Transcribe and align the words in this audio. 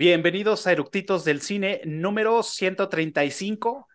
Bienvenidos 0.00 0.66
a 0.66 0.72
Eructitos 0.72 1.26
del 1.26 1.42
Cine 1.42 1.82
número 1.84 2.42
135 2.42 3.86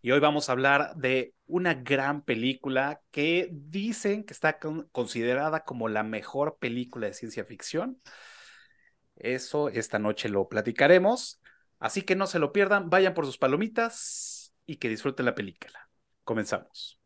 y 0.00 0.10
hoy 0.10 0.18
vamos 0.18 0.48
a 0.48 0.52
hablar 0.52 0.96
de 0.96 1.34
una 1.44 1.74
gran 1.74 2.22
película 2.22 3.02
que 3.10 3.50
dicen 3.52 4.24
que 4.24 4.32
está 4.32 4.58
considerada 4.58 5.64
como 5.64 5.90
la 5.90 6.02
mejor 6.02 6.56
película 6.58 7.08
de 7.08 7.12
ciencia 7.12 7.44
ficción. 7.44 8.00
Eso 9.16 9.68
esta 9.68 9.98
noche 9.98 10.30
lo 10.30 10.48
platicaremos, 10.48 11.42
así 11.78 12.00
que 12.00 12.16
no 12.16 12.26
se 12.26 12.38
lo 12.38 12.52
pierdan, 12.54 12.88
vayan 12.88 13.12
por 13.12 13.26
sus 13.26 13.36
palomitas 13.36 14.54
y 14.64 14.76
que 14.76 14.88
disfruten 14.88 15.26
la 15.26 15.34
película. 15.34 15.90
Comenzamos. 16.24 16.99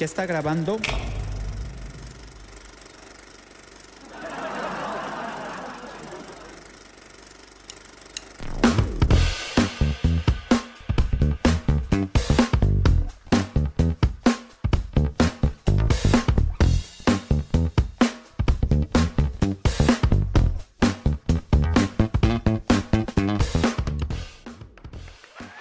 ¿Ya 0.00 0.06
está 0.06 0.24
grabando? 0.24 0.78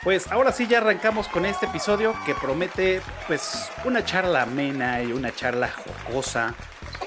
Pues 0.10 0.32
ahora 0.32 0.52
sí 0.52 0.66
ya 0.66 0.80
arrancamos 0.80 1.28
con 1.28 1.46
este 1.46 1.68
episodio 1.68 2.16
que 2.26 2.34
promete 2.34 3.00
pues 3.28 3.70
una 3.86 4.04
charla 4.04 4.42
amena 4.42 5.04
y 5.04 5.12
una 5.12 5.32
charla 5.36 5.70
jocosa. 5.70 6.56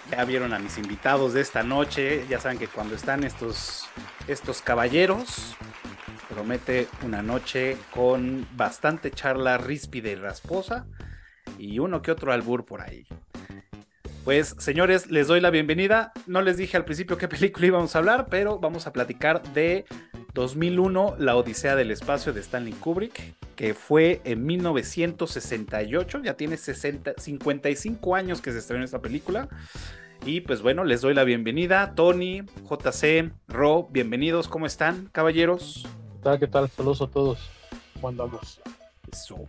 Ya 0.09 0.25
vieron 0.25 0.55
a 0.55 0.61
mis 0.61 0.79
invitados 0.79 1.33
de 1.33 1.41
esta 1.41 1.65
noche, 1.65 2.25
ya 2.29 2.39
saben 2.39 2.61
que 2.61 2.69
cuando 2.69 2.95
están 2.95 3.25
estos, 3.25 3.89
estos 4.29 4.63
caballeros, 4.63 5.57
promete 6.33 6.87
una 7.05 7.23
noche 7.23 7.77
con 7.93 8.47
bastante 8.55 9.11
charla 9.11 9.59
ríspida 9.59 10.11
y 10.11 10.15
rasposa 10.15 10.87
y 11.59 11.81
uno 11.81 12.03
que 12.03 12.13
otro 12.13 12.33
albur 12.33 12.65
por 12.65 12.83
ahí. 12.83 13.05
Pues 14.23 14.55
señores, 14.61 15.11
les 15.11 15.27
doy 15.27 15.41
la 15.41 15.51
bienvenida. 15.51 16.13
No 16.29 16.41
les 16.41 16.57
dije 16.57 16.77
al 16.77 16.85
principio 16.85 17.19
qué 17.19 17.27
película 17.37 17.67
íbamos 17.67 17.97
a 17.97 17.99
hablar, 17.99 18.29
pero 18.31 18.61
vamos 18.61 18.87
a 18.87 18.93
platicar 18.93 19.43
de 19.55 19.87
2001, 20.35 21.17
La 21.19 21.37
Odisea 21.37 21.77
del 21.77 21.91
Espacio 21.91 22.33
de 22.33 22.41
Stanley 22.41 22.73
Kubrick, 22.73 23.35
que 23.55 23.75
fue 23.75 24.21
en 24.25 24.47
1968, 24.47 26.23
ya 26.25 26.35
tiene 26.35 26.57
60, 26.57 27.15
55 27.19 28.15
años 28.15 28.41
que 28.41 28.53
se 28.53 28.59
estrenó 28.59 28.85
esta 28.85 29.01
película. 29.01 29.49
Y 30.25 30.41
pues 30.41 30.63
bueno, 30.63 30.85
les 30.85 31.01
doy 31.01 31.15
la 31.15 31.25
bienvenida. 31.25 31.95
Tony, 31.95 32.43
JC, 32.69 33.33
Ro, 33.49 33.89
bienvenidos, 33.91 34.49
¿cómo 34.49 34.67
están, 34.67 35.09
caballeros? 35.13 35.83
¿Qué 35.85 36.23
tal? 36.23 36.39
¿Qué 36.39 36.47
tal? 36.47 36.69
Saludos 36.69 37.03
a 37.03 37.09
todos. 37.09 37.51
¿Cómo 37.95 38.09
andamos? 38.09 38.61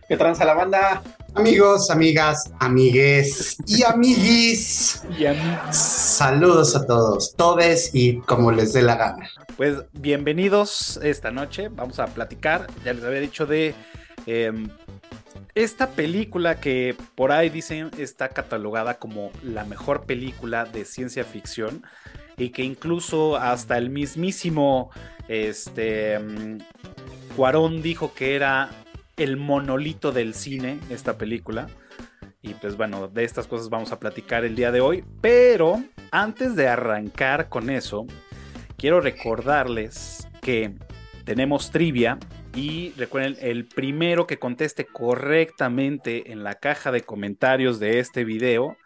¿Qué 0.06 0.16
tranza 0.18 0.44
la 0.44 0.54
banda? 0.54 1.02
Amigos, 1.34 1.90
amigas, 1.90 2.52
amigues 2.60 3.56
y 3.66 3.82
amiguis. 3.82 5.02
y 5.18 5.24
amiguis. 5.24 5.74
Saludos 5.74 6.76
a 6.76 6.86
todos, 6.86 7.34
todes 7.34 7.90
y 7.94 8.18
como 8.18 8.52
les 8.52 8.74
dé 8.74 8.82
la 8.82 8.96
gana. 8.96 9.28
Pues 9.56 9.78
bienvenidos 9.92 11.00
esta 11.02 11.30
noche. 11.30 11.68
Vamos 11.70 11.98
a 11.98 12.06
platicar. 12.06 12.66
Ya 12.84 12.92
les 12.92 13.04
había 13.04 13.20
dicho 13.20 13.46
de 13.46 13.74
eh, 14.26 14.52
esta 15.54 15.88
película 15.90 16.60
que 16.60 16.94
por 17.14 17.32
ahí 17.32 17.48
dicen 17.48 17.90
está 17.96 18.28
catalogada 18.28 18.98
como 18.98 19.30
la 19.42 19.64
mejor 19.64 20.02
película 20.02 20.66
de 20.66 20.84
ciencia 20.84 21.24
ficción 21.24 21.84
y 22.36 22.50
que 22.50 22.62
incluso 22.62 23.36
hasta 23.36 23.78
el 23.78 23.88
mismísimo 23.88 24.90
este 25.28 26.20
Cuarón 27.34 27.82
dijo 27.82 28.12
que 28.12 28.36
era 28.36 28.83
el 29.16 29.36
monolito 29.36 30.12
del 30.12 30.34
cine, 30.34 30.78
esta 30.90 31.16
película. 31.18 31.68
Y 32.42 32.54
pues 32.54 32.76
bueno, 32.76 33.08
de 33.08 33.24
estas 33.24 33.46
cosas 33.46 33.70
vamos 33.70 33.92
a 33.92 33.98
platicar 33.98 34.44
el 34.44 34.54
día 34.54 34.70
de 34.70 34.80
hoy. 34.80 35.04
Pero 35.20 35.82
antes 36.10 36.56
de 36.56 36.68
arrancar 36.68 37.48
con 37.48 37.70
eso, 37.70 38.06
quiero 38.76 39.00
recordarles 39.00 40.28
que 40.42 40.74
tenemos 41.24 41.70
trivia. 41.70 42.18
Y 42.54 42.92
recuerden, 42.96 43.36
el 43.40 43.64
primero 43.64 44.26
que 44.26 44.38
conteste 44.38 44.86
correctamente 44.86 46.30
en 46.30 46.44
la 46.44 46.54
caja 46.54 46.92
de 46.92 47.00
comentarios 47.00 47.80
de 47.80 47.98
este 47.98 48.24
video, 48.24 48.76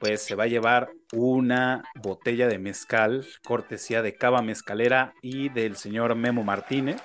pues 0.00 0.22
se 0.22 0.34
va 0.34 0.44
a 0.44 0.48
llevar 0.48 0.90
una 1.12 1.84
botella 1.94 2.48
de 2.48 2.58
mezcal, 2.58 3.26
cortesía 3.44 4.02
de 4.02 4.16
Cava 4.16 4.42
Mezcalera 4.42 5.12
y 5.22 5.50
del 5.50 5.76
señor 5.76 6.16
Memo 6.16 6.42
Martínez. 6.42 7.00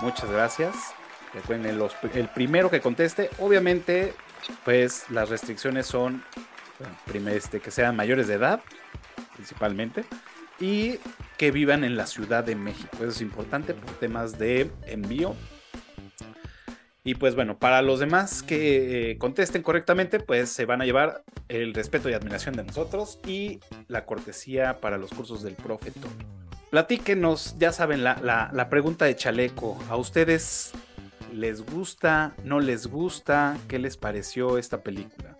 Muchas 0.00 0.30
gracias. 0.30 0.94
Recuerden, 1.34 1.80
el, 2.14 2.28
primero 2.28 2.70
que 2.70 2.80
conteste, 2.80 3.28
obviamente, 3.38 4.14
pues 4.64 5.10
las 5.10 5.30
restricciones 5.30 5.86
son 5.86 6.22
bueno, 6.78 7.30
este, 7.30 7.60
que 7.60 7.72
sean 7.72 7.96
mayores 7.96 8.28
de 8.28 8.34
edad, 8.34 8.60
principalmente, 9.34 10.04
y 10.60 11.00
que 11.36 11.50
vivan 11.50 11.82
en 11.82 11.96
la 11.96 12.06
Ciudad 12.06 12.44
de 12.44 12.54
México. 12.54 12.88
Eso 12.98 13.08
es 13.08 13.20
importante 13.20 13.74
por 13.74 13.90
temas 13.98 14.38
de 14.38 14.70
envío. 14.86 15.34
Y 17.02 17.16
pues 17.16 17.34
bueno, 17.34 17.58
para 17.58 17.82
los 17.82 17.98
demás 17.98 18.42
que 18.42 19.10
eh, 19.10 19.18
contesten 19.18 19.62
correctamente, 19.62 20.20
pues 20.20 20.50
se 20.50 20.64
van 20.66 20.80
a 20.80 20.86
llevar 20.86 21.24
el 21.48 21.74
respeto 21.74 22.08
y 22.08 22.14
admiración 22.14 22.54
de 22.54 22.62
nosotros 22.62 23.18
y 23.26 23.58
la 23.88 24.06
cortesía 24.06 24.80
para 24.80 24.96
los 24.98 25.10
cursos 25.10 25.42
del 25.42 25.54
profe 25.54 25.90
Tony. 25.90 26.24
Platíquenos, 26.70 27.56
ya 27.58 27.72
saben, 27.72 28.04
la, 28.04 28.50
la 28.52 28.68
pregunta 28.70 29.04
de 29.04 29.16
chaleco. 29.16 29.78
¿A 29.90 29.96
ustedes 29.96 30.72
les 31.34 31.64
gusta, 31.64 32.34
no 32.44 32.60
les 32.60 32.86
gusta, 32.86 33.58
qué 33.68 33.78
les 33.78 33.96
pareció 33.96 34.56
esta 34.56 34.82
película. 34.82 35.36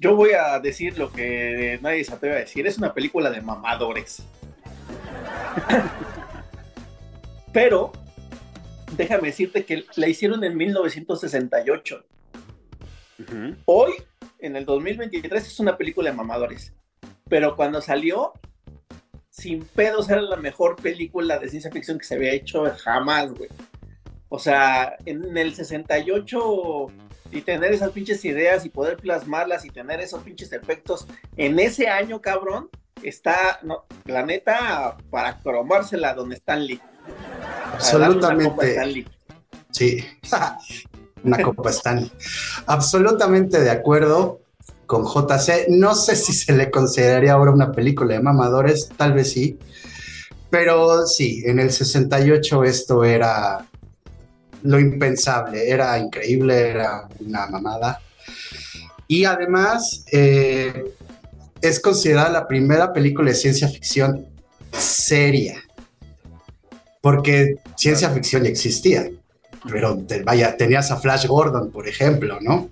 Yo 0.00 0.14
voy 0.14 0.30
a 0.30 0.58
decir 0.60 0.96
lo 0.96 1.10
que 1.10 1.78
nadie 1.82 2.04
se 2.04 2.14
atreve 2.14 2.36
a 2.36 2.40
decir, 2.40 2.66
es 2.66 2.78
una 2.78 2.94
película 2.94 3.30
de 3.30 3.42
mamadores. 3.42 4.22
Pero 7.52 7.92
déjame 8.96 9.28
decirte 9.28 9.64
que 9.64 9.84
la 9.96 10.08
hicieron 10.08 10.44
en 10.44 10.56
1968. 10.56 12.04
Uh 13.18 13.22
-huh. 13.22 13.56
Hoy, 13.64 13.94
en 14.38 14.54
el 14.54 14.64
2023, 14.64 15.46
es 15.46 15.58
una 15.58 15.76
película 15.76 16.10
de 16.10 16.16
mamadores. 16.16 16.72
Pero 17.28 17.56
cuando 17.56 17.82
salió, 17.82 18.32
sin 19.30 19.64
pedos 19.64 20.08
era 20.08 20.22
la 20.22 20.36
mejor 20.36 20.76
película 20.76 21.38
de 21.38 21.48
ciencia 21.48 21.72
ficción 21.72 21.98
que 21.98 22.04
se 22.04 22.14
había 22.14 22.32
hecho 22.32 22.64
jamás, 22.76 23.34
güey. 23.34 23.50
O 24.28 24.38
sea, 24.38 24.96
en 25.06 25.36
el 25.36 25.54
68 25.54 26.86
y 27.30 27.42
tener 27.42 27.72
esas 27.72 27.90
pinches 27.92 28.24
ideas 28.24 28.64
y 28.64 28.70
poder 28.70 28.96
plasmarlas 28.96 29.64
y 29.64 29.70
tener 29.70 30.00
esos 30.00 30.22
pinches 30.22 30.52
efectos 30.52 31.06
en 31.36 31.58
ese 31.58 31.88
año, 31.88 32.20
cabrón, 32.20 32.68
está, 33.02 33.60
no, 33.62 33.84
la 34.04 34.24
neta, 34.24 34.96
para 35.10 35.38
cromársela 35.40 36.14
donde 36.14 36.36
están 36.36 36.66
Lee. 36.66 36.80
Absolutamente. 37.72 38.70
Stanley. 38.70 39.06
Sí, 39.70 40.04
una 41.24 41.42
copa 41.42 41.70
Stanley. 41.70 42.10
Absolutamente 42.66 43.60
de 43.60 43.70
acuerdo 43.70 44.40
con 44.86 45.04
JC. 45.04 45.68
No 45.68 45.94
sé 45.94 46.16
si 46.16 46.32
se 46.32 46.52
le 46.54 46.70
consideraría 46.70 47.34
ahora 47.34 47.52
una 47.52 47.72
película 47.72 48.14
de 48.14 48.20
mamadores, 48.20 48.88
tal 48.96 49.12
vez 49.12 49.32
sí. 49.32 49.58
Pero 50.50 51.06
sí, 51.06 51.42
en 51.44 51.58
el 51.58 51.70
68 51.70 52.64
esto 52.64 53.04
era 53.04 53.67
lo 54.62 54.78
impensable, 54.78 55.68
era 55.70 55.98
increíble, 55.98 56.70
era 56.70 57.08
una 57.20 57.46
mamada. 57.46 58.00
Y 59.06 59.24
además 59.24 60.04
eh, 60.12 60.92
es 61.60 61.80
considerada 61.80 62.30
la 62.30 62.46
primera 62.46 62.92
película 62.92 63.30
de 63.30 63.36
ciencia 63.36 63.68
ficción 63.68 64.26
seria, 64.72 65.62
porque 67.00 67.56
ciencia 67.76 68.10
ficción 68.10 68.44
ya 68.44 68.50
existía. 68.50 69.10
Pero 69.68 69.98
te, 69.98 70.22
vaya, 70.22 70.56
tenías 70.56 70.90
a 70.92 70.98
Flash 70.98 71.26
Gordon, 71.26 71.72
por 71.72 71.88
ejemplo, 71.88 72.38
¿no? 72.40 72.68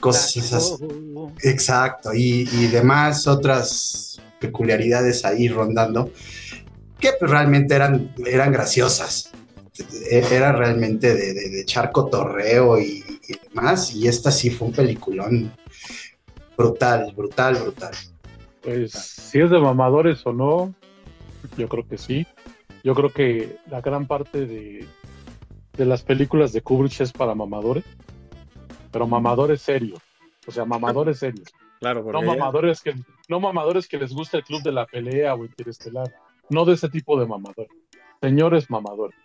Cosas 0.00 0.36
esas. 0.36 0.74
Exacto, 1.42 2.12
y, 2.12 2.48
y 2.50 2.66
demás 2.66 3.26
otras 3.26 4.20
peculiaridades 4.40 5.24
ahí 5.24 5.48
rondando 5.48 6.10
que 7.00 7.12
pues, 7.18 7.30
realmente 7.30 7.74
eran, 7.74 8.12
eran 8.26 8.52
graciosas 8.52 9.30
era 10.10 10.52
realmente 10.52 11.14
de, 11.14 11.34
de, 11.34 11.50
de 11.50 11.60
echar 11.60 11.92
cotorreo 11.92 12.78
y, 12.78 13.04
y, 13.28 13.48
demás, 13.48 13.94
y 13.94 14.08
esta 14.08 14.30
sí 14.30 14.50
fue 14.50 14.68
un 14.68 14.74
peliculón 14.74 15.52
brutal, 16.56 17.12
brutal, 17.14 17.56
brutal. 17.56 17.94
Pues 18.62 18.92
si 18.92 19.40
es 19.40 19.50
de 19.50 19.58
mamadores 19.58 20.26
o 20.26 20.32
no, 20.32 20.74
yo 21.56 21.68
creo 21.68 21.86
que 21.86 21.98
sí. 21.98 22.26
Yo 22.82 22.94
creo 22.94 23.10
que 23.10 23.58
la 23.70 23.80
gran 23.80 24.06
parte 24.06 24.46
de, 24.46 24.86
de 25.76 25.84
las 25.84 26.02
películas 26.02 26.52
de 26.52 26.62
Kubrick 26.62 27.00
es 27.00 27.12
para 27.12 27.34
mamadores, 27.34 27.84
pero 28.92 29.06
mamadores 29.06 29.62
serios. 29.62 30.00
O 30.46 30.52
sea, 30.52 30.64
mamadores 30.64 31.18
serios. 31.18 31.48
Claro, 31.80 32.04
no 32.10 32.22
mamadores 32.22 32.80
que 32.80 32.94
no 33.28 33.40
mamadores 33.40 33.86
que 33.86 33.98
les 33.98 34.12
gusta 34.12 34.38
el 34.38 34.44
club 34.44 34.62
de 34.62 34.72
la 34.72 34.86
pelea 34.86 35.34
o 35.34 35.44
interestelar. 35.44 36.12
No 36.48 36.64
de 36.64 36.74
ese 36.74 36.88
tipo 36.88 37.18
de 37.18 37.26
mamadores. 37.26 37.70
Señores 38.20 38.70
mamadores. 38.70 39.18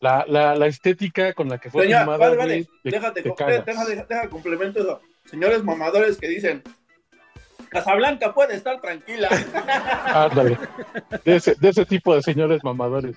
La, 0.00 0.24
la, 0.28 0.54
la 0.54 0.66
estética 0.66 1.32
con 1.32 1.48
la 1.48 1.58
que 1.58 1.70
fue 1.70 1.84
Señor, 1.84 2.00
filmada. 2.00 2.18
Vale, 2.18 2.36
vale. 2.36 2.68
déjate, 2.84 3.22
deja, 3.22 4.28
complemento 4.28 4.80
eso. 4.80 5.00
Señores 5.24 5.64
mamadores 5.64 6.18
que 6.18 6.28
dicen, 6.28 6.62
Casablanca 7.68 8.32
puede 8.32 8.54
estar 8.54 8.80
tranquila. 8.80 9.28
Ándale. 10.06 10.58
De 11.24 11.36
ese, 11.36 11.54
de 11.56 11.68
ese 11.68 11.84
tipo 11.84 12.14
de 12.14 12.22
señores 12.22 12.62
mamadores. 12.62 13.16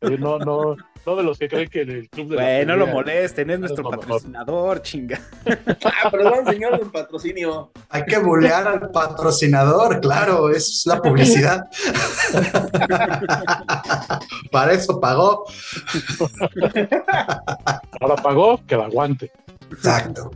Eh, 0.00 0.16
no, 0.18 0.38
no, 0.38 0.76
no 1.06 1.16
de 1.16 1.22
los 1.22 1.38
que 1.38 1.48
creen 1.48 1.68
que 1.68 1.82
el 1.82 2.08
club 2.08 2.30
de 2.30 2.36
Güey, 2.36 2.66
no 2.66 2.76
lo 2.76 2.86
molesten, 2.86 3.50
es 3.50 3.60
nuestro 3.60 3.88
patrocinador, 3.88 4.82
chinga. 4.82 5.20
Ah, 5.84 6.10
perdón, 6.10 6.46
señor 6.46 6.78
del 6.78 6.90
patrocinio. 6.90 7.70
Hay 7.88 8.04
que 8.04 8.18
bulear 8.18 8.68
al 8.68 8.90
patrocinador, 8.90 10.00
claro, 10.00 10.50
es 10.50 10.84
la 10.86 11.00
publicidad. 11.00 11.68
Para 14.52 14.72
eso 14.72 15.00
pagó. 15.00 15.46
Ahora 18.00 18.16
pagó, 18.16 18.60
que 18.66 18.76
la 18.76 18.84
aguante. 18.84 19.30
Exacto. 19.70 20.30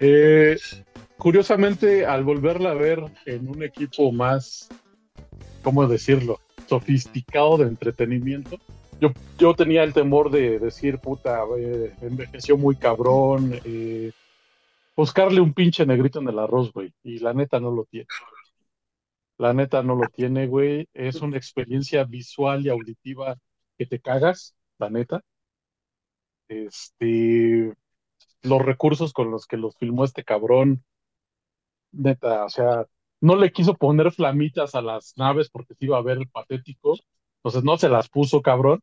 Eh, 0.00 0.56
curiosamente, 1.16 2.06
al 2.06 2.24
volverla 2.24 2.70
a 2.70 2.74
ver 2.74 3.04
en 3.26 3.48
un 3.48 3.62
equipo 3.62 4.12
más, 4.12 4.68
¿cómo 5.62 5.86
decirlo? 5.86 6.40
Sofisticado 6.68 7.58
de 7.58 7.64
entretenimiento, 7.64 8.58
yo, 9.00 9.10
yo 9.38 9.54
tenía 9.54 9.84
el 9.84 9.92
temor 9.92 10.30
de 10.30 10.58
decir, 10.58 10.98
puta, 10.98 11.44
eh, 11.58 11.94
envejeció 12.02 12.56
muy 12.56 12.76
cabrón, 12.76 13.60
eh, 13.64 14.12
buscarle 14.96 15.40
un 15.40 15.54
pinche 15.54 15.86
negrito 15.86 16.20
en 16.20 16.28
el 16.28 16.38
arroz, 16.38 16.72
güey, 16.72 16.92
y 17.02 17.18
la 17.20 17.32
neta 17.34 17.60
no 17.60 17.70
lo 17.70 17.84
tiene. 17.84 18.06
La 19.38 19.52
neta 19.54 19.82
no 19.82 19.94
lo 19.94 20.08
tiene, 20.08 20.46
güey. 20.46 20.88
Es 20.94 21.22
una 21.22 21.36
experiencia 21.36 22.04
visual 22.04 22.64
y 22.66 22.70
auditiva 22.70 23.36
que 23.78 23.86
te 23.86 24.00
cagas, 24.00 24.54
la 24.78 24.90
neta. 24.90 25.22
Este, 26.48 27.74
los 28.42 28.62
recursos 28.62 29.12
con 29.12 29.30
los 29.30 29.46
que 29.46 29.56
los 29.56 29.76
filmó 29.76 30.04
este 30.04 30.24
cabrón, 30.24 30.84
neta, 31.92 32.44
o 32.44 32.48
sea, 32.48 32.86
no 33.20 33.36
le 33.36 33.52
quiso 33.52 33.74
poner 33.74 34.12
flamitas 34.12 34.74
a 34.74 34.82
las 34.82 35.14
naves 35.16 35.50
porque 35.50 35.74
se 35.74 35.84
iba 35.86 35.98
a 35.98 36.02
ver 36.02 36.18
patético, 36.32 36.96
entonces 37.48 37.64
no 37.64 37.78
se 37.78 37.88
las 37.88 38.08
puso, 38.08 38.42
cabrón, 38.42 38.80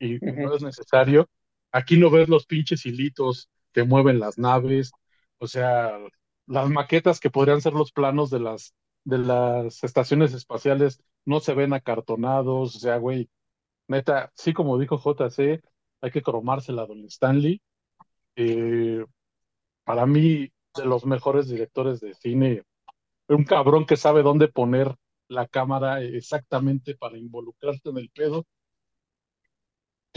y 0.00 0.18
no 0.18 0.54
es 0.54 0.62
necesario. 0.62 1.28
Aquí 1.70 1.96
no 1.96 2.10
ves 2.10 2.28
los 2.28 2.46
pinches 2.46 2.84
hilitos 2.84 3.48
que 3.72 3.84
mueven 3.84 4.18
las 4.18 4.38
naves, 4.38 4.92
o 5.38 5.46
sea, 5.46 5.98
las 6.46 6.68
maquetas 6.68 7.20
que 7.20 7.30
podrían 7.30 7.60
ser 7.60 7.74
los 7.74 7.92
planos 7.92 8.30
de 8.30 8.40
las, 8.40 8.74
de 9.04 9.18
las 9.18 9.84
estaciones 9.84 10.34
espaciales 10.34 11.00
no 11.24 11.40
se 11.40 11.54
ven 11.54 11.72
acartonados, 11.72 12.76
o 12.76 12.78
sea, 12.78 12.96
güey, 12.98 13.30
neta, 13.88 14.32
sí 14.34 14.52
como 14.52 14.78
dijo 14.78 14.98
JC, 14.98 15.62
hay 16.00 16.10
que 16.10 16.22
cromársela 16.22 16.82
a 16.82 16.86
Don 16.86 17.04
Stanley. 17.06 17.62
Eh, 18.36 19.04
para 19.84 20.06
mí, 20.06 20.50
de 20.76 20.84
los 20.84 21.06
mejores 21.06 21.48
directores 21.48 22.00
de 22.00 22.14
cine, 22.14 22.62
un 23.28 23.44
cabrón 23.44 23.86
que 23.86 23.96
sabe 23.96 24.22
dónde 24.22 24.48
poner 24.48 24.96
la 25.32 25.46
cámara 25.48 26.02
exactamente 26.02 26.94
para 26.96 27.18
involucrarte 27.18 27.90
en 27.90 27.98
el 27.98 28.10
pedo. 28.10 28.46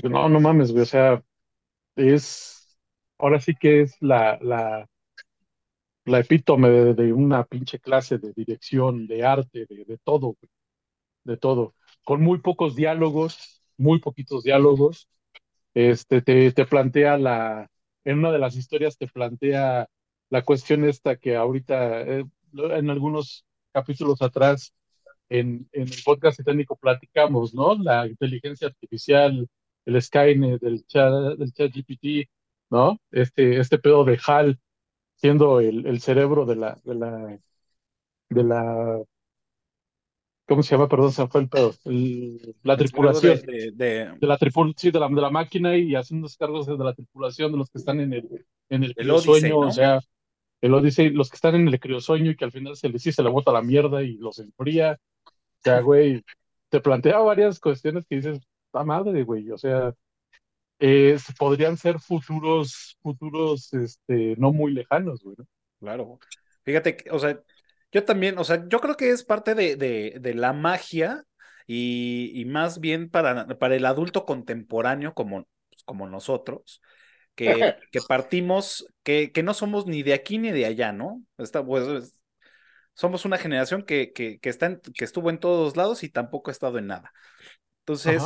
No, 0.04 0.30
no 0.30 0.40
mames, 0.40 0.72
güey, 0.72 0.84
o 0.84 0.86
sea, 0.86 1.24
es, 1.96 2.78
ahora 3.18 3.40
sí 3.40 3.56
que 3.56 3.82
es 3.82 3.96
la, 4.02 4.38
la, 4.42 4.90
la 6.06 6.20
epítome 6.20 6.70
de, 6.70 7.14
una 7.14 7.44
pinche 7.46 7.80
clase 7.80 8.18
de 8.18 8.34
dirección, 8.34 9.08
de 9.08 9.26
arte, 9.26 9.66
de, 9.68 9.86
de 9.86 9.98
todo, 9.98 10.38
de 11.24 11.38
todo, 11.38 11.76
con 12.06 12.22
muy 12.22 12.40
pocos 12.40 12.76
diálogos, 12.76 13.64
muy 13.78 14.00
poquitos 14.00 14.44
diálogos, 14.44 15.10
este, 15.74 16.22
te, 16.22 16.52
te 16.52 16.66
plantea 16.66 17.18
la, 17.18 17.70
en 18.06 18.20
una 18.20 18.32
de 18.32 18.40
las 18.40 18.56
historias 18.56 18.98
te 18.98 19.08
plantea 19.08 19.88
la 20.30 20.44
cuestión 20.44 20.86
esta 20.86 21.18
que 21.18 21.36
ahorita, 21.36 22.02
eh, 22.02 22.26
en 22.54 22.90
algunos 22.90 23.46
capítulos 23.74 24.22
atrás, 24.22 24.74
en, 25.30 25.68
en 25.72 25.84
el 25.84 26.04
podcast 26.04 26.44
técnico 26.44 26.76
platicamos, 26.76 27.54
¿no? 27.54 27.76
La 27.76 28.08
inteligencia 28.08 28.68
artificial, 28.68 29.48
el 29.86 30.02
Skynet, 30.02 30.62
del 30.62 30.86
chat, 30.86 31.38
del 31.38 31.54
chat 31.54 31.72
GPT, 31.74 32.30
¿no? 32.70 33.00
Este, 33.12 33.60
este 33.60 33.78
pedo 33.78 34.04
de 34.04 34.20
HAL 34.26 34.60
siendo 35.16 35.60
el, 35.60 35.86
el 35.88 36.02
cerebro 36.02 36.46
de 36.46 36.56
la, 36.56 36.80
de 36.84 36.96
la, 36.96 37.40
de 38.30 38.44
la 38.44 39.04
¿Cómo 40.48 40.62
se 40.62 40.76
llama? 40.76 40.88
Perdón, 40.88 41.12
se 41.12 41.28
fue 41.28 41.42
el 41.42 41.50
pedo. 41.50 41.74
la 42.62 42.78
tripulación. 42.78 43.42
De, 43.46 43.72
de, 43.72 44.28
la 44.28 44.38
sí, 44.78 44.92
de 44.92 45.00
la, 45.00 45.10
de 45.10 45.22
la 45.22 45.30
máquina 45.32 45.76
y 45.76 45.96
haciendo 45.96 46.28
cargos 46.38 46.68
de 46.68 46.78
la 46.78 46.94
tripulación, 46.94 47.52
de 47.52 47.58
los 47.58 47.70
que 47.72 47.80
están 47.80 48.00
en 48.00 48.14
el, 48.14 48.46
en 48.70 48.84
el, 48.84 48.94
criosueño, 48.94 49.58
o 49.58 49.72
sea, 49.72 50.00
el 50.62 50.84
dice 50.84 51.10
los 51.10 51.30
que 51.30 51.36
están 51.36 51.56
en 51.56 51.68
el 51.68 51.80
criosueño 51.80 52.32
y 52.32 52.36
que 52.36 52.46
al 52.46 52.52
final 52.52 52.76
se 52.76 52.90
les 52.90 53.02
sí, 53.02 53.12
se 53.12 53.24
le 53.24 53.30
bota 53.30 53.52
la 53.52 53.64
mierda 53.64 54.04
y 54.04 54.18
los 54.18 54.38
enfría. 54.38 55.00
O 55.66 55.70
sea, 55.70 55.82
güey, 55.82 56.24
te 56.70 56.80
plantea 56.80 57.18
varias 57.20 57.60
cuestiones 57.60 58.06
que 58.08 58.18
dices, 58.18 58.40
la 58.72 58.84
madre, 58.84 59.24
güey, 59.24 59.50
o 59.50 59.58
sea, 59.58 59.96
eh, 60.78 61.18
podrían 61.40 61.76
ser 61.76 62.00
futuros, 62.00 62.98
futuros, 63.02 63.74
este, 63.74 64.36
no 64.38 64.54
muy 64.54 64.74
lejanos, 64.74 65.24
güey. 65.24 65.36
Claro. 65.80 66.20
Fíjate, 66.64 66.98
o 67.10 67.18
sea, 67.18 67.42
yo 67.92 68.04
también, 68.06 68.38
o 68.38 68.44
sea, 68.44 68.68
yo 68.68 68.80
creo 68.80 68.96
que 68.96 69.10
es 69.10 69.24
parte 69.24 69.56
de, 69.56 69.76
de, 69.76 70.34
la 70.36 70.54
magia 70.54 71.24
y, 71.66 72.44
más 72.48 72.80
bien 72.80 73.10
para, 73.10 73.48
para 73.58 73.76
el 73.76 73.88
adulto 73.88 74.26
contemporáneo 74.26 75.16
como, 75.16 75.48
como 75.86 76.08
nosotros, 76.08 76.80
que, 77.34 77.46
que 77.92 78.00
partimos, 78.08 78.86
que, 79.02 79.32
que, 79.32 79.42
no 79.42 79.56
somos 79.56 79.88
ni 79.88 80.04
de 80.04 80.14
aquí 80.14 80.38
ni 80.38 80.52
de 80.52 80.68
allá, 80.68 80.92
¿no? 80.92 81.24
Está, 81.40 81.66
pues, 81.66 82.16
somos 82.96 83.26
una 83.26 83.38
generación 83.38 83.84
que, 83.84 84.12
que, 84.14 84.40
que, 84.40 84.50
está 84.50 84.80
que 84.80 85.06
estuvo 85.06 85.30
en 85.30 85.40
todos 85.40 85.78
lados 85.78 86.04
y 86.04 86.10
tampoco 86.10 86.50
ha 86.50 86.54
estado 86.54 86.80
en 86.80 86.88
nada. 86.88 87.14
Entonces, 87.82 88.24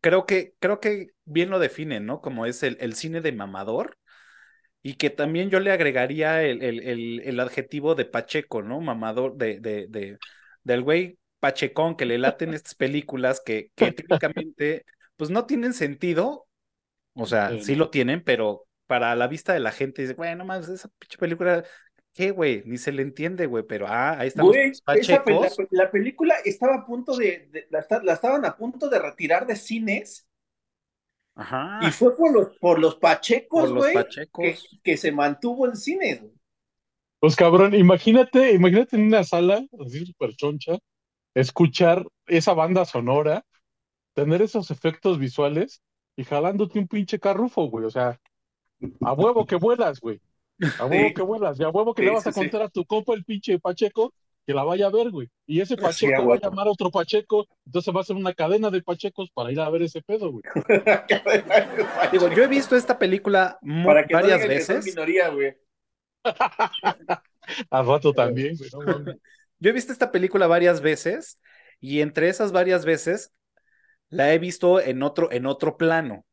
creo 0.00 0.26
que, 0.26 0.54
creo 0.58 0.80
que 0.80 1.08
bien 1.24 1.50
lo 1.50 1.60
definen, 1.60 2.06
¿no? 2.06 2.20
Como 2.20 2.46
es 2.46 2.62
el, 2.64 2.76
el 2.80 2.94
cine 2.94 3.20
de 3.20 3.32
mamador 3.32 3.98
y 4.82 4.94
que 4.94 5.10
también 5.10 5.50
yo 5.50 5.60
le 5.60 5.70
agregaría 5.70 6.42
el, 6.42 6.62
el, 6.62 7.20
el, 7.20 7.40
adjetivo 7.40 7.94
de 7.94 8.04
Pacheco, 8.04 8.62
¿no? 8.62 8.80
Mamador 8.80 9.36
de, 9.36 9.60
de, 9.60 9.86
de, 9.88 10.18
del 10.62 10.82
güey 10.82 11.18
Pachecón 11.40 11.96
que 11.96 12.06
le 12.06 12.18
laten 12.18 12.54
estas 12.54 12.74
películas 12.74 13.42
que, 13.44 13.70
que 13.74 13.92
típicamente 13.92 14.84
pues 15.16 15.30
no 15.30 15.46
tienen 15.46 15.72
sentido, 15.72 16.46
o 17.14 17.26
sea, 17.26 17.50
sí, 17.60 17.74
lo 17.74 17.90
tienen, 17.90 18.22
pero 18.22 18.66
para 18.86 19.14
la 19.16 19.26
vista 19.26 19.52
de 19.52 19.60
la 19.60 19.72
gente 19.72 20.02
dice, 20.02 20.14
bueno, 20.14 20.44
más 20.44 20.68
esa 20.68 20.88
pinche 20.98 21.18
película, 21.18 21.64
¿qué, 22.16 22.30
güey? 22.30 22.62
Ni 22.64 22.78
se 22.78 22.92
le 22.92 23.02
entiende, 23.02 23.46
güey, 23.46 23.64
pero 23.64 23.86
ah, 23.86 24.18
ahí 24.18 24.28
estamos. 24.28 24.52
Güey, 24.52 24.72
la, 25.70 25.90
película 25.90 26.34
estaba 26.44 26.76
a 26.76 26.86
punto 26.86 27.16
de, 27.16 27.68
la, 27.70 27.86
la, 28.02 28.14
estaban 28.14 28.44
a 28.44 28.56
punto 28.56 28.88
de 28.88 28.98
retirar 28.98 29.46
de 29.46 29.54
cines 29.54 30.26
y 31.82 31.90
fue 31.90 32.16
por 32.16 32.32
los, 32.32 32.56
por 32.58 32.78
los 32.78 32.96
pachecos, 32.96 33.70
güey, 33.70 33.94
que, 34.34 34.56
que, 34.82 34.96
se 34.96 35.12
mantuvo 35.12 35.66
en 35.66 35.76
cine. 35.76 36.22
Pues 37.20 37.36
cabrón, 37.36 37.74
imagínate, 37.74 38.52
imagínate 38.52 38.96
en 38.96 39.02
una 39.02 39.22
sala 39.22 39.62
así 39.84 40.06
súper 40.06 40.34
choncha, 40.34 40.78
escuchar 41.34 42.06
esa 42.26 42.54
banda 42.54 42.86
sonora, 42.86 43.44
tener 44.14 44.40
esos 44.40 44.70
efectos 44.70 45.18
visuales 45.18 45.82
y 46.16 46.24
jalándote 46.24 46.78
un 46.78 46.88
pinche 46.88 47.18
carrufo, 47.18 47.68
güey. 47.68 47.84
O 47.84 47.90
sea, 47.90 48.18
a 49.02 49.12
huevo 49.12 49.44
que 49.44 49.56
vuelas, 49.56 50.00
güey. 50.00 50.22
A 50.78 50.86
huevo 50.86 51.14
que 51.14 51.22
vuelas, 51.22 51.60
y 51.60 51.64
a 51.64 51.68
huevo 51.68 51.94
que 51.94 52.02
le 52.02 52.10
vas 52.10 52.26
a 52.26 52.32
contar 52.32 52.62
a 52.62 52.68
tu 52.68 52.84
copa 52.84 53.14
el 53.14 53.24
pinche 53.24 53.58
Pacheco 53.58 54.12
que 54.46 54.54
la 54.54 54.62
vaya 54.62 54.86
a 54.86 54.90
ver, 54.90 55.10
güey. 55.10 55.28
Y 55.44 55.60
ese 55.60 55.76
Pacheco 55.76 56.24
va 56.24 56.36
a 56.36 56.38
llamar 56.38 56.68
a 56.68 56.70
otro 56.70 56.90
Pacheco, 56.90 57.48
entonces 57.66 57.94
va 57.94 58.00
a 58.00 58.04
ser 58.04 58.14
una 58.14 58.32
cadena 58.32 58.70
de 58.70 58.80
Pachecos 58.80 59.28
para 59.34 59.50
ir 59.50 59.58
a 59.58 59.68
ver 59.68 59.82
ese 59.82 60.02
pedo, 60.02 60.30
güey. 60.30 60.44
Digo, 62.12 62.32
yo 62.32 62.44
he 62.44 62.46
visto 62.46 62.76
esta 62.76 62.96
película 62.96 63.58
varias 64.08 64.46
veces. 64.46 64.84
Minoría, 64.84 65.30
güey. 65.30 65.56
Al 67.70 67.86
rato 67.86 68.12
también, 68.12 68.56
güey. 68.56 69.16
yo 69.58 69.70
he 69.70 69.72
visto 69.72 69.92
esta 69.92 70.12
película 70.12 70.46
varias 70.46 70.80
veces 70.80 71.40
y 71.80 72.00
entre 72.00 72.28
esas 72.28 72.52
varias 72.52 72.84
veces 72.84 73.32
la 74.10 74.32
he 74.32 74.38
visto 74.38 74.80
en 74.80 75.02
otro, 75.02 75.32
en 75.32 75.46
otro 75.46 75.76
plano. 75.76 76.24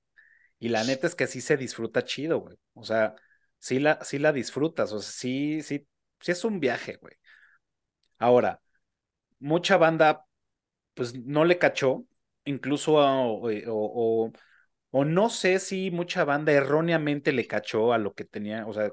Y 0.59 0.69
la 0.69 0.83
neta 0.83 1.07
es 1.07 1.15
que 1.15 1.25
sí 1.25 1.41
se 1.41 1.57
disfruta 1.57 2.05
chido, 2.05 2.39
güey. 2.39 2.57
O 2.75 2.83
sea, 2.83 3.15
sí 3.63 3.79
la, 3.79 4.03
sí 4.03 4.19
la 4.19 4.33
disfrutas, 4.33 4.91
o 4.91 4.99
sea, 4.99 5.09
sí, 5.11 5.61
sí, 5.61 5.87
sí 6.19 6.31
es 6.33 6.43
un 6.43 6.59
viaje, 6.59 6.97
güey. 6.97 7.15
Ahora, 8.19 8.61
mucha 9.39 9.77
banda 9.77 10.25
pues 10.95 11.15
no 11.15 11.45
le 11.45 11.57
cachó, 11.59 12.05
incluso 12.45 12.95
o, 12.95 14.31
o, 14.91 15.05
no 15.05 15.29
sé 15.29 15.59
si 15.59 15.91
mucha 15.91 16.25
banda 16.25 16.51
erróneamente 16.53 17.33
le 17.33 17.47
cachó 17.47 17.93
a 17.93 17.97
lo 17.99 18.13
que 18.13 18.25
tenía, 18.25 18.67
o 18.67 18.73
sea, 18.73 18.91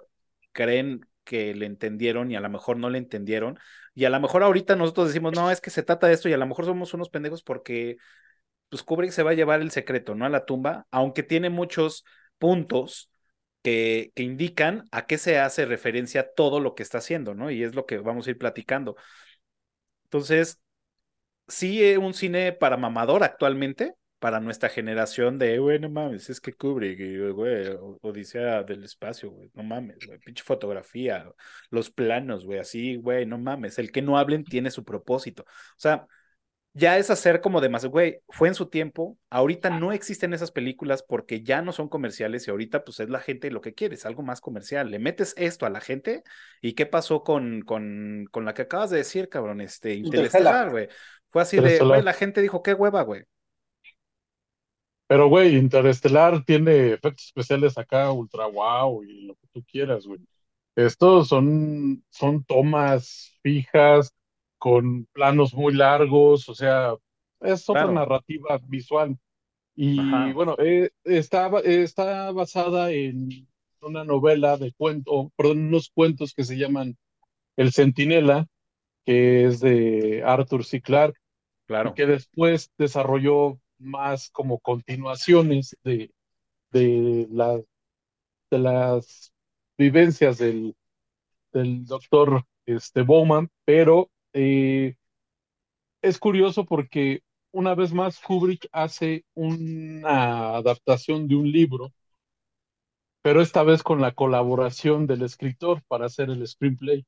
creen 0.52 1.06
que 1.24 1.54
le 1.54 1.66
entendieron 1.66 2.30
y 2.30 2.36
a 2.36 2.40
lo 2.40 2.50
mejor 2.50 2.78
no 2.78 2.90
le 2.90 2.98
entendieron. 2.98 3.58
Y 3.94 4.04
a 4.06 4.10
lo 4.10 4.20
mejor 4.20 4.42
ahorita 4.44 4.76
nosotros 4.76 5.08
decimos, 5.08 5.34
no, 5.34 5.50
es 5.50 5.60
que 5.60 5.70
se 5.70 5.82
trata 5.82 6.06
de 6.08 6.14
esto 6.14 6.28
y 6.28 6.32
a 6.34 6.38
lo 6.38 6.46
mejor 6.46 6.64
somos 6.66 6.94
unos 6.94 7.10
pendejos 7.10 7.42
porque 7.42 7.98
pues 8.68 8.82
Kubrick 8.84 9.12
se 9.12 9.22
va 9.24 9.32
a 9.32 9.34
llevar 9.34 9.60
el 9.62 9.70
secreto, 9.72 10.14
¿no? 10.14 10.26
A 10.26 10.28
la 10.30 10.46
tumba, 10.46 10.86
aunque 10.90 11.22
tiene 11.24 11.50
muchos 11.50 12.04
puntos 12.38 13.10
que, 13.62 14.12
que 14.14 14.22
indican 14.22 14.84
a 14.92 15.06
qué 15.06 15.18
se 15.18 15.38
hace 15.38 15.66
referencia 15.66 16.32
todo 16.34 16.60
lo 16.60 16.74
que 16.74 16.82
está 16.82 16.98
haciendo, 16.98 17.34
¿no? 17.34 17.50
Y 17.50 17.62
es 17.62 17.74
lo 17.74 17.86
que 17.86 17.98
vamos 17.98 18.26
a 18.26 18.30
ir 18.30 18.38
platicando. 18.38 18.96
Entonces, 20.04 20.60
sí, 21.48 21.82
es 21.84 21.98
un 21.98 22.14
cine 22.14 22.52
para 22.52 22.76
mamador 22.76 23.24
actualmente, 23.24 23.94
para 24.18 24.40
nuestra 24.40 24.68
generación 24.68 25.38
de, 25.38 25.58
güey, 25.58 25.78
no 25.80 25.90
mames, 25.90 26.30
es 26.30 26.40
que 26.40 26.52
Kubrick, 26.54 27.00
güey, 27.34 27.68
Odisea 28.02 28.62
del 28.64 28.84
espacio, 28.84 29.30
güey, 29.30 29.50
no 29.54 29.62
mames, 29.62 29.98
güey, 30.06 30.18
pinche 30.18 30.44
fotografía, 30.44 31.26
los 31.70 31.90
planos, 31.90 32.44
güey, 32.44 32.58
así, 32.60 32.96
güey, 32.96 33.26
no 33.26 33.38
mames, 33.38 33.78
el 33.78 33.92
que 33.92 34.02
no 34.02 34.18
hablen 34.18 34.44
tiene 34.44 34.70
su 34.70 34.84
propósito. 34.84 35.44
O 35.44 35.78
sea, 35.78 36.06
ya 36.72 36.98
es 36.98 37.10
hacer 37.10 37.40
como 37.40 37.60
de 37.60 37.68
más, 37.68 37.84
güey, 37.86 38.20
fue 38.28 38.48
en 38.48 38.54
su 38.54 38.66
tiempo, 38.66 39.18
ahorita 39.28 39.70
no 39.70 39.92
existen 39.92 40.32
esas 40.32 40.52
películas 40.52 41.02
porque 41.02 41.42
ya 41.42 41.62
no 41.62 41.72
son 41.72 41.88
comerciales 41.88 42.46
y 42.46 42.50
ahorita 42.50 42.84
pues 42.84 43.00
es 43.00 43.10
la 43.10 43.20
gente 43.20 43.50
lo 43.50 43.60
que 43.60 43.74
quiere, 43.74 43.96
es 43.96 44.06
algo 44.06 44.22
más 44.22 44.40
comercial. 44.40 44.90
Le 44.90 44.98
metes 44.98 45.34
esto 45.36 45.66
a 45.66 45.70
la 45.70 45.80
gente 45.80 46.22
y 46.62 46.74
qué 46.74 46.86
pasó 46.86 47.24
con, 47.24 47.62
con, 47.62 48.26
con 48.30 48.44
la 48.44 48.54
que 48.54 48.62
acabas 48.62 48.90
de 48.90 48.98
decir, 48.98 49.28
cabrón, 49.28 49.60
este, 49.60 49.94
Interestelar, 49.94 50.70
güey. 50.70 50.88
Fue 51.30 51.42
así 51.42 51.58
de, 51.58 51.78
güey, 51.80 52.02
la 52.02 52.12
gente 52.12 52.40
dijo, 52.40 52.62
qué 52.62 52.74
hueva, 52.74 53.02
güey. 53.02 53.24
Pero, 55.08 55.28
güey, 55.28 55.56
Interestelar 55.56 56.44
tiene 56.44 56.92
efectos 56.92 57.26
especiales 57.26 57.76
acá, 57.76 58.12
ultra 58.12 58.46
wow 58.46 59.02
y 59.02 59.22
lo 59.26 59.34
que 59.34 59.48
tú 59.52 59.64
quieras, 59.64 60.06
güey. 60.06 60.20
Estos 60.76 61.28
son, 61.28 62.04
son 62.10 62.44
tomas 62.44 63.36
fijas, 63.42 64.14
con 64.60 65.06
planos 65.06 65.54
muy 65.54 65.72
largos, 65.72 66.46
o 66.50 66.54
sea, 66.54 66.94
es 67.40 67.68
otra 67.68 67.90
narrativa 67.90 68.60
visual. 68.68 69.16
Y 69.74 69.98
bueno, 70.34 70.54
eh, 70.58 70.90
está, 71.04 71.48
está 71.64 72.30
basada 72.32 72.92
en 72.92 73.48
una 73.80 74.04
novela 74.04 74.58
de 74.58 74.74
cuento, 74.74 75.32
perdón, 75.34 75.68
unos 75.68 75.88
cuentos 75.88 76.34
que 76.34 76.44
se 76.44 76.58
llaman 76.58 76.98
El 77.56 77.72
Centinela, 77.72 78.46
que 79.06 79.46
es 79.46 79.60
de 79.60 80.22
Arthur 80.26 80.66
C. 80.66 80.82
Clarke, 80.82 81.18
claro. 81.66 81.94
que 81.94 82.04
después 82.04 82.70
desarrolló 82.76 83.58
más 83.78 84.28
como 84.28 84.58
continuaciones 84.58 85.74
de, 85.82 86.12
de, 86.70 87.26
de 88.50 88.58
las 88.58 89.32
vivencias 89.78 90.36
del, 90.36 90.76
del 91.50 91.86
doctor 91.86 92.44
este, 92.66 93.00
Bowman, 93.00 93.48
pero 93.64 94.10
eh, 94.32 94.94
es 96.02 96.18
curioso 96.18 96.64
porque 96.64 97.22
una 97.52 97.74
vez 97.74 97.92
más 97.92 98.20
Kubrick 98.20 98.68
hace 98.72 99.24
una 99.34 100.56
adaptación 100.56 101.26
de 101.28 101.36
un 101.36 101.50
libro, 101.50 101.92
pero 103.22 103.42
esta 103.42 103.62
vez 103.62 103.82
con 103.82 104.00
la 104.00 104.12
colaboración 104.12 105.06
del 105.06 105.22
escritor 105.22 105.82
para 105.88 106.06
hacer 106.06 106.30
el 106.30 106.46
screenplay. 106.46 107.04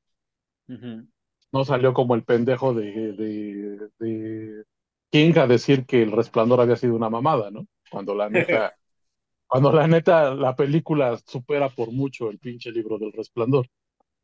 No 0.67 1.65
salió 1.65 1.93
como 1.93 2.15
el 2.15 2.23
pendejo 2.23 2.73
de, 2.73 3.13
de, 3.13 3.89
de, 3.99 4.63
King 5.11 5.33
a 5.37 5.47
decir 5.47 5.85
que 5.85 6.01
el 6.01 6.11
resplandor 6.11 6.61
había 6.61 6.75
sido 6.75 6.95
una 6.95 7.09
mamada, 7.09 7.51
¿no? 7.51 7.67
Cuando 7.91 8.15
la 8.15 8.29
neta, 8.29 8.75
cuando 9.47 9.71
la 9.71 9.87
neta, 9.87 10.33
la 10.33 10.55
película 10.55 11.17
supera 11.25 11.69
por 11.69 11.91
mucho 11.91 12.29
el 12.29 12.39
pinche 12.39 12.71
libro 12.71 12.97
del 12.97 13.11
resplandor. 13.11 13.67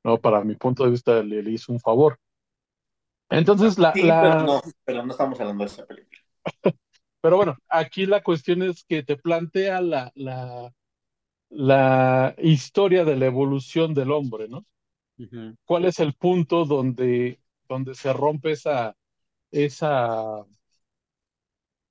No, 0.04 0.18
para 0.18 0.44
mi 0.44 0.56
punto 0.56 0.86
de 0.86 0.92
vista 0.92 1.22
le 1.22 1.52
hizo 1.52 1.72
un 1.72 1.80
favor. 1.80 2.18
Entonces, 3.30 3.78
la, 3.78 3.94
Pero, 3.94 4.44
no, 4.44 4.62
pero 4.84 5.06
no 5.06 5.12
estamos 5.12 5.40
hablando 5.40 5.64
de 5.64 5.70
esa 5.70 5.86
película. 5.86 6.20
pero 7.22 7.38
bueno, 7.38 7.58
aquí 7.68 8.06
la 8.06 8.24
cuestión 8.24 8.64
es 8.64 8.84
que 8.84 9.04
te 9.04 9.18
plantea 9.18 9.82
la, 9.82 10.12
la, 10.16 10.74
la 11.50 12.36
historia 12.40 13.06
de 13.06 13.16
la 13.16 13.26
evolución 13.28 13.94
del 13.94 14.12
hombre, 14.12 14.48
¿no? 14.48 14.66
¿Cuál 15.66 15.86
es 15.86 16.00
el 16.00 16.14
punto 16.14 16.64
donde, 16.64 17.42
donde 17.68 17.94
se 17.94 18.14
rompe 18.14 18.52
esa, 18.52 18.96
esa 19.52 20.46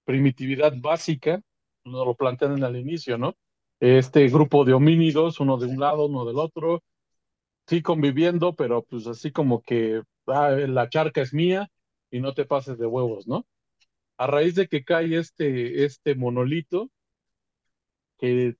primitividad 0.04 0.72
básica? 0.76 1.40
Nos 1.84 2.06
lo 2.06 2.14
plantean 2.14 2.62
al 2.64 2.76
inicio, 2.76 3.18
¿no? 3.18 3.34
Este 3.80 4.28
grupo 4.28 4.64
de 4.64 4.72
homínidos, 4.72 5.40
uno 5.40 5.58
de 5.58 5.66
un 5.66 5.78
lado, 5.78 6.06
uno 6.06 6.24
del 6.24 6.38
otro, 6.38 6.82
sí 7.66 7.82
conviviendo, 7.82 8.54
pero 8.54 8.82
pues 8.82 9.06
así 9.06 9.30
como 9.30 9.62
que 9.62 10.02
ah, 10.28 10.50
la 10.50 10.88
charca 10.88 11.22
es 11.22 11.34
mía 11.34 11.70
y 12.10 12.20
no 12.20 12.34
te 12.34 12.44
pases 12.46 12.78
de 12.78 12.86
huevos, 12.86 13.26
¿no? 13.26 13.46
A 14.18 14.26
raíz 14.26 14.54
de 14.54 14.68
que 14.68 14.84
cae 14.84 15.18
este, 15.18 15.84
este 15.84 16.14
monolito 16.14 16.90
que 18.18 18.56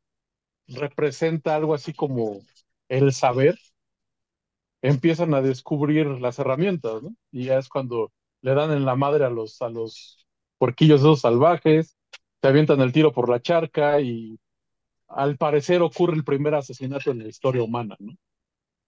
representa 0.68 1.56
algo 1.56 1.74
así 1.74 1.92
como 1.94 2.40
el 2.88 3.12
saber, 3.12 3.58
empiezan 4.82 5.34
a 5.34 5.42
descubrir 5.42 6.06
las 6.06 6.38
herramientas, 6.38 7.02
¿no? 7.02 7.14
Y 7.32 7.44
ya 7.46 7.58
es 7.58 7.68
cuando 7.68 8.12
le 8.42 8.54
dan 8.54 8.72
en 8.72 8.84
la 8.84 8.96
madre 8.96 9.24
a 9.24 9.30
los, 9.30 9.60
a 9.62 9.68
los 9.68 10.26
porquillos 10.58 11.00
esos 11.00 11.20
salvajes, 11.20 11.96
se 12.40 12.48
avientan 12.48 12.80
el 12.80 12.92
tiro 12.92 13.12
por 13.12 13.28
la 13.28 13.40
charca 13.40 14.00
y 14.00 14.38
al 15.08 15.36
parecer 15.38 15.82
ocurre 15.82 16.14
el 16.16 16.24
primer 16.24 16.54
asesinato 16.54 17.10
en 17.10 17.20
la 17.20 17.28
historia 17.28 17.62
humana, 17.62 17.96
¿no? 17.98 18.14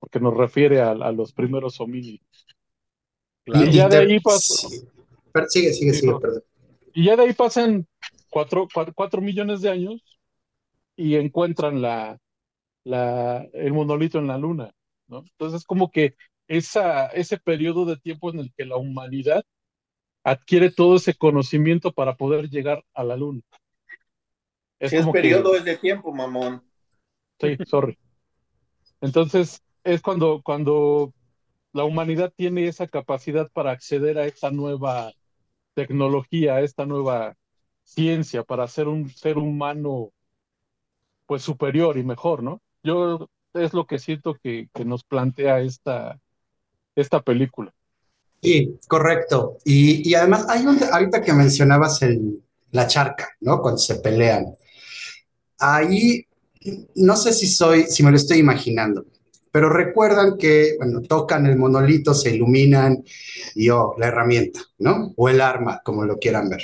porque 0.00 0.18
nos 0.18 0.36
refiere 0.36 0.80
a, 0.80 0.94
los 1.12 1.32
primeros 1.32 1.80
homínidos. 1.80 2.26
Y 3.46 3.72
ya 3.72 3.88
de 3.88 3.98
ahí 3.98 4.20
pasan. 4.20 4.70
Sigue, 5.48 5.72
sigue, 5.72 5.94
sigue, 5.94 6.18
perdón. 6.20 6.42
Y 6.92 7.04
ya 7.04 7.16
de 7.16 7.22
ahí 7.22 7.32
pasan 7.32 7.86
cuatro, 8.28 9.20
millones 9.20 9.60
de 9.60 9.70
años 9.70 10.02
y 10.96 11.16
encuentran 11.16 11.80
la, 11.80 12.18
la, 12.84 13.46
el 13.52 13.72
monolito 13.72 14.18
en 14.18 14.26
la 14.26 14.38
luna. 14.38 14.72
¿no? 15.08 15.20
Entonces, 15.20 15.64
como 15.64 15.90
que 15.90 16.14
esa, 16.48 17.06
ese 17.08 17.38
periodo 17.38 17.84
de 17.84 17.96
tiempo 17.96 18.30
en 18.30 18.40
el 18.40 18.52
que 18.56 18.64
la 18.64 18.76
humanidad 18.76 19.44
adquiere 20.24 20.70
todo 20.70 20.96
ese 20.96 21.14
conocimiento 21.14 21.92
para 21.92 22.16
poder 22.16 22.50
llegar 22.50 22.84
a 22.94 23.04
la 23.04 23.16
luna. 23.16 23.40
Es 24.78 24.90
si 24.90 24.96
es 24.96 25.06
periodo, 25.08 25.54
es 25.54 25.64
de 25.64 25.76
tiempo, 25.76 26.12
mamón. 26.12 26.62
Sí, 27.38 27.56
sorry. 27.66 27.98
Entonces, 29.00 29.62
es 29.84 30.00
cuando, 30.02 30.42
cuando 30.42 31.12
la 31.72 31.84
humanidad 31.84 32.32
tiene 32.34 32.66
esa 32.66 32.86
capacidad 32.86 33.50
para 33.52 33.70
acceder 33.70 34.18
a 34.18 34.26
esta 34.26 34.50
nueva 34.50 35.12
tecnología, 35.74 36.56
a 36.56 36.60
esta 36.62 36.86
nueva 36.86 37.36
ciencia, 37.84 38.42
para 38.42 38.66
ser 38.68 38.88
un 38.88 39.10
ser 39.10 39.38
humano 39.38 40.12
pues 41.26 41.42
superior 41.42 41.96
y 41.96 42.02
mejor, 42.02 42.42
¿no? 42.42 42.60
Yo 42.82 43.28
es 43.54 43.72
lo 43.72 43.86
que 43.86 43.98
siento 43.98 44.36
que, 44.42 44.68
que 44.74 44.84
nos 44.84 45.04
plantea 45.04 45.60
esta, 45.60 46.20
esta 46.96 47.20
película. 47.20 47.72
Sí, 48.42 48.78
correcto. 48.88 49.58
Y, 49.64 50.08
y 50.08 50.14
además 50.14 50.46
hay 50.48 50.66
un, 50.66 50.78
ahorita 50.82 51.20
que 51.22 51.32
mencionabas 51.32 52.02
el, 52.02 52.42
la 52.70 52.86
charca, 52.86 53.28
¿no? 53.40 53.60
Cuando 53.60 53.78
se 53.78 53.96
pelean. 53.96 54.46
Ahí, 55.58 56.26
no 56.94 57.16
sé 57.16 57.32
si 57.32 57.46
soy, 57.46 57.84
si 57.84 58.02
me 58.02 58.10
lo 58.10 58.16
estoy 58.16 58.38
imaginando, 58.38 59.04
pero 59.52 59.68
recuerdan 59.68 60.36
que, 60.36 60.76
bueno, 60.78 61.02
tocan 61.02 61.46
el 61.46 61.56
monolito, 61.56 62.14
se 62.14 62.34
iluminan 62.34 63.04
y, 63.54 63.68
oh, 63.70 63.94
la 63.98 64.06
herramienta, 64.06 64.60
¿no? 64.78 65.12
O 65.16 65.28
el 65.28 65.40
arma, 65.40 65.80
como 65.84 66.04
lo 66.04 66.18
quieran 66.18 66.48
ver. 66.48 66.62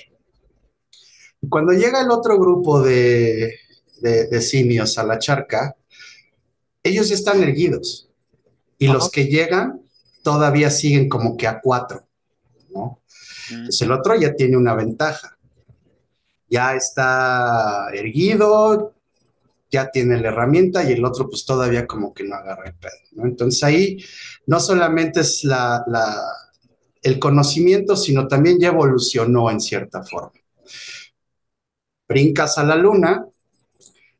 Cuando 1.48 1.72
llega 1.72 2.00
el 2.00 2.10
otro 2.10 2.38
grupo 2.38 2.80
de, 2.80 3.54
de, 4.00 4.40
simios 4.40 4.98
a 4.98 5.04
la 5.04 5.18
charca, 5.18 5.76
ellos 6.82 7.10
están 7.10 7.42
erguidos 7.42 8.08
y 8.78 8.88
los 8.88 9.10
que 9.10 9.26
llegan 9.26 9.82
todavía 10.22 10.70
siguen 10.70 11.08
como 11.08 11.36
que 11.36 11.46
a 11.46 11.60
cuatro, 11.60 12.06
¿no? 12.70 13.00
Mm. 13.50 13.54
Entonces 13.54 13.82
el 13.82 13.92
otro 13.92 14.14
ya 14.16 14.34
tiene 14.34 14.56
una 14.56 14.74
ventaja. 14.74 15.36
Ya 16.48 16.74
está 16.74 17.88
erguido, 17.92 18.95
ya 19.76 19.90
tiene 19.90 20.18
la 20.18 20.28
herramienta 20.28 20.82
y 20.82 20.92
el 20.92 21.04
otro 21.04 21.28
pues 21.28 21.44
todavía 21.44 21.86
como 21.86 22.14
que 22.14 22.24
no 22.24 22.34
agarra 22.34 22.64
el 22.66 22.74
pedo. 22.74 23.24
Entonces 23.24 23.62
ahí 23.62 24.04
no 24.46 24.58
solamente 24.58 25.20
es 25.20 25.44
la, 25.44 25.84
el 27.02 27.18
conocimiento, 27.18 27.94
sino 27.94 28.26
también 28.26 28.58
ya 28.58 28.68
evolucionó 28.68 29.50
en 29.50 29.60
cierta 29.60 30.02
forma. 30.02 30.32
Brincas 32.08 32.56
a 32.56 32.64
la 32.64 32.76
luna 32.76 33.26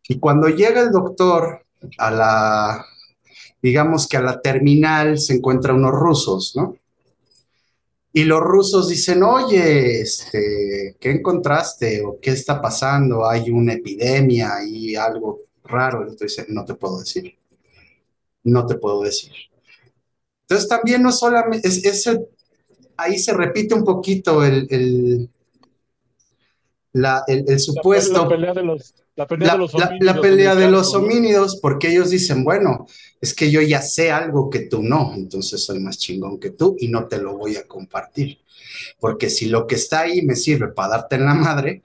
y 0.09 0.19
cuando 0.19 0.49
llega 0.49 0.83
el 0.83 0.91
doctor 0.91 1.65
a 1.97 2.11
la, 2.11 2.87
digamos 3.63 4.07
que 4.07 4.19
a 4.19 4.23
la 4.23 4.41
terminal 4.43 5.19
se 5.19 5.37
encuentra 5.37 5.73
unos 5.73 5.93
rusos, 5.93 6.53
¿no? 6.55 6.77
Y 8.13 8.25
los 8.25 8.41
rusos 8.41 8.89
dicen, 8.89 9.23
oye, 9.23 10.01
este, 10.01 10.97
¿qué 10.99 11.11
encontraste? 11.11 12.03
¿O 12.03 12.19
qué 12.19 12.31
está 12.31 12.63
pasando? 12.63 13.29
¿Hay 13.29 13.51
una 13.51 13.75
epidemia 13.75 14.55
y 14.67 14.97
algo 14.97 15.46
raro? 15.67 16.07
Entonces, 16.09 16.47
no 16.49 16.65
te 16.65 16.75
puedo 16.75 17.01
decir. 17.01 17.37
No 18.45 18.67
te 18.67 18.77
puedo 18.77 19.03
decir. 19.03 19.33
Entonces, 20.43 20.69
también 20.69 21.03
no 21.03 21.11
solamente, 21.11 21.67
es, 21.69 22.09
ahí 22.97 23.19
se 23.19 23.33
repite 23.33 23.75
un 23.75 23.85
poquito 23.85 24.45
el, 24.45 25.29
la, 26.93 27.25
el, 27.27 27.59
supuesto... 27.59 28.23
La, 28.23 28.29
pelea 28.29 28.55
de 28.55 28.63
los, 28.63 28.95
la 29.17 29.27
pelea 29.27 29.53
de 29.53 29.59
los 29.59 29.75
homínidos. 29.75 30.15
La, 30.15 30.21
pelea 30.21 30.55
de 30.55 30.71
los 30.71 30.95
homínidos, 30.95 31.57
porque 31.57 31.91
ellos 31.91 32.11
dicen, 32.11 32.45
bueno, 32.45 32.87
es 33.21 33.35
que 33.35 33.51
yo 33.51 33.61
ya 33.61 33.83
sé 33.83 34.11
algo 34.11 34.49
que 34.49 34.61
tú 34.61 34.83
no, 34.83 35.13
entonces 35.15 35.65
soy 35.65 35.81
más 35.81 35.99
chingón 35.99 36.39
que 36.39 36.51
tú 36.51 36.77
y 36.79 36.89
no 36.89 37.07
te 37.07 37.19
lo 37.19 37.37
voy 37.37 37.57
a 37.57 37.67
compartir. 37.67 38.39
Porque 39.01 39.31
si 39.31 39.47
lo 39.47 39.67
que 39.67 39.75
está 39.75 40.01
ahí 40.01 40.23
me 40.23 40.37
sirve 40.37 40.69
para 40.69 40.91
darte 40.91 41.17
en 41.17 41.25
la 41.25 41.35
madre, 41.35 41.83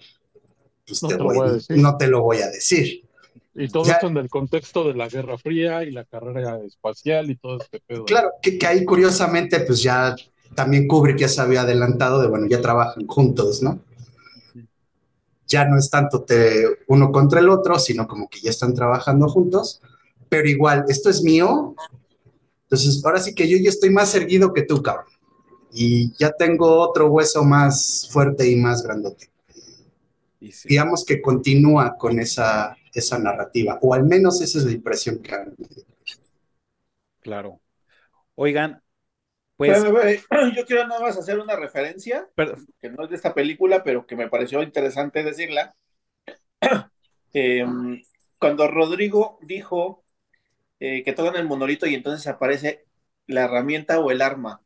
pues 0.86 1.02
no 1.04 1.10
te, 1.10 1.78
no 1.78 1.98
te 1.98 2.08
lo 2.08 2.22
voy 2.22 2.38
a 2.40 2.50
decir. 2.50 3.04
Y 3.53 3.67
todo 3.67 3.84
esto 3.84 4.08
en 4.08 4.17
el 4.17 4.29
contexto 4.29 4.88
de 4.88 4.93
la 4.93 5.10
Guerra 5.10 5.38
Fría 5.38 5.84
y 5.84 5.91
la 5.91 6.05
carrera 6.05 6.60
espacial 6.65 7.29
y 7.29 7.36
todo 7.36 7.58
este 7.58 7.81
pedo. 7.86 8.05
Claro, 8.05 8.31
que, 8.41 8.58
que 8.58 8.65
ahí 8.65 8.86
curiosamente, 8.86 9.60
pues 9.62 9.84
ya 9.84 10.15
también 10.55 10.88
Kubrick 10.88 11.17
ya 11.17 11.27
se 11.27 11.41
había 11.41 11.62
adelantado 11.62 12.22
de, 12.22 12.27
bueno, 12.27 12.48
ya 12.48 12.62
trabajan 12.62 13.05
juntos, 13.08 13.62
¿no? 13.62 13.79
Ya 15.48 15.65
no 15.65 15.77
es 15.77 15.89
tanto 15.89 16.24
te, 16.24 16.65
uno 16.88 17.12
contra 17.12 17.39
el 17.39 17.50
otro, 17.50 17.77
sino 17.77 18.08
como 18.08 18.29
que 18.29 18.39
ya 18.39 18.50
están 18.50 18.74
trabajando 18.74 19.27
juntos, 19.27 19.81
pero 20.29 20.48
igual, 20.48 20.86
esto 20.88 21.10
es 21.10 21.24
mío, 21.24 21.75
entonces 22.63 23.03
ahora 23.03 23.20
sí 23.20 23.36
que 23.36 23.50
yo 23.50 23.58
ya 23.58 23.70
estoy 23.70 23.89
más 23.89 24.15
erguido 24.15 24.53
que 24.53 24.62
tú, 24.62 24.81
cabrón, 24.81 25.08
y 25.74 26.13
ya 26.17 26.31
tengo 26.31 26.79
otro 26.79 27.08
hueso 27.08 27.43
más 27.43 28.08
fuerte 28.12 28.50
y 28.50 28.55
más 28.55 28.81
grandote. 28.84 29.29
Digamos 30.65 31.05
que 31.05 31.22
continúa 31.22 31.98
con 31.98 32.20
esa, 32.20 32.75
esa 32.93 33.19
narrativa, 33.19 33.79
o 33.81 33.93
al 33.93 34.03
menos 34.03 34.41
esa 34.41 34.60
es 34.60 34.65
la 34.65 34.71
impresión 34.71 35.21
que 35.21 35.33
han. 35.33 35.55
Claro. 37.21 37.62
Oigan, 38.36 38.81
pues. 39.55 39.83
Yo 40.55 40.65
quiero 40.65 40.88
nada 40.88 41.01
más 41.01 41.17
hacer 41.17 41.39
una 41.39 41.55
referencia, 41.55 42.27
que 42.81 42.89
no 42.89 43.03
es 43.03 43.10
de 43.10 43.15
esta 43.15 43.33
película, 43.33 43.83
pero 43.83 44.05
que 44.07 44.15
me 44.15 44.29
pareció 44.29 44.63
interesante 44.63 45.24
decirla. 45.24 45.75
Em, 47.33 48.01
cuando 48.39 48.67
Rodrigo 48.67 49.39
dijo 49.41 50.03
eh, 50.81 51.01
que 51.03 51.13
tocan 51.13 51.38
el 51.38 51.48
monolito 51.48 51.88
y 51.88 51.95
entonces 51.95 52.27
aparece 52.27 52.86
la 53.25 53.45
herramienta 53.45 54.00
o 54.00 54.12
el 54.12 54.21
arma, 54.21 54.62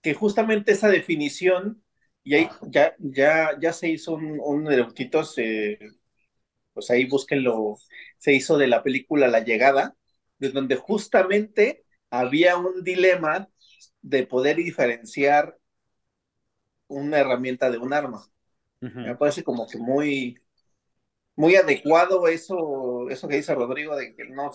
que 0.00 0.14
justamente 0.14 0.72
esa 0.72 0.88
definición, 0.88 1.82
y 2.22 2.36
ahí 2.36 2.48
ya, 2.62 2.94
ya, 2.98 3.58
ya 3.60 3.72
se 3.72 3.90
hizo 3.90 4.14
un, 4.14 4.40
un 4.40 4.72
eh, 4.72 5.90
pues 6.72 6.90
ahí 6.90 7.06
búsquenlo, 7.06 7.76
se 8.18 8.32
hizo 8.34 8.58
de 8.58 8.68
la 8.68 8.82
película 8.82 9.28
La 9.28 9.40
Llegada, 9.44 9.96
de 10.38 10.50
donde 10.50 10.76
justamente 10.76 11.84
había 12.10 12.56
un 12.56 12.82
dilema 12.84 13.48
de 14.02 14.26
poder 14.26 14.56
diferenciar 14.56 15.58
una 16.88 17.18
herramienta 17.18 17.70
de 17.70 17.78
un 17.78 17.92
arma. 17.92 18.22
Me 19.02 19.16
parece 19.16 19.44
como 19.44 19.68
que 19.68 19.78
muy, 19.78 20.38
muy 21.36 21.56
adecuado 21.56 22.28
eso, 22.28 23.08
eso 23.10 23.28
que 23.28 23.36
dice 23.36 23.54
Rodrigo, 23.54 23.96
de 23.96 24.14
que 24.14 24.26
no, 24.26 24.50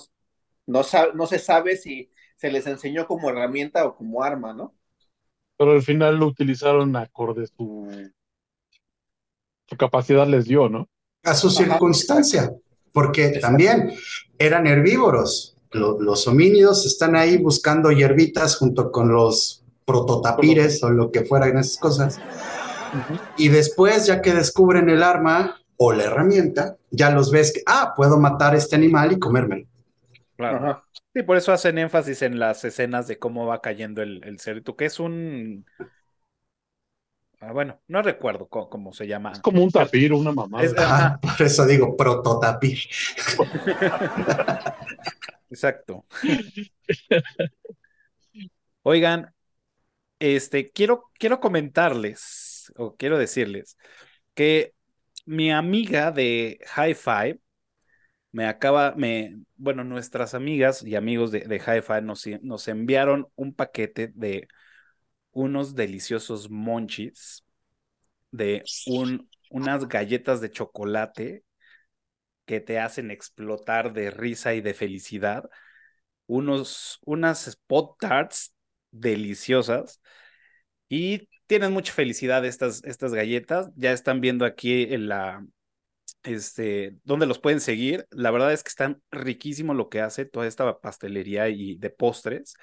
no, 0.67 0.83
no 1.15 1.27
se 1.27 1.39
sabe 1.39 1.77
si 1.77 2.11
se 2.37 2.51
les 2.51 2.67
enseñó 2.67 3.07
como 3.07 3.29
herramienta 3.29 3.85
o 3.87 3.95
como 3.97 4.23
arma, 4.23 4.53
¿no? 4.53 4.75
Pero 5.57 5.73
al 5.73 5.81
final 5.81 6.15
lo 6.17 6.27
utilizaron 6.27 6.95
acorde 6.95 7.45
su, 7.47 7.89
su 9.69 9.77
capacidad 9.77 10.27
les 10.27 10.45
dio, 10.45 10.69
¿no? 10.69 10.89
A 11.25 11.35
su 11.35 11.49
circunstancia, 11.49 12.53
porque 12.93 13.39
también 13.39 13.91
eran 14.37 14.67
herbívoros. 14.67 15.57
los 15.71 16.27
homínidos 16.27 16.85
están 16.85 17.15
ahí 17.15 17.37
buscando 17.37 17.91
hierbitas 17.91 18.55
junto 18.55 18.91
con 18.91 19.11
los 19.11 19.63
prototapires 19.83 20.81
o 20.83 20.89
lo 20.89 21.11
que 21.11 21.25
fuera 21.25 21.47
en 21.47 21.57
esas 21.57 21.77
cosas. 21.77 22.19
Y 23.37 23.49
después, 23.49 24.05
ya 24.05 24.21
que 24.21 24.33
descubren 24.33 24.89
el 24.89 25.03
arma 25.03 25.61
o 25.77 25.91
la 25.91 26.05
herramienta, 26.05 26.77
ya 26.91 27.09
los 27.09 27.31
ves 27.31 27.51
que, 27.51 27.61
ah, 27.65 27.93
puedo 27.95 28.17
matar 28.17 28.53
a 28.53 28.57
este 28.57 28.75
animal 28.75 29.11
y 29.11 29.19
comérmelo. 29.19 29.65
Claro. 30.37 30.83
Sí, 31.13 31.23
por 31.23 31.37
eso 31.37 31.51
hacen 31.51 31.77
énfasis 31.77 32.21
en 32.21 32.39
las 32.39 32.63
escenas 32.63 33.07
de 33.07 33.19
cómo 33.19 33.45
va 33.45 33.61
cayendo 33.61 34.01
el, 34.01 34.21
el 34.23 34.39
cerdo, 34.39 34.75
que 34.75 34.85
es 34.85 34.99
un 34.99 35.65
bueno, 37.53 37.81
no 37.87 38.01
recuerdo 38.01 38.47
cómo, 38.47 38.93
se 38.93 39.07
llama. 39.07 39.33
Es 39.33 39.39
como 39.39 39.63
un 39.63 39.71
tapir, 39.71 40.13
una 40.13 40.31
mamá. 40.31 40.61
por 41.21 41.45
eso 41.45 41.65
digo 41.65 41.95
prototapir. 41.95 42.79
Exacto. 45.49 46.05
Oigan, 48.83 49.33
este, 50.19 50.71
quiero, 50.71 51.11
quiero 51.19 51.39
comentarles, 51.39 52.71
o 52.77 52.95
quiero 52.95 53.17
decirles, 53.17 53.77
que 54.33 54.73
mi 55.25 55.51
amiga 55.51 56.11
de 56.11 56.59
Hi-Fi 56.75 57.39
me 58.31 58.47
acaba, 58.47 58.93
me, 58.95 59.37
bueno, 59.55 59.83
nuestras 59.83 60.33
amigas 60.33 60.83
y 60.83 60.95
amigos 60.95 61.31
de, 61.31 61.41
de 61.41 61.55
Hi-Fi 61.55 62.01
nos, 62.03 62.25
nos 62.41 62.67
enviaron 62.67 63.27
un 63.35 63.53
paquete 63.53 64.11
de 64.13 64.47
unos 65.35 65.75
deliciosos 65.75 66.49
monchis 66.49 67.45
de 68.31 68.63
un, 68.87 69.29
unas 69.51 69.87
galletas 69.87 70.41
de 70.41 70.49
chocolate 70.49 71.43
que 72.45 72.61
te 72.61 72.79
hacen 72.79 73.11
explotar 73.11 73.93
de 73.93 74.11
risa 74.11 74.53
y 74.53 74.61
de 74.61 74.73
felicidad, 74.73 75.49
unos, 76.27 76.99
unas 77.05 77.47
spot 77.47 77.97
tarts 77.99 78.53
deliciosas 78.91 80.01
y 80.89 81.29
tienen 81.47 81.73
mucha 81.73 81.93
felicidad 81.93 82.45
estas, 82.45 82.83
estas 82.85 83.13
galletas. 83.13 83.71
Ya 83.75 83.91
están 83.91 84.21
viendo 84.21 84.45
aquí 84.45 84.83
en 84.83 85.09
la, 85.09 85.45
este, 86.23 86.97
dónde 87.03 87.27
los 87.27 87.39
pueden 87.39 87.61
seguir. 87.61 88.07
La 88.11 88.31
verdad 88.31 88.53
es 88.53 88.63
que 88.63 88.69
están 88.69 89.01
riquísimo 89.11 89.73
lo 89.73 89.89
que 89.89 90.01
hace 90.01 90.25
toda 90.25 90.47
esta 90.47 90.79
pastelería 90.79 91.49
y 91.49 91.75
de 91.77 91.89
postres. 91.91 92.55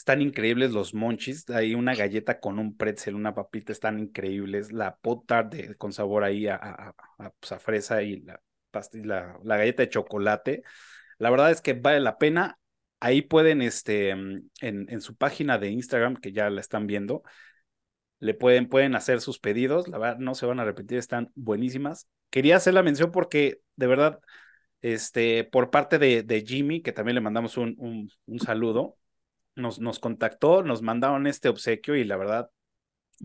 Están 0.00 0.22
increíbles 0.22 0.70
los 0.70 0.94
monchis. 0.94 1.50
Hay 1.50 1.74
una 1.74 1.94
galleta 1.94 2.40
con 2.40 2.58
un 2.58 2.74
pretzel, 2.74 3.14
una 3.14 3.34
papita, 3.34 3.70
están 3.70 3.98
increíbles. 3.98 4.72
La 4.72 4.96
pot 4.96 5.30
con 5.76 5.92
sabor 5.92 6.24
ahí 6.24 6.46
a, 6.46 6.54
a, 6.56 6.94
pues, 7.38 7.62
fresa 7.62 8.02
y 8.02 8.20
la, 8.22 8.40
la, 8.94 9.38
la, 9.44 9.56
galleta 9.58 9.82
de 9.82 9.90
chocolate. 9.90 10.62
La 11.18 11.28
verdad 11.28 11.50
es 11.50 11.60
que 11.60 11.74
vale 11.74 12.00
la 12.00 12.16
pena. 12.16 12.58
Ahí 12.98 13.20
pueden, 13.20 13.60
este, 13.60 14.14
mm, 14.16 14.48
en, 14.62 14.86
en 14.88 15.00
su 15.02 15.16
página 15.16 15.58
de 15.58 15.68
Instagram, 15.68 16.16
que 16.16 16.32
ya 16.32 16.48
la 16.48 16.62
están 16.62 16.86
viendo, 16.86 17.22
le 18.20 18.32
pueden, 18.32 18.70
pueden 18.70 18.94
hacer 18.94 19.20
sus 19.20 19.38
pedidos. 19.38 19.86
La 19.86 19.98
verdad, 19.98 20.16
no 20.18 20.34
se 20.34 20.46
van 20.46 20.60
a 20.60 20.64
repetir, 20.64 20.96
están 20.96 21.30
buenísimas. 21.34 22.08
Quería 22.30 22.56
hacer 22.56 22.72
la 22.72 22.82
mención 22.82 23.10
porque, 23.10 23.60
de 23.76 23.86
verdad, 23.86 24.18
este, 24.80 25.44
por 25.44 25.70
parte 25.70 25.98
de, 25.98 26.22
de 26.22 26.40
Jimmy, 26.40 26.80
que 26.80 26.92
también 26.92 27.16
le 27.16 27.20
mandamos 27.20 27.58
un, 27.58 28.10
un 28.24 28.40
saludo, 28.40 28.96
nos, 29.54 29.80
nos 29.80 29.98
contactó, 29.98 30.62
nos 30.62 30.82
mandaron 30.82 31.26
este 31.26 31.48
obsequio 31.48 31.96
y 31.96 32.04
la 32.04 32.16
verdad. 32.16 32.50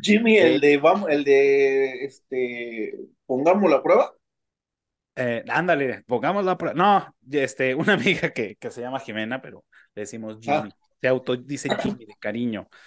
Jimmy, 0.02 0.38
el 0.38 0.60
de 0.60 0.78
vamos, 0.78 1.10
el 1.10 1.24
de 1.24 2.06
este 2.06 2.98
pongamos 3.26 3.70
la 3.70 3.82
prueba. 3.82 4.14
Eh, 5.16 5.46
ándale, 5.48 6.04
pongamos 6.06 6.44
la 6.44 6.58
prueba. 6.58 6.76
No, 6.76 7.16
este, 7.32 7.74
una 7.76 7.94
amiga 7.94 8.32
que, 8.32 8.56
que 8.58 8.72
se 8.72 8.82
llama 8.82 9.00
Jimena, 9.00 9.42
pero 9.42 9.64
le 9.94 10.02
decimos 10.02 10.38
ah. 10.48 10.60
Jimmy. 10.62 10.74
Se 11.02 11.08
auto 11.08 11.36
dice 11.36 11.70
Jimmy 11.82 12.06
de 12.06 12.16
cariño. 12.20 12.68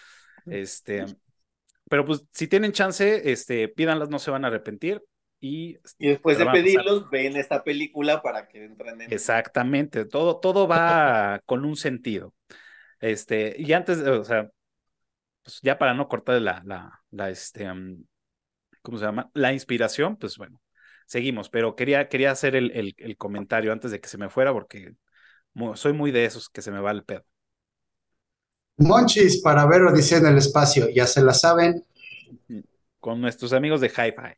Este, 0.51 1.05
pero 1.91 2.07
pues 2.07 2.25
si 2.33 2.49
tienen 2.49 2.73
chance, 2.73 3.31
este, 3.31 3.69
pídanlas, 3.69 4.09
no 4.09 4.19
se 4.19 4.31
van 4.31 4.47
a 4.47 4.49
arrepentir. 4.49 5.03
Y, 5.41 5.77
y 5.99 6.09
después 6.09 6.39
de 6.39 6.47
pedirlos, 6.47 7.11
ven 7.11 7.37
esta 7.37 7.63
película 7.63 8.23
para 8.23 8.49
que 8.49 8.65
entren 8.65 9.03
en. 9.03 9.13
Exactamente, 9.13 10.07
todo, 10.07 10.39
todo 10.39 10.67
va 10.67 11.43
con 11.45 11.67
un 11.67 11.77
sentido. 11.77 12.33
Este, 13.01 13.55
y 13.59 13.73
antes, 13.73 13.99
o 14.01 14.25
sea, 14.25 14.51
pues 15.43 15.61
ya 15.63 15.79
para 15.79 15.95
no 15.95 16.09
cortar 16.09 16.41
la, 16.43 16.63
la, 16.67 17.03
la, 17.11 17.31
este, 17.31 17.73
mm, 17.73 18.05
¿cómo 18.83 18.99
se 18.99 19.05
llama? 19.07 19.31
La 19.35 19.53
inspiración, 19.53 20.17
pues 20.19 20.39
bueno, 20.39 20.61
seguimos, 21.07 21.51
pero 21.51 21.77
quería, 21.77 22.09
quería 22.09 22.33
hacer 22.33 22.57
el, 22.57 22.73
el, 22.73 22.95
el 22.99 23.17
comentario 23.19 23.73
antes 23.73 23.91
de 23.93 24.01
que 24.01 24.09
se 24.09 24.19
me 24.19 24.31
fuera 24.31 24.53
porque 24.53 24.95
soy 25.77 25.93
muy 25.95 26.11
de 26.13 26.25
esos 26.27 26.49
que 26.51 26.63
se 26.63 26.73
me 26.73 26.81
va 26.81 26.93
el 26.93 27.05
pedo. 27.05 27.25
Monchis 28.79 29.41
para 29.43 29.67
ver 29.67 29.83
Odisea 29.83 30.19
en 30.19 30.27
el 30.27 30.39
espacio, 30.39 30.89
ya 30.89 31.07
se 31.07 31.23
la 31.23 31.33
saben. 31.33 31.85
Con 33.01 33.21
nuestros 33.21 33.53
amigos 33.53 33.81
de 33.81 33.89
Hi-Fi. 33.89 34.35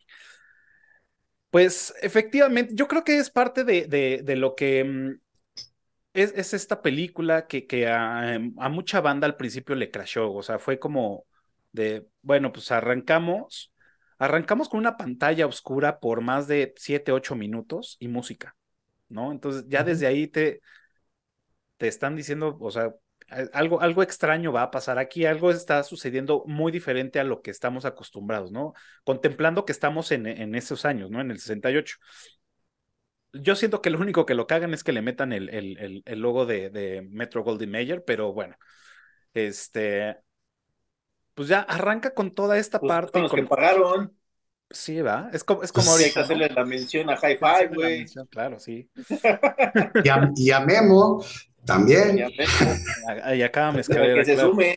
Pues 1.51 1.93
efectivamente, 2.03 2.75
yo 2.77 2.87
creo 2.87 3.03
que 3.05 3.19
es 3.19 3.31
parte 3.31 3.65
de, 3.65 3.87
de, 3.87 4.23
de 4.25 4.37
lo 4.37 4.55
que 4.55 4.85
mm, 4.85 5.21
es, 6.13 6.33
es 6.37 6.55
esta 6.55 6.83
película 6.83 7.47
que, 7.47 7.67
que 7.67 7.89
a, 7.89 8.35
em, 8.35 8.55
a, 8.59 8.69
mucha 8.69 9.01
banda 9.01 9.27
al 9.27 9.37
principio 9.37 9.75
le 9.75 9.91
crashó, 9.91 10.33
o 10.33 10.43
sea, 10.43 10.59
fue 10.59 10.79
como 10.79 11.27
de, 11.73 12.07
bueno, 12.23 12.53
pues 12.53 12.71
arrancamos, 12.73 13.73
arrancamos 14.19 14.69
con 14.69 14.81
una 14.81 14.97
pantalla 14.97 15.47
oscura 15.47 16.01
por 16.01 16.21
más 16.21 16.49
de 16.49 16.75
7, 16.77 17.13
8 17.13 17.37
minutos 17.37 17.97
y 18.01 18.09
música, 18.09 18.57
¿no? 19.09 19.33
Entonces 19.33 19.65
ya 19.69 19.85
desde 19.85 20.07
ahí 20.07 20.27
te, 20.27 20.61
te 21.77 21.89
están 21.89 22.17
diciendo, 22.17 22.57
o 22.61 22.71
sea, 22.71 22.93
algo, 23.53 23.81
algo 23.81 24.03
extraño 24.03 24.53
va 24.53 24.63
a 24.63 24.71
pasar 24.71 24.99
aquí, 24.99 25.25
algo 25.25 25.51
está 25.51 25.83
sucediendo 25.85 26.43
muy 26.47 26.73
diferente 26.73 27.21
a 27.21 27.25
lo 27.25 27.43
que 27.43 27.53
estamos 27.53 27.85
acostumbrados, 27.85 28.51
¿no? 28.51 28.75
Contemplando 29.05 29.65
que 29.65 29.73
estamos 29.73 30.11
en, 30.11 30.27
en 30.27 30.55
esos 30.57 30.85
años, 30.85 31.11
¿no? 31.11 31.21
En 31.21 31.31
el 31.31 31.39
68. 31.39 31.97
Yo 33.33 33.55
siento 33.55 33.81
que 33.81 33.91
lo 33.91 33.99
único 33.99 34.27
que 34.27 34.35
lo 34.35 34.47
cagan 34.47 34.75
es 34.75 34.83
que 34.83 34.93
le 34.93 35.03
metan 35.03 35.33
el, 35.33 35.49
el, 35.51 36.03
el, 36.05 36.21
logo 36.21 36.47
de, 36.47 36.71
de, 36.71 37.03
Metro 37.03 37.45
Goldwyn 37.45 37.71
Mayer, 37.71 38.05
pero 38.05 38.33
bueno, 38.33 38.57
este, 39.35 40.17
pues 41.35 41.49
ya 41.49 41.61
arranca 41.61 42.13
con 42.13 42.35
toda 42.35 42.59
esta 42.59 42.81
pues 42.81 42.89
parte. 42.89 43.13
Con 43.13 43.23
los 43.23 43.31
con... 43.31 43.41
que 43.41 43.47
pagaron. 43.47 44.17
Sí, 44.71 45.01
va. 45.01 45.31
Es 45.33 45.43
como, 45.43 45.63
es 45.63 45.73
como 45.73 45.87
pues 45.87 46.01
ahorita. 46.01 46.21
hacerle 46.21 46.49
la 46.49 46.65
mención 46.65 47.11
a 47.11 47.17
High 47.17 47.39
Five, 47.39 47.71
güey. 47.75 48.07
Claro, 48.31 48.59
sí. 48.59 48.89
y, 50.05 50.09
a, 50.09 50.31
y 50.37 50.51
a 50.53 50.61
Memo 50.61 51.25
también. 51.65 52.19
Y 52.19 52.23
a 52.23 52.29
Memo. 52.29 53.35
Y 53.35 53.43
acá 53.43 53.73
me 53.73 53.83
Para 53.83 54.15
que 54.15 54.25
se 54.25 54.35
claro. 54.35 54.51
sume. 54.51 54.77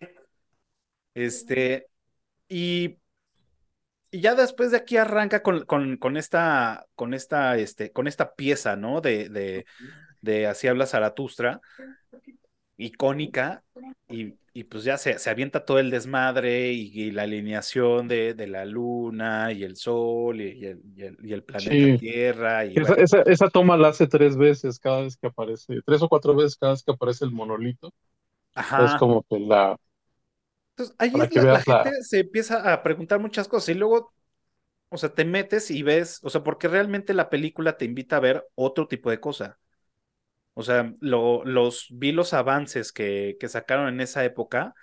Este, 1.14 1.88
y, 2.48 2.98
y 4.14 4.22
ya 4.22 4.36
después 4.36 4.72
de 4.72 4.78
aquí 4.78 4.96
arranca 4.98 5.42
con, 5.42 5.66
con, 5.66 5.98
con 5.98 6.18
esta, 6.18 6.86
con 6.96 7.14
esta, 7.16 7.58
este, 7.58 7.92
con 7.92 8.08
esta 8.08 8.36
pieza, 8.36 8.76
¿no? 8.76 9.02
De, 9.02 9.28
de, 9.28 9.66
de 10.22 10.48
Así 10.48 10.68
habla 10.68 10.86
Zaratustra, 10.86 11.62
icónica, 12.78 13.64
y, 14.08 14.36
y 14.54 14.66
pues 14.66 14.84
ya 14.84 14.98
se, 14.98 15.18
se, 15.18 15.30
avienta 15.30 15.66
todo 15.66 15.80
el 15.80 15.90
desmadre 15.90 16.74
y, 16.74 16.92
y 16.94 17.12
la 17.12 17.24
alineación 17.24 18.08
de, 18.08 18.36
de, 18.36 18.48
la 18.48 18.66
luna 18.66 19.52
y 19.52 19.64
el 19.64 19.76
sol 19.78 20.42
y, 20.42 20.50
y 20.60 20.66
el, 20.66 20.82
el, 20.98 21.18
y 21.24 21.34
el, 21.34 21.44
planeta 21.44 21.72
Sí. 21.72 21.98
Tierra. 21.98 22.66
Y, 22.66 22.76
Esa, 22.76 22.94
bueno, 22.94 23.04
esa, 23.04 23.22
esa 23.24 23.50
toma 23.50 23.78
la 23.78 23.90
hace 23.90 24.08
tres 24.08 24.38
veces 24.38 24.80
cada 24.80 25.02
vez 25.02 25.18
que 25.18 25.28
aparece, 25.28 25.82
tres 25.86 26.02
o 26.02 26.10
cuatro 26.10 26.36
veces 26.36 26.56
cada 26.58 26.74
vez 26.74 26.84
que 26.84 26.92
aparece 26.92 27.26
el 27.26 27.32
monolito. 27.32 27.94
ajá. 28.56 28.86
Es 28.86 28.96
como 28.96 29.24
que 29.24 29.40
la, 29.40 29.78
Entonces, 30.76 30.96
ahí 31.00 31.12
para 31.12 31.28
es 31.28 31.30
que 31.30 31.42
la, 31.42 31.46
la 31.50 31.62
la- 31.68 31.84
gente 31.84 32.04
se 32.04 32.22
empieza 32.22 32.74
a 32.74 32.82
preguntar 32.84 33.20
muchas 33.20 33.48
cosas 33.48 33.70
y 33.70 33.74
luego, 33.76 34.14
o 34.90 34.98
sea, 34.98 35.14
te 35.14 35.26
metes 35.26 35.72
y 35.72 35.84
ves, 35.84 36.20
o 36.24 36.30
sea, 36.32 36.44
porque 36.44 36.68
realmente 36.70 37.14
la 37.14 37.30
película 37.32 37.78
te 37.78 37.86
invita 37.86 38.18
a 38.18 38.22
ver 38.22 38.46
otro 38.56 38.88
tipo 38.88 39.10
de 39.12 39.20
cosa. 39.22 39.60
O 40.56 40.64
sea, 40.64 40.94
lo, 41.00 41.44
los 41.46 41.88
vi 41.92 42.12
los 42.12 42.34
avances 42.34 42.92
que, 42.92 43.38
que 43.40 43.50
sacaron 43.50 43.88
en 43.90 44.02
esa 44.02 44.24
época 44.26 44.74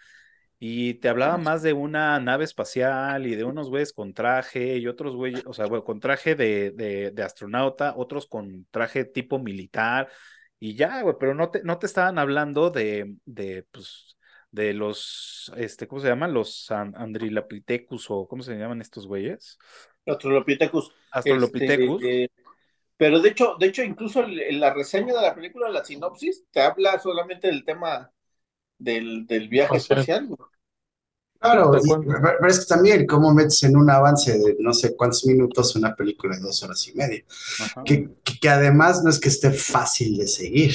y 0.59 0.95
te 0.95 1.09
hablaba 1.09 1.39
más 1.39 1.63
de 1.63 1.73
una 1.75 2.21
nave 2.21 2.45
espacial 2.45 3.27
y 3.27 3.35
de 3.37 3.45
unos 3.45 3.71
güeyes 3.71 3.93
con 3.95 4.15
traje 4.15 4.79
y 4.79 4.87
otros 4.89 5.17
güeyes, 5.17 5.45
o 5.47 5.55
sea, 5.55 5.67
bueno, 5.67 5.85
con 5.85 6.01
traje 6.01 6.35
de, 6.35 6.73
de, 6.73 7.11
de 7.13 7.23
astronauta, 7.23 7.95
otros 7.97 8.27
con 8.27 8.67
traje 8.71 9.05
tipo 9.07 9.39
militar 9.39 10.09
y 10.61 10.75
ya, 10.77 11.03
güey, 11.03 11.17
pero 11.21 11.35
no 11.35 11.51
te, 11.51 11.63
no 11.65 11.79
te 11.79 11.87
estaban 11.87 12.19
hablando 12.19 12.71
de, 12.71 13.17
de, 13.27 13.65
pues, 13.73 14.17
de 14.51 14.75
los, 14.75 15.53
este, 15.57 15.87
¿cómo 15.87 16.01
se 16.01 16.09
llaman? 16.09 16.35
Los 16.35 16.71
an- 16.71 16.95
Andrilopithecus 16.97 18.07
o 18.11 18.27
¿cómo 18.27 18.43
se 18.43 18.55
llaman 18.57 18.81
estos 18.81 19.07
güeyes? 19.07 19.59
Australopithecus. 20.07 20.93
Astrolopithecus. 21.13 22.03
Este, 22.03 22.25
eh, 22.25 22.29
pero 22.97 23.21
de 23.21 23.31
hecho, 23.31 23.57
de 23.59 23.67
hecho, 23.67 23.83
incluso 23.83 24.21
el- 24.25 24.61
la 24.61 24.75
reseña 24.75 25.15
de 25.15 25.23
la 25.23 25.35
película, 25.35 25.69
la 25.71 25.85
sinopsis, 25.85 26.45
te 26.51 26.61
habla 26.61 26.99
solamente 26.99 27.49
del 27.49 27.65
tema 27.65 28.13
del, 28.79 29.27
del 29.27 29.49
viaje 29.49 29.79
Espacial. 29.79 30.01
espacial. 30.01 30.39
Claro, 31.41 31.73
y- 31.83 31.89
pero 32.07 32.49
es 32.49 32.61
que 32.61 32.67
también, 32.67 33.07
¿cómo 33.07 33.33
metes 33.33 33.63
en 33.63 33.77
un 33.77 33.89
avance 33.91 34.39
de 34.39 34.57
no 34.59 34.75
sé 34.75 34.95
cuántos 34.95 35.25
minutos 35.25 35.75
una 35.75 35.95
película 35.97 36.37
de 36.37 36.43
dos 36.43 36.63
horas 36.63 36.87
y 36.89 36.95
media? 36.95 37.25
Que- 37.85 38.11
que 38.41 38.49
además 38.49 39.03
no 39.03 39.11
es 39.11 39.19
que 39.19 39.31
esté 39.31 39.51
fácil 39.51 40.19
de 40.19 40.27
seguir. 40.29 40.75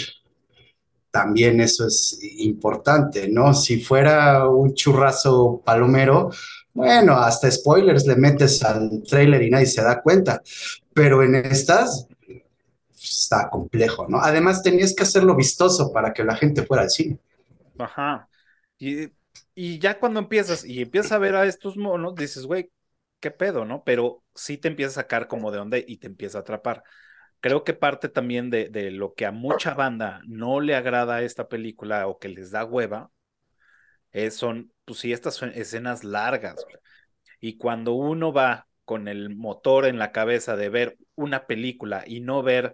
También 1.15 1.62
eso 1.62 1.88
es 1.88 2.19
importante, 2.39 3.30
¿no? 3.30 3.54
Si 3.54 3.80
fuera 3.80 4.49
un 4.49 4.73
churrazo 4.73 5.62
palomero, 5.63 6.30
bueno, 6.73 7.13
hasta 7.13 7.49
spoilers 7.49 8.06
le 8.06 8.17
metes 8.17 8.62
al 8.65 9.01
trailer 9.01 9.41
y 9.41 9.49
nadie 9.49 9.65
se 9.65 9.82
da 9.82 10.01
cuenta. 10.01 10.43
Pero 10.93 11.23
en 11.23 11.36
estas 11.36 12.06
pues, 12.89 13.21
está 13.21 13.49
complejo, 13.49 14.08
¿no? 14.10 14.19
Además 14.19 14.62
tenías 14.62 14.93
que 14.93 15.04
hacerlo 15.04 15.38
vistoso 15.38 15.93
para 15.93 16.12
que 16.12 16.25
la 16.25 16.36
gente 16.36 16.63
fuera 16.63 16.84
al 16.84 16.89
cine. 16.89 17.17
Ajá. 17.80 18.28
Y, 18.78 19.08
y 19.54 19.80
ya 19.80 19.97
cuando 19.97 20.19
empiezas 20.19 20.65
y 20.65 20.82
empiezas 20.82 21.13
a 21.13 21.17
ver 21.17 21.38
a 21.38 21.45
estos 21.45 21.78
monos, 21.78 22.13
dices, 22.15 22.45
güey, 22.45 22.73
qué 23.21 23.32
pedo, 23.32 23.63
¿no? 23.63 23.86
Pero 23.86 24.21
sí 24.36 24.58
te 24.58 24.67
empieza 24.67 24.99
a 24.99 25.04
sacar 25.04 25.30
como 25.30 25.49
de 25.49 25.60
onda 25.60 25.78
y 25.78 25.95
te 25.95 26.08
empieza 26.08 26.39
a 26.39 26.41
atrapar. 26.41 26.84
Creo 27.45 27.63
que 27.63 27.75
parte 27.75 28.10
también 28.10 28.49
de, 28.49 28.69
de 28.69 28.89
lo 28.89 29.13
que 29.13 29.27
a 29.27 29.31
mucha 29.31 29.75
banda 29.75 30.19
no 30.25 30.62
le 30.62 30.73
agrada 30.75 31.21
esta 31.21 31.47
película 31.47 32.08
o 32.08 32.17
que 32.17 32.27
les 32.27 32.49
da 32.49 32.65
hueva, 32.65 33.12
son, 34.31 34.71
pues 34.86 34.99
sí, 34.99 35.13
estas 35.13 35.41
escenas 35.43 36.03
largas. 36.03 36.65
Y 37.39 37.58
cuando 37.58 37.93
uno 37.93 38.34
va 38.34 38.67
con 38.86 39.08
el 39.08 39.36
motor 39.36 39.86
en 39.86 39.99
la 39.99 40.12
cabeza 40.12 40.55
de 40.55 40.69
ver 40.69 40.97
una 41.15 41.47
película 41.47 42.03
y 42.08 42.21
no 42.21 42.43
ver, 42.43 42.73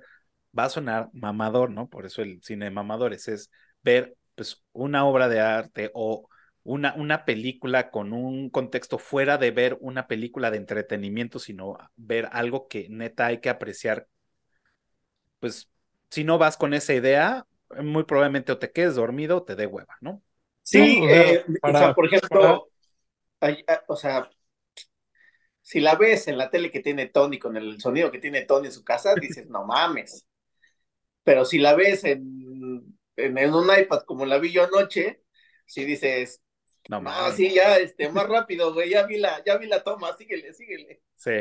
va 0.58 0.66
a 0.66 0.70
sonar 0.70 1.10
mamador, 1.14 1.72
¿no? 1.72 1.90
Por 1.90 2.06
eso 2.06 2.22
el 2.22 2.42
cine 2.44 2.66
de 2.66 2.72
mamadores 2.72 3.28
es 3.28 3.52
ver 3.82 4.16
pues 4.36 4.64
una 4.72 5.06
obra 5.06 5.30
de 5.30 5.40
arte 5.40 5.92
o 5.94 6.30
una, 6.64 6.94
una 6.96 7.26
película 7.26 7.90
con 7.92 8.14
un 8.14 8.50
contexto 8.50 8.98
fuera 9.00 9.38
de 9.38 9.52
ver 9.52 9.78
una 9.82 10.08
película 10.08 10.52
de 10.52 10.58
entretenimiento, 10.58 11.40
sino 11.40 11.78
ver 11.96 12.30
algo 12.32 12.68
que 12.68 12.88
neta 12.90 13.28
hay 13.28 13.40
que 13.42 13.50
apreciar. 13.50 14.08
Pues 15.42 15.70
si 16.12 16.26
no 16.26 16.40
vas 16.40 16.58
con 16.58 16.76
esa 16.76 16.96
idea, 16.96 17.48
muy 17.84 18.06
probablemente 18.06 18.54
o 18.54 18.60
te 18.60 18.72
quedes 18.74 18.96
dormido 18.98 19.40
o 19.40 19.44
te 19.46 19.58
dé 19.58 19.68
hueva, 19.68 19.98
¿no? 20.02 20.24
Sí, 20.64 20.80
No, 20.80 20.98
o 21.04 21.10
sea, 21.10 21.26
eh, 21.28 21.46
para- 21.62 21.62
o 21.66 21.74
sea, 21.74 21.94
por 21.94 22.06
ejemplo, 22.06 22.70
hay- 23.42 23.64
ah, 23.68 23.84
o 23.88 23.98
sea, 23.98 24.30
si 25.62 25.80
la 25.80 25.96
ves 25.96 26.28
en 26.28 26.38
la 26.38 26.50
tele 26.50 26.72
que 26.72 26.80
tiene 26.82 27.08
Tony 27.08 27.40
con 27.40 27.58
el 27.58 27.80
sonido 27.82 28.12
que 28.12 28.20
tiene 28.20 28.44
Tony 28.44 28.68
en 28.68 28.74
su 28.74 28.84
casa, 28.84 29.16
dices, 29.18 29.48
no 29.50 29.66
mames. 29.66 30.26
Pero 31.24 31.46
si 31.46 31.60
la 31.60 31.76
ves 31.76 32.04
en, 32.06 32.98
en, 33.16 33.38
en 33.38 33.54
un 33.54 33.68
iPad 33.78 34.04
como 34.06 34.26
la 34.26 34.40
vi 34.40 34.52
yo 34.52 34.64
anoche, 34.66 35.24
si 35.66 35.86
dices, 35.86 36.42
No 36.90 37.00
no, 37.00 37.08
mames. 37.08 37.34
sí, 37.34 37.54
ya, 37.54 37.78
este, 37.80 38.10
más 38.12 38.28
rápido, 38.30 38.74
güey, 38.74 38.92
ya 38.92 39.06
vi 39.08 39.20
la, 39.20 39.44
ya 39.46 39.58
vi 39.58 39.68
la 39.68 39.84
toma, 39.84 40.16
síguele, 40.18 40.54
síguele. 40.54 41.02
Sí. 41.16 41.32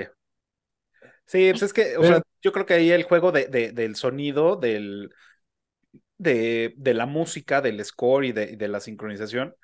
Sí, 1.30 1.50
pues 1.52 1.62
es 1.62 1.72
que, 1.72 1.96
o 1.96 2.04
sea, 2.04 2.22
yo 2.42 2.52
creo 2.52 2.66
que 2.66 2.74
ahí 2.74 2.90
el 2.90 3.04
juego 3.04 3.30
de, 3.32 3.46
de- 3.46 3.70
del 3.72 3.94
sonido, 3.96 4.56
del, 4.56 5.10
de, 6.18 6.74
de 6.76 6.94
la 6.94 7.06
música, 7.06 7.60
del 7.60 7.84
score 7.84 8.24
y 8.26 8.32
de, 8.32 8.50
y 8.52 8.56
de 8.56 8.68
la 8.68 8.80
sincronización, 8.80 9.54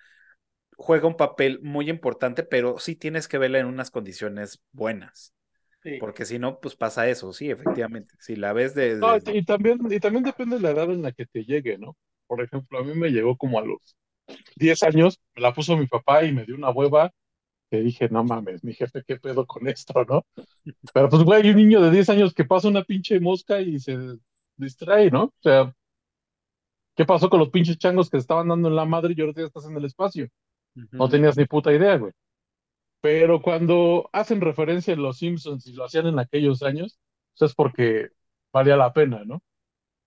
juega 0.76 1.08
un 1.08 1.16
papel 1.16 1.60
muy 1.62 1.90
importante, 1.90 2.44
pero 2.44 2.78
sí 2.78 2.96
tienes 2.96 3.28
que 3.28 3.38
verla 3.38 3.60
en 3.60 3.66
unas 3.66 3.90
condiciones 3.90 4.62
buenas, 4.72 5.34
Sí. 5.82 5.98
porque 5.98 6.24
si 6.26 6.38
no, 6.40 6.60
pues 6.60 6.76
pasa 6.76 7.08
eso, 7.08 7.32
sí, 7.34 7.50
efectivamente. 7.50 8.14
Si 8.20 8.36
la 8.36 8.52
ves 8.52 8.74
de... 8.74 8.96
No, 9.00 9.16
y 9.16 9.44
también, 9.44 9.78
y 9.90 10.00
también 10.00 10.24
depende 10.24 10.56
de 10.56 10.62
la 10.62 10.70
edad 10.70 10.90
en 10.90 11.02
la 11.02 11.12
que 11.12 11.26
te 11.26 11.44
llegue, 11.44 11.76
¿no? 11.78 11.96
Por 12.26 12.42
ejemplo, 12.42 12.78
a 12.78 12.82
mí 12.84 12.94
me 12.94 13.10
llegó 13.10 13.36
como 13.36 13.58
a 13.58 13.62
los 13.64 13.78
10 14.56 14.82
años, 14.84 15.20
me 15.36 15.42
la 15.42 15.54
puso 15.54 15.76
mi 15.76 15.86
papá 15.86 16.24
y 16.24 16.32
me 16.32 16.44
dio 16.46 16.56
una 16.56 16.70
hueva 16.70 17.12
que 17.70 17.80
dije, 17.80 18.08
no 18.10 18.24
mames, 18.24 18.62
mi 18.64 18.74
jefe, 18.74 19.02
¿qué 19.06 19.16
pedo 19.18 19.46
con 19.46 19.68
esto, 19.68 20.04
no? 20.08 20.24
Pero 20.94 21.08
pues, 21.08 21.22
güey, 21.24 21.42
hay 21.42 21.50
un 21.50 21.56
niño 21.56 21.80
de 21.82 21.90
10 21.90 22.08
años 22.10 22.34
que 22.34 22.44
pasa 22.44 22.68
una 22.68 22.84
pinche 22.84 23.20
mosca 23.20 23.60
y 23.60 23.78
se 23.80 23.98
distrae, 24.56 25.10
¿no? 25.10 25.24
O 25.26 25.34
sea, 25.42 25.74
¿qué 26.94 27.04
pasó 27.04 27.28
con 27.30 27.40
los 27.40 27.50
pinches 27.50 27.78
changos 27.78 28.10
que 28.10 28.16
estaban 28.18 28.48
dando 28.48 28.68
en 28.68 28.76
la 28.76 28.84
madre 28.84 29.14
y 29.16 29.20
ahora 29.20 29.32
ya 29.36 29.44
estás 29.44 29.66
en 29.66 29.76
el 29.76 29.84
espacio? 29.84 30.28
No 30.98 31.08
tenías 31.08 31.36
ni 31.38 31.46
puta 31.46 31.72
idea, 31.74 31.96
güey. 31.98 32.12
Pero 33.02 33.42
cuando 33.42 34.08
hacen 34.12 34.40
referencia 34.42 34.94
en 34.94 35.02
Los 35.02 35.18
Simpsons 35.18 35.66
y 35.66 35.74
lo 35.74 35.84
hacían 35.84 36.06
en 36.08 36.18
aquellos 36.18 36.62
años, 36.62 36.98
pues 37.38 37.50
es 37.52 37.56
porque 37.56 38.08
valía 38.52 38.76
la 38.76 38.92
pena, 38.92 39.24
¿no? 39.26 39.42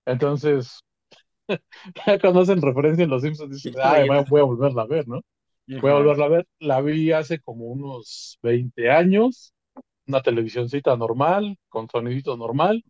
Entonces, 0.05 0.81
cuando 2.21 2.41
hacen 2.41 2.61
referencia 2.61 3.03
en 3.03 3.09
Los 3.09 3.21
Simpsons, 3.23 3.51
dices, 3.51 3.75
ay, 3.81 4.05
voy 4.05 4.17
a- 4.17 4.21
voy 4.23 4.41
a 4.41 4.43
volverla 4.43 4.83
a 4.83 4.87
ver, 4.87 5.07
¿no? 5.07 5.21
Voy 5.81 5.91
a 5.91 5.95
volverla 5.95 6.25
a 6.25 6.29
ver. 6.29 6.47
La 6.59 6.81
vi 6.81 7.11
hace 7.11 7.39
como 7.39 7.65
unos 7.65 8.39
20 8.41 8.89
años, 8.89 9.53
una 10.07 10.21
televisioncita 10.21 10.95
normal, 10.97 11.57
con 11.69 11.89
sonidito 11.89 12.35
normal, 12.37 12.83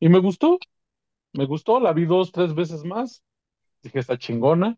y 0.00 0.08
me 0.08 0.18
gustó, 0.18 0.58
me 1.32 1.46
gustó. 1.46 1.80
La 1.80 1.92
vi 1.92 2.06
dos, 2.06 2.32
tres 2.32 2.54
veces 2.54 2.84
más. 2.84 3.22
Dije, 3.82 4.00
está 4.00 4.18
chingona, 4.18 4.76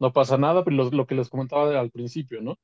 no 0.00 0.12
pasa 0.12 0.38
nada, 0.38 0.64
pero 0.64 0.76
lo, 0.76 0.90
lo 0.90 1.06
que 1.06 1.14
les 1.14 1.28
comentaba 1.30 1.78
al 1.78 1.90
principio, 1.90 2.40
¿no? 2.42 2.56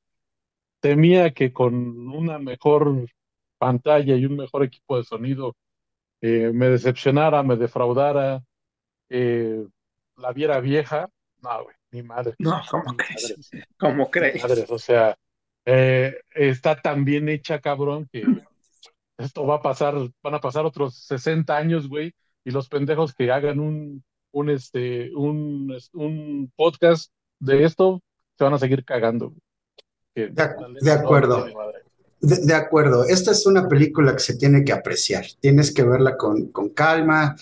Temía 0.80 1.32
que 1.32 1.52
con 1.52 1.74
una 2.10 2.38
mejor 2.38 3.06
pantalla 3.58 4.16
y 4.16 4.26
un 4.26 4.36
mejor 4.36 4.64
equipo 4.64 4.96
de 4.98 5.04
sonido 5.04 5.56
eh, 6.20 6.50
me 6.54 6.68
decepcionara, 6.68 7.42
me 7.42 7.56
defraudara, 7.56 8.42
eh, 9.10 9.66
la 10.16 10.32
viera 10.32 10.60
vieja. 10.60 11.08
No, 11.42 11.64
güey, 11.64 11.76
ni 11.94 12.02
madre. 12.02 12.35
No, 12.38 12.61
¿cómo 12.70 12.90
Ni 12.90 12.96
crees? 12.96 13.22
madres. 13.22 13.50
¿Cómo 13.78 14.11
crees? 14.11 14.42
Madres, 14.42 14.70
o 14.70 14.78
sea, 14.78 15.16
eh, 15.64 16.20
está 16.35 16.80
tan 16.80 17.04
bien 17.04 17.28
hecha, 17.28 17.61
cabrón, 17.61 18.09
que 18.12 18.24
esto 19.16 19.46
va 19.46 19.57
a 19.57 19.62
pasar, 19.62 19.94
van 20.22 20.35
a 20.35 20.40
pasar 20.40 20.66
otros 20.66 20.96
60 21.07 21.57
años, 21.57 21.88
güey, 21.88 22.12
y 22.44 22.50
los 22.50 22.68
pendejos 22.68 23.14
que 23.14 23.30
hagan 23.30 23.61
un, 23.61 24.04
un, 24.33 24.50
este, 24.50 25.14
un, 25.14 25.74
un 25.92 26.52
podcast 26.57 27.12
de 27.38 27.64
esto 27.64 28.02
se 28.37 28.44
van 28.44 28.54
a 28.54 28.59
seguir 28.59 28.85
cagando. 28.85 29.33
de, 30.14 30.28
de, 30.28 30.90
acuerdo. 30.92 31.46
De, 32.20 32.54
acuerdo, 32.54 33.04
esta 33.04 33.30
es 33.30 33.46
una 33.46 33.68
película 33.68 34.12
que 34.14 34.20
se 34.20 34.37
tiene 34.37 34.64
que 34.64 34.72
apreciar, 34.72 35.24
tienes 35.40 35.72
que 35.72 35.85
verla 35.85 36.16
con, 36.16 36.48
con, 36.48 36.70
calma, 36.70 37.37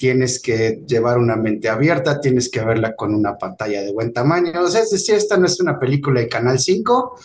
tienes 0.00 0.40
que 0.40 0.82
llevar 0.86 1.18
una 1.18 1.36
mente 1.36 1.68
abierta, 1.68 2.22
tienes 2.22 2.50
que 2.50 2.64
verla 2.64 2.96
con 2.96 3.14
una 3.14 3.36
pantalla 3.36 3.82
de 3.82 3.92
buen 3.92 4.14
tamaño, 4.14 4.62
o 4.62 4.68
sea, 4.70 4.80
es 4.80 4.88
decir, 4.88 5.14
esta 5.14 5.36
no 5.36 5.44
es 5.44 5.60
una 5.60 5.78
película 5.78 6.20
de 6.20 6.28
Canal 6.28 6.58
5, 6.58 7.20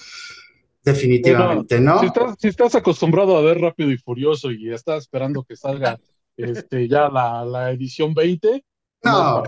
definitivamente, 0.83 1.79
¿no? 1.79 2.01
Si, 2.37 2.49
estás, 2.49 2.75
acostumbrado 2.75 3.37
a 3.37 3.41
ver 3.41 3.61
Rápido 3.61 3.91
y 3.91 3.97
Furioso 3.97 4.51
y 4.51 4.73
estás 4.73 5.03
esperando 5.03 5.45
que 5.45 5.55
salga 5.55 5.97
este, 6.35 6.89
ya 6.89 7.07
la, 7.07 7.45
la 7.45 7.71
edición 7.71 8.13
20, 8.13 8.61
no, 9.05 9.43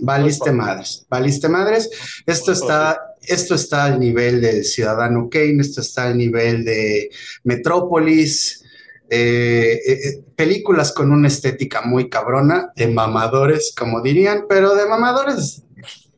valiste 0.00 0.52
madres, 0.52 1.06
valiste 1.08 1.48
madres. 1.48 1.88
Esto 2.26 2.52
está, 2.52 3.00
esto 3.22 3.54
está 3.54 3.84
al 3.84 4.00
nivel 4.00 4.42
de 4.42 4.64
Ciudadano 4.64 5.30
Kane, 5.30 5.60
esto 5.60 5.80
está 5.80 6.08
al 6.08 6.18
nivel 6.18 6.62
de 6.64 7.08
Metrópolis, 7.44 8.65
eh, 9.10 9.80
eh, 9.86 9.92
eh, 9.92 10.24
películas 10.34 10.92
con 10.92 11.12
una 11.12 11.28
estética 11.28 11.82
muy 11.82 12.08
cabrona, 12.08 12.72
de 12.76 12.88
mamadores, 12.88 13.74
como 13.76 14.00
dirían, 14.02 14.46
pero 14.48 14.74
de 14.74 14.86
mamadores. 14.86 15.62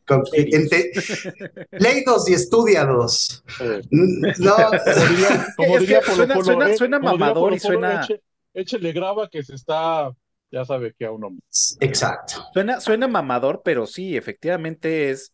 ley 1.71 2.03
dos 2.03 2.27
y 2.27 2.33
estudia 2.33 2.83
dos. 2.83 3.43
No, 3.91 4.55
como 5.55 5.77
diría, 5.77 6.01
suena, 6.01 6.75
suena, 6.75 6.99
mamador 6.99 7.53
y 7.53 7.59
suena. 7.59 8.07
Échele 8.51 8.91
graba 8.91 9.29
que 9.29 9.43
se 9.43 9.53
está 9.53 10.11
ya 10.51 10.65
sabe 10.65 10.93
que 10.97 11.05
a 11.05 11.11
uno. 11.11 11.29
Exacto. 11.79 12.43
Suena, 12.53 12.79
suena 12.79 13.07
mamador, 13.07 13.61
pero 13.63 13.85
sí, 13.85 14.17
efectivamente 14.17 15.11
es, 15.11 15.31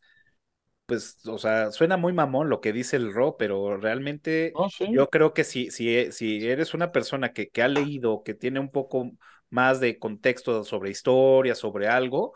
pues, 0.86 1.18
o 1.28 1.38
sea, 1.38 1.72
suena 1.72 1.98
muy 1.98 2.14
mamón 2.14 2.50
lo 2.50 2.62
que 2.62 2.74
dice 2.74 2.96
el 2.96 3.14
Ro, 3.14 3.38
pero 3.38 3.78
realmente 3.78 4.54
yo 4.92 5.10
creo 5.10 5.34
que 5.34 5.44
si, 5.44 5.72
si, 5.72 6.12
si 6.12 6.48
eres 6.48 6.74
una 6.74 6.92
persona 6.92 7.34
que, 7.34 7.50
que 7.50 7.64
ha 7.64 7.68
leído, 7.68 8.24
que 8.24 8.34
tiene 8.34 8.60
un 8.60 8.70
poco 8.70 9.12
más 9.50 9.80
de 9.80 9.98
contexto 9.98 10.64
sobre 10.64 10.92
historia, 10.92 11.56
sobre 11.56 11.88
algo, 11.88 12.34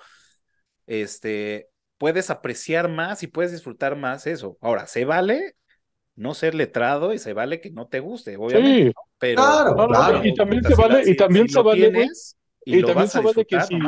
este, 0.88 1.70
puedes 1.98 2.30
apreciar 2.30 2.90
más 2.90 3.22
y 3.22 3.28
puedes 3.28 3.52
disfrutar 3.52 3.96
más 3.96 4.26
eso. 4.26 4.58
Ahora, 4.62 4.88
se 4.88 5.06
vale 5.06 5.56
no 6.16 6.34
ser 6.34 6.56
letrado 6.56 7.14
y 7.14 7.20
se 7.20 7.34
vale 7.34 7.62
que 7.62 7.70
no 7.70 7.88
te 7.88 8.00
guste, 8.00 8.36
obviamente. 8.36 8.94
Pero, 9.20 9.42
claro, 9.88 10.26
y 10.26 10.34
también 10.34 10.64
se 10.64 10.76
vale, 10.76 11.04
y 11.06 11.16
también 11.16 11.48
se 11.48 11.62
vale, 11.62 12.10
y, 12.66 12.82
también 12.82 13.08
se 13.08 13.22
vale 13.22 13.46
que 13.46 13.62
si, 13.62 13.80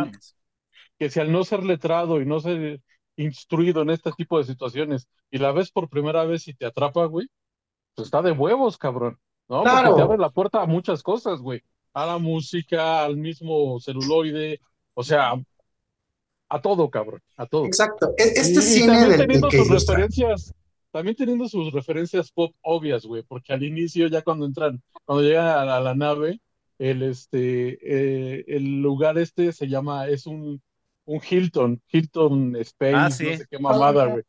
que 1.00 1.10
si 1.10 1.19
al 1.19 1.32
no 1.32 1.43
ser 1.43 1.63
letrado 1.63 2.21
y 2.21 2.26
no 2.26 2.39
ser 2.39 2.80
instruido 3.22 3.82
en 3.82 3.92
este 3.92 4.12
tipo 4.12 4.38
de 4.38 4.46
situaciones 4.46 5.08
y 5.30 5.38
la 5.38 5.52
ves 5.52 5.72
por 5.72 5.90
primera 5.90 6.26
vez 6.26 6.48
y 6.48 6.54
te 6.54 6.66
atrapa, 6.66 7.06
güey, 7.06 7.28
pues 7.96 8.08
está 8.08 8.22
de 8.22 8.32
huevos, 8.32 8.78
cabrón. 8.78 9.18
¿no? 9.48 9.64
Porque 9.64 9.96
te 9.96 10.02
abre 10.02 10.18
la 10.18 10.30
puerta 10.30 10.62
a 10.62 10.66
muchas 10.66 11.04
cosas, 11.04 11.40
güey. 11.40 11.62
A 11.94 12.06
la 12.06 12.18
música, 12.18 13.04
al 13.04 13.18
mismo 13.18 13.80
celuloide, 13.82 14.62
o 14.94 15.04
sea, 15.04 15.34
a 16.50 16.62
todo, 16.62 16.90
cabrón, 16.90 17.22
a 17.36 17.46
todo. 17.46 17.66
Exacto. 17.66 18.14
E-, 18.18 18.34
este 18.36 18.62
cine 18.62 19.18
también 19.18 19.18
teniendo 19.18 19.52
sus 19.52 19.70
referencias, 19.70 20.54
también 20.92 21.16
teniendo 21.16 21.48
sus 21.50 21.72
referencias 21.74 22.32
pop 22.32 22.54
obvias, 22.62 23.06
güey, 23.06 23.24
porque 23.24 23.54
al 23.54 23.64
inicio 23.64 24.08
ya 24.08 24.22
cuando 24.22 24.46
entran, 24.46 24.82
cuando 25.06 25.24
llegan 25.24 25.48
a 25.70 25.80
la 25.80 25.96
nave, 25.96 26.40
el, 26.78 27.04
este, 27.04 27.78
eh, 27.82 28.46
el 28.48 28.82
lugar 28.82 29.18
este 29.18 29.54
se 29.54 29.68
llama, 29.68 30.08
es 30.08 30.26
un, 30.26 30.62
un 31.12 31.21
Hilton, 31.30 31.82
Hilton 31.91 32.56
Space, 32.58 32.95
ah, 32.95 33.10
no 33.10 33.12
sé 33.12 33.45
qué 33.50 33.60
mamada, 33.60 34.06
güey. 34.06 34.24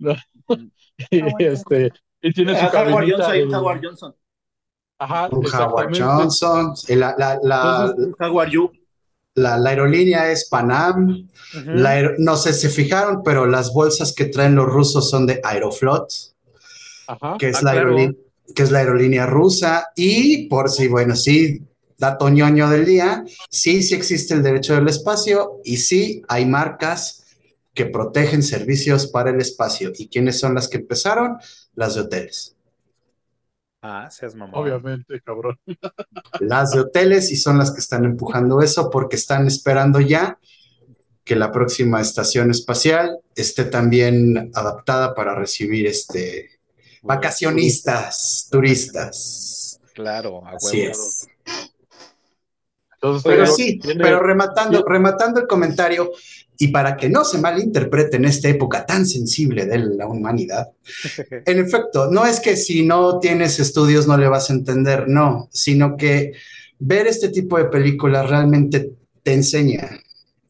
y, 1.10 1.20
ah, 1.20 1.28
este, 1.38 1.92
y 2.20 2.32
tiene 2.32 2.58
su 2.58 2.66
Howard 2.76 3.08
Johnson, 3.08 3.54
Howard 3.54 3.80
Johnson. 3.82 4.14
Ajá, 4.98 5.28
Howard 5.28 5.96
Johnson, 5.96 6.74
la, 6.88 7.14
la, 7.16 7.38
la, 7.42 7.94
Howard 8.20 8.50
you. 8.50 8.72
La, 9.34 9.58
la, 9.58 9.70
aerolínea 9.70 10.30
es 10.30 10.48
Panam. 10.48 11.28
no 12.18 12.36
sé 12.36 12.52
si 12.52 12.62
se 12.62 12.68
fijaron, 12.68 13.22
pero 13.24 13.46
las 13.46 13.72
bolsas 13.72 14.12
que 14.12 14.26
traen 14.26 14.56
los 14.56 14.66
rusos 14.66 15.10
son 15.10 15.26
de 15.26 15.40
Aeroflot, 15.42 16.08
Ajá. 17.06 17.36
Que, 17.38 17.48
es 17.48 17.56
ah, 17.58 17.62
la 17.62 17.70
aerolínea, 17.72 18.16
que 18.54 18.62
es 18.62 18.70
la 18.70 18.80
aerolínea 18.80 19.26
rusa. 19.26 19.88
Y 19.94 20.48
por 20.48 20.70
si, 20.70 20.88
bueno, 20.88 21.14
sí, 21.16 21.62
dato 22.04 22.28
ñoño 22.28 22.68
del 22.68 22.84
día, 22.84 23.24
sí, 23.50 23.82
sí 23.82 23.94
existe 23.94 24.34
el 24.34 24.42
derecho 24.42 24.74
del 24.74 24.88
espacio 24.88 25.60
y 25.64 25.78
sí 25.78 26.22
hay 26.28 26.44
marcas 26.44 27.24
que 27.72 27.86
protegen 27.86 28.42
servicios 28.42 29.06
para 29.06 29.30
el 29.30 29.40
espacio. 29.40 29.90
¿Y 29.96 30.08
quiénes 30.08 30.38
son 30.38 30.54
las 30.54 30.68
que 30.68 30.76
empezaron? 30.76 31.38
Las 31.74 31.94
de 31.94 32.02
hoteles. 32.02 32.56
Ah, 33.80 34.08
seas 34.10 34.34
mamá. 34.34 34.52
Obviamente, 34.58 35.20
cabrón. 35.20 35.58
Las 36.40 36.70
de 36.70 36.80
hoteles 36.80 37.30
y 37.30 37.36
son 37.36 37.58
las 37.58 37.70
que 37.70 37.80
están 37.80 38.06
empujando 38.06 38.62
eso 38.62 38.88
porque 38.88 39.16
están 39.16 39.46
esperando 39.46 40.00
ya 40.00 40.38
que 41.22 41.36
la 41.36 41.52
próxima 41.52 42.00
estación 42.00 42.50
espacial 42.50 43.18
esté 43.36 43.64
también 43.64 44.50
adaptada 44.54 45.14
para 45.14 45.34
recibir 45.34 45.86
este 45.86 46.50
vacacionistas, 47.02 48.48
turistas. 48.50 49.78
Claro, 49.92 50.42
Así 50.46 50.80
es 50.80 51.28
pero 53.22 53.46
sí, 53.46 53.80
pero 53.98 54.20
rematando, 54.20 54.84
rematando 54.86 55.40
el 55.40 55.46
comentario, 55.46 56.12
y 56.58 56.68
para 56.68 56.96
que 56.96 57.08
no 57.08 57.24
se 57.24 57.38
malinterprete 57.38 58.16
en 58.16 58.26
esta 58.26 58.48
época 58.48 58.86
tan 58.86 59.06
sensible 59.06 59.66
de 59.66 59.78
la 59.78 60.06
humanidad, 60.06 60.68
en 61.46 61.58
efecto, 61.58 62.10
no 62.10 62.26
es 62.26 62.40
que 62.40 62.56
si 62.56 62.84
no 62.84 63.18
tienes 63.18 63.58
estudios 63.58 64.06
no 64.06 64.16
le 64.16 64.28
vas 64.28 64.50
a 64.50 64.54
entender, 64.54 65.08
no, 65.08 65.48
sino 65.52 65.96
que 65.96 66.32
ver 66.78 67.06
este 67.06 67.28
tipo 67.28 67.58
de 67.58 67.64
películas 67.64 68.28
realmente 68.28 68.92
te 69.22 69.32
enseña. 69.32 69.98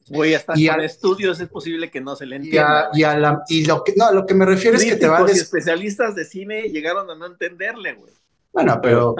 Güey, 0.08 0.34
hasta 0.34 0.52
y 0.56 0.68
con 0.68 0.80
estudios 0.82 1.40
es 1.40 1.48
posible 1.48 1.90
que 1.90 2.00
no 2.00 2.14
se 2.14 2.26
le 2.26 2.36
entienda. 2.36 2.90
Y, 2.92 3.04
y, 3.48 3.64
lo 3.64 3.82
que 3.82 3.94
no, 3.96 4.12
lo 4.12 4.26
que 4.26 4.34
me 4.34 4.44
refiero 4.44 4.76
es 4.76 4.84
que 4.84 4.96
te 4.96 5.06
va 5.06 5.20
a... 5.20 5.26
especialistas 5.26 6.14
de 6.14 6.26
cine 6.26 6.64
llegaron 6.64 7.10
a 7.10 7.14
no 7.14 7.26
entenderle, 7.26 7.94
güey. 7.94 8.12
Bueno, 8.54 8.80
pero, 8.80 9.16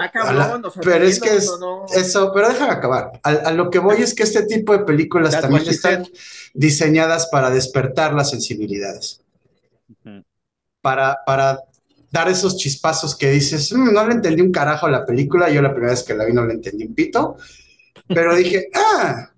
pero 0.81 1.05
es 1.05 1.19
que 1.19 1.35
es, 1.35 1.51
eso, 1.93 2.31
pero 2.33 2.47
déjame 2.47 2.71
acabar. 2.71 3.19
A, 3.21 3.51
lo 3.51 3.69
que 3.69 3.79
voy 3.79 3.97
es 3.97 4.15
que 4.15 4.23
este 4.23 4.43
tipo 4.43 4.71
de 4.71 4.85
películas 4.85 5.41
también 5.41 5.67
están 5.67 6.07
diseñadas 6.53 7.27
para 7.27 7.49
despertar 7.49 8.13
las 8.13 8.29
sensibilidades. 8.29 9.21
para, 10.81 11.19
para 11.25 11.59
dar 12.11 12.29
esos 12.29 12.55
chispazos 12.55 13.13
que 13.13 13.31
dices, 13.31 13.73
mm, 13.73 13.93
no 13.93 14.07
le 14.07 14.13
entendí 14.13 14.41
un 14.41 14.53
carajo 14.53 14.85
a 14.85 14.91
la 14.91 15.05
película, 15.05 15.49
yo 15.49 15.61
la 15.61 15.71
primera 15.71 15.91
vez 15.91 16.03
que 16.03 16.13
la 16.13 16.23
vi 16.23 16.31
no 16.31 16.45
le 16.45 16.53
entendí 16.53 16.85
un 16.85 16.95
pito, 16.95 17.35
pero 18.07 18.35
dije, 18.35 18.69
ah, 18.73 19.31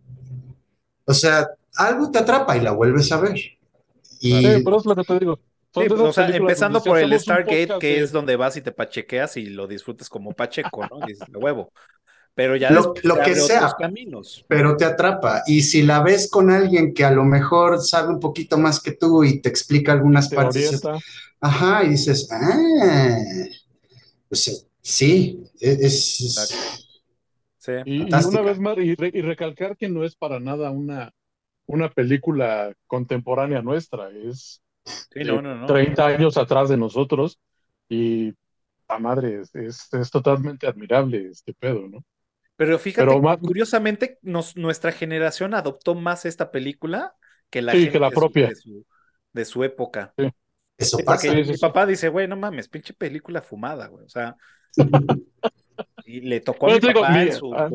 o 1.06 1.14
sea, 1.14 1.50
algo 1.76 2.12
te 2.12 2.20
atrapa 2.20 2.56
y 2.56 2.62
la 2.62 2.72
vuelves 2.72 3.12
a 3.12 3.20
ver. 3.20 3.40
Y, 4.20 4.32
sí, 4.32 4.62
pero 4.64 4.78
es 4.78 4.86
lo 4.86 4.96
que 4.96 5.04
te 5.04 5.18
digo 5.18 5.40
o 5.74 6.14
sea, 6.14 6.30
empezando 6.30 6.84
por 6.84 6.98
el 6.98 7.20
Stargate, 7.20 7.78
que 7.80 8.00
es 8.00 8.12
donde 8.12 8.36
vas 8.36 8.58
y 8.58 8.62
te 8.62 8.72
pachequeas 8.72 9.38
y 9.38 9.48
lo 9.48 9.68
disfrutas 9.68 10.10
como 10.10 10.32
pacheco, 10.32 10.86
¿no? 10.90 11.06
Dices, 11.06 11.28
huevo. 11.34 11.72
Pero 12.38 12.56
ya 12.56 12.70
lo, 12.70 12.94
lo 13.02 13.20
que 13.20 13.36
sea, 13.36 13.74
caminos. 13.80 14.46
pero 14.48 14.78
te 14.78 14.86
atrapa. 14.86 15.42
Y 15.48 15.64
si 15.64 15.82
la 15.82 16.04
ves 16.04 16.30
con 16.30 16.52
alguien 16.52 16.94
que 16.94 17.04
a 17.04 17.10
lo 17.10 17.24
mejor 17.24 17.82
sabe 17.82 18.10
un 18.10 18.20
poquito 18.20 18.60
más 18.60 18.80
que 18.80 18.92
tú 18.92 19.24
y 19.24 19.42
te 19.42 19.50
explica 19.50 19.92
algunas 19.92 20.30
partes, 20.30 20.80
ajá, 21.42 21.84
y 21.84 21.90
dices, 21.90 22.30
ah, 22.32 23.18
pues 24.30 24.68
sí, 24.82 25.44
e, 25.60 25.78
es, 25.82 26.18
sí. 27.58 27.72
Y, 27.86 28.04
una 28.04 28.42
vez 28.42 28.60
más, 28.60 28.78
y, 28.78 28.94
recalcar 28.94 29.76
que 29.76 29.90
no 29.90 30.04
es 30.04 30.16
para 30.16 30.40
nada 30.40 30.70
una, 30.70 31.12
una 31.66 31.90
película 31.90 32.72
contemporánea 32.86 33.64
nuestra, 33.64 34.12
es 34.12 34.62
30 35.10 36.06
años 36.06 36.38
atrás 36.38 36.70
de 36.70 36.78
nosotros 36.78 37.40
y 37.90 38.34
la 38.90 39.00
madre 39.00 39.42
es, 39.42 39.94
es, 39.94 40.12
totalmente 40.12 40.68
admirable 40.68 41.30
este 41.32 41.54
pedo, 41.54 41.88
¿no? 41.88 42.04
Pero 42.56 42.80
fíjate, 42.80 43.12
curiosamente, 43.42 44.18
nuestra 44.22 44.92
generación 44.92 45.54
adoptó 45.54 45.94
más 45.94 46.26
esta 46.26 46.52
película 46.52 47.16
que 47.50 47.62
la, 47.62 47.72
que 47.74 48.00
la 48.00 48.10
propia. 48.10 48.52
De 49.32 49.46
su, 49.46 49.64
época. 49.64 50.14
Eso 50.78 50.98
pasa. 51.06 51.32
mi 51.32 51.58
papá 51.58 51.86
dice, 51.86 52.10
güey, 52.10 52.28
no 52.28 52.36
mames, 52.36 52.68
pinche 52.68 52.94
película 52.94 53.42
fumada, 53.42 53.88
güey. 53.88 54.06
O 54.06 54.10
sea, 54.10 54.36
y 56.06 56.22
le 56.22 56.40
tocó 56.40 56.70
a 56.72 56.74
mi, 56.74 56.80
papá 56.80 57.08
a, 57.08 57.70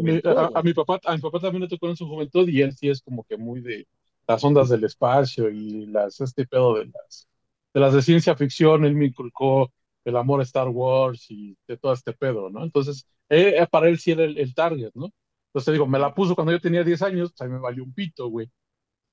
mi, 0.62 0.72
papá 0.72 1.00
a 1.04 1.14
mi 1.14 1.20
papá 1.20 1.38
también 1.38 1.62
le 1.62 1.68
tocó 1.68 1.88
en 1.88 1.96
su 1.96 2.08
juventud 2.08 2.48
y 2.48 2.62
él 2.62 2.74
sí 2.74 2.88
es 2.88 3.00
como 3.02 3.24
que 3.24 3.36
muy 3.36 3.60
de 3.60 3.86
las 4.26 4.44
ondas 4.44 4.68
del 4.68 4.84
espacio 4.84 5.50
y 5.50 5.86
las, 5.86 6.20
este 6.20 6.46
pedo 6.46 6.74
de 6.74 6.86
las, 6.86 7.28
de 7.74 7.80
las 7.80 7.94
de 7.94 8.02
ciencia 8.02 8.36
ficción, 8.36 8.84
él 8.84 8.94
me 8.94 9.06
inculcó 9.06 9.72
el 10.04 10.16
amor 10.16 10.40
a 10.40 10.44
Star 10.44 10.68
Wars 10.68 11.30
y 11.30 11.56
de 11.66 11.76
todo 11.76 11.92
este 11.92 12.12
pedo, 12.12 12.50
¿no? 12.50 12.64
Entonces, 12.64 13.06
eh, 13.28 13.54
eh, 13.58 13.66
para 13.70 13.88
él 13.88 13.98
sí 13.98 14.12
era 14.12 14.24
el, 14.24 14.54
target, 14.54 14.90
¿no? 14.94 15.10
Entonces 15.48 15.72
digo, 15.72 15.86
me 15.86 15.98
la 15.98 16.14
puso 16.14 16.34
cuando 16.34 16.52
yo 16.52 16.60
tenía 16.60 16.84
10 16.84 17.02
años, 17.02 17.30
pues 17.32 17.42
ahí 17.42 17.48
me 17.48 17.60
valió 17.60 17.84
un 17.84 17.92
pito, 17.94 18.28
güey, 18.28 18.50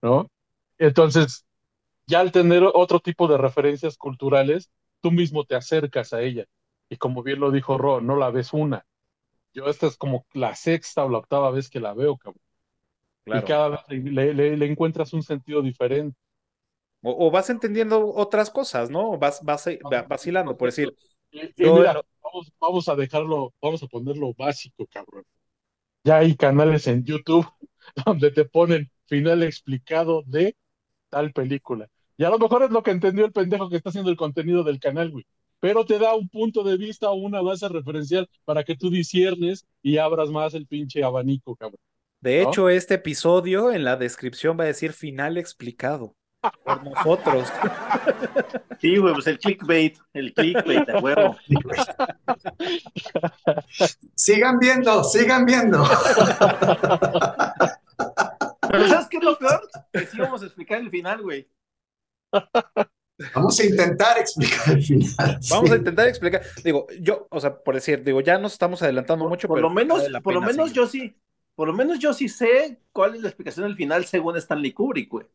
¿no? 0.01 0.29
Entonces, 0.77 1.45
ya 2.07 2.21
al 2.21 2.31
tener 2.31 2.63
otro 2.73 2.99
tipo 2.99 3.27
de 3.27 3.37
referencias 3.37 3.97
culturales, 3.97 4.71
tú 5.01 5.11
mismo 5.11 5.45
te 5.45 5.55
acercas 5.55 6.13
a 6.13 6.21
ella. 6.21 6.45
Y 6.89 6.97
como 6.97 7.23
bien 7.23 7.39
lo 7.39 7.51
dijo 7.51 7.77
Ro, 7.77 8.01
no 8.01 8.15
la 8.17 8.31
ves 8.31 8.53
una. 8.53 8.85
Yo 9.53 9.67
esta 9.67 9.87
es 9.87 9.97
como 9.97 10.25
la 10.33 10.55
sexta 10.55 11.05
o 11.05 11.09
la 11.09 11.19
octava 11.19 11.51
vez 11.51 11.69
que 11.69 11.79
la 11.79 11.93
veo, 11.93 12.17
cabrón. 12.17 12.41
Y 13.37 13.41
cada 13.43 13.69
vez 13.69 13.79
le, 13.89 14.33
le, 14.33 14.65
encuentras 14.65 15.13
un 15.13 15.23
sentido 15.23 15.61
diferente. 15.61 16.17
O, 17.01 17.31
vas 17.31 17.49
entendiendo 17.49 18.13
otras 18.13 18.49
cosas, 18.49 18.89
¿no? 18.89 19.17
Vas, 19.17 19.41
vas 19.43 19.69
vacilando, 20.07 20.57
por 20.57 20.67
decir. 20.67 20.93
vamos, 22.21 22.51
vamos 22.59 22.89
a 22.89 22.95
dejarlo, 22.95 23.53
vamos 23.61 23.81
a 23.83 23.87
ponerlo 23.87 24.33
básico, 24.33 24.85
cabrón. 24.87 25.23
Ya 26.03 26.17
hay 26.17 26.35
canales 26.35 26.87
en 26.87 27.03
YouTube 27.03 27.47
donde 28.05 28.31
te 28.31 28.45
ponen 28.45 28.91
final 29.05 29.43
explicado 29.43 30.23
de 30.25 30.55
tal 31.09 31.31
película. 31.31 31.87
Y 32.17 32.23
a 32.23 32.29
lo 32.29 32.37
mejor 32.37 32.63
es 32.63 32.71
lo 32.71 32.83
que 32.83 32.91
entendió 32.91 33.25
el 33.25 33.31
pendejo 33.31 33.69
que 33.69 33.77
está 33.77 33.89
haciendo 33.89 34.11
el 34.11 34.17
contenido 34.17 34.63
del 34.63 34.79
canal, 34.79 35.11
güey. 35.11 35.25
Pero 35.59 35.85
te 35.85 35.99
da 35.99 36.15
un 36.15 36.29
punto 36.29 36.63
de 36.63 36.77
vista 36.77 37.09
o 37.09 37.15
una 37.15 37.41
base 37.41 37.67
referencial 37.69 38.29
para 38.45 38.63
que 38.63 38.75
tú 38.75 38.89
disiernes 38.89 39.65
y 39.81 39.97
abras 39.97 40.29
más 40.29 40.53
el 40.53 40.67
pinche 40.67 41.03
abanico, 41.03 41.55
cabrón. 41.55 41.79
De 42.21 42.41
hecho, 42.41 42.69
este 42.69 42.95
episodio 42.95 43.71
en 43.71 43.85
la 43.85 43.95
descripción 43.95 44.57
va 44.59 44.65
a 44.65 44.67
decir 44.67 44.91
final 44.93 45.37
explicado 45.37 46.15
por 46.63 46.83
nosotros. 46.83 47.49
Sí, 48.79 48.95
güey, 48.95 49.13
pues 49.13 49.27
el 49.27 49.37
clickbait, 49.39 49.97
el 50.13 50.33
clickbait, 50.33 50.87
de 50.87 50.99
huevo. 50.99 51.35
Sigan 54.15 54.57
viendo, 54.57 55.03
sigan 55.03 55.45
viendo. 55.45 55.83
Pero 58.69 58.87
¿sabes 58.87 59.07
qué 59.09 59.17
es 59.17 59.23
lo 59.23 59.37
peor? 59.37 59.69
Que 59.91 60.05
sí 60.05 60.17
vamos 60.17 60.43
a 60.43 60.45
explicar 60.45 60.79
el 60.79 60.89
final, 60.89 61.21
güey. 61.21 61.45
Vamos 63.35 63.59
a 63.59 63.65
intentar 63.65 64.17
explicar 64.17 64.75
el 64.75 64.81
final. 64.81 65.39
Vamos 65.49 65.71
a 65.71 65.75
intentar 65.75 66.07
explicar. 66.07 66.41
Digo, 66.63 66.87
yo, 67.01 67.27
o 67.31 67.41
sea, 67.41 67.61
por 67.61 67.75
decir, 67.75 68.01
digo, 68.01 68.21
ya 68.21 68.37
nos 68.37 68.53
estamos 68.53 68.81
adelantando 68.81 69.27
mucho. 69.27 69.49
Por 69.49 69.59
lo 69.59 69.69
menos, 69.69 70.07
por 70.23 70.33
lo 70.33 70.41
menos 70.41 70.71
yo 70.71 70.87
sí, 70.87 71.17
por 71.59 71.67
lo 71.67 71.73
menos 71.73 71.99
yo 71.99 72.13
sí 72.13 72.29
sé 72.29 72.79
cuál 72.93 73.15
es 73.15 73.21
la 73.21 73.27
explicación 73.27 73.67
del 73.67 73.75
final 73.75 74.05
según 74.05 74.37
Stanley 74.37 74.71
Kubrick, 74.71 75.09
güey. 75.09 75.25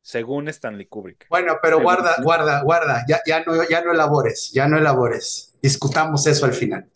Según 0.00 0.48
Stanley 0.48 0.86
Kubrick. 0.86 1.28
Bueno, 1.28 1.58
pero 1.60 1.82
guarda, 1.82 2.16
guarda, 2.22 2.62
guarda, 2.62 3.04
ya, 3.06 3.20
ya, 3.26 3.44
no, 3.44 3.52
ya 3.68 3.84
no 3.84 3.92
elabores, 3.92 4.52
ya 4.54 4.66
no 4.66 4.78
elabores. 4.78 5.52
Discutamos 5.60 6.26
eso 6.26 6.46
al 6.46 6.54
final. 6.54 6.90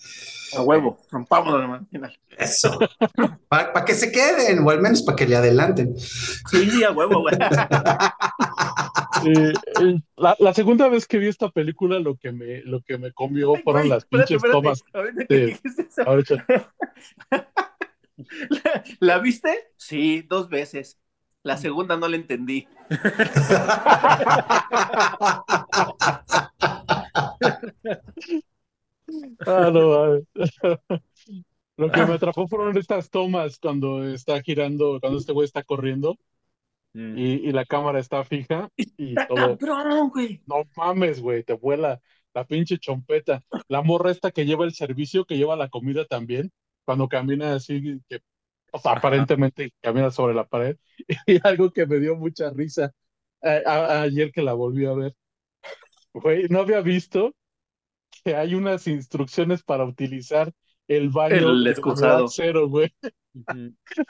A 0.56 0.62
huevo, 0.62 0.98
rompámoslo 1.10 1.74
al 1.74 1.86
final. 1.88 2.18
Eso. 2.38 2.78
Para 3.50 3.84
que 3.84 3.92
se 3.92 4.10
queden, 4.10 4.66
o 4.66 4.70
al 4.70 4.80
menos 4.80 5.02
para 5.02 5.16
que 5.16 5.26
le 5.26 5.36
adelanten. 5.36 5.94
Sí, 5.98 6.70
sí, 6.70 6.82
a 6.84 6.92
huevo, 6.92 7.20
güey. 7.20 7.36
Eh, 9.26 9.52
eh, 9.80 10.00
la, 10.16 10.54
segunda 10.54 10.88
vez 10.88 11.06
que 11.06 11.18
vi 11.18 11.28
esta 11.28 11.50
película, 11.50 11.98
lo 11.98 12.16
que 12.16 12.32
me, 12.32 12.62
lo 12.62 12.80
que 12.82 12.98
me 12.98 13.12
comió 13.12 13.54
fueron 13.56 13.88
las 13.88 14.04
pinches 14.04 14.42
tomas. 14.42 14.82
¿La 19.00 19.18
viste? 19.18 19.72
Sí, 19.76 20.22
dos 20.22 20.48
veces. 20.48 21.00
La 21.42 21.56
segunda 21.56 21.96
no 21.96 22.08
la 22.08 22.16
entendí. 22.16 22.66
ah, 29.46 29.70
no, 29.72 30.20
Lo 31.76 31.92
que 31.92 32.06
me 32.06 32.14
atrapó 32.14 32.48
fueron 32.48 32.76
estas 32.76 33.08
tomas 33.08 33.60
cuando 33.60 34.04
está 34.04 34.42
girando, 34.42 34.98
cuando 35.00 35.18
este 35.18 35.32
güey 35.32 35.44
está 35.44 35.62
corriendo 35.62 36.18
mm. 36.94 37.18
y, 37.18 37.52
la 37.52 37.64
cámara 37.64 37.98
está 37.98 38.24
fija 38.24 38.70
y 38.76 39.14
todo. 39.14 39.58
güey. 40.10 40.42
No 40.46 40.64
mames, 40.76 41.20
güey, 41.20 41.44
te 41.44 41.54
vuela 41.54 42.00
la 42.34 42.44
pinche 42.44 42.78
chompeta. 42.78 43.42
La 43.68 43.82
morra 43.82 44.10
esta 44.10 44.30
que 44.30 44.46
lleva 44.46 44.64
el 44.64 44.74
servicio, 44.74 45.24
que 45.24 45.36
lleva 45.36 45.56
la 45.56 45.68
comida 45.68 46.04
también, 46.04 46.52
cuando 46.84 47.08
camina 47.08 47.54
así, 47.54 48.00
que 48.08 48.20
o 48.72 48.78
sea, 48.78 48.92
aparentemente 48.92 49.72
camina 49.80 50.10
sobre 50.10 50.34
la 50.34 50.46
pared. 50.46 50.76
Y 51.26 51.40
algo 51.42 51.70
que 51.72 51.86
me 51.86 51.98
dio 51.98 52.16
mucha 52.16 52.50
risa 52.50 52.92
eh, 53.42 53.62
ayer 53.66 54.32
que 54.32 54.42
la 54.42 54.54
volví 54.54 54.86
a 54.86 54.92
ver. 54.92 55.14
Güey, 56.12 56.48
no 56.48 56.60
había 56.60 56.80
visto 56.80 57.34
que 58.24 58.34
hay 58.34 58.54
unas 58.54 58.86
instrucciones 58.86 59.62
para 59.62 59.84
utilizar 59.84 60.52
el 60.88 61.10
baño 61.10 61.36
el 61.36 61.66
excusado. 61.66 62.28
cero, 62.28 62.68
güey. 62.68 62.92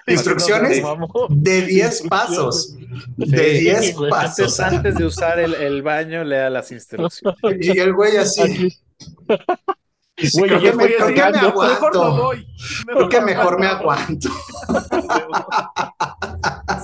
Instrucciones 0.07 0.83
de 1.29 1.63
10 1.63 2.03
pasos. 2.09 2.77
De 3.17 3.51
10 3.61 3.95
pasos. 4.09 4.59
Antes, 4.61 4.95
de 4.95 5.05
usar 5.05 5.39
el, 5.39 5.55
el, 5.55 5.83
baño, 5.83 6.25
lea 6.25 6.49
las 6.49 6.73
instrucciones. 6.73 7.37
Y 7.61 7.79
el 7.79 7.93
güey 7.93 8.17
así. 8.17 8.81
¿Por 10.37 10.61
qué 10.61 10.73
me, 10.73 10.85
aguanto? 11.39 12.33
¿Por 12.93 13.09
qué 13.09 13.21
mejor 13.21 13.61
me 13.61 13.67
aguanto? 13.67 14.29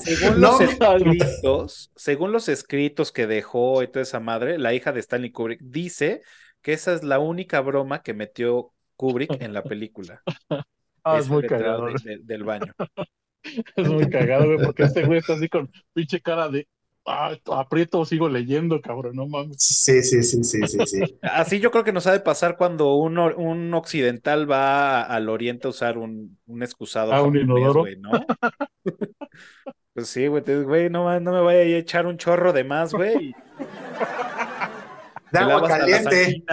según, 0.05 0.41
los 0.41 0.61
escritos, 0.61 1.91
según 1.97 2.33
los 2.33 2.49
escritos 2.49 3.11
que 3.11 3.27
dejó 3.27 3.83
y 3.83 3.89
toda 3.89 4.03
esa 4.03 4.21
madre, 4.21 4.59
la 4.59 4.73
hija 4.73 4.93
de 4.93 5.01
Stanley 5.01 5.33
Kubrick 5.33 5.61
dice 5.63 6.23
que 6.63 6.75
esa 6.75 6.95
es 6.95 7.03
la 7.03 7.19
única 7.19 7.61
broma 7.61 8.03
que 8.03 8.15
metió 8.15 8.74
Kubrick 8.97 9.31
en 9.43 9.53
la 9.53 9.63
película. 9.63 10.23
Ah, 11.03 11.19
es 11.19 11.29
muy 11.29 11.47
cagado. 11.47 11.89
del 12.23 12.45
baño. 12.45 12.73
Es 13.77 13.87
muy 13.87 14.09
cagado, 14.09 14.47
güey, 14.47 14.65
porque 14.65 14.85
este 14.85 15.05
güey 15.05 15.19
está 15.19 15.35
así 15.35 15.51
con 15.51 15.71
pinche 15.93 16.19
cara 16.23 16.49
de 16.49 16.67
ah, 17.07 17.37
aprieto, 17.53 18.05
sigo 18.07 18.29
leyendo, 18.29 18.81
cabrón, 18.81 19.17
no 19.17 19.27
mames. 19.27 19.57
Sí, 19.59 20.03
sí, 20.03 20.23
sí, 20.23 20.43
sí, 20.43 20.67
sí, 20.67 20.79
sí. 20.87 21.19
Así 21.23 21.61
yo 21.61 21.71
creo 21.71 21.85
que 21.85 21.93
nos 21.93 22.07
ha 22.07 22.13
de 22.13 22.21
pasar 22.21 22.57
cuando 22.57 22.95
un, 22.95 23.19
un 23.19 23.75
occidental 23.75 24.51
va 24.51 25.03
al 25.03 25.29
oriente 25.29 25.67
a 25.67 25.71
usar 25.71 25.99
un, 25.99 26.39
un 26.47 26.63
excusado. 26.63 27.13
Ah, 27.13 27.23
un 27.23 27.37
inodoro. 27.37 27.85
¿no? 27.99 28.25
pues 29.93 30.09
sí, 30.09 30.27
güey, 30.27 30.43
güey, 30.65 30.89
no, 30.89 31.21
no 31.21 31.33
me 31.33 31.41
vaya 31.41 31.61
a 31.61 31.79
echar 31.79 32.07
un 32.07 32.17
chorro 32.17 32.53
de 32.53 32.65
más, 32.65 32.95
güey. 32.95 33.35
De 35.35 35.41
agua 35.41 35.67
caliente. 35.67 36.45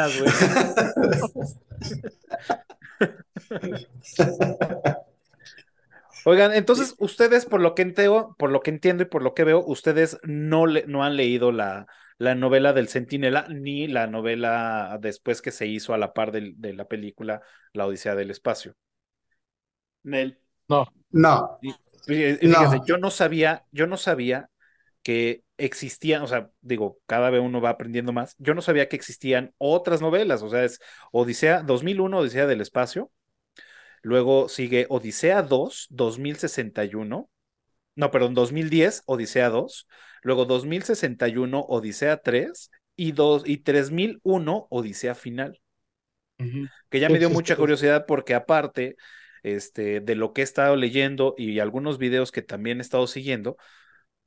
Oigan, 6.25 6.53
entonces 6.53 6.95
ustedes, 6.97 7.45
por 7.45 7.61
lo 7.61 7.75
que 7.75 7.83
entiendo, 7.83 8.35
por 8.37 8.51
lo 8.51 8.61
que 8.61 8.71
entiendo 8.71 9.03
y 9.03 9.05
por 9.07 9.21
lo 9.21 9.35
que 9.35 9.43
veo, 9.43 9.63
ustedes 9.65 10.17
no, 10.23 10.65
le, 10.65 10.85
no 10.87 11.03
han 11.03 11.15
leído 11.15 11.51
la, 11.51 11.85
la 12.17 12.35
novela 12.35 12.73
del 12.73 12.87
Centinela 12.87 13.47
ni 13.49 13.87
la 13.87 14.07
novela 14.07 14.97
después 15.01 15.41
que 15.41 15.51
se 15.51 15.65
hizo 15.67 15.93
a 15.93 15.97
la 15.97 16.13
par 16.13 16.31
de, 16.31 16.55
la 16.73 16.85
película 16.85 17.41
La 17.73 17.87
Odisea 17.87 18.15
del 18.15 18.29
Espacio. 18.31 18.75
Nel. 20.03 20.39
No. 20.67 20.87
No. 21.09 21.59
fíjense, 22.05 22.79
yo 22.85 22.97
no 22.97 23.09
sabía, 23.09 23.65
yo 23.71 23.87
no 23.87 23.97
sabía 23.97 24.49
que 25.03 25.43
existían, 25.57 26.21
o 26.21 26.27
sea, 26.27 26.49
digo, 26.61 26.99
cada 27.05 27.29
vez 27.29 27.41
uno 27.41 27.61
va 27.61 27.69
aprendiendo 27.71 28.13
más. 28.13 28.35
Yo 28.37 28.53
no 28.53 28.61
sabía 28.61 28.89
que 28.89 28.95
existían 28.95 29.53
otras 29.57 30.01
novelas, 30.01 30.43
o 30.43 30.49
sea, 30.49 30.63
es 30.63 30.79
Odisea 31.11 31.63
2001, 31.63 32.17
Odisea 32.17 32.45
del 32.47 32.61
Espacio, 32.61 33.11
Luego 34.01 34.49
sigue 34.49 34.87
Odisea 34.89 35.43
2, 35.43 35.87
2061. 35.91 37.29
No, 37.95 38.11
perdón, 38.11 38.33
2010, 38.33 39.03
Odisea 39.05 39.49
2. 39.49 39.87
Luego 40.23 40.45
2061, 40.45 41.59
Odisea 41.61 42.17
3. 42.17 42.71
Y, 42.95 43.13
dos, 43.13 43.43
y 43.45 43.57
3001, 43.57 44.67
Odisea 44.69 45.15
Final. 45.15 45.61
Que 46.89 46.99
ya 46.99 47.09
me 47.09 47.19
dio 47.19 47.29
mucha 47.29 47.55
curiosidad 47.55 48.05
porque 48.07 48.33
aparte 48.33 48.95
este, 49.43 50.01
de 50.01 50.15
lo 50.15 50.33
que 50.33 50.41
he 50.41 50.43
estado 50.43 50.75
leyendo 50.75 51.35
y 51.37 51.59
algunos 51.59 51.99
videos 51.99 52.31
que 52.31 52.41
también 52.41 52.79
he 52.79 52.81
estado 52.81 53.05
siguiendo, 53.05 53.57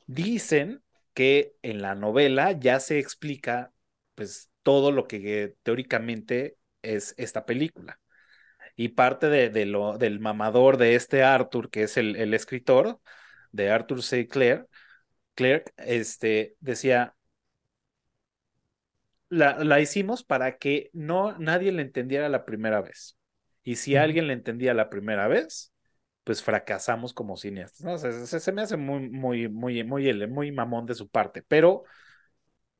dicen 0.06 0.82
que 1.14 1.54
en 1.62 1.82
la 1.82 1.94
novela 1.94 2.52
ya 2.52 2.80
se 2.80 2.98
explica 2.98 3.72
pues 4.14 4.50
todo 4.62 4.92
lo 4.92 5.06
que 5.06 5.56
teóricamente 5.62 6.56
es 6.82 7.14
esta 7.16 7.46
película 7.46 8.00
y 8.76 8.88
parte 8.90 9.28
de, 9.28 9.66
lo, 9.66 9.98
del 9.98 10.20
mamador 10.20 10.76
de 10.78 10.94
este 10.94 11.22
Arthur, 11.22 11.70
que 11.70 11.84
es 11.84 11.96
el, 11.96 12.16
el 12.16 12.34
escritor 12.34 13.00
de 13.52 13.70
Arthur 13.70 14.02
C. 14.02 14.26
Clarke, 14.28 14.68
Clarke 15.34 15.72
este, 15.78 16.56
decía, 16.60 17.14
la, 19.28 19.62
la, 19.64 19.80
hicimos 19.80 20.24
para 20.24 20.58
que 20.58 20.90
no 20.92 21.36
nadie 21.38 21.72
le 21.72 21.82
entendiera 21.82 22.28
la 22.28 22.44
primera 22.44 22.80
vez. 22.80 23.16
Y 23.62 23.76
si 23.76 23.96
alguien 23.96 24.26
le 24.26 24.34
entendía 24.34 24.74
la 24.74 24.90
primera 24.90 25.28
vez, 25.28 25.73
pues 26.24 26.42
fracasamos 26.42 27.12
como 27.12 27.36
cineastas. 27.36 27.82
¿no? 27.82 27.98
se, 27.98 28.40
se, 28.40 28.52
me 28.52 28.62
hace 28.62 28.76
muy, 28.76 29.08
muy, 29.08 29.48
muy, 29.48 29.84
muy, 29.84 30.26
muy 30.26 30.52
mamón 30.52 30.86
de 30.86 30.94
su 30.94 31.08
parte, 31.08 31.42
pero 31.46 31.84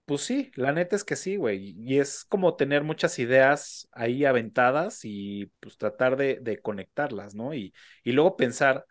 Pues 0.07 0.21
sí, 0.21 0.53
la 0.57 0.73
neta 0.73 0.97
es 0.97 1.05
que 1.05 1.17
sí, 1.17 1.37
güey. 1.37 1.75
Y 1.79 1.99
es 1.99 2.25
como 2.27 2.57
tener 2.57 2.85
muchas 2.85 3.19
ideas 3.19 3.89
ahí 3.93 4.27
aventadas 4.27 5.01
y 5.05 5.47
pues 5.61 5.79
tratar 5.79 6.17
de, 6.17 6.61
conectarlas, 6.63 7.35
¿no? 7.35 7.55
Y, 7.55 7.73
y 8.03 8.13
luego 8.13 8.37
pensar 8.37 8.85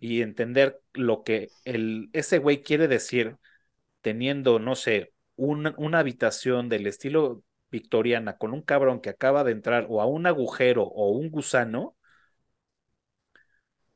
y 0.00 0.22
entender 0.22 0.80
lo 0.94 1.22
que 1.22 1.50
el, 1.64 2.08
ese 2.14 2.38
güey 2.38 2.62
quiere 2.62 2.88
decir 2.88 3.36
teniendo, 4.00 4.58
no 4.58 4.74
sé, 4.74 5.12
una 5.36 5.98
habitación 5.98 6.68
del 6.68 6.86
estilo 6.86 7.42
victoriana 7.70 8.38
con 8.38 8.52
un 8.54 8.62
cabrón 8.62 9.00
que 9.00 9.10
acaba 9.10 9.44
de 9.44 9.52
entrar 9.52 9.86
o 9.90 10.00
a 10.00 10.06
un 10.06 10.26
agujero 10.26 10.84
o 10.84 11.10
un 11.10 11.30
gusano. 11.30 11.96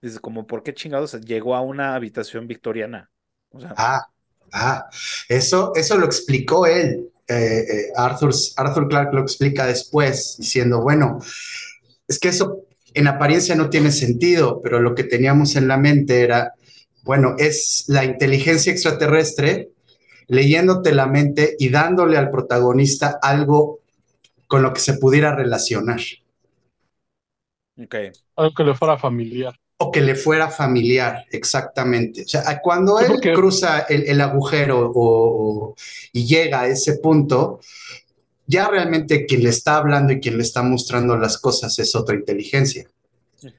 Dice, 0.01 0.21
como, 0.21 0.47
¿por 0.47 0.63
qué 0.63 0.75
chingados 0.75 1.13
llegó 1.21 1.55
a 1.55 1.61
una 1.61 1.95
habitación 1.95 2.47
victoriana? 2.47 3.11
O 3.51 3.61
sea, 3.61 3.77
Ah, 3.77 4.07
ah, 4.53 4.89
eso, 5.29 5.73
eso 5.75 5.97
lo 5.99 6.07
explicó 6.07 6.67
él. 6.67 7.11
Eh, 7.29 7.35
eh, 7.35 7.93
Arthur, 7.97 8.33
Arthur 8.57 8.89
Clarke 8.89 9.15
lo 9.15 9.21
explica 9.23 9.67
después, 9.67 10.37
diciendo, 10.39 10.81
bueno, 10.83 11.19
es 12.09 12.19
que 12.19 12.29
eso 12.29 12.65
en 12.95 13.09
apariencia 13.09 13.55
no 13.57 13.71
tiene 13.71 13.93
sentido, 13.93 14.61
pero 14.63 14.81
lo 14.81 14.95
que 14.95 15.05
teníamos 15.05 15.57
en 15.57 15.69
la 15.69 15.77
mente 15.79 16.23
era, 16.23 16.55
bueno, 17.05 17.37
es 17.39 17.85
la 17.89 18.05
inteligencia 18.05 18.73
extraterrestre 18.73 19.71
leyéndote 20.29 20.93
la 20.95 21.07
mente 21.07 21.57
y 21.59 21.71
dándole 21.71 22.19
al 22.19 22.31
protagonista 22.31 23.19
algo 23.23 23.81
con 24.49 24.63
lo 24.63 24.73
que 24.73 24.81
se 24.81 24.95
pudiera 24.95 25.35
relacionar 25.37 26.01
ok. 27.77 27.95
Algo 28.37 28.55
que 28.55 28.65
le 28.65 28.75
fuera 28.75 28.99
familiar. 28.99 29.55
O 29.81 29.93
que 29.93 30.01
le 30.01 30.15
fuera 30.17 30.51
familiar, 30.51 31.25
exactamente. 31.31 32.23
O 32.23 32.29
sea, 32.29 32.61
cuando 32.61 32.99
él 32.99 33.07
porque- 33.09 33.33
cruza 33.33 33.81
el, 33.89 34.09
el 34.09 34.21
agujero 34.21 34.91
o- 34.91 35.71
o- 35.71 35.75
y 36.13 36.27
llega 36.27 36.63
a 36.63 36.67
ese 36.69 36.99
punto, 36.99 37.61
ya 38.47 38.69
realmente 38.69 39.25
quien 39.27 39.43
le 39.45 39.51
está 39.51 39.77
hablando 39.77 40.13
y 40.13 40.21
quien 40.21 40.37
le 40.37 40.43
está 40.43 40.63
mostrando 40.63 41.17
las 41.17 41.39
cosas 41.39 41.79
es 41.79 41.95
otra 41.95 42.17
inteligencia. 42.17 42.89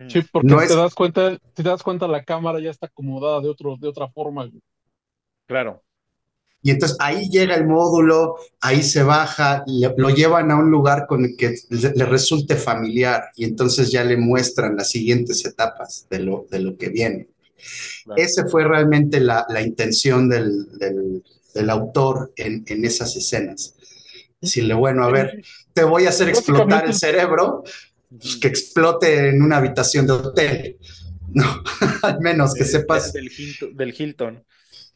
Sí, 0.09 0.21
porque 0.29 0.47
No 0.49 0.57
te 0.57 0.65
es- 0.65 0.75
das 0.75 0.93
cuenta, 0.93 1.37
te 1.53 1.63
das 1.63 1.83
cuenta 1.83 2.05
la 2.07 2.23
cámara 2.25 2.59
ya 2.59 2.69
está 2.71 2.87
acomodada 2.87 3.39
de 3.39 3.47
otro, 3.47 3.77
de 3.77 3.87
otra 3.87 4.09
forma. 4.09 4.49
Claro. 5.47 5.81
Y 6.61 6.71
entonces 6.71 6.97
ahí 6.99 7.29
llega 7.29 7.55
el 7.55 7.65
módulo, 7.67 8.35
ahí 8.59 8.83
se 8.83 9.01
baja, 9.03 9.63
le- 9.65 9.93
lo 9.97 10.09
llevan 10.09 10.51
a 10.51 10.57
un 10.57 10.69
lugar 10.69 11.05
con 11.07 11.23
el 11.23 11.35
que 11.37 11.55
le, 11.69 11.93
le 11.95 12.05
resulte 12.05 12.55
familiar 12.55 13.25
y 13.35 13.45
entonces 13.45 13.91
ya 13.91 14.03
le 14.03 14.17
muestran 14.17 14.75
las 14.75 14.89
siguientes 14.91 15.45
etapas 15.45 16.05
de 16.09 16.19
lo, 16.19 16.47
de 16.51 16.59
lo 16.59 16.77
que 16.77 16.89
viene. 16.89 17.29
Claro. 18.03 18.21
Ese 18.21 18.45
fue 18.49 18.65
realmente 18.65 19.19
la, 19.21 19.45
la 19.49 19.61
intención 19.61 20.27
del, 20.29 20.77
del- 20.77 21.23
del 21.53 21.69
autor 21.71 22.31
en, 22.35 22.63
en 22.67 22.85
esas 22.85 23.15
escenas. 23.15 23.73
Decirle, 24.39 24.73
bueno, 24.73 25.03
a 25.03 25.09
ver, 25.11 25.41
te 25.73 25.83
voy 25.83 26.05
a 26.05 26.09
hacer 26.09 26.29
explotar 26.29 26.85
el 26.85 26.93
cerebro, 26.93 27.63
pues, 28.09 28.37
que 28.37 28.47
explote 28.47 29.29
en 29.29 29.41
una 29.41 29.57
habitación 29.57 30.05
de 30.07 30.13
hotel. 30.13 30.77
No, 31.33 31.63
al 32.03 32.19
menos 32.21 32.53
que 32.53 32.65
sepas 32.65 33.13
de- 33.13 33.21
del, 33.21 33.75
del 33.75 33.95
Hilton. 33.97 34.43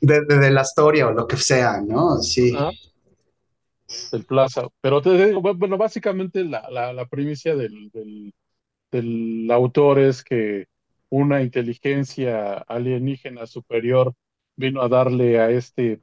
De, 0.02 0.52
la 0.52 0.62
historia 0.62 1.08
o 1.08 1.12
lo 1.12 1.28
que 1.28 1.38
sea, 1.38 1.82
¿no? 1.82 2.18
Sí. 2.18 2.54
Del 4.12 4.26
Plaza. 4.26 4.68
Pero 4.82 5.02
te 5.02 5.28
digo, 5.28 5.42
bueno, 5.42 5.78
básicamente 5.78 6.44
la, 6.44 6.70
la, 6.70 6.94
la 6.94 7.06
primicia 7.06 7.56
del, 7.56 7.90
del, 7.92 8.34
del 8.92 9.52
autor 9.52 10.00
es 10.00 10.24
que 10.24 10.68
una 11.10 11.42
inteligencia 11.42 12.58
alienígena 12.58 13.46
superior 13.46 14.16
vino 14.56 14.82
a 14.82 14.90
darle 14.90 15.40
a 15.40 15.50
este, 15.52 16.02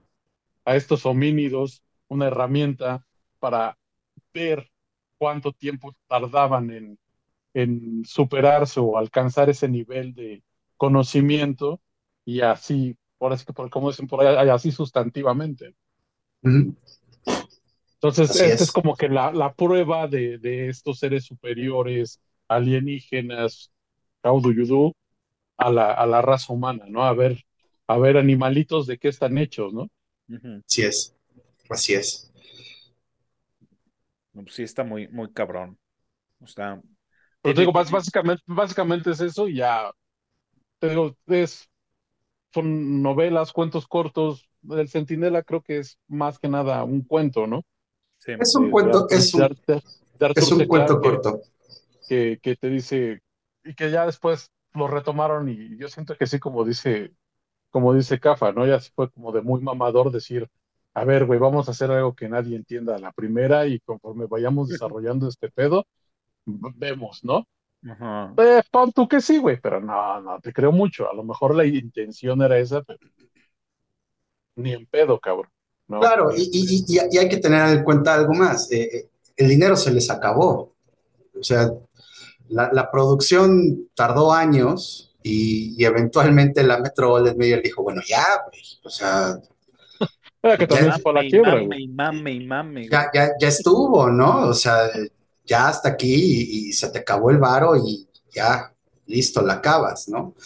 a 0.64 0.76
estos 0.76 1.06
homínidos 1.06 1.82
una 2.08 2.28
herramienta 2.28 3.04
para 3.38 3.76
ver 4.32 4.70
cuánto 5.18 5.52
tiempo 5.52 5.94
tardaban 6.06 6.70
en, 6.70 6.98
en 7.54 8.04
superarse 8.04 8.80
o 8.80 8.96
alcanzar 8.96 9.50
ese 9.50 9.68
nivel 9.68 10.14
de 10.14 10.42
conocimiento 10.76 11.80
y 12.24 12.40
así, 12.42 12.96
por 13.20 13.32
así 13.34 13.46
que 13.46 13.54
por 13.54 13.70
como 13.70 13.90
dicen 13.90 14.08
por 14.08 14.22
ahí, 14.26 14.50
así 14.50 14.72
sustantivamente. 14.72 15.76
Entonces, 17.96 18.30
Así 18.30 18.46
esta 18.46 18.64
es. 18.64 18.72
es. 18.72 18.72
como 18.72 18.96
que 18.96 19.08
la, 19.08 19.32
la 19.32 19.52
prueba 19.54 20.08
de, 20.08 20.38
de 20.38 20.68
estos 20.68 20.98
seres 20.98 21.24
superiores, 21.26 22.20
alienígenas, 22.48 23.70
how 24.24 24.40
do 24.40 24.52
you 24.52 24.66
do, 24.66 24.96
a 25.58 25.70
la, 25.72 25.92
a 25.94 26.06
la 26.06 26.22
raza 26.22 26.52
humana, 26.52 26.86
¿no? 26.88 27.04
A 27.04 27.14
ver, 27.14 27.44
a 27.88 27.98
ver 27.98 28.16
animalitos 28.18 28.86
de 28.86 28.98
qué 28.98 29.08
están 29.08 29.38
hechos, 29.38 29.72
¿no? 29.74 29.88
Ujú. 30.28 30.62
Así 30.68 30.82
es. 30.82 31.16
Así 31.70 31.94
es. 31.94 32.32
No, 34.32 34.42
pues 34.42 34.54
sí, 34.54 34.62
está 34.62 34.84
muy, 34.84 35.08
muy 35.08 35.32
cabrón. 35.32 35.78
O 36.40 36.46
sea, 36.46 36.82
Pero 37.42 37.54
te 37.54 37.60
digo, 37.62 37.72
tiene- 37.72 37.72
bás- 37.72 37.90
básicamente, 37.90 38.42
básicamente 38.46 39.10
es 39.10 39.20
eso 39.20 39.48
y 39.48 39.56
ya, 39.56 39.90
te 40.80 40.90
digo, 40.90 41.16
es, 41.28 41.69
son 42.52 43.02
novelas, 43.02 43.52
cuentos 43.52 43.86
cortos. 43.86 44.48
El 44.70 44.88
Centinela 44.88 45.42
creo 45.42 45.62
que 45.62 45.78
es 45.78 45.98
más 46.08 46.38
que 46.38 46.48
nada 46.48 46.84
un 46.84 47.02
cuento, 47.02 47.46
¿no? 47.46 47.62
sí. 48.18 48.32
Es 48.38 48.54
un 48.56 48.68
De- 48.68 48.70
cuento, 48.70 49.06
de 49.08 49.08
es 49.10 49.34
un, 49.34 49.42
de 49.42 49.44
Arthur- 49.44 49.82
de 50.18 50.26
Arthur 50.26 50.50
es 50.50 50.52
un 50.52 50.66
cuento 50.66 51.00
corto. 51.00 51.42
que, 52.08 52.38
que 52.42 52.56
te 52.56 52.68
dice, 52.68 53.20
y 53.64 53.74
que 53.74 53.90
ya 53.90 54.06
después 54.06 54.50
lo 54.74 54.88
retomaron 54.88 55.48
y 55.48 55.76
yo 55.78 55.88
siento 55.88 56.16
que 56.16 56.26
sí, 56.26 56.38
como 56.38 56.64
dice, 56.64 57.14
como 57.70 57.94
dice 57.94 58.20
Cafa, 58.20 58.52
¿no? 58.52 58.66
Ya 58.66 58.80
fue 58.80 59.10
como 59.12 59.32
de 59.32 59.42
muy 59.42 59.62
mamador 59.62 60.12
decir, 60.12 60.48
a 60.94 61.04
ver, 61.04 61.26
güey, 61.26 61.40
vamos 61.40 61.68
a 61.68 61.72
hacer 61.72 61.90
algo 61.92 62.14
que 62.14 62.28
nadie 62.28 62.56
entienda 62.56 62.96
a 62.96 63.00
la 63.00 63.12
primera 63.12 63.66
y 63.66 63.80
conforme 63.80 64.26
vayamos 64.26 64.68
desarrollando 64.70 65.28
este 65.28 65.50
pedo, 65.50 65.86
vemos, 66.46 67.24
¿no? 67.24 67.46
Ajá. 67.88 68.34
Eh, 68.36 68.62
pon 68.70 68.92
tú 68.92 69.08
que 69.08 69.20
sí, 69.20 69.38
güey, 69.38 69.58
pero 69.60 69.80
no, 69.80 70.20
no, 70.20 70.38
te 70.40 70.52
creo 70.52 70.72
mucho. 70.72 71.10
A 71.10 71.14
lo 71.14 71.24
mejor 71.24 71.54
la 71.54 71.64
intención 71.64 72.42
era 72.42 72.58
esa, 72.58 72.82
pero 72.82 72.98
ni 74.56 74.72
en 74.72 74.86
pedo, 74.86 75.18
cabrón. 75.18 75.50
¿no? 75.88 76.00
Claro, 76.00 76.30
y, 76.36 76.42
y- 76.52 76.84
y- 76.86 76.98
y 77.10 77.18
hay 77.18 77.28
que 77.28 77.38
tener 77.38 77.68
en 77.78 77.84
cuenta 77.84 78.14
algo 78.14 78.34
más. 78.34 78.70
eh, 78.70 78.82
eh, 78.92 79.08
el 79.36 79.48
dinero 79.48 79.76
se 79.76 79.92
les 79.92 80.10
acabó. 80.10 80.74
O 81.38 81.42
sea, 81.42 81.70
la, 82.48 82.70
la 82.72 82.90
producción 82.90 83.88
tardó 83.94 84.32
años 84.32 85.14
y, 85.22 85.74
y 85.82 85.84
eventualmente 85.84 86.62
la 86.62 86.78
Metro 86.78 87.10
Goldwyn 87.10 87.38
Mayer 87.38 87.62
dijo, 87.62 87.82
bueno, 87.82 88.02
ya, 88.06 88.24
güey, 88.46 88.62
o 88.84 88.90
sea, 88.90 89.38
Era 90.42 90.56
que 90.58 90.66
también 90.66 90.92
ya- 90.92 91.12
la 91.12 91.22
Mame 91.22 91.26
y 91.28 91.30
quiebra, 91.30 91.50
mame 91.52 91.66
güey. 91.66 91.84
y 91.84 91.88
mame 91.88 92.32
y 92.32 92.40
mame. 92.46 92.88
ya, 92.90 93.10
ya, 93.14 93.30
ya 93.40 93.48
estuvo, 93.48 94.10
¿no? 94.10 94.48
O 94.48 94.54
sea, 94.54 94.88
ya 95.50 95.68
hasta 95.68 95.90
aquí 95.90 96.14
y, 96.14 96.70
y 96.70 96.74
se 96.74 96.90
te 96.90 97.00
acabó 97.00 97.30
el 97.32 97.38
varo 97.38 97.76
y 97.76 98.08
ya, 98.34 98.74
listo, 99.08 99.42
la 99.42 99.54
acabas, 99.54 100.08
¿no? 100.08 100.36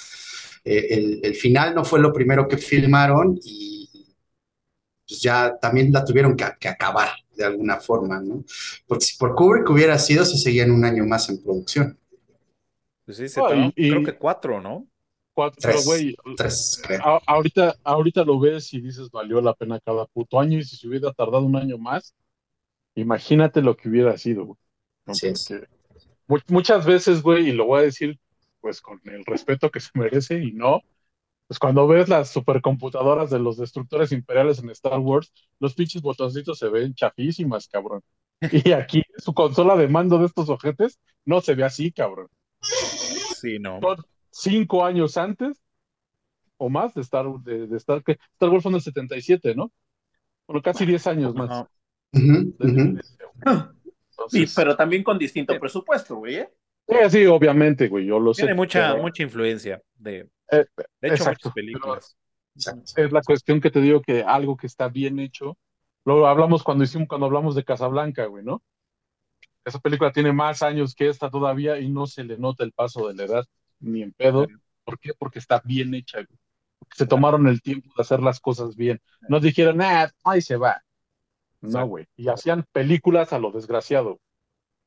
Eh, 0.64 0.88
el, 0.90 1.20
el 1.24 1.34
final 1.36 1.74
no 1.74 1.84
fue 1.84 2.00
lo 2.00 2.12
primero 2.12 2.48
que 2.48 2.58
filmaron 2.58 3.38
y 3.44 3.90
pues 5.06 5.20
ya 5.20 5.58
también 5.60 5.92
la 5.92 6.04
tuvieron 6.04 6.36
que, 6.36 6.44
que 6.58 6.68
acabar 6.68 7.10
de 7.36 7.44
alguna 7.44 7.78
forma, 7.80 8.20
¿no? 8.20 8.44
Porque 8.86 9.04
si 9.06 9.16
por 9.18 9.34
Kubrick 9.34 9.68
hubiera 9.70 9.98
sido, 9.98 10.24
se 10.24 10.38
seguían 10.38 10.70
un 10.70 10.84
año 10.84 11.04
más 11.04 11.28
en 11.28 11.42
producción. 11.42 11.98
Pues 13.04 13.18
sí, 13.18 13.28
se 13.28 13.40
y- 13.42 13.72
creo 13.86 14.02
y- 14.04 14.04
que 14.04 14.16
cuatro, 14.16 14.60
¿no? 14.60 14.88
Cuatro, 15.34 15.60
Tres, 15.64 15.82
güey, 15.82 16.16
tres, 16.36 16.80
creo. 16.86 17.02
a- 17.02 17.20
ahorita, 17.26 17.76
ahorita 17.84 18.24
lo 18.24 18.38
ves 18.40 18.72
y 18.74 18.80
dices, 18.80 19.10
valió 19.10 19.40
la 19.40 19.54
pena 19.54 19.80
cada 19.80 20.06
puto 20.06 20.40
año 20.40 20.58
y 20.58 20.64
si 20.64 20.76
se 20.76 20.88
hubiera 20.88 21.12
tardado 21.12 21.44
un 21.44 21.56
año 21.56 21.78
más, 21.78 22.14
imagínate 22.96 23.62
lo 23.62 23.76
que 23.76 23.88
hubiera 23.90 24.16
sido, 24.18 24.46
güey. 24.46 24.58
¿No? 25.06 25.12
Así 25.12 25.26
es. 25.28 25.46
Porque 26.26 26.44
mu- 26.52 26.56
muchas 26.56 26.86
veces, 26.86 27.22
güey, 27.22 27.48
y 27.48 27.52
lo 27.52 27.66
voy 27.66 27.80
a 27.80 27.84
decir 27.84 28.18
pues 28.60 28.80
con 28.80 28.98
el 29.04 29.24
respeto 29.26 29.70
que 29.70 29.78
se 29.80 29.90
merece 29.92 30.42
y 30.42 30.52
no, 30.52 30.80
pues 31.46 31.58
cuando 31.58 31.86
ves 31.86 32.08
las 32.08 32.30
supercomputadoras 32.30 33.28
de 33.28 33.38
los 33.38 33.58
destructores 33.58 34.10
imperiales 34.10 34.58
en 34.58 34.70
Star 34.70 34.98
Wars, 35.00 35.32
los 35.60 35.74
pinches 35.74 36.00
botoncitos 36.00 36.58
se 36.58 36.68
ven 36.70 36.94
chafísimas, 36.94 37.68
cabrón. 37.68 38.00
Y 38.50 38.72
aquí 38.72 39.02
su 39.18 39.34
consola 39.34 39.76
de 39.76 39.88
mando 39.88 40.18
de 40.18 40.26
estos 40.26 40.48
ojetes 40.48 40.98
no 41.26 41.42
se 41.42 41.54
ve 41.54 41.64
así, 41.64 41.92
cabrón. 41.92 42.28
Sí, 42.60 43.58
no. 43.58 43.80
Cinco 44.30 44.84
años 44.84 45.18
antes 45.18 45.60
o 46.56 46.70
más 46.70 46.94
de 46.94 47.02
Star, 47.02 47.26
de, 47.42 47.66
de 47.66 47.76
Star, 47.76 48.02
que 48.02 48.18
Star 48.32 48.48
Wars 48.48 48.62
fue 48.62 48.70
en 48.70 48.76
el 48.76 48.82
77, 48.82 49.54
¿no? 49.54 49.70
Bueno, 50.46 50.62
casi 50.62 50.86
10 50.86 51.06
años 51.06 51.34
más. 51.34 51.66
Sí, 54.28 54.46
pero 54.54 54.76
también 54.76 55.02
con 55.02 55.18
distinto 55.18 55.52
Sí. 55.52 55.58
presupuesto, 55.58 56.16
güey, 56.16 56.36
¿eh? 56.36 56.50
sí, 56.88 56.96
sí, 57.10 57.26
obviamente, 57.26 57.88
güey, 57.88 58.06
yo 58.06 58.18
lo 58.18 58.34
sé. 58.34 58.42
Tiene 58.42 58.54
mucha, 58.54 58.90
pero, 58.90 59.02
mucha 59.02 59.22
influencia 59.22 59.82
de, 59.94 60.28
eh, 60.50 60.66
de 61.00 61.08
hecho, 61.08 61.14
exacto, 61.14 61.48
muchas 61.48 61.54
películas. 61.54 62.16
Exacto. 62.56 63.02
es 63.02 63.12
la 63.12 63.22
cuestión 63.22 63.60
que 63.60 63.70
te 63.70 63.80
digo 63.80 64.00
que 64.00 64.22
algo 64.22 64.56
que 64.56 64.68
está 64.68 64.88
bien 64.88 65.18
hecho, 65.18 65.58
lo 66.04 66.26
hablamos 66.26 66.62
cuando 66.62 66.84
hicimos, 66.84 67.08
cuando 67.08 67.26
hablamos 67.26 67.54
de 67.54 67.64
Casablanca, 67.64 68.26
güey, 68.26 68.44
¿no? 68.44 68.62
Esa 69.64 69.78
película 69.78 70.12
tiene 70.12 70.32
más 70.32 70.62
años 70.62 70.94
que 70.94 71.08
esta 71.08 71.30
todavía 71.30 71.78
y 71.78 71.88
no 71.88 72.06
se 72.06 72.22
le 72.22 72.36
nota 72.36 72.64
el 72.64 72.72
paso 72.72 73.08
de 73.08 73.14
la 73.14 73.24
edad 73.24 73.46
ni 73.80 74.02
en 74.02 74.12
pedo. 74.12 74.46
¿Por 74.84 74.98
qué? 74.98 75.14
Porque 75.14 75.38
está 75.38 75.62
bien 75.64 75.94
hecha, 75.94 76.18
güey. 76.18 76.38
Porque 76.78 76.96
se 76.96 77.06
tomaron 77.06 77.46
el 77.48 77.62
tiempo 77.62 77.90
de 77.96 78.02
hacer 78.02 78.20
las 78.20 78.40
cosas 78.40 78.76
bien. 78.76 79.00
No 79.28 79.40
dijeron, 79.40 79.80
ah, 79.80 80.10
ahí 80.22 80.42
se 80.42 80.56
va. 80.56 80.82
No, 81.72 81.86
güey. 81.86 82.06
Y 82.16 82.28
hacían 82.28 82.64
películas 82.72 83.32
a 83.32 83.38
lo 83.38 83.50
desgraciado. 83.50 84.18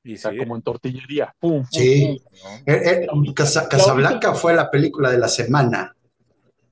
Y 0.04 0.16
O 0.16 0.18
sea, 0.18 0.32
sí, 0.32 0.38
como 0.38 0.56
en 0.56 0.62
tortillería. 0.62 1.36
Pum, 1.40 1.62
pum, 1.62 1.66
Sí. 1.72 2.22
pum. 2.30 2.50
Eh, 2.66 3.08
eh, 3.12 3.34
Casa- 3.36 3.68
Casablanca 3.68 4.34
fue 4.34 4.54
la 4.54 4.70
película 4.72 5.12
de 5.12 5.18
la 5.18 5.28
semana. 5.28 5.96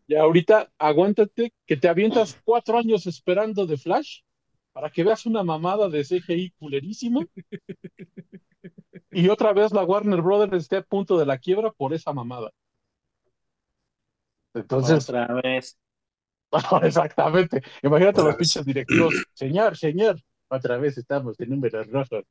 Y 0.07 0.15
ahorita 0.15 0.71
aguántate 0.77 1.51
que 1.65 1.77
te 1.77 1.87
avientas 1.89 2.39
cuatro 2.45 2.77
años 2.77 3.07
esperando 3.07 3.65
de 3.65 3.77
Flash 3.77 4.19
para 4.71 4.89
que 4.89 5.03
veas 5.03 5.25
una 5.25 5.43
mamada 5.43 5.89
de 5.89 6.03
CGI 6.03 6.51
culerísima. 6.51 7.21
Y 9.11 9.29
otra 9.29 9.53
vez 9.53 9.71
la 9.71 9.83
Warner 9.83 10.21
Brothers 10.21 10.63
esté 10.63 10.77
a 10.77 10.81
punto 10.83 11.17
de 11.17 11.25
la 11.25 11.37
quiebra 11.37 11.71
por 11.71 11.93
esa 11.93 12.13
mamada. 12.13 12.51
Entonces, 14.53 15.09
Otra 15.09 15.27
vez. 15.43 15.77
exactamente. 16.83 17.61
Imagínate 17.83 18.21
los 18.23 18.35
pinches 18.35 18.65
directivos. 18.65 19.23
Señor, 19.33 19.77
señor, 19.77 20.21
otra 20.47 20.77
vez 20.77 20.97
estamos 20.97 21.39
en 21.39 21.49
números 21.49 21.87
rojos. 21.87 22.23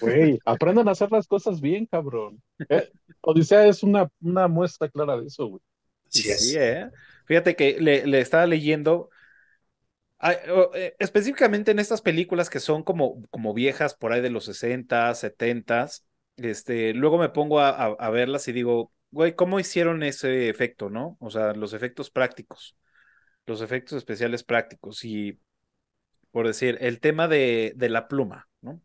Güey, 0.00 0.38
aprendan 0.46 0.88
a 0.88 0.92
hacer 0.92 1.12
las 1.12 1.26
cosas 1.28 1.60
bien, 1.60 1.86
cabrón. 1.86 2.42
Eh, 2.68 2.90
Odisea 3.22 3.66
es 3.66 3.82
una, 3.82 4.08
una 4.22 4.48
muestra 4.48 4.88
clara 4.90 5.16
de 5.18 5.26
eso, 5.26 5.46
güey. 5.48 5.62
Sí, 6.08 6.30
es. 6.30 6.56
¿eh? 6.56 6.90
Fíjate 7.26 7.54
que 7.56 7.80
le, 7.80 8.06
le 8.06 8.20
estaba 8.20 8.46
leyendo, 8.46 9.10
eh, 10.74 10.94
específicamente 10.98 11.70
en 11.70 11.78
estas 11.78 12.02
películas 12.02 12.50
que 12.50 12.60
son 12.60 12.82
como, 12.82 13.22
como 13.30 13.54
viejas 13.54 13.94
por 13.94 14.12
ahí 14.12 14.20
de 14.20 14.30
los 14.30 14.44
60, 14.44 15.14
70, 15.14 15.88
este, 16.36 16.94
luego 16.94 17.18
me 17.18 17.28
pongo 17.30 17.60
a, 17.60 17.70
a- 17.70 17.96
a 17.98 18.10
verlas 18.10 18.46
y 18.48 18.52
digo, 18.52 18.92
güey, 19.10 19.34
¿cómo 19.34 19.60
hicieron 19.60 20.02
ese 20.02 20.48
efecto, 20.48 20.90
no? 20.90 21.16
O 21.20 21.30
sea, 21.30 21.54
los 21.54 21.72
efectos 21.72 22.10
prácticos, 22.10 22.76
los 23.50 23.62
efectos 23.62 23.98
especiales 23.98 24.44
prácticos 24.44 25.04
y, 25.04 25.40
por 26.32 26.46
decir, 26.46 26.78
el 26.80 27.00
tema 27.00 27.28
de, 27.28 27.72
de 27.76 27.88
la 27.88 28.08
pluma, 28.08 28.48
¿no? 28.62 28.80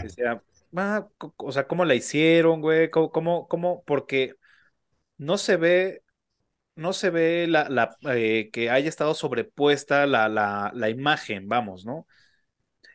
Decía, 0.00 0.42
ah, 0.76 1.08
co- 1.18 1.34
o 1.38 1.52
sea, 1.52 1.66
¿cómo 1.68 1.84
la 1.84 1.94
hicieron, 1.94 2.60
güey? 2.60 2.90
¿Cómo, 2.90 3.10
cómo, 3.12 3.48
cómo? 3.48 3.84
Porque 3.86 4.36
no 5.18 5.38
se 5.38 5.56
ve 5.56 6.02
no 6.76 6.92
se 6.94 7.10
ve 7.10 7.46
la, 7.48 7.68
la, 7.68 7.96
eh, 8.14 8.50
que 8.52 8.70
haya 8.70 8.88
estado 8.88 9.14
sobrepuesta 9.14 10.06
la, 10.06 10.28
la, 10.28 10.72
la 10.74 10.90
imagen, 10.90 11.48
vamos, 11.48 11.86
¿no? 11.86 12.06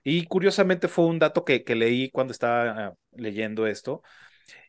Y 0.04 0.26
curiosamente 0.26 0.88
fue 0.88 1.06
un 1.06 1.20
dato 1.20 1.44
que, 1.46 1.64
que 1.64 1.76
leí 1.76 2.10
cuando 2.12 2.32
estaba 2.32 2.88
ah, 2.90 2.94
leyendo 3.14 3.68
esto, 3.68 4.02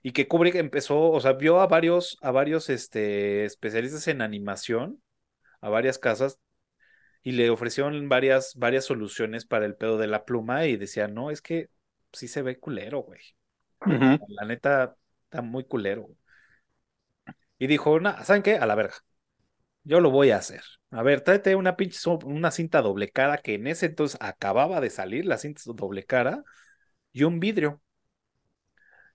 y 0.02 0.12
que 0.12 0.28
Kubrick 0.28 0.56
empezó, 0.56 1.10
o 1.12 1.20
sea, 1.20 1.34
vio 1.34 1.60
a 1.60 1.66
varios, 1.68 2.18
a 2.22 2.30
varios 2.32 2.70
este, 2.70 3.44
especialistas 3.46 4.08
en 4.08 4.22
animación, 4.22 5.02
a 5.60 5.68
varias 5.70 5.98
casas, 5.98 6.38
y 7.22 7.32
le 7.32 7.50
ofrecieron 7.50 8.08
varias, 8.08 8.54
varias 8.56 8.84
soluciones 8.86 9.46
para 9.46 9.66
el 9.66 9.76
pedo 9.76 9.98
de 9.98 10.08
la 10.08 10.24
pluma, 10.26 10.66
y 10.66 10.76
decía, 10.76 11.08
no, 11.08 11.30
es 11.30 11.42
que 11.42 11.70
sí 12.12 12.28
se 12.28 12.42
ve 12.42 12.58
culero, 12.60 13.00
güey. 13.02 13.20
La 14.28 14.44
neta, 14.46 14.96
está 15.26 15.42
muy 15.42 15.64
culero. 15.64 16.08
Y 17.58 17.66
dijo, 17.66 17.98
"Nah, 18.00 18.22
¿saben 18.24 18.42
qué? 18.42 18.56
A 18.56 18.66
la 18.66 18.74
verga. 18.74 18.94
Yo 19.84 20.00
lo 20.00 20.10
voy 20.12 20.30
a 20.32 20.38
hacer. 20.38 20.62
A 20.92 21.02
ver, 21.02 21.22
tráete 21.22 21.56
una 21.56 21.76
pinche 21.76 21.98
una 22.26 22.52
cinta 22.52 22.82
doble 22.82 23.10
cara 23.10 23.38
que 23.38 23.54
en 23.56 23.66
ese 23.68 23.86
entonces 23.88 24.18
acababa 24.22 24.80
de 24.82 24.90
salir, 24.90 25.26
la 25.26 25.38
cinta 25.38 25.62
doble 25.66 26.04
cara, 26.04 26.44
y 27.12 27.24
un 27.24 27.40
vidrio. 27.40 27.82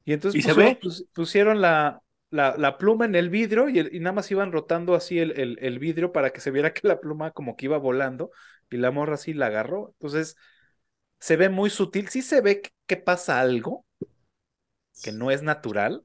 Y 0.06 0.14
entonces 0.14 0.40
¿Y 0.40 0.42
se 0.42 0.54
pusieron, 0.54 0.54
ve? 0.54 0.80
pus- 0.80 1.06
pusieron 1.14 1.62
la, 1.62 2.02
la, 2.34 2.56
la 2.58 2.78
pluma 2.78 3.06
en 3.06 3.16
el 3.16 3.30
vidrio 3.30 3.70
y, 3.70 3.80
el- 3.80 3.96
y 3.96 4.00
nada 4.00 4.14
más 4.16 4.32
iban 4.32 4.52
rotando 4.52 4.96
así 4.96 5.20
el, 5.20 5.32
el- 5.40 5.58
el 5.62 5.80
vidrio 5.80 6.12
para 6.14 6.32
que 6.32 6.42
se 6.42 6.52
viera 6.52 6.74
que 6.74 6.88
la 6.88 7.00
pluma 7.02 7.32
como 7.32 7.56
que 7.58 7.66
iba 7.68 7.78
volando 7.78 8.32
y 8.70 8.78
la 8.78 8.92
morra 8.92 9.16
así 9.16 9.34
la 9.34 9.48
agarró. 9.48 9.90
Entonces 9.94 10.38
se 11.20 11.38
ve 11.38 11.50
muy 11.50 11.70
sutil. 11.70 12.10
Sí 12.10 12.22
se 12.24 12.42
ve 12.42 12.62
que, 12.62 12.72
que 12.88 12.98
pasa 12.98 13.40
algo 13.42 13.86
que 15.02 15.12
no 15.12 15.32
es 15.32 15.44
natural, 15.44 16.04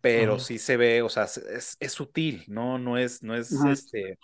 pero 0.00 0.38
Ajá. 0.38 0.40
sí 0.40 0.58
se 0.58 0.76
ve, 0.76 1.02
o 1.02 1.08
sea, 1.08 1.24
es, 1.24 1.76
es 1.80 1.92
sutil, 1.92 2.44
¿no? 2.48 2.78
No 2.78 2.98
es, 2.98 3.22
no 3.22 3.36
es 3.36 3.64
este, 3.64 4.18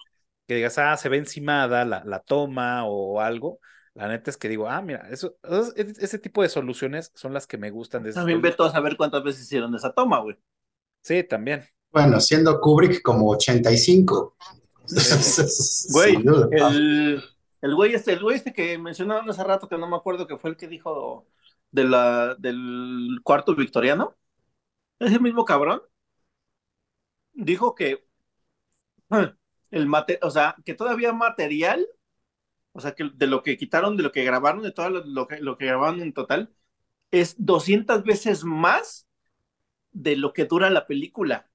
que 0.49 0.57
digas, 0.57 0.79
ah, 0.79 0.97
se 0.97 1.09
ve 1.11 1.19
encimada 1.19 1.85
la, 1.85 2.05
la 2.07 2.21
toma 2.21 2.87
o 2.87 3.21
algo. 3.21 3.61
La 3.95 4.09
neta 4.09 4.31
es 4.31 4.39
que 4.39 4.49
digo, 4.51 4.69
ah, 4.71 4.83
mira, 4.83 5.09
eso, 5.11 5.39
es- 5.45 5.75
es- 5.77 5.99
ese 6.01 6.19
tipo 6.19 6.43
de 6.43 6.49
soluciones 6.51 7.13
son 7.17 7.35
las 7.35 7.47
que 7.47 7.59
me 7.59 7.71
gustan 7.71 8.05
de 8.05 8.13
También 8.13 8.41
películas. 8.41 8.43
veto 8.43 8.65
a 8.65 8.73
saber 8.73 8.97
cuántas 8.97 9.23
veces 9.23 9.43
hicieron 9.43 9.75
esa 9.77 9.93
toma, 9.93 10.19
güey. 10.21 10.37
Sí, 11.07 11.23
también. 11.23 11.63
Bueno, 11.93 12.19
siendo 12.21 12.61
Kubrick 12.61 13.01
como 13.01 13.31
85. 13.31 14.35
Güey, 15.93 16.15
Sin 16.15 16.25
duda. 16.25 16.49
el, 16.51 17.23
el 17.63 17.75
güey 17.77 17.95
este, 17.95 18.15
el 18.15 18.23
güey 18.23 18.37
este 18.37 18.53
que 18.53 18.77
mencionaron 18.77 19.31
hace 19.31 19.45
rato, 19.45 19.69
que 19.69 19.79
no 19.79 19.89
me 19.89 19.95
acuerdo 19.95 20.27
que 20.27 20.37
fue 20.37 20.51
el 20.51 20.57
que 20.57 20.67
dijo 20.67 21.29
de 21.71 21.85
la, 21.85 22.35
del 22.35 23.21
cuarto 23.23 23.55
victoriano, 23.55 24.17
ese 24.99 25.21
mismo 25.21 25.45
cabrón 25.45 25.81
dijo 27.35 27.77
que 27.77 28.05
el 29.71 29.87
mate, 29.87 30.19
o 30.23 30.31
sea, 30.33 30.57
que 30.65 30.75
todavía 30.75 31.13
material, 31.13 31.87
o 32.73 32.81
sea, 32.81 32.97
que 32.97 33.11
de 33.15 33.29
lo 33.29 33.45
que 33.45 33.57
quitaron, 33.57 33.97
de 33.97 34.03
lo 34.03 34.11
que 34.11 34.25
grabaron, 34.25 34.63
de 34.63 34.73
todo 34.73 34.91
lo, 34.91 35.05
lo 35.05 35.29
que, 35.29 35.39
lo 35.39 35.57
que 35.57 35.67
grabaron 35.67 36.01
en 36.01 36.13
total, 36.13 36.53
es 37.13 37.37
200 37.39 38.05
veces 38.05 38.45
más 38.45 39.06
de 39.97 40.17
lo 40.17 40.33
que 40.33 40.45
dura 40.45 40.71
la 40.71 40.87
película. 40.87 41.49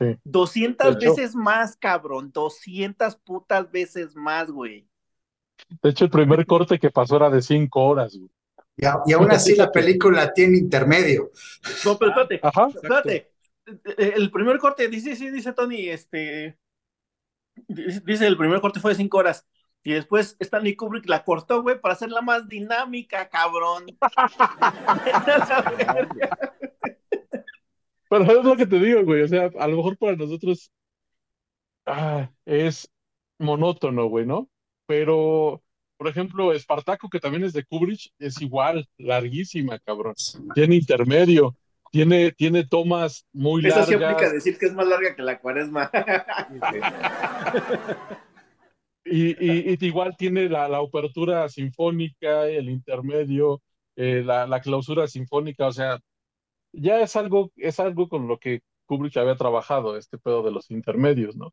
Sí. 0.00 0.16
200 0.24 0.98
De 0.98 1.06
hecho- 1.06 1.14
veces 1.14 1.34
más, 1.34 1.76
cabrón. 1.76 2.32
200 2.32 3.16
putas 3.16 3.70
veces 3.70 4.16
más, 4.16 4.50
güey. 4.50 4.88
De 5.82 5.90
hecho, 5.90 6.04
el 6.04 6.10
primer 6.10 6.44
corte 6.46 6.78
que 6.78 6.90
pasó 6.90 7.16
era 7.16 7.30
de 7.30 7.42
cinco 7.42 7.84
horas, 7.84 8.16
güey. 8.16 8.30
Y, 8.76 8.86
a- 8.86 9.00
y 9.06 9.12
aún 9.12 9.30
así 9.30 9.54
la 9.54 9.70
película 9.70 10.32
tiene 10.32 10.58
intermedio. 10.58 11.30
No, 11.84 11.96
pero 11.96 12.10
espérate, 12.10 12.40
Ajá. 12.42 12.68
espérate. 12.74 13.30
El 13.96 14.30
primer 14.30 14.58
corte, 14.58 14.88
dice, 14.88 15.14
sí, 15.14 15.30
dice 15.30 15.52
Tony, 15.52 15.88
este. 15.88 16.58
Dice, 17.68 18.02
dice, 18.04 18.26
el 18.26 18.36
primer 18.36 18.60
corte 18.60 18.80
fue 18.80 18.90
de 18.92 18.96
5 18.96 19.16
horas. 19.18 19.46
Y 19.84 19.92
después 19.92 20.36
Stanley 20.40 20.74
Kubrick 20.76 21.08
la 21.08 21.22
cortó, 21.24 21.62
güey, 21.62 21.80
para 21.80 21.94
hacerla 21.94 22.20
más 22.22 22.48
dinámica, 22.48 23.28
cabrón. 23.28 23.84
Pero 28.18 28.38
es 28.40 28.44
lo 28.44 28.56
que 28.56 28.66
te 28.66 28.78
digo, 28.78 29.02
güey. 29.04 29.22
O 29.22 29.28
sea, 29.28 29.50
a 29.58 29.68
lo 29.68 29.76
mejor 29.76 29.96
para 29.98 30.16
nosotros 30.16 30.70
ah, 31.86 32.30
es 32.44 32.88
monótono, 33.38 34.06
güey, 34.06 34.26
¿no? 34.26 34.48
Pero, 34.86 35.62
por 35.96 36.08
ejemplo, 36.08 36.52
Espartaco, 36.52 37.08
que 37.08 37.20
también 37.20 37.44
es 37.44 37.52
de 37.52 37.64
Kubrick, 37.64 38.10
es 38.18 38.40
igual, 38.40 38.86
larguísima, 38.98 39.78
cabrón. 39.80 40.14
Tiene 40.54 40.76
intermedio, 40.76 41.56
tiene, 41.90 42.32
tiene 42.32 42.64
tomas 42.66 43.26
muy 43.32 43.66
Esa 43.66 43.84
sí 43.84 43.94
aplica 43.94 44.12
largas. 44.12 44.32
decir 44.32 44.58
que 44.58 44.66
es 44.66 44.74
más 44.74 44.86
larga 44.86 45.14
que 45.16 45.22
la 45.22 45.38
cuaresma. 45.40 45.90
Y, 49.06 49.32
y- 49.32 49.76
y 49.78 49.86
igual 49.86 50.16
tiene 50.16 50.48
la, 50.48 50.66
la 50.66 50.78
apertura 50.78 51.46
sinfónica, 51.50 52.46
el 52.46 52.70
intermedio, 52.70 53.60
eh, 53.96 54.22
la, 54.24 54.46
la 54.46 54.60
clausura 54.60 55.06
sinfónica, 55.06 55.66
o 55.66 55.72
sea, 55.72 55.98
ya 56.74 57.00
es 57.00 57.16
algo, 57.16 57.52
es 57.56 57.80
algo 57.80 58.08
con 58.08 58.28
lo 58.28 58.38
que 58.38 58.62
Kubrick 58.86 59.16
había 59.16 59.36
trabajado, 59.36 59.96
este 59.96 60.18
pedo 60.18 60.42
de 60.42 60.50
los 60.52 60.70
intermedios, 60.70 61.36
¿no? 61.36 61.52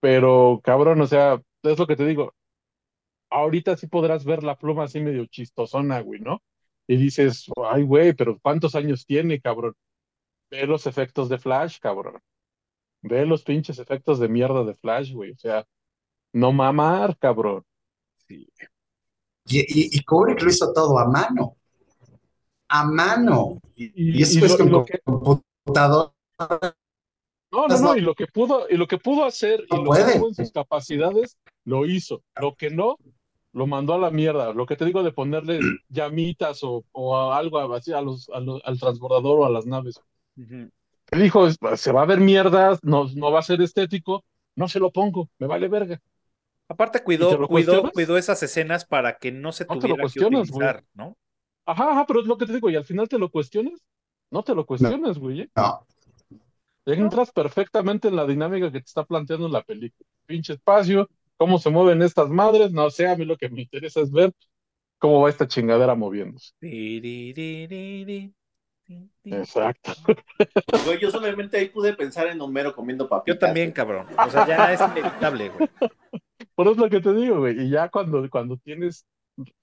Pero, 0.00 0.60
cabrón, 0.64 1.00
o 1.00 1.06
sea, 1.06 1.40
es 1.62 1.78
lo 1.78 1.86
que 1.86 1.96
te 1.96 2.06
digo, 2.06 2.34
ahorita 3.30 3.76
sí 3.76 3.86
podrás 3.86 4.24
ver 4.24 4.42
la 4.44 4.56
pluma 4.56 4.84
así 4.84 5.00
medio 5.00 5.26
chistosona, 5.26 6.00
güey, 6.00 6.20
¿no? 6.20 6.42
Y 6.86 6.96
dices, 6.96 7.46
ay, 7.70 7.82
güey, 7.84 8.12
pero 8.14 8.38
¿cuántos 8.40 8.74
años 8.74 9.06
tiene, 9.06 9.40
cabrón? 9.40 9.74
Ve 10.50 10.66
los 10.66 10.86
efectos 10.86 11.28
de 11.28 11.38
Flash, 11.38 11.78
cabrón. 11.80 12.20
Ve 13.02 13.26
los 13.26 13.44
pinches 13.44 13.78
efectos 13.78 14.18
de 14.18 14.28
mierda 14.28 14.64
de 14.64 14.74
Flash, 14.74 15.12
güey, 15.12 15.32
o 15.32 15.38
sea, 15.38 15.64
no 16.32 16.52
mamar, 16.52 17.16
cabrón. 17.18 17.64
Sí. 18.28 18.48
Y, 19.46 19.60
y- 19.60 19.98
y 19.98 20.04
Kubrick 20.04 20.42
lo 20.42 20.50
hizo 20.50 20.72
todo 20.72 20.98
a 20.98 21.06
mano. 21.08 21.56
A 22.76 22.84
mano. 22.84 23.60
Y, 23.76 24.18
Y 24.18 24.22
eso 24.22 24.40
y 24.40 24.44
es 24.44 24.50
lo- 24.52 24.58
con 24.58 24.70
lo 24.72 24.84
que- 24.84 24.98
computador. 25.04 26.12
No, 27.52 27.68
no, 27.68 27.78
no, 27.80 27.96
y 27.96 28.00
lo 28.00 28.14
que 28.16 28.26
pudo, 28.26 28.66
y 28.68 28.76
lo 28.76 28.88
que 28.88 28.98
pudo 28.98 29.24
hacer 29.24 29.64
y 29.70 29.76
lo 29.76 29.92
que 29.92 30.02
tuvo 30.14 30.28
en 30.28 30.34
sus 30.34 30.50
capacidades, 30.50 31.38
lo 31.64 31.86
hizo. 31.86 32.22
Lo 32.40 32.56
que 32.56 32.70
no, 32.70 32.96
lo 33.52 33.66
mandó 33.68 33.94
a 33.94 33.98
la 33.98 34.10
mierda. 34.10 34.52
Lo 34.52 34.66
que 34.66 34.74
te 34.74 34.84
digo 34.84 35.04
de 35.04 35.12
ponerle 35.12 35.58
llamitas 35.88 36.64
o, 36.64 36.84
o 36.90 37.16
a 37.16 37.38
algo 37.38 37.60
así 37.74 37.92
a 37.92 38.00
los, 38.00 38.28
a 38.30 38.40
los- 38.40 38.60
al 38.64 38.80
transbordador 38.80 39.38
o 39.40 39.44
a 39.46 39.50
las 39.50 39.66
naves. 39.66 40.00
Él 40.36 40.72
dijo, 41.12 41.46
"Es- 41.46 41.58
se 41.76 41.92
va 41.92 42.02
a 42.02 42.06
ver 42.06 42.18
mierda, 42.18 42.76
no, 42.82 43.08
no 43.14 43.30
va 43.30 43.38
a 43.38 43.42
ser 43.42 43.62
estético, 43.62 44.24
no 44.56 44.66
se 44.68 44.80
lo 44.80 44.90
pongo, 44.90 45.28
me 45.38 45.46
vale 45.46 45.68
verga. 45.68 46.00
Aparte 46.68 46.98
¿Y 46.98 47.00
te 47.02 47.04
cuidó, 47.04 47.28
cuidó, 47.28 47.46
cuestionas? 47.46 47.92
cuidó 47.92 48.16
esas 48.16 48.42
escenas 48.42 48.84
para 48.84 49.16
que 49.18 49.30
no 49.30 49.52
se 49.52 49.64
No 49.66 49.78
tuviera 49.78 50.02
que 50.12 50.24
utilizar, 50.24 50.82
¿no? 50.94 51.16
Ajá, 51.66 51.92
ajá, 51.92 52.04
pero 52.06 52.20
es 52.20 52.26
lo 52.26 52.36
que 52.36 52.46
te 52.46 52.52
digo, 52.52 52.70
y 52.70 52.76
al 52.76 52.84
final 52.84 53.08
te 53.08 53.18
lo 53.18 53.30
cuestionas. 53.30 53.80
No 54.30 54.42
te 54.42 54.54
lo 54.54 54.66
cuestionas, 54.66 55.18
güey. 55.18 55.42
¿eh? 55.42 55.50
No. 55.56 55.86
Entras 56.86 57.30
perfectamente 57.30 58.08
en 58.08 58.16
la 58.16 58.26
dinámica 58.26 58.70
que 58.70 58.80
te 58.80 58.86
está 58.86 59.04
planteando 59.04 59.48
la 59.48 59.62
película. 59.62 60.06
Pinche 60.26 60.54
espacio, 60.54 61.08
cómo 61.36 61.58
se 61.58 61.70
mueven 61.70 62.02
estas 62.02 62.28
madres, 62.28 62.72
no 62.72 62.90
sé, 62.90 63.08
a 63.08 63.16
mí 63.16 63.24
lo 63.24 63.36
que 63.36 63.48
me 63.48 63.62
interesa 63.62 64.00
es 64.00 64.10
ver 64.10 64.32
cómo 64.98 65.22
va 65.22 65.30
esta 65.30 65.48
chingadera 65.48 65.94
moviéndose. 65.94 66.52
Exacto. 69.24 69.92
Güey, 70.84 71.00
yo 71.00 71.10
solamente 71.10 71.56
ahí 71.56 71.68
pude 71.68 71.94
pensar 71.94 72.26
en 72.26 72.40
Homero 72.40 72.74
comiendo 72.74 73.08
papitas. 73.08 73.36
Yo 73.36 73.38
también, 73.38 73.72
cabrón. 73.72 74.06
O 74.18 74.30
sea, 74.30 74.46
ya 74.46 74.72
es 74.72 74.80
inevitable, 74.80 75.48
güey. 75.48 75.70
Por 76.54 76.66
eso 76.66 76.72
es 76.72 76.78
lo 76.78 76.90
que 76.90 77.00
te 77.00 77.14
digo, 77.14 77.38
güey. 77.38 77.62
Y 77.62 77.70
ya 77.70 77.88
cuando, 77.88 78.28
cuando 78.28 78.58
tienes 78.58 79.06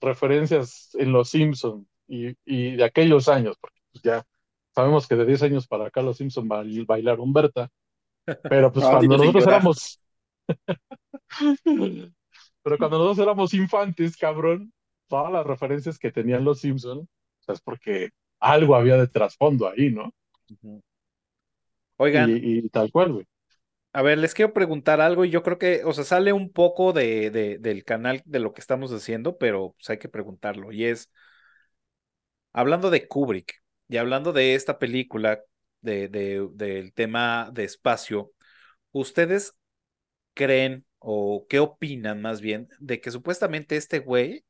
referencias 0.00 0.90
en 0.94 1.12
Los 1.12 1.30
Simpsons 1.30 1.86
y, 2.12 2.36
y 2.44 2.76
de 2.76 2.84
aquellos 2.84 3.28
años, 3.28 3.56
porque 3.58 3.80
pues 3.90 4.02
ya 4.02 4.22
sabemos 4.74 5.08
que 5.08 5.16
de 5.16 5.24
10 5.24 5.44
años 5.44 5.66
para 5.66 5.86
acá 5.86 6.02
Los 6.02 6.18
Simpsons 6.18 6.46
bailaron 6.86 7.20
Humberta, 7.20 7.70
pero 8.50 8.70
pues 8.70 8.84
cuando 8.84 9.16
nosotros 9.16 9.46
éramos... 9.46 10.00
pero 12.62 12.78
cuando 12.78 12.98
nosotros 12.98 13.18
éramos 13.18 13.54
infantes, 13.54 14.16
cabrón, 14.16 14.72
todas 15.08 15.32
las 15.32 15.46
referencias 15.46 15.98
que 15.98 16.12
tenían 16.12 16.44
Los 16.44 16.60
Simpsons, 16.60 17.02
o 17.02 17.42
sea, 17.44 17.54
es 17.54 17.62
porque 17.62 18.10
algo 18.40 18.76
había 18.76 18.98
de 18.98 19.08
trasfondo 19.08 19.68
ahí, 19.68 19.90
¿no? 19.90 20.12
Oigan. 21.96 22.30
Y, 22.30 22.68
tal 22.68 22.92
cual, 22.92 23.12
güey. 23.12 23.26
A 23.94 24.02
ver, 24.02 24.18
les 24.18 24.34
quiero 24.34 24.52
preguntar 24.52 25.00
algo 25.00 25.24
y 25.24 25.30
yo 25.30 25.42
creo 25.42 25.58
que, 25.58 25.82
o 25.84 25.92
sea, 25.92 26.04
sale 26.04 26.32
un 26.32 26.50
poco 26.50 26.92
de, 26.92 27.30
del 27.60 27.84
canal 27.84 28.22
de 28.24 28.38
lo 28.38 28.52
que 28.52 28.60
estamos 28.60 28.90
haciendo, 28.92 29.38
pero 29.38 29.74
pues 29.76 29.90
hay 29.90 29.98
que 29.98 30.08
preguntarlo. 30.08 30.72
Y 30.72 30.84
es, 30.86 31.10
hablando 32.52 32.90
de 32.90 33.06
Kubrick 33.08 33.62
y 33.88 33.96
hablando 33.96 34.32
de 34.32 34.54
esta 34.54 34.78
película, 34.78 35.40
de, 35.80 36.08
del 36.08 36.92
tema 36.92 37.50
de 37.52 37.64
espacio, 37.64 38.32
¿ustedes 38.92 39.56
creen 40.34 40.84
o 40.98 41.46
qué 41.48 41.58
opinan 41.58 42.22
más 42.22 42.40
bien 42.40 42.68
de 42.78 43.00
que 43.00 43.10
supuestamente 43.10 43.76
este 43.76 43.98
güey 43.98 44.44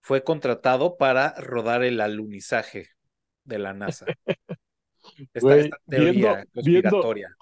fue 0.00 0.24
contratado 0.24 0.96
para 0.96 1.34
rodar 1.38 1.82
el 1.84 2.00
alunizaje 2.00 2.88
de 3.44 3.58
la 3.58 3.74
NASA. 3.74 4.06
Esta, 5.34 5.78
teoría 5.88 6.46
conspiratoria. 6.52 7.34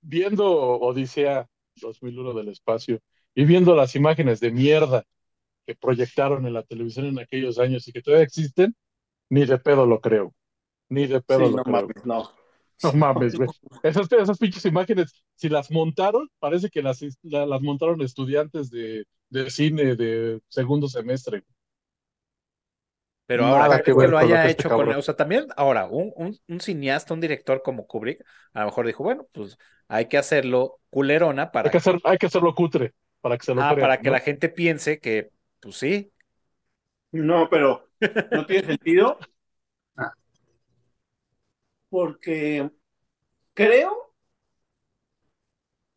Viendo, 0.00 0.50
Odisea 0.50 1.46
2001 1.76 2.32
del 2.32 2.48
espacio 2.48 3.00
y 3.34 3.44
viendo 3.44 3.74
las 3.74 3.94
imágenes 3.96 4.40
de 4.40 4.50
mierda 4.50 5.04
que 5.66 5.74
proyectaron 5.74 6.46
en 6.46 6.54
la 6.54 6.62
televisión 6.62 7.06
en 7.06 7.18
aquellos 7.18 7.58
años 7.58 7.86
y 7.86 7.92
que 7.92 8.02
todavía 8.02 8.24
existen, 8.24 8.74
ni 9.32 9.46
de 9.46 9.56
pedo 9.56 9.86
lo 9.86 9.98
creo. 9.98 10.34
Ni 10.90 11.06
de 11.06 11.22
pedo 11.22 11.48
lo 11.48 11.56
no 11.56 11.64
creo. 11.64 11.88
Mames, 11.88 12.04
no. 12.04 12.30
No 12.82 12.92
mames, 12.92 13.34
güey. 13.34 13.48
Esas, 13.82 14.12
esas 14.12 14.38
pinches 14.38 14.66
imágenes, 14.66 15.24
si 15.36 15.48
las 15.48 15.70
montaron, 15.70 16.28
parece 16.38 16.68
que 16.68 16.82
las, 16.82 17.00
las 17.22 17.62
montaron 17.62 18.02
estudiantes 18.02 18.70
de, 18.70 19.04
de 19.30 19.50
cine 19.50 19.96
de 19.96 20.38
segundo 20.48 20.86
semestre. 20.86 21.44
Pero 23.24 23.46
ahora 23.46 23.78
que, 23.78 23.94
que 23.94 24.08
lo 24.08 24.18
haya 24.18 24.50
hecho 24.50 24.68
con, 24.68 24.90
o 24.90 25.00
sea, 25.00 25.16
también, 25.16 25.46
ahora, 25.56 25.86
un, 25.86 26.12
un, 26.14 26.38
un, 26.48 26.60
cineasta, 26.60 27.14
un 27.14 27.20
director 27.20 27.62
como 27.62 27.86
Kubrick, 27.86 28.22
a 28.52 28.60
lo 28.60 28.66
mejor 28.66 28.86
dijo, 28.86 29.02
bueno, 29.02 29.26
pues 29.32 29.56
hay 29.88 30.08
que 30.08 30.18
hacerlo 30.18 30.80
culerona 30.90 31.50
para. 31.50 31.68
Hay 31.68 31.72
que, 31.72 31.78
hacer, 31.78 31.98
hay 32.04 32.18
que 32.18 32.26
hacerlo 32.26 32.54
cutre, 32.54 32.92
para 33.22 33.38
que 33.38 33.46
se 33.46 33.54
lo 33.54 33.62
Ah, 33.62 33.74
para 33.74 33.98
que 33.98 34.10
la 34.10 34.20
gente 34.20 34.50
piense 34.50 34.98
que, 34.98 35.30
pues 35.60 35.76
sí. 35.76 36.12
No, 37.12 37.48
pero 37.48 37.91
no 38.32 38.46
tiene 38.46 38.66
sentido. 38.66 39.18
Porque 41.88 42.70
creo, 43.52 44.14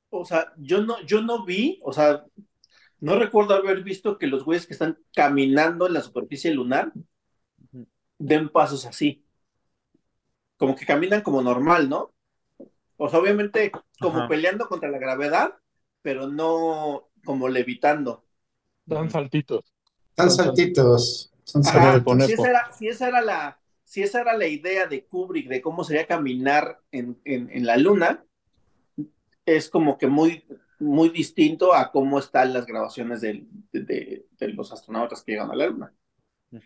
o 0.10 0.26
sea, 0.26 0.54
yo 0.58 0.82
no, 0.82 1.02
yo 1.04 1.22
no 1.22 1.46
vi, 1.46 1.80
o 1.84 1.94
sea, 1.94 2.26
no 3.00 3.18
recuerdo 3.18 3.54
haber 3.54 3.84
visto 3.84 4.18
que 4.18 4.28
los 4.28 4.44
güeyes 4.44 4.68
que 4.68 4.74
están 4.74 5.00
caminando 5.14 5.88
en 5.88 5.94
la 5.94 6.02
superficie 6.02 6.54
lunar 6.54 6.92
den 8.18 8.50
pasos 8.50 8.86
así. 8.86 9.24
Como 10.58 10.76
que 10.76 10.86
caminan 10.86 11.22
como 11.22 11.42
normal, 11.42 11.90
¿no? 11.90 12.14
O 12.98 13.10
sea, 13.10 13.20
obviamente 13.20 13.72
como 14.00 14.28
peleando 14.28 14.68
contra 14.68 14.90
la 14.90 14.98
gravedad, 14.98 15.56
pero 16.02 16.28
no 16.28 17.10
como 17.24 17.48
levitando. 17.50 18.24
Dan 18.86 19.10
saltitos. 19.10 19.74
Dan 20.16 20.32
saltitos. 20.32 21.35
Si, 21.46 21.60
esa 21.60 22.50
era, 22.50 22.72
si, 22.74 22.88
esa 22.88 23.08
era, 23.08 23.22
la, 23.22 23.60
si 23.84 24.02
esa 24.02 24.22
era 24.22 24.38
la 24.38 24.48
idea 24.48 24.88
de 24.88 25.06
Kubrick 25.06 25.48
de 25.48 25.62
cómo 25.62 25.84
sería 25.84 26.08
caminar 26.08 26.80
en, 26.92 27.20
en, 27.24 27.66
la 27.66 27.78
luna, 27.78 28.26
es 29.46 29.70
como 29.70 29.98
que 29.98 30.08
muy, 30.08 30.44
muy 30.80 31.10
distinto 31.10 31.74
a 31.74 31.92
cómo 31.92 32.20
están 32.20 32.52
las 32.52 32.66
grabaciones 32.66 33.22
de, 33.22 33.46
de, 33.72 34.26
de 34.38 34.48
los 34.50 34.72
astronautas 34.74 35.24
que 35.24 35.34
llegan 35.34 35.52
a 35.52 35.56
la 35.56 35.68
luna. 35.68 35.94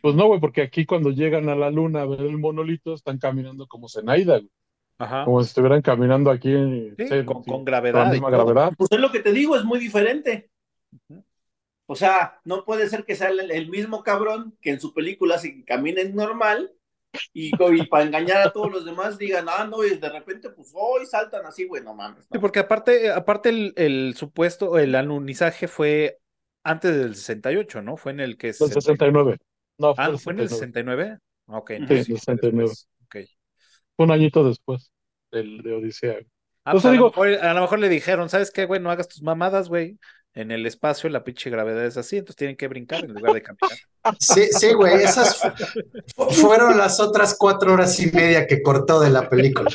Pues 0.01 0.15
no, 0.15 0.27
güey, 0.27 0.39
porque 0.39 0.61
aquí 0.61 0.85
cuando 0.85 1.09
llegan 1.11 1.49
a 1.49 1.55
la 1.55 1.71
luna 1.71 2.01
a 2.01 2.05
ver 2.05 2.21
el 2.21 2.37
monolito, 2.37 2.93
están 2.93 3.17
caminando 3.17 3.67
como 3.67 3.89
Zenaida, 3.89 4.37
güey. 4.37 4.51
Ajá. 4.97 5.23
Como 5.23 5.41
si 5.41 5.47
estuvieran 5.47 5.81
caminando 5.81 6.29
aquí 6.29 6.53
con, 7.25 7.63
gravedad. 7.63 8.13
gravedad. 8.13 8.73
Pues 8.77 8.91
es 8.91 8.99
lo 8.99 9.11
que 9.11 9.21
te 9.21 9.31
digo, 9.31 9.55
es 9.55 9.63
muy 9.63 9.79
diferente. 9.79 10.49
O 11.91 11.95
sea, 11.95 12.39
no 12.45 12.65
puede 12.65 12.87
ser 12.87 13.03
que 13.03 13.15
sea 13.15 13.29
el, 13.29 13.67
mismo 13.67 14.03
cabrón 14.03 14.55
que 14.61 14.69
en 14.69 14.79
su 14.79 14.93
película 14.93 15.39
si 15.39 15.63
caminen 15.63 16.13
normal 16.13 16.71
y, 17.33 17.49
para 17.87 18.03
engañar 18.03 18.45
a 18.45 18.51
todos 18.51 18.71
los 18.71 18.85
demás 18.85 19.17
digan, 19.17 19.47
ah, 19.49 19.65
no, 19.65 19.83
y 19.83 19.97
de 19.97 20.09
repente, 20.09 20.51
pues 20.51 20.71
hoy 20.75 21.07
saltan 21.07 21.47
así, 21.47 21.65
güey, 21.65 21.83
no 21.83 21.95
mames. 21.95 22.27
Sí, 22.31 22.37
porque 22.37 22.59
aparte, 22.59 23.09
aparte 23.09 23.49
el, 23.49 23.73
el 23.75 24.13
supuesto, 24.15 24.77
el 24.77 24.93
alunizaje 24.93 25.67
fue 25.67 26.19
antes 26.63 26.95
del 26.95 27.15
68, 27.15 27.81
¿no? 27.81 27.97
Fue 27.97 28.11
en 28.11 28.19
el 28.19 28.37
que... 28.37 28.49
El 28.49 28.53
69. 28.53 29.37
No, 29.79 29.95
fue, 29.95 30.03
ah, 30.03 30.17
¿fue 30.19 30.33
en 30.33 30.41
el 30.41 30.49
69? 30.49 31.17
Ok. 31.47 31.71
Sí, 31.87 32.03
69. 32.03 32.71
Okay. 33.05 33.25
Fue 33.95 34.05
un 34.05 34.11
añito 34.11 34.47
después 34.47 34.91
del, 35.31 35.63
de 35.63 35.73
Odisea. 35.73 36.19
Ah, 36.65 36.73
pues 36.73 36.85
a, 36.85 36.91
digo, 36.91 37.05
lo 37.05 37.23
mejor, 37.23 37.43
a 37.43 37.53
lo 37.55 37.61
mejor 37.61 37.79
le 37.79 37.89
dijeron, 37.89 38.29
¿sabes 38.29 38.51
qué, 38.51 38.65
güey? 38.65 38.79
No 38.79 38.91
hagas 38.91 39.07
tus 39.07 39.23
mamadas, 39.23 39.69
güey. 39.69 39.97
En 40.35 40.51
el 40.51 40.65
espacio 40.67 41.09
la 41.09 41.23
pinche 41.23 41.49
gravedad 41.49 41.83
es 41.85 41.97
así, 41.97 42.17
entonces 42.17 42.35
tienen 42.35 42.55
que 42.55 42.67
brincar 42.67 43.03
en 43.03 43.13
lugar 43.13 43.33
de 43.33 43.41
caminar. 43.41 43.77
Sí, 44.19 44.47
sí, 44.51 44.73
güey, 44.73 45.03
esas 45.03 45.41
fueron 46.15 46.77
las 46.77 46.99
otras 46.99 47.35
cuatro 47.37 47.73
horas 47.73 47.99
y 47.99 48.11
media 48.11 48.45
que 48.45 48.61
cortó 48.61 48.99
de 48.99 49.09
la 49.09 49.27
película. 49.27 49.69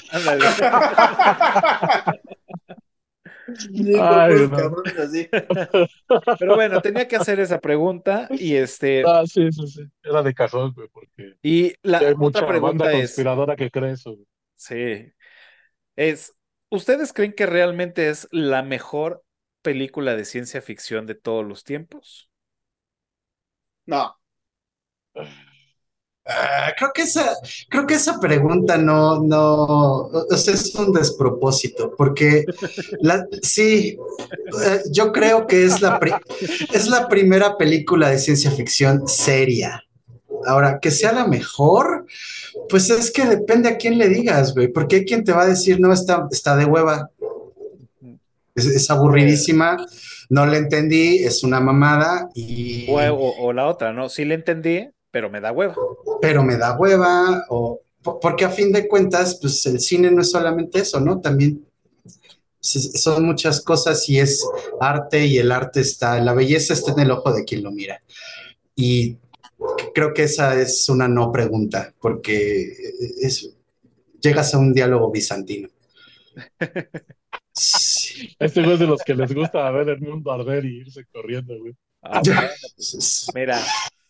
Pero 6.38 6.55
bueno, 6.55 6.80
tenía 6.80 7.07
que 7.09 7.16
hacer 7.16 7.40
esa 7.40 7.61
pregunta 7.61 8.28
y 8.30 8.55
este. 8.55 9.02
Ah, 9.07 9.24
sí, 9.26 9.50
sí, 9.52 9.66
sí. 9.66 9.82
Era 10.02 10.22
de 10.22 10.34
cajón, 10.34 10.72
güey, 10.72 10.88
porque. 10.88 11.36
Y 11.42 11.74
la 11.82 11.98
hay 11.98 12.14
mucha 12.14 12.46
pregunta 12.46 12.84
banda 12.84 12.98
conspiradora 12.98 13.57
que 13.57 13.70
cree 13.70 13.92
eso. 13.92 14.16
Sí. 14.55 15.12
Es. 15.96 16.32
¿Ustedes 16.70 17.12
creen 17.12 17.32
que 17.32 17.46
realmente 17.46 18.09
es 18.09 18.26
la 18.30 18.62
mejor 18.62 19.24
película 19.65 20.15
de 20.15 20.25
ciencia 20.25 20.62
ficción 20.62 21.07
de 21.07 21.17
todos 21.17 21.45
los 21.45 21.65
tiempos? 21.65 22.31
No. 23.87 24.17
Ah, 26.27 26.73
creo 26.79 26.91
que 26.95 27.03
esa, 27.03 27.37
creo 27.69 27.87
que 27.87 27.95
esa 27.95 28.19
pregunta 28.19 28.79
no, 28.79 29.23
no, 29.23 30.11
es 30.31 30.75
un 30.75 30.93
despropósito, 30.93 31.95
porque 31.99 32.47
la, 33.01 33.27
sí, 33.43 33.99
eh, 34.65 34.81
yo 34.91 35.12
creo 35.12 35.47
que 35.47 35.65
es 35.65 35.83
la, 35.83 36.01
es 36.73 36.89
la 36.89 37.09
primera 37.09 37.59
película 37.59 38.09
de 38.09 38.19
ciencia 38.19 38.51
ficción 38.51 39.07
seria. 39.07 39.83
Ahora, 40.47 40.79
que 40.81 40.91
sea 40.91 41.12
la 41.12 41.27
mejor, 41.27 42.07
pues 42.69 42.89
es 42.91 43.11
que 43.11 43.27
depende 43.27 43.69
a 43.69 43.77
quién 43.77 43.99
le 43.99 44.09
digas, 44.09 44.55
güey, 44.55 44.69
porque 44.69 44.97
hay 44.97 45.05
quien 45.05 45.25
te 45.25 45.33
va 45.33 45.43
a 45.43 45.47
decir, 45.49 45.79
no, 45.79 45.93
está, 45.93 46.27
está 46.31 46.57
de 46.57 46.65
hueva, 46.65 47.11
es, 48.55 48.90
aburridísima, 48.90 49.76
no 50.28 50.46
le 50.46 50.59
entendí, 50.59 51.24
es 51.24 51.42
una 51.42 51.61
mamada 51.61 52.28
y... 52.34 52.86
O, 52.90 52.96
o, 52.96 53.52
la 53.52 53.66
otra, 53.66 53.92
¿no? 53.92 54.09
Sí 54.09 54.24
le 54.24 54.34
entendí, 54.34 54.88
pero 55.11 55.30
me 55.30 55.40
da 55.40 55.52
hueva. 55.52 55.74
Pero 56.20 56.42
me 56.42 56.57
da 56.57 56.76
hueva, 56.76 57.44
o 57.48 57.80
porque 58.02 58.44
a 58.44 58.50
fin 58.50 58.70
de 58.70 58.86
cuentas, 58.86 59.38
pues 59.40 59.64
el 59.66 59.80
cine 59.80 60.11
no 60.11 60.20
es 60.20 60.30
solamente 60.30 60.80
eso, 60.80 61.00
¿no? 61.00 61.20
También 61.20 61.66
son 62.61 63.24
muchas 63.24 63.61
cosas 63.62 64.09
y 64.09 64.18
es 64.18 64.46
arte 64.80 65.26
y 65.26 65.38
el 65.38 65.52
arte 65.52 65.80
está, 65.80 66.20
la 66.20 66.34
belleza 66.34 66.74
está 66.74 66.92
en 66.92 67.00
el 67.00 67.11
ojo 67.11 67.32
de 67.32 67.44
quien 67.44 67.62
lo 67.62 67.70
mira. 67.70 68.02
Y 68.76 69.16
creo 69.94 70.12
que 70.12 70.24
esa 70.24 70.61
es 70.61 70.88
una 70.88 71.09
no 71.09 71.32
pregunta, 71.32 71.94
porque 72.00 72.74
es, 73.22 73.55
llegas 74.20 74.55
a 74.55 74.59
un 74.59 74.72
diálogo 74.74 75.11
bizantino. 75.11 75.68
Este 77.55 78.61
es 78.72 78.78
de 78.78 78.86
los 78.86 79.02
que 79.02 79.14
les 79.14 79.32
gusta 79.32 79.70
ver 79.70 79.88
el 79.88 80.00
mundo 80.00 80.32
arder 80.32 80.64
y 80.64 80.80
irse 80.80 81.05
corriendo, 81.07 81.57
güey. 81.59 81.74
Ah, 82.02 82.20
mira, 83.34 83.61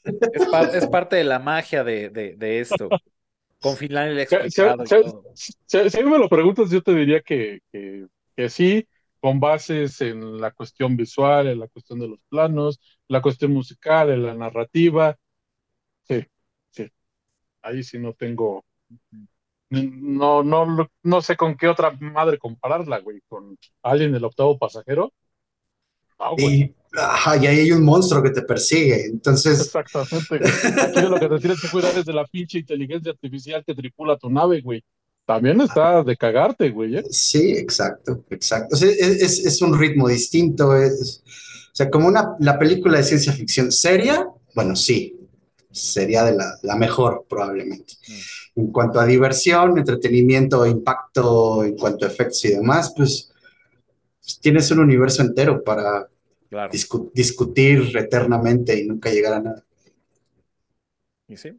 es, 0.02 0.86
parte 0.86 1.16
de 1.16 1.24
la 1.24 1.38
magia 1.38 1.84
de, 1.84 2.10
de, 2.10 2.60
esto. 2.60 2.88
Con 3.60 3.76
final 3.76 4.08
el 4.08 4.18
explicado. 4.20 4.84
Si, 5.34 6.02
me 6.02 6.18
lo 6.18 6.28
preguntas, 6.28 6.70
yo 6.70 6.82
te 6.82 6.94
diría 6.94 7.20
que, 7.20 7.60
que, 7.70 8.48
sí, 8.48 8.88
con 9.20 9.38
bases 9.38 10.00
en 10.00 10.40
la 10.40 10.50
cuestión 10.50 10.96
visual, 10.96 11.46
en 11.46 11.60
la 11.60 11.68
cuestión 11.68 11.98
de 12.00 12.08
los 12.08 12.18
planos, 12.28 12.80
la 13.08 13.22
cuestión 13.22 13.52
musical, 13.52 14.10
en 14.10 14.24
la 14.24 14.34
narrativa, 14.34 15.16
ahí 17.64 17.82
sí 17.82 17.98
no 17.98 18.12
tengo, 18.12 18.64
no, 19.74 20.42
no, 20.42 20.88
no 21.02 21.22
sé 21.22 21.36
con 21.36 21.56
qué 21.56 21.68
otra 21.68 21.90
madre 22.00 22.38
compararla, 22.38 23.00
güey, 23.00 23.20
con 23.28 23.56
alguien 23.82 24.14
el 24.14 24.24
octavo 24.24 24.58
pasajero. 24.58 25.12
Ah, 26.18 26.30
y, 26.38 26.72
ahí 26.96 27.46
hay 27.46 27.72
un 27.72 27.84
monstruo 27.84 28.22
que 28.22 28.30
te 28.30 28.42
persigue, 28.42 29.06
entonces... 29.06 29.60
Exactamente, 29.60 30.40
Aquí 30.80 31.02
lo 31.02 31.18
que 31.18 31.28
te 31.28 31.38
tienes 31.38 31.60
que 31.60 31.68
cuidar 31.68 31.96
es 31.98 32.04
de 32.04 32.12
la 32.12 32.24
pinche 32.26 32.58
inteligencia 32.58 33.12
artificial 33.12 33.64
que 33.66 33.74
tripula 33.74 34.16
tu 34.16 34.30
nave, 34.30 34.60
güey. 34.60 34.82
También 35.26 35.60
está 35.60 36.02
de 36.02 36.16
cagarte, 36.16 36.70
güey. 36.70 36.96
¿eh? 36.96 37.04
Sí, 37.10 37.52
exacto, 37.52 38.24
exacto. 38.30 38.76
es, 38.76 39.44
es, 39.44 39.62
un 39.62 39.78
ritmo 39.78 40.06
distinto. 40.08 40.76
Es, 40.76 41.22
o 41.26 41.76
sea, 41.76 41.90
como 41.90 42.08
una, 42.08 42.36
la 42.40 42.58
película 42.58 42.98
de 42.98 43.04
ciencia 43.04 43.32
ficción 43.32 43.72
seria, 43.72 44.28
bueno, 44.54 44.76
sí, 44.76 45.18
sería 45.72 46.24
de 46.24 46.36
la, 46.36 46.58
la 46.62 46.76
mejor 46.76 47.26
probablemente. 47.28 47.94
Mm. 48.06 48.12
En 48.56 48.68
cuanto 48.72 49.00
a 49.00 49.06
diversión, 49.06 49.78
entretenimiento, 49.78 50.66
impacto, 50.66 51.64
en 51.64 51.76
cuanto 51.76 52.04
a 52.06 52.08
efectos 52.08 52.44
y 52.46 52.50
demás, 52.54 52.92
pues, 52.96 53.32
pues 54.22 54.40
tienes 54.40 54.70
un 54.72 54.80
universo 54.80 55.22
entero 55.22 55.64
para 55.64 56.08
discutir 57.12 57.96
eternamente 57.96 58.78
y 58.78 58.86
nunca 58.88 59.10
llegar 59.10 59.34
a 59.34 59.40
nada. 59.42 59.64
Y 61.26 61.36
sí, 61.36 61.50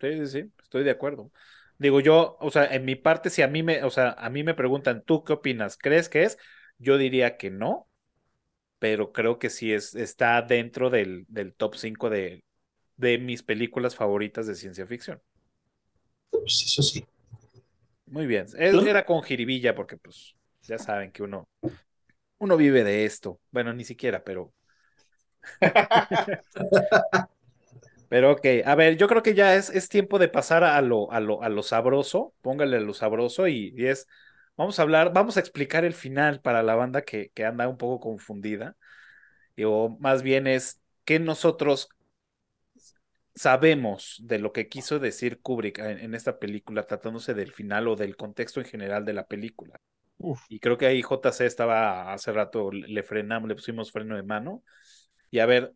sí, 0.00 0.12
sí, 0.18 0.26
sí, 0.26 0.52
estoy 0.62 0.84
de 0.84 0.90
acuerdo. 0.90 1.32
Digo 1.78 2.00
yo, 2.00 2.36
o 2.40 2.50
sea, 2.50 2.66
en 2.66 2.84
mi 2.84 2.96
parte, 2.96 3.30
si 3.30 3.42
a 3.42 3.48
mí 3.48 3.62
me, 3.62 3.84
o 3.84 3.90
sea, 3.90 4.10
a 4.12 4.30
mí 4.30 4.42
me 4.44 4.54
preguntan, 4.54 5.02
¿tú 5.04 5.24
qué 5.24 5.34
opinas? 5.34 5.78
¿Crees 5.78 6.08
que 6.08 6.24
es? 6.24 6.38
Yo 6.78 6.98
diría 6.98 7.36
que 7.36 7.50
no, 7.50 7.88
pero 8.78 9.12
creo 9.12 9.38
que 9.38 9.50
sí 9.50 9.72
es, 9.72 9.94
está 9.94 10.42
dentro 10.42 10.90
del, 10.90 11.26
del 11.28 11.54
top 11.54 11.76
5 11.76 12.10
de, 12.10 12.44
de 12.96 13.18
mis 13.18 13.42
películas 13.44 13.96
favoritas 13.96 14.46
de 14.46 14.56
ciencia 14.56 14.86
ficción. 14.86 15.22
Pues 16.30 16.62
eso 16.66 16.82
sí. 16.82 17.04
Muy 18.06 18.26
bien. 18.26 18.46
Era 18.56 19.04
con 19.04 19.22
jiribilla 19.22 19.74
porque 19.74 19.96
pues 19.96 20.34
ya 20.62 20.78
saben 20.78 21.12
que 21.12 21.22
uno, 21.22 21.48
uno 22.38 22.56
vive 22.56 22.84
de 22.84 23.04
esto. 23.04 23.40
Bueno, 23.50 23.72
ni 23.72 23.84
siquiera, 23.84 24.22
pero... 24.24 24.52
Pero 28.08 28.32
ok, 28.32 28.46
a 28.64 28.74
ver, 28.74 28.96
yo 28.96 29.06
creo 29.06 29.22
que 29.22 29.34
ya 29.34 29.54
es, 29.56 29.68
es 29.70 29.88
tiempo 29.88 30.18
de 30.18 30.28
pasar 30.28 30.64
a 30.64 30.80
lo, 30.80 31.12
a, 31.12 31.20
lo, 31.20 31.42
a 31.42 31.48
lo 31.50 31.62
sabroso, 31.62 32.34
póngale 32.40 32.78
a 32.78 32.80
lo 32.80 32.94
sabroso 32.94 33.48
y, 33.48 33.74
es, 33.76 34.06
vamos 34.56 34.78
a 34.78 34.82
hablar, 34.82 35.12
vamos 35.12 35.36
a 35.36 35.40
explicar 35.40 35.84
el 35.84 35.92
final 35.92 36.40
para 36.40 36.62
la 36.62 36.74
banda 36.74 37.02
que, 37.02 37.30
que 37.34 37.44
anda 37.44 37.68
un 37.68 37.76
poco 37.76 38.00
confundida, 38.00 38.76
o 39.64 39.96
más 40.00 40.22
bien 40.22 40.46
es 40.46 40.80
que 41.04 41.18
nosotros 41.18 41.88
sabemos 43.38 44.16
de 44.20 44.38
lo 44.38 44.52
que 44.52 44.68
quiso 44.68 44.98
decir 44.98 45.40
Kubrick 45.40 45.78
en, 45.78 46.14
esta 46.14 46.38
película, 46.38 46.86
tratándose 46.86 47.34
del 47.34 47.52
final 47.52 47.88
o 47.88 47.96
del 47.96 48.16
contexto 48.16 48.60
en 48.60 48.66
general 48.66 49.04
de 49.04 49.12
la 49.12 49.26
película. 49.26 49.80
Y 50.48 50.58
creo 50.58 50.76
que 50.76 50.86
ahí 50.86 51.00
JC 51.02 51.42
estaba 51.42 52.12
hace 52.12 52.32
rato, 52.32 52.72
le 52.72 53.02
frenamos, 53.04 53.48
le 53.48 53.54
pusimos 53.54 53.92
freno 53.92 54.16
de 54.16 54.24
mano. 54.24 54.64
Y 55.30 55.38
a 55.38 55.46
ver, 55.46 55.72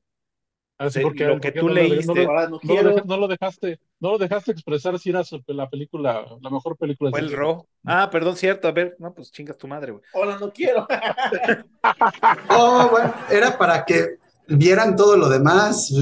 Ah, 0.79 0.89
porque, 1.01 1.25
lo 1.25 1.39
que 1.39 1.53
tú 1.53 1.69
leíste. 1.69 2.27
No, 2.27 3.17
lo, 3.17 3.29
dejaste, 3.29 3.79
no 4.01 4.13
lo 4.13 4.19
dejaste 4.19 4.51
expresar 4.51 4.99
si 4.99 5.11
era 5.11 5.23
la 5.47 5.71
película, 5.71 6.27
la 6.41 6.51
mejor 6.51 6.77
película. 6.77 7.11
Fue 7.11 7.21
el 7.21 7.33
Ro. 7.33 7.69
Ah, 7.85 8.09
perdón, 8.11 8.35
cierto. 8.37 8.67
A 8.67 8.73
ver, 8.73 8.97
no, 8.99 9.15
pues 9.15 9.31
chingas 9.31 9.57
tu 9.57 9.69
madre, 9.69 9.93
güey. 9.93 10.03
Hola, 10.13 10.39
no 10.41 10.53
quiero. 10.53 10.89
oh, 12.51 12.89
bueno, 12.91 13.15
era 13.31 13.57
para 13.57 13.85
que 13.85 14.17
vieran 14.49 14.97
todo 14.97 15.17
lo 15.17 15.29
demás. 15.29 15.93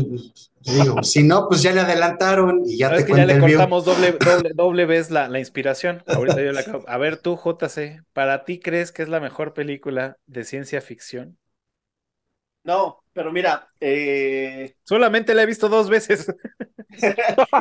Digo, 0.60 1.02
si 1.02 1.22
no, 1.22 1.48
pues 1.48 1.62
ya 1.62 1.72
le 1.72 1.80
adelantaron 1.80 2.62
y 2.66 2.76
ya 2.76 2.94
te 2.94 3.06
que 3.06 3.14
ya 3.14 3.24
le 3.24 3.38
cortamos 3.38 3.84
doble, 3.86 4.12
doble, 4.12 4.50
doble, 4.54 4.84
vez 4.84 5.10
la, 5.10 5.28
la 5.28 5.38
inspiración. 5.38 6.02
Ahorita 6.06 6.42
yo 6.42 6.52
la 6.52 6.60
acabo. 6.60 6.84
A 6.86 6.98
ver, 6.98 7.16
tú, 7.16 7.36
JC, 7.36 8.02
¿para 8.12 8.44
ti 8.44 8.60
crees 8.60 8.92
que 8.92 9.02
es 9.02 9.08
la 9.08 9.20
mejor 9.20 9.54
película 9.54 10.18
de 10.26 10.44
ciencia 10.44 10.82
ficción? 10.82 11.38
No, 12.62 13.02
pero 13.14 13.32
mira, 13.32 13.68
eh... 13.80 14.76
solamente 14.84 15.34
la 15.34 15.42
he 15.42 15.46
visto 15.46 15.68
dos 15.68 15.88
veces. 15.88 16.26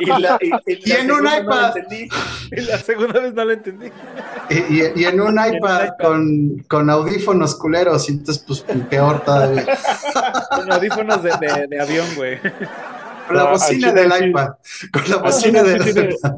y, 0.00 0.06
la, 0.06 0.38
y, 0.40 0.92
en 0.92 1.10
un 1.10 1.26
iPad. 1.26 1.74
y 2.52 2.60
la 2.60 2.78
segunda 2.78 3.20
vez 3.20 3.34
no 3.34 3.44
la 3.44 3.52
entendí. 3.52 3.86
Y, 4.50 5.04
en 5.04 5.20
un 5.20 5.32
iPad, 5.32 5.90
Con, 6.00 6.58
con, 6.68 6.90
audífonos 6.90 7.54
culeros, 7.56 8.08
y 8.08 8.12
entonces, 8.12 8.44
pues 8.46 8.60
peor 8.88 9.24
todavía. 9.24 9.66
con 10.54 10.72
audífonos 10.72 11.22
de, 11.22 11.66
de, 11.68 11.80
avión, 11.80 12.06
güey. 12.16 12.38
Con 13.26 13.36
la 13.36 13.44
bocina 13.44 13.92
del 13.92 14.28
iPad. 14.28 14.48
Con 14.92 15.10
la 15.10 15.16
bocina 15.18 15.62
del 15.62 15.88
iPad. 15.88 16.32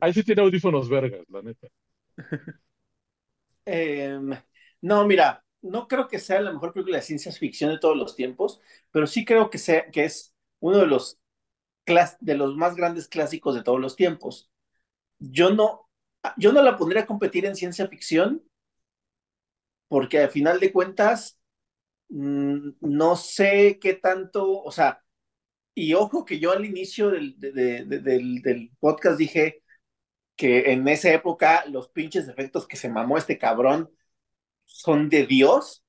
Ahí 0.00 0.12
sí 0.12 0.22
tiene 0.22 0.42
audífonos 0.42 0.88
vergas, 0.88 1.22
la 1.28 1.42
neta. 1.42 1.68
Eh, 3.70 4.18
no, 4.80 5.06
mira, 5.06 5.44
no 5.60 5.88
creo 5.88 6.08
que 6.08 6.18
sea 6.18 6.40
la 6.40 6.52
mejor 6.52 6.72
película 6.72 6.96
de 6.96 7.02
ciencia 7.02 7.30
ficción 7.32 7.70
de 7.70 7.78
todos 7.78 7.98
los 7.98 8.16
tiempos, 8.16 8.62
pero 8.90 9.06
sí 9.06 9.26
creo 9.26 9.50
que, 9.50 9.58
sea, 9.58 9.90
que 9.90 10.06
es 10.06 10.34
uno 10.60 10.78
de 10.78 10.86
los, 10.86 11.17
de 12.20 12.34
los 12.36 12.56
más 12.56 12.76
grandes 12.76 13.08
clásicos 13.08 13.54
de 13.54 13.62
todos 13.62 13.80
los 13.80 13.96
tiempos. 13.96 14.50
Yo 15.18 15.50
no, 15.50 15.88
yo 16.36 16.52
no 16.52 16.62
la 16.62 16.76
pondría 16.76 17.02
a 17.02 17.06
competir 17.06 17.46
en 17.46 17.56
ciencia 17.56 17.88
ficción 17.88 18.42
porque 19.88 20.20
al 20.20 20.30
final 20.30 20.60
de 20.60 20.72
cuentas 20.72 21.38
mm, 22.08 22.70
no 22.80 23.16
sé 23.16 23.78
qué 23.80 23.94
tanto, 23.94 24.62
o 24.62 24.70
sea, 24.70 25.02
y 25.74 25.94
ojo 25.94 26.24
que 26.24 26.38
yo 26.40 26.52
al 26.52 26.64
inicio 26.64 27.10
del, 27.10 27.38
del, 27.38 28.42
del 28.42 28.70
podcast 28.80 29.18
dije 29.18 29.62
que 30.36 30.72
en 30.72 30.86
esa 30.88 31.12
época 31.12 31.64
los 31.66 31.88
pinches 31.90 32.28
efectos 32.28 32.66
que 32.68 32.76
se 32.76 32.88
mamó 32.90 33.18
este 33.18 33.38
cabrón 33.38 33.90
son 34.64 35.08
de 35.08 35.26
Dios, 35.26 35.84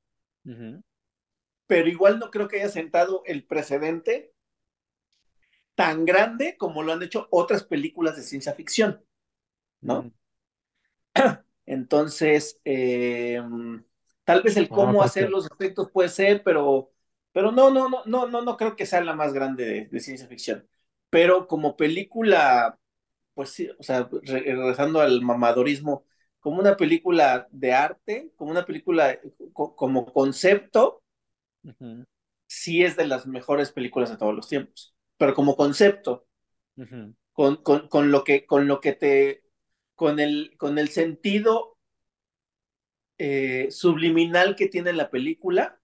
pero 1.67 1.87
igual 1.87 2.19
no 2.19 2.31
creo 2.31 2.47
que 2.47 2.57
haya 2.57 2.69
sentado 2.69 3.23
el 3.25 3.45
precedente 3.45 4.33
tan 5.79 6.03
grande 6.03 6.57
como 6.57 6.83
lo 6.83 6.91
han 6.91 7.01
hecho 7.03 7.29
otras 7.31 7.63
películas 7.63 8.17
de 8.17 8.23
ciencia 8.23 8.51
ficción, 8.53 9.01
¿no? 9.81 10.11
Entonces, 11.65 12.59
em, 12.65 13.81
tal 14.25 14.41
vez 14.43 14.57
el 14.57 14.65
ah, 14.65 14.75
cómo 14.75 14.97
pues 14.97 15.05
hacer 15.05 15.29
los 15.29 15.49
efectos 15.49 15.89
puede 15.89 16.09
ser, 16.09 16.43
pero, 16.43 16.91
pero 17.31 17.53
no, 17.53 17.69
no, 17.71 17.87
no, 17.87 18.03
no, 18.05 18.27
no, 18.27 18.41
no 18.41 18.57
creo 18.57 18.75
que 18.75 18.85
sea 18.85 18.99
la 19.01 19.13
más 19.15 19.31
grande 19.31 19.63
de, 19.65 19.85
de 19.85 19.99
ciencia 20.01 20.27
ficción. 20.27 20.67
Pero 21.09 21.47
como 21.47 21.77
película, 21.77 22.77
pues 23.33 23.51
sí, 23.51 23.69
o 23.79 23.81
sea, 23.81 24.09
regresando 24.23 24.99
al 24.99 25.21
mamadorismo, 25.21 26.05
como 26.41 26.59
una 26.59 26.75
película 26.75 27.47
de 27.51 27.71
arte, 27.71 28.33
como 28.35 28.51
una 28.51 28.65
película 28.65 29.17
como 29.53 30.11
concepto, 30.11 31.03
sí 32.47 32.83
es 32.83 32.97
de 32.97 33.07
las 33.07 33.27
mejores 33.27 33.71
películas 33.71 34.09
de 34.09 34.17
todos 34.17 34.35
los 34.35 34.49
tiempos. 34.49 34.93
Pero 35.19 35.35
como 35.35 35.57
concepto, 35.57 36.25
con, 37.33 37.57
con, 37.57 38.11
lo 38.11 38.23
que, 38.23 38.45
con 38.45 38.67
lo 38.67 38.79
que 38.79 38.93
te, 38.93 39.43
con 39.95 40.19
el, 40.19 40.55
con 40.57 40.79
el 40.79 40.87
sentido 40.89 41.77
eh, 43.17 43.67
subliminal 43.69 44.55
que 44.55 44.69
tiene 44.69 44.93
la 44.93 45.09
película 45.09 45.81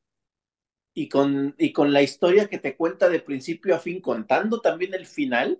y 0.93 1.09
con, 1.09 1.53
y 1.57 1.73
con 1.73 1.91
la 1.91 2.01
historia 2.01 2.47
que 2.47 2.59
te 2.59 2.77
cuenta 2.77 3.09
de 3.09 3.19
principio 3.19 3.75
a 3.75 3.79
fin, 3.79 3.99
contando 3.99 4.61
también 4.61 4.93
el 4.93 5.05
final, 5.05 5.59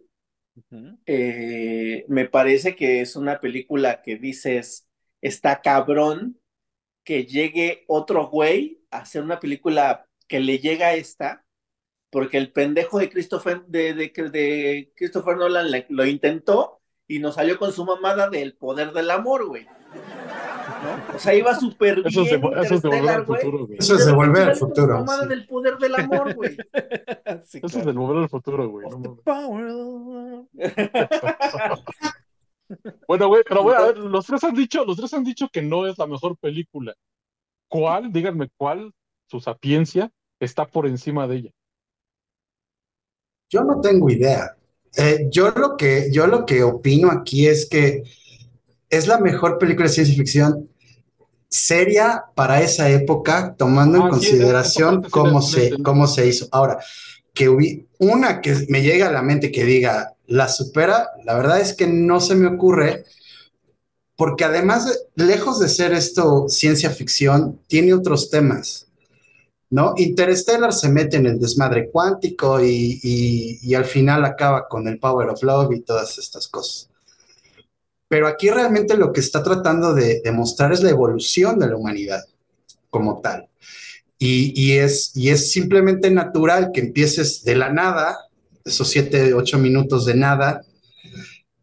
eh, 1.05 2.05
me 2.07 2.30
parece 2.30 2.78
que 2.78 3.01
es 3.01 3.17
una 3.17 3.41
película 3.41 4.01
que 4.01 4.15
dices, 4.15 4.88
está 5.19 5.61
cabrón 5.61 6.39
que 7.03 7.26
llegue 7.26 7.84
otro 7.88 8.30
güey 8.30 8.82
a 8.89 8.99
hacer 8.99 9.21
una 9.21 9.41
película 9.41 10.07
que 10.30 10.39
le 10.39 10.59
llega 10.59 10.88
a 10.88 10.95
esta, 10.95 11.45
porque 12.16 12.38
el 12.38 12.53
pendejo 12.53 12.99
de 12.99 13.09
Christopher, 13.09 13.66
de, 13.66 13.93
de, 13.93 14.93
Christopher 14.95 15.36
Nolan 15.36 15.68
lo 15.89 16.05
intentó 16.05 16.80
y 17.09 17.20
nos 17.20 17.36
salió 17.36 17.59
con 17.59 17.74
su 17.74 17.84
mamada 17.84 18.30
del 18.30 18.55
poder 18.55 18.93
del 18.93 19.11
amor, 19.11 19.45
güey. 19.45 19.68
O 21.13 21.20
sea, 21.20 21.36
iba 21.36 21.53
súper 21.53 21.95
bien. 21.95 22.07
Eso, 22.07 22.24
se, 22.24 22.36
eso 22.36 22.76
es 22.76 22.82
de 22.82 22.88
volver 22.88 23.09
al 23.09 23.26
futuro, 23.26 23.68
güey. 23.68 23.80
Eso 23.80 23.95
es 23.95 24.05
de 24.05 24.13
volver 24.13 24.47
al 24.47 24.55
futuro. 24.55 24.93
Mamada 24.93 25.26
del 25.26 25.45
poder 25.45 25.78
del 25.78 25.93
amor, 25.93 26.34
güey. 26.36 26.55
eso 27.43 27.66
es 27.66 27.86
de 27.86 27.91
volver 27.91 28.24
al 28.24 28.30
futuro, 28.30 28.70
güey. 28.70 28.88
Bueno, 33.09 33.28
güey, 33.28 33.43
pero 33.45 33.61
voy 33.61 33.76
a 33.76 33.88
ver, 33.88 33.97
los 33.97 34.26
tres 34.26 34.41
han 34.45 34.55
dicho, 34.55 34.86
los 34.86 34.95
tres 34.95 35.13
han 35.13 35.26
dicho 35.26 35.49
que 35.51 35.61
no 35.61 35.86
es 35.86 35.97
la 35.97 36.07
mejor 36.07 36.38
película. 36.38 36.93
¿Cuál, 37.68 38.13
díganme 38.13 38.47
cuál, 38.55 38.93
su 39.28 39.41
sapiencia, 39.41 40.09
está 40.39 40.66
por 40.66 40.88
encima 40.88 41.28
de 41.28 41.36
ella? 41.36 41.51
Yo 43.56 43.64
no 43.64 43.80
tengo 43.80 44.10
idea. 44.10 44.53
Eh, 44.97 45.28
yo, 45.32 45.49
lo 45.51 45.78
que, 45.78 46.10
yo 46.12 46.28
lo 46.28 46.45
que 46.45 46.62
opino 46.62 47.10
aquí 47.10 47.47
es 47.47 47.66
que 47.66 48.03
es 48.89 49.08
la 49.08 49.18
mejor 49.18 49.58
película 49.58 49.88
de 49.88 49.93
ciencia 49.93 50.14
ficción 50.14 50.70
seria 51.47 52.26
para 52.36 52.62
esa 52.62 52.89
época, 52.89 53.56
tomando 53.58 53.97
en 53.97 54.03
ah, 54.03 54.10
consideración 54.10 55.03
cómo, 55.10 55.41
se, 55.41 55.82
cómo 55.82 56.06
se 56.06 56.28
hizo. 56.28 56.49
Ahora, 56.51 56.80
que 57.34 57.47
hubi, 57.47 57.88
una 57.97 58.41
que 58.41 58.66
me 58.68 58.82
llega 58.82 59.08
a 59.08 59.14
la 59.14 59.22
mente 59.22 59.53
que 59.53 59.64
diga, 59.64 60.16
la 60.28 60.49
supera, 60.49 61.12
la 61.24 61.36
verdad 61.36 61.62
es 61.62 61.74
que 61.74 61.88
no 61.88 62.20
se 62.20 62.36
me 62.36 62.47
ocurre, 62.47 63.06
porque 64.18 64.43
además, 64.43 65.08
lejos 65.16 65.62
de 65.62 65.70
ser 65.70 65.93
esto 65.93 66.49
ciencia 66.49 66.89
ficción, 66.89 67.62
tiene 67.68 67.93
otros 67.93 68.30
temas. 68.30 68.84
¿No? 69.70 69.93
Interstellar 69.97 70.74
se 70.74 70.89
mete 70.89 71.18
en 71.18 71.26
el 71.26 71.39
desmadre 71.39 71.89
cuántico 71.89 72.63
y, 72.63 73.74
al 73.76 73.86
final 73.86 74.26
acaba 74.26 74.68
con 74.68 74.88
el 74.88 74.99
Power 74.99 75.30
of 75.30 75.43
Love 75.43 75.74
y 75.74 75.82
todas 75.82 76.18
estas 76.18 76.47
cosas. 76.47 76.89
Pero 78.07 78.28
aquí 78.28 78.49
realmente 78.49 78.95
lo 78.95 79.11
que 79.11 79.20
está 79.20 79.43
tratando 79.43 79.93
de 79.93 80.22
demostrar 80.24 80.72
es 80.72 80.84
la 80.84 80.91
evolución 80.91 81.59
de 81.59 81.68
la 81.68 81.76
humanidad 81.76 82.24
como 82.89 83.20
tal. 83.20 83.49
Y, 84.18 84.72
es, 84.72 85.11
y 85.16 85.30
es 85.30 85.51
simplemente 85.51 86.09
natural 86.09 86.72
que 86.74 86.80
empieces 86.80 87.43
de 87.43 87.55
la 87.55 87.72
nada, 87.72 88.18
esos 88.63 88.88
siete, 88.88 89.34
ocho 89.34 89.59
minutos 89.59 90.05
de 90.05 90.16
nada, 90.16 90.63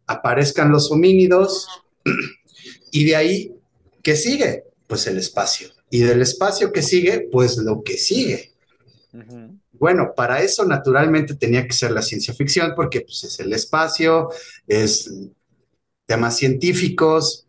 aparezcan 0.05 0.71
los 0.71 0.91
homínidos 0.91 1.67
y 2.91 3.05
de 3.05 3.15
ahí, 3.15 3.55
¿qué 4.01 4.15
sigue? 4.15 4.63
Pues 4.87 5.07
el 5.07 5.17
espacio. 5.17 5.72
Y 5.93 5.99
del 5.99 6.23
espacio 6.23 6.71
que 6.71 6.81
sigue, 6.81 7.29
pues 7.31 7.55
lo 7.57 7.83
que 7.83 7.99
sigue. 7.99 8.51
Bueno, 9.73 10.13
para 10.15 10.41
eso 10.41 10.65
naturalmente 10.65 11.35
tenía 11.35 11.67
que 11.67 11.73
ser 11.73 11.91
la 11.91 12.01
ciencia 12.01 12.33
ficción, 12.33 12.73
porque 12.75 13.01
pues, 13.01 13.23
es 13.25 13.39
el 13.39 13.53
espacio, 13.53 14.29
es 14.65 15.13
temas 16.07 16.35
científicos 16.35 17.45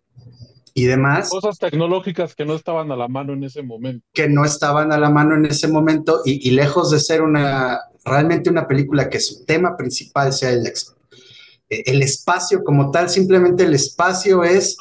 y 0.74 0.84
demás. 0.84 1.30
Cosas 1.30 1.58
tecnológicas 1.58 2.34
que 2.34 2.44
no 2.44 2.54
estaban 2.54 2.92
a 2.92 2.96
la 2.96 3.08
mano 3.08 3.32
en 3.32 3.44
ese 3.44 3.62
momento. 3.62 4.04
Que 4.12 4.28
no 4.28 4.44
estaban 4.44 4.92
a 4.92 4.98
la 4.98 5.08
mano 5.08 5.36
en 5.36 5.46
ese 5.46 5.66
momento 5.68 6.20
y, 6.26 6.50
lejos 6.50 6.90
de 6.90 7.00
ser 7.00 7.22
una, 7.22 7.80
realmente 8.04 8.50
una 8.50 8.68
película 8.68 9.08
que 9.08 9.20
su 9.20 9.46
tema 9.46 9.74
principal 9.74 10.34
sea 10.34 10.50
el, 10.50 10.70
el 11.70 12.02
espacio 12.02 12.62
como 12.62 12.90
tal, 12.90 13.08
simplemente 13.08 13.64
el 13.64 13.72
espacio 13.72 14.44
es 14.44 14.76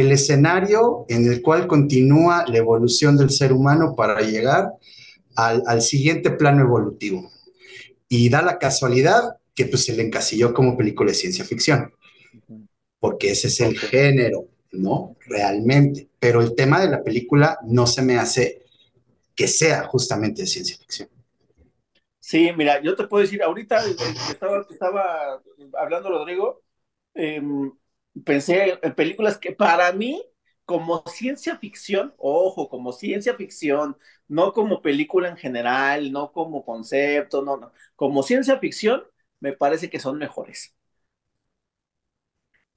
el 0.00 0.12
escenario 0.12 1.04
en 1.08 1.30
el 1.30 1.42
cual 1.42 1.66
continúa 1.66 2.44
la 2.46 2.58
evolución 2.58 3.16
del 3.16 3.30
ser 3.30 3.52
humano 3.52 3.94
para 3.96 4.20
llegar 4.20 4.72
al, 5.36 5.82
siguiente 5.82 6.30
plano 6.30 6.62
evolutivo. 6.62 7.30
Y 8.08 8.28
da 8.28 8.42
la 8.42 8.58
casualidad 8.58 9.36
que 9.54 9.66
pues 9.66 9.84
se 9.84 9.94
le 9.94 10.02
encasilló 10.02 10.52
como 10.52 10.76
película 10.76 11.10
de 11.10 11.16
ciencia 11.16 11.44
ficción, 11.44 11.92
porque 12.98 13.30
ese 13.30 13.48
es 13.48 13.60
el 13.60 13.78
género, 13.78 14.48
¿no? 14.72 15.16
Realmente. 15.26 16.08
Pero 16.18 16.40
el 16.40 16.54
tema 16.54 16.80
de 16.80 16.88
la 16.88 17.02
película 17.02 17.58
no 17.64 17.86
se 17.86 18.02
me 18.02 18.16
hace 18.16 18.62
que 19.34 19.46
sea 19.46 19.84
justamente 19.84 20.42
de 20.42 20.48
ciencia 20.48 20.76
ficción. 20.76 21.08
Sí, 22.18 22.50
mira, 22.56 22.82
yo 22.82 22.94
te 22.94 23.06
puedo 23.06 23.22
decir, 23.22 23.42
ahorita 23.42 23.80
estaba, 24.30 24.66
estaba 24.68 25.42
hablando 25.78 26.10
Rodrigo, 26.10 26.62
eh, 27.14 27.40
pensé 28.24 28.78
en 28.82 28.94
películas 28.94 29.38
que 29.38 29.52
para 29.52 29.92
mí, 29.92 30.22
como 30.64 31.02
ciencia 31.06 31.56
ficción, 31.58 32.14
ojo, 32.18 32.68
como 32.68 32.92
ciencia 32.92 33.34
ficción, 33.34 33.96
no 34.28 34.52
como 34.52 34.82
película 34.82 35.28
en 35.28 35.36
general, 35.36 36.12
no 36.12 36.32
como 36.32 36.64
concepto, 36.64 37.42
no, 37.42 37.56
no, 37.56 37.72
como 37.96 38.22
ciencia 38.22 38.58
ficción, 38.58 39.04
me 39.40 39.52
parece 39.52 39.90
que 39.90 40.00
son 40.00 40.18
mejores. 40.18 40.74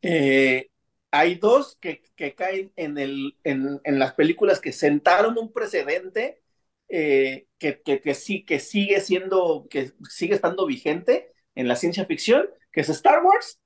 Eh, 0.01 0.69
hay 1.11 1.35
dos 1.35 1.77
que, 1.79 2.01
caen 2.35 2.71
en, 2.75 2.97
el, 2.97 3.37
en, 3.43 3.81
las 3.99 4.13
películas 4.13 4.59
que 4.61 4.71
sentaron 4.71 5.37
un 5.37 5.51
precedente 5.51 6.41
eh, 6.89 7.47
que, 7.57 7.81
que, 7.81 8.13
sí, 8.15 8.45
que 8.45 8.59
sigue 8.59 9.01
siendo, 9.01 9.67
que 9.69 9.91
sigue 10.09 10.35
estando 10.35 10.65
vigente 10.65 11.33
en 11.55 11.67
la 11.67 11.75
ciencia 11.75 12.05
ficción, 12.05 12.49
que 12.71 12.81
es 12.81 12.89
Star 12.89 13.23
Wars 13.23 13.59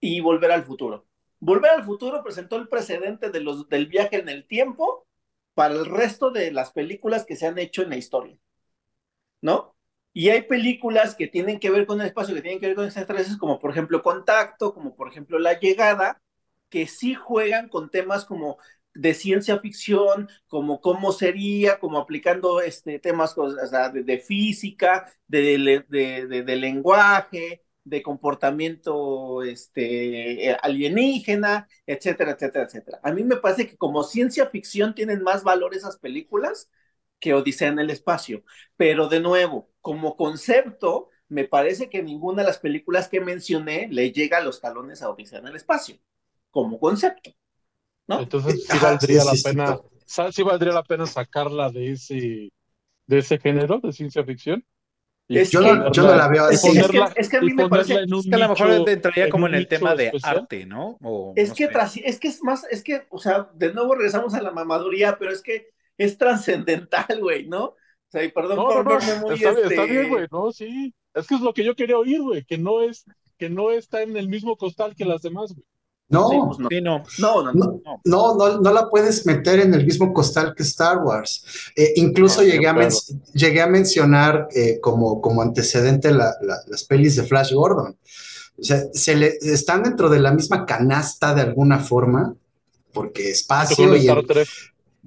y 0.00 0.20
Volver 0.20 0.50
al 0.50 0.64
Futuro. 0.64 1.06
Volver 1.38 1.70
al 1.70 1.84
Futuro 1.84 2.22
presentó 2.22 2.56
el 2.56 2.68
precedente 2.68 3.30
de 3.30 3.40
los, 3.40 3.68
del 3.68 3.86
viaje 3.86 4.16
en 4.16 4.28
el 4.28 4.46
tiempo 4.46 5.06
para 5.54 5.74
el 5.74 5.86
resto 5.86 6.30
de 6.30 6.50
las 6.52 6.72
películas 6.72 7.24
que 7.24 7.36
se 7.36 7.46
han 7.46 7.58
hecho 7.58 7.82
en 7.82 7.90
la 7.90 7.96
historia, 7.96 8.38
¿no? 9.40 9.76
Y 10.12 10.30
hay 10.30 10.42
películas 10.42 11.14
que 11.14 11.28
tienen 11.28 11.60
que 11.60 11.70
ver 11.70 11.86
con 11.86 12.00
el 12.00 12.08
espacio, 12.08 12.34
que 12.34 12.42
tienen 12.42 12.60
que 12.60 12.66
ver 12.66 12.76
con 12.76 12.84
extraterrestres, 12.84 13.36
como 13.38 13.60
por 13.60 13.70
ejemplo 13.70 14.02
Contacto, 14.02 14.74
como 14.74 14.96
por 14.96 15.08
ejemplo 15.08 15.38
La 15.38 15.58
Llegada, 15.58 16.20
que 16.68 16.86
sí 16.86 17.14
juegan 17.14 17.68
con 17.68 17.90
temas 17.90 18.24
como 18.24 18.58
de 18.94 19.14
ciencia 19.14 19.58
ficción, 19.60 20.28
como 20.48 20.80
cómo 20.80 21.12
sería, 21.12 21.78
como 21.78 21.98
aplicando 21.98 22.60
este, 22.60 22.98
temas 22.98 23.34
de, 23.92 24.18
física, 24.18 25.12
de, 25.28 25.84
de, 25.88 26.56
lenguaje, 26.56 27.62
de 27.84 28.02
comportamiento 28.02 29.42
este, 29.42 30.56
alienígena, 30.62 31.68
etcétera, 31.86 32.32
etcétera, 32.32 32.64
etcétera. 32.64 33.00
A 33.02 33.12
mí 33.12 33.24
me 33.24 33.36
parece 33.36 33.66
que 33.66 33.76
como 33.76 34.02
ciencia 34.02 34.46
ficción 34.46 34.94
tienen 34.94 35.22
más 35.22 35.42
valor 35.42 35.74
esas 35.74 35.98
películas 35.98 36.70
que 37.18 37.34
Odisea 37.34 37.68
en 37.68 37.78
el 37.78 37.90
espacio. 37.90 38.44
Pero 38.76 39.08
de 39.08 39.20
nuevo, 39.20 39.70
como 39.80 40.16
concepto, 40.16 41.08
me 41.28 41.44
parece 41.44 41.88
que 41.88 42.02
ninguna 42.02 42.42
de 42.42 42.48
las 42.48 42.58
películas 42.58 43.08
que 43.08 43.20
mencioné 43.20 43.88
le 43.90 44.12
llega 44.12 44.38
a 44.38 44.42
los 44.42 44.60
talones 44.60 45.02
a 45.02 45.10
Odisea 45.10 45.38
en 45.38 45.48
el 45.48 45.56
espacio, 45.56 45.96
como 46.50 46.78
concepto. 46.78 47.32
¿no? 48.06 48.20
Entonces 48.20 48.66
sí 48.66 48.78
valdría 48.82 49.24
la 49.24 49.32
pena, 49.42 49.78
sí 50.32 50.42
valdría 50.42 50.72
la 50.72 50.82
pena 50.82 51.06
sacarla 51.06 51.70
de 51.70 51.92
ese, 51.92 52.52
de 53.06 53.18
ese 53.18 53.38
género 53.38 53.78
de 53.80 53.92
ciencia 53.92 54.24
ficción 54.24 54.64
yo, 55.30 55.60
no, 55.60 56.16
la 56.16 56.28
veo 56.28 56.44
así. 56.44 56.76
Es 57.16 57.28
que, 57.28 57.36
a 57.36 57.40
mí 57.40 57.54
me 57.54 57.68
parece 57.68 57.94
que 57.94 58.34
a 58.34 58.38
lo 58.38 58.48
mejor 58.48 58.88
entraría 58.88 59.30
como 59.30 59.46
en 59.46 59.54
el 59.54 59.68
tema 59.68 59.94
de 59.94 60.12
arte, 60.22 60.66
¿no? 60.66 60.98
es 61.36 61.52
que 61.52 61.68
es 62.04 62.18
que 62.18 62.28
es 62.28 62.42
más, 62.42 62.64
es 62.70 62.82
que, 62.82 63.06
o 63.10 63.18
sea, 63.18 63.48
de 63.54 63.72
nuevo 63.72 63.94
regresamos 63.94 64.34
a 64.34 64.42
la 64.42 64.50
mamaduría, 64.50 65.16
pero 65.18 65.32
es 65.32 65.42
que 65.42 65.68
es 65.96 66.18
trascendental, 66.18 67.20
güey, 67.20 67.46
¿no? 67.46 67.64
O 67.64 67.76
sea, 68.08 68.24
y 68.24 68.32
perdón 68.32 68.56
por 68.56 68.84
verme 68.84 69.20
muy 69.20 69.34
está, 69.34 69.50
este... 69.50 69.66
está 69.66 69.84
bien, 69.84 70.08
güey, 70.08 70.26
no, 70.32 70.50
sí. 70.50 70.94
Es 71.14 71.26
que 71.26 71.34
es 71.34 71.40
lo 71.40 71.54
que 71.54 71.64
yo 71.64 71.76
quería 71.76 71.98
oír, 71.98 72.20
güey, 72.20 72.44
que 72.44 72.58
no 72.58 72.82
es, 72.82 73.04
que 73.38 73.48
no 73.50 73.70
está 73.70 74.02
en 74.02 74.16
el 74.16 74.28
mismo 74.28 74.56
costal 74.56 74.94
que 74.96 75.04
las 75.04 75.22
demás, 75.22 75.54
güey. 75.54 75.64
No, 76.10 76.28
no. 76.58 77.04
No, 77.18 77.52
no, 77.52 78.34
no, 78.34 78.60
no, 78.60 78.72
la 78.72 78.90
puedes 78.90 79.24
meter 79.26 79.60
en 79.60 79.72
el 79.72 79.86
mismo 79.86 80.12
costal 80.12 80.54
que 80.56 80.64
Star 80.64 80.98
Wars. 80.98 81.44
Eh, 81.76 81.92
incluso 81.96 82.42
llegué, 82.42 82.66
a 82.66 82.88
llegué 83.32 83.62
a 83.62 83.68
mencionar 83.68 84.48
eh, 84.52 84.80
como, 84.80 85.20
como 85.20 85.40
antecedente 85.40 86.10
las 86.10 86.84
pelis 86.84 87.14
de 87.14 87.22
Flash 87.22 87.52
Gordon. 87.52 87.96
O 88.58 88.62
sea, 88.62 88.82
se 88.92 89.14
le, 89.14 89.38
están 89.40 89.84
dentro 89.84 90.10
de 90.10 90.18
la 90.18 90.32
misma 90.32 90.66
canasta 90.66 91.32
de 91.32 91.42
alguna 91.42 91.78
forma, 91.78 92.34
porque 92.92 93.30
espacio 93.30 93.96
y 93.96 94.08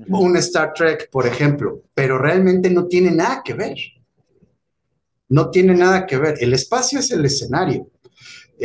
un 0.08 0.38
Star 0.38 0.74
Trek, 0.74 1.10
por 1.12 1.28
ejemplo, 1.28 1.84
pero 1.94 2.18
realmente 2.18 2.70
no 2.70 2.88
tiene 2.88 3.12
nada 3.12 3.42
que 3.44 3.54
ver. 3.54 3.78
No 5.28 5.50
tiene 5.50 5.76
nada 5.76 6.06
que 6.06 6.18
ver. 6.18 6.38
El 6.40 6.54
espacio 6.54 7.00
es 7.00 7.12
el 7.12 7.26
escenario 7.26 7.90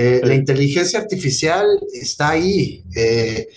eh, 0.01 0.21
la 0.23 0.33
inteligencia 0.37 1.01
artificial 1.01 1.67
está 1.93 2.29
ahí, 2.29 2.85
eh, 2.95 3.49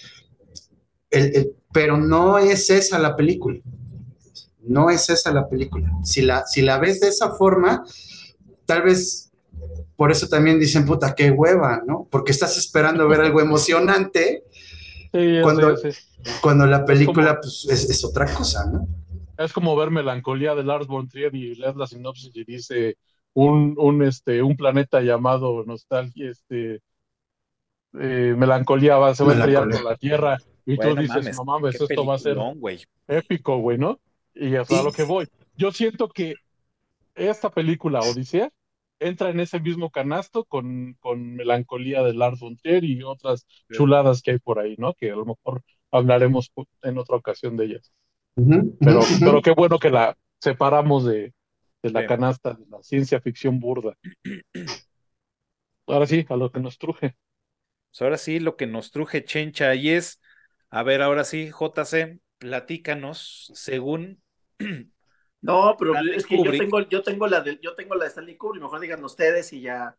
pero 1.71 1.97
no 1.97 2.39
es 2.39 2.71
esa 2.71 2.97
la 2.97 3.15
película. 3.15 3.59
No 4.63 4.89
es 4.89 5.07
esa 5.11 5.31
la 5.31 5.47
película. 5.47 5.91
Si 6.03 6.23
la, 6.23 6.43
si 6.47 6.63
la 6.63 6.79
ves 6.79 6.99
de 6.99 7.09
esa 7.09 7.33
forma, 7.33 7.85
tal 8.65 8.81
vez 8.81 9.31
por 9.95 10.11
eso 10.11 10.27
también 10.27 10.59
dicen, 10.59 10.83
puta, 10.83 11.13
qué 11.13 11.29
hueva, 11.29 11.83
¿no? 11.85 12.07
Porque 12.09 12.31
estás 12.31 12.57
esperando 12.57 13.07
ver 13.07 13.21
algo 13.21 13.39
emocionante 13.39 14.43
cuando, 15.43 15.75
cuando 16.41 16.65
la 16.65 16.83
película 16.85 17.39
pues, 17.39 17.67
es, 17.69 18.03
otra 18.03 18.25
cosa, 18.25 18.65
¿no? 18.65 18.87
Es 19.37 19.53
como 19.53 19.75
ver 19.75 19.91
Melancolía 19.91 20.55
de 20.55 20.63
Lars 20.63 20.87
von 20.87 21.07
Trier 21.07 21.35
y 21.35 21.53
leer 21.53 21.75
la 21.75 21.85
sinopsis 21.85 22.31
y 22.33 22.43
dice, 22.45 22.97
un, 23.33 23.75
un, 23.77 24.03
este, 24.03 24.43
un 24.43 24.55
planeta 24.57 25.01
llamado 25.01 25.63
nostalgia, 25.65 26.29
este, 26.29 26.81
eh, 27.99 28.35
melancolía 28.37 28.97
va, 28.97 29.15
se 29.15 29.23
va 29.23 29.31
a 29.31 29.35
estrellar 29.35 29.69
por 29.69 29.83
la 29.83 29.95
Tierra 29.95 30.37
y 30.65 30.77
tú 30.77 30.95
dices, 30.95 31.35
no 31.37 31.45
mames, 31.45 31.79
esto 31.79 32.05
va 32.05 32.15
a 32.15 32.19
ser 32.19 32.37
épico, 33.07 33.57
güey, 33.57 33.77
¿no? 33.77 33.99
Y 34.33 34.55
es 34.55 34.71
a 34.71 34.83
lo 34.83 34.91
que 34.91 35.03
voy. 35.03 35.27
Yo 35.55 35.71
siento 35.71 36.07
que 36.07 36.35
esta 37.15 37.49
película, 37.49 37.99
Odisea, 37.99 38.49
entra 38.99 39.29
en 39.29 39.39
ese 39.39 39.59
mismo 39.59 39.89
canasto 39.89 40.45
con, 40.45 40.95
con 40.99 41.35
Melancolía 41.35 42.03
de 42.03 42.13
Lars 42.13 42.39
von 42.39 42.55
Trier 42.55 42.83
y 42.83 43.01
otras 43.03 43.47
chuladas 43.71 44.21
que 44.21 44.31
hay 44.31 44.39
por 44.39 44.59
ahí, 44.59 44.75
¿no? 44.77 44.93
Que 44.93 45.11
a 45.11 45.15
lo 45.15 45.25
mejor 45.25 45.63
hablaremos 45.91 46.51
en 46.83 46.97
otra 46.97 47.17
ocasión 47.17 47.57
de 47.57 47.65
ellas. 47.65 47.91
pero, 48.35 49.01
pero 49.19 49.41
qué 49.41 49.51
bueno 49.51 49.79
que 49.79 49.89
la 49.89 50.15
separamos 50.39 51.03
de, 51.05 51.33
de 51.83 51.91
la 51.91 52.05
canasta 52.05 52.53
de 52.53 52.65
la 52.69 52.81
ciencia 52.83 53.19
ficción 53.21 53.59
burda. 53.59 53.97
Ahora 55.87 56.05
sí, 56.05 56.25
a 56.29 56.35
lo 56.35 56.51
que 56.51 56.59
nos 56.59 56.77
truje. 56.77 57.15
Pues 57.89 58.01
ahora 58.01 58.17
sí, 58.17 58.39
lo 58.39 58.55
que 58.55 58.67
nos 58.67 58.91
truje 58.91 59.25
Chencha 59.25 59.75
y 59.75 59.89
es, 59.89 60.21
a 60.69 60.83
ver, 60.83 61.01
ahora 61.01 61.23
sí, 61.23 61.51
JC, 61.51 62.19
platícanos, 62.37 63.51
según. 63.53 64.21
No, 65.43 65.75
pero 65.75 65.95
es 65.97 66.27
que 66.27 66.37
yo 66.37 66.51
tengo, 66.51 66.81
yo 66.81 67.01
tengo 67.01 67.25
la 67.25 67.41
de, 67.41 67.57
yo 67.63 67.73
tengo 67.73 67.95
la 67.95 68.03
de 68.03 68.09
Stanley 68.09 68.37
Kubrick, 68.37 68.61
mejor 68.61 68.79
digan 68.79 69.03
ustedes 69.03 69.51
y 69.53 69.61
ya. 69.61 69.97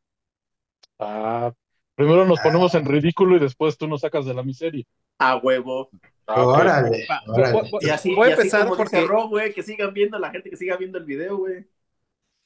Ah, 1.01 1.53
primero 1.95 2.25
nos 2.25 2.41
ponemos 2.41 2.75
en 2.75 2.85
ridículo 2.87 3.37
y 3.37 3.41
después 3.41 3.77
tú 3.79 3.87
nos 3.89 4.01
sacas 4.03 4.25
de 4.27 4.35
la 4.35 4.43
miseria. 4.43 4.85
A 5.19 5.37
huevo. 5.37 5.91
Ah. 6.27 6.45
Órale, 6.45 7.07
órale. 7.27 7.71
Y 7.81 7.91
así, 7.91 8.15
Voy 8.15 8.29
a 8.29 8.31
y 8.31 8.33
así 8.33 8.41
empezar 8.43 8.65
como 8.65 8.77
porque- 8.77 9.07
güey, 9.07 9.53
que 9.53 9.63
sigan 9.63 9.93
viendo, 9.93 10.19
la 10.19 10.31
gente 10.31 10.51
que 10.51 10.57
siga 10.57 10.77
viendo 10.77 10.99
el 10.99 11.05
video, 11.05 11.37
güey. 11.37 11.67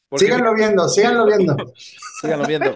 porque- 0.08 0.24
Síganlo 0.26 0.54
viendo, 0.54 0.88
síganlo 0.88 1.26
viendo. 1.26 1.56
síganlo 2.20 2.46
viendo. 2.46 2.74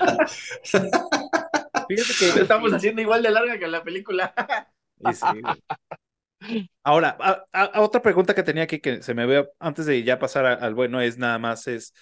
Fíjate 0.69 2.13
que 2.19 2.37
Lo 2.37 2.43
estamos 2.43 2.73
haciendo 2.73 3.03
igual 3.03 3.23
de 3.23 3.31
larga 3.31 3.59
que 3.59 3.67
la 3.67 3.83
película. 3.83 4.35
Y 4.99 5.13
sí. 5.15 6.63
Ahora, 6.83 7.17
a, 7.21 7.45
a- 7.53 7.65
a 7.65 7.81
otra 7.83 8.01
pregunta 8.03 8.35
que 8.35 8.43
tenía 8.43 8.63
aquí 8.65 8.79
que 8.81 9.03
se 9.03 9.15
me 9.15 9.27
ve 9.27 9.49
antes 9.59 9.87
de 9.87 10.03
ya 10.03 10.19
pasar 10.19 10.47
al 10.47 10.75
bueno 10.75 11.01
es 11.01 11.19
nada 11.19 11.39
más 11.39 11.67
es, 11.67 11.93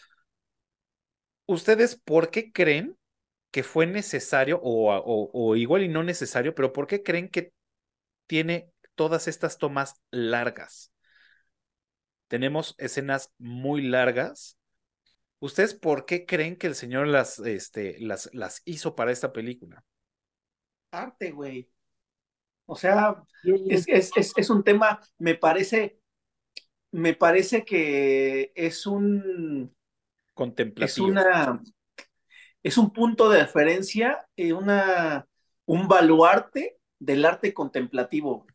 ¿ustedes 1.46 1.96
por 2.04 2.30
qué 2.30 2.52
creen 2.52 2.96
que 3.50 3.62
fue 3.62 3.86
necesario 3.86 4.60
o, 4.62 4.94
o- 4.96 5.30
o 5.32 5.56
igual 5.56 5.82
y 5.84 5.88
no 5.88 6.02
necesario, 6.02 6.54
pero 6.54 6.72
por 6.72 6.86
qué 6.86 7.02
creen 7.02 7.28
que 7.28 7.52
tiene 8.28 8.72
todas 8.96 9.28
estas 9.28 9.58
tomas 9.58 9.96
largas? 10.10 10.92
Tenemos 12.28 12.74
escenas 12.78 13.32
muy 13.38 13.82
largas. 13.82 14.56
¿Ustedes 15.40 15.74
por 15.74 16.06
qué 16.06 16.26
creen 16.26 16.56
que 16.56 16.68
el 16.68 16.74
señor 16.76 17.08
las, 17.08 17.38
este, 17.40 17.96
las, 18.00 18.30
las 18.34 18.62
hizo 18.66 18.96
para 18.96 19.12
esta 19.12 19.32
película? 19.32 19.84
Arte, 20.92 21.30
güey. 21.32 21.68
O 22.66 22.76
sea, 22.76 23.24
es, 23.66 23.84
es, 23.88 24.12
es, 24.16 24.32
es 24.36 24.50
un 24.50 24.64
tema, 24.64 25.00
me 25.18 25.34
parece, 25.36 26.00
me 26.92 27.14
parece 27.14 27.64
que 27.64 28.52
es 28.56 28.86
un, 28.86 29.74
es 30.78 30.98
Contemplativo. 30.98 31.00
una, 31.00 31.60
es 32.68 32.78
un 32.78 32.92
punto 32.92 33.28
de 33.28 33.40
referencia, 33.42 34.26
eh, 34.36 34.52
una, 34.52 35.26
un 35.66 35.88
baluarte 35.88 36.78
del 36.98 37.24
arte 37.24 37.54
contemplativo, 37.54 38.46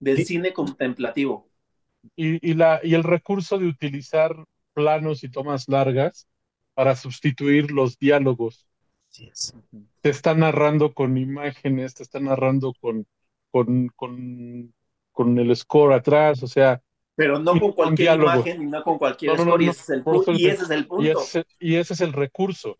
del 0.00 0.16
Sí. 0.16 0.24
cine 0.24 0.54
contemplativo. 0.54 1.50
y, 2.16 2.50
y 2.50 2.54
la, 2.54 2.80
y 2.82 2.94
el 2.94 3.04
recurso 3.04 3.58
de 3.58 3.66
utilizar 3.66 4.34
planos 4.74 5.24
y 5.24 5.30
tomas 5.30 5.68
largas 5.68 6.28
para 6.74 6.96
sustituir 6.96 7.70
los 7.70 7.98
diálogos. 7.98 8.66
Es. 9.18 9.54
Te 10.00 10.10
está 10.10 10.34
narrando 10.34 10.94
con 10.94 11.16
imágenes, 11.18 11.94
te 11.94 12.02
está 12.02 12.20
narrando 12.20 12.72
con, 12.80 13.06
con, 13.50 13.88
con, 13.96 14.74
con 15.12 15.38
el 15.38 15.54
score 15.56 15.94
atrás, 15.94 16.42
o 16.42 16.46
sea, 16.46 16.80
Pero 17.14 17.38
no 17.38 17.58
con 17.58 17.72
cualquier 17.72 18.14
imagen 18.14 18.62
y 18.62 18.66
no 18.66 18.82
con 18.82 18.98
cualquier 18.98 19.32
No, 19.32 19.44
no, 19.44 19.44
no, 19.44 19.52
score, 19.52 19.62
y 19.62 19.66
no, 19.66 19.70
ese 19.70 19.82
es 19.82 19.88
el 19.90 20.04
y 20.40 20.46
ese 20.48 20.64
es 20.64 20.70
el 20.70 20.86
y 20.96 21.08
punto. 21.08 21.20
ese, 21.20 21.44
y 21.58 21.76
ese 21.76 21.94
es 21.94 22.00
el 22.00 22.12
recurso, 22.12 22.76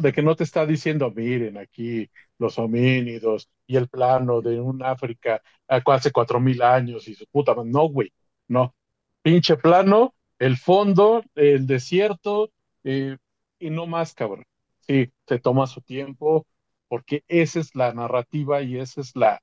De 0.00 0.12
que 0.12 0.22
no 0.22 0.36
te 0.36 0.44
está 0.44 0.66
diciendo, 0.66 1.10
miren 1.10 1.58
aquí 1.58 2.08
los 2.38 2.58
homínidos 2.58 3.50
y 3.66 3.76
el 3.76 3.88
plano 3.88 4.40
de 4.42 4.60
un 4.60 4.82
África 4.82 5.42
hace 5.68 6.10
cuatro 6.12 6.40
mil 6.40 6.62
años 6.62 7.08
y 7.08 7.14
su 7.14 7.26
puta. 7.26 7.54
No, 7.64 7.88
güey, 7.88 8.12
no. 8.48 8.74
Pinche 9.22 9.56
plano, 9.56 10.14
el 10.38 10.56
fondo, 10.56 11.22
el 11.34 11.66
desierto, 11.66 12.50
eh, 12.84 13.16
y 13.58 13.70
no 13.70 13.86
más, 13.86 14.14
cabrón. 14.14 14.44
Sí, 14.80 15.12
se 15.26 15.38
toma 15.38 15.66
su 15.66 15.80
tiempo, 15.80 16.46
porque 16.88 17.22
esa 17.28 17.60
es 17.60 17.74
la 17.76 17.92
narrativa 17.94 18.62
y 18.62 18.78
esa 18.78 19.00
es 19.00 19.14
la, 19.16 19.40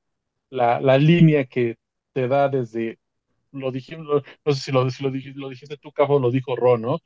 la, 0.50 0.80
la 0.82 0.98
línea 0.98 1.46
que 1.46 1.78
te 2.14 2.28
da 2.28 2.50
desde, 2.50 3.00
lo 3.52 3.72
dijimos, 3.72 4.24
no 4.46 4.54
sé 4.54 4.62
si 4.62 4.72
lo, 4.72 4.90
si 4.90 5.04
lo, 5.04 5.12
dij- 5.12 5.34
lo 5.36 5.50
dijiste 5.50 5.78
tú, 5.78 5.92
Cafo, 5.92 6.20
lo 6.20 6.32
dijo 6.32 6.56
Ron, 6.56 6.82
¿no? 6.84 7.00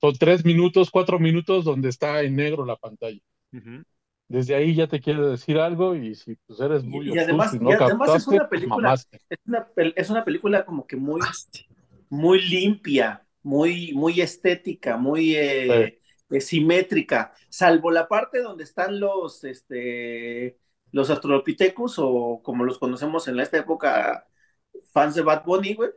Son 0.00 0.14
tres 0.14 0.44
minutos, 0.44 0.90
cuatro 0.90 1.18
minutos 1.18 1.64
donde 1.64 1.88
está 1.88 2.22
en 2.22 2.36
negro 2.36 2.64
la 2.64 2.76
pantalla. 2.76 3.20
Desde 4.28 4.54
ahí 4.54 4.74
ya 4.74 4.86
te 4.86 5.00
quiere 5.00 5.22
decir 5.26 5.58
algo 5.58 5.94
y 5.94 6.14
si 6.14 6.36
pues 6.46 6.60
eres 6.60 6.84
muy 6.84 7.14
y 7.14 7.18
además- 7.18 7.54
y 7.54 7.58
no 7.58 7.70
y 7.70 7.74
además 7.74 8.14
es 8.14 8.26
una 8.26 8.48
pues 8.48 8.60
película-. 8.60 8.94
Es 8.94 9.08
una, 9.46 9.66
pel- 9.74 9.94
es 9.96 10.10
una 10.10 10.24
película 10.24 10.64
como 10.66 10.86
que 10.86 10.96
muy, 10.96 11.20
muy 12.10 12.40
limpia, 12.42 13.24
muy, 13.42 13.92
muy 13.94 14.20
estética, 14.20 14.98
muy 14.98 15.34
eh, 15.34 15.98
eh, 16.30 16.40
simétrica, 16.40 17.32
salvo 17.48 17.90
la 17.90 18.06
parte 18.06 18.42
donde 18.42 18.64
están 18.64 19.00
los, 19.00 19.44
este, 19.44 20.58
los 20.92 21.08
Australopithecus 21.10 21.94
o 21.98 22.40
como 22.42 22.64
los 22.64 22.78
conocemos 22.78 23.26
en 23.28 23.40
esta 23.40 23.58
época, 23.58 24.26
fans 24.92 25.14
de 25.14 25.22
Bad 25.22 25.44
Bunny, 25.44 25.74
güey. 25.74 25.90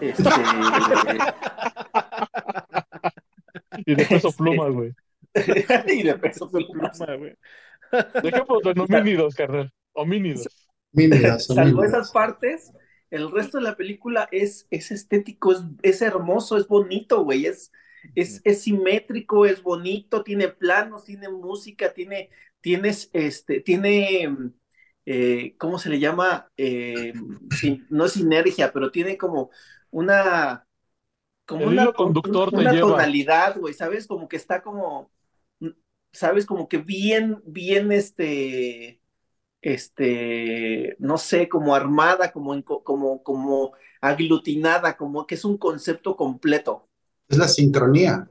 Este, 0.00 0.24
Y 3.84 3.94
de 3.94 4.04
peso 4.04 4.28
Este- 4.28 4.42
pluma, 4.42 4.68
güey. 4.68 4.92
y 5.88 6.02
de 6.02 6.14
peso 6.18 6.50
pluma. 6.50 6.92
Güey. 7.18 7.34
Dejemos 8.22 8.62
de 8.62 8.80
homínidos, 8.80 9.34
carnal. 9.34 9.72
Homínidos. 9.92 10.46
Salvo 11.38 11.84
esas 11.84 12.10
partes, 12.12 12.72
el 13.10 13.30
resto 13.30 13.58
de 13.58 13.64
la 13.64 13.76
película 13.76 14.28
es, 14.30 14.66
es 14.70 14.90
estético, 14.90 15.52
es, 15.52 15.60
es 15.82 16.02
hermoso, 16.02 16.56
es 16.56 16.68
bonito, 16.68 17.24
güey, 17.24 17.46
es, 17.46 17.72
es, 18.14 18.40
es 18.44 18.62
simétrico, 18.62 19.46
es 19.46 19.62
bonito, 19.62 20.22
tiene 20.22 20.48
planos, 20.48 21.04
tiene 21.04 21.28
música, 21.28 21.92
tiene, 21.92 22.30
tienes, 22.60 23.10
este, 23.12 23.60
tiene, 23.60 24.28
eh, 25.06 25.54
¿cómo 25.58 25.78
se 25.78 25.90
le 25.90 25.98
llama? 25.98 26.50
Eh, 26.56 27.12
sin- 27.58 27.86
no 27.90 28.04
es 28.06 28.12
sinergia, 28.12 28.72
pero 28.72 28.90
tiene 28.90 29.16
como 29.18 29.50
una, 29.90 30.63
como 31.46 31.62
El 31.62 31.68
una, 31.68 31.92
conductor 31.92 32.50
tonalidad, 32.50 33.58
güey, 33.58 33.74
¿sabes? 33.74 34.06
Como 34.06 34.28
que 34.28 34.36
está 34.36 34.62
como, 34.62 35.10
¿sabes? 36.12 36.46
Como 36.46 36.68
que 36.68 36.78
bien, 36.78 37.42
bien, 37.44 37.92
este, 37.92 39.00
este, 39.60 40.96
no 40.98 41.18
sé, 41.18 41.48
como 41.48 41.74
armada, 41.74 42.32
como, 42.32 42.62
como, 42.64 43.22
como 43.22 43.72
aglutinada, 44.00 44.96
como 44.96 45.26
que 45.26 45.34
es 45.34 45.44
un 45.44 45.58
concepto 45.58 46.16
completo. 46.16 46.88
Es 47.28 47.38
la 47.38 47.48
sincronía. 47.48 48.28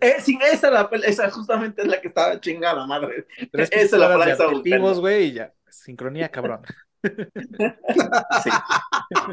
Eh, 0.00 0.16
sí, 0.20 0.38
esa, 0.52 0.70
la, 0.70 0.88
esa 1.04 1.30
justamente 1.30 1.82
es 1.82 1.88
la 1.88 2.00
que 2.00 2.08
estaba 2.08 2.40
chingada, 2.40 2.86
madre. 2.86 3.26
Tres 3.50 3.68
Esa 3.72 3.96
es 3.96 4.00
la 4.00 4.08
palabra 4.08 4.92
güey, 4.94 5.26
y 5.26 5.32
ya. 5.34 5.52
Sincronía, 5.68 6.28
cabrón. 6.30 6.62
Sí. 8.44 8.50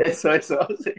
Eso, 0.03 0.33
eso, 0.33 0.67
sí. 0.83 0.91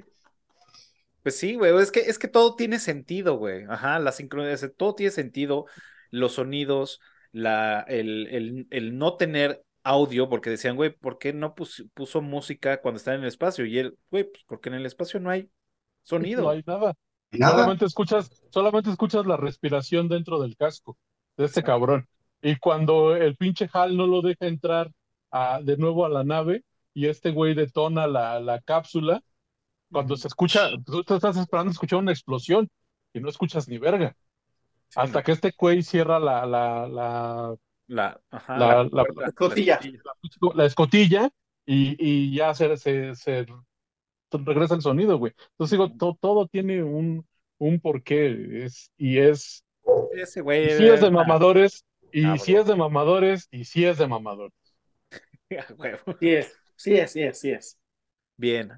Pues 1.23 1.39
sí, 1.39 1.55
güey, 1.57 1.77
es 1.83 1.91
que, 1.93 2.01
es 2.01 2.19
que 2.19 2.29
todo 2.29 2.57
tiene 2.57 2.79
sentido, 2.79 3.37
güey. 3.37 3.65
Ajá, 3.69 3.99
la 3.99 4.13
sincronía, 4.13 4.57
todo 4.77 4.95
tiene 4.95 5.11
sentido. 5.13 5.67
Los 6.11 6.33
sonidos, 6.35 7.01
la, 7.33 7.81
el, 7.89 8.27
el, 8.29 8.67
el 8.71 8.99
no 8.99 9.17
tener 9.17 9.63
audio, 9.83 10.29
porque 10.29 10.51
decían, 10.51 10.77
güey, 10.77 10.91
¿por 10.91 11.19
qué 11.19 11.33
no 11.33 11.55
pus- 11.55 11.87
puso 11.95 12.23
música 12.23 12.81
cuando 12.81 12.97
está 12.99 13.15
en 13.15 13.21
el 13.23 13.29
espacio? 13.29 13.67
Y 13.67 13.79
él, 13.79 13.97
güey, 14.11 14.25
pues 14.25 14.43
porque 14.47 14.71
en 14.71 14.77
el 14.77 14.87
espacio 14.87 15.21
no 15.21 15.31
hay 15.31 15.51
sonido. 16.03 16.43
No 16.43 16.51
hay 16.51 16.63
nada. 16.67 16.95
Nada. 17.33 17.53
Solamente 17.53 17.85
escuchas, 17.85 18.31
solamente 18.51 18.91
escuchas 18.91 19.27
la 19.27 19.37
respiración 19.37 20.09
dentro 20.09 20.41
del 20.41 20.57
casco 20.57 20.97
de 21.37 21.45
este 21.45 21.63
cabrón. 21.63 22.09
Y 22.43 22.57
cuando 22.57 23.15
el 23.15 23.37
pinche 23.37 23.69
Hal 23.73 23.97
no 23.97 24.07
lo 24.07 24.23
deja 24.23 24.47
entrar 24.47 24.91
a- 25.31 25.61
de 25.63 25.77
nuevo 25.77 26.05
a 26.05 26.09
la 26.09 26.25
nave 26.25 26.65
y 26.95 27.07
este 27.07 27.31
güey 27.31 27.55
detona 27.55 28.07
la, 28.07 28.41
la 28.41 28.61
cápsula, 28.61 29.23
cuando 29.91 30.17
se 30.17 30.29
escucha, 30.29 30.69
tú 30.85 31.03
te 31.05 31.15
estás 31.15 31.37
esperando 31.37 31.73
escuchar 31.73 31.99
una 31.99 32.13
explosión 32.13 32.69
y 33.13 33.21
no 33.21 33.29
escuchas 33.29 33.69
ni 33.69 33.79
verga. 33.79 34.17
Sí, 34.89 34.99
Hasta 35.01 35.19
no. 35.21 35.25
que 35.25 35.33
este 35.33 35.53
güey 35.57 35.83
cierra 35.83 36.19
la, 36.19 36.47
la, 36.47 36.87
la, 36.89 37.57
La, 37.87 38.21
ajá, 38.31 38.57
La- 38.59 38.67
la, 38.67 38.85
la- 38.93 39.05
puerta, 39.05 39.27
escotilla. 39.27 39.81
la 40.55 40.65
escotilla 40.65 41.31
y, 41.67 41.97
y 41.99 42.35
ya 42.35 42.55
se, 42.55 42.77
se, 42.77 43.15
se 43.15 43.47
regresa 44.33 44.75
el 44.75 44.83
sonido, 44.83 45.19
güey. 45.19 45.33
Entonces 45.53 45.79
digo, 45.79 45.91
to- 45.97 46.17
todo 46.21 46.47
tiene 46.47 46.83
un, 46.83 47.27
un 47.59 47.81
porqué 47.81 48.65
es, 48.65 48.91
y 48.97 49.19
es, 49.19 49.65
Ese 50.13 50.41
güey. 50.41 50.67
y 50.67 50.71
sí 50.77 50.87
es 50.87 51.01
de 51.01 51.11
mamadores, 51.11 51.85
y 52.13 52.39
sí 52.39 52.55
es 52.57 52.67
de 52.67 52.77
mamadores, 52.77 53.49
y 53.51 53.65
sí 53.65 53.85
es 53.85 53.99
de 53.99 54.07
mamadores. 54.07 54.53
Sí 56.21 56.29
es, 56.31 56.57
sí 56.77 56.95
es, 56.95 57.13
sí 57.13 57.23
es, 57.23 57.41
sí 57.41 57.51
es. 57.51 57.79
Bien. 58.37 58.73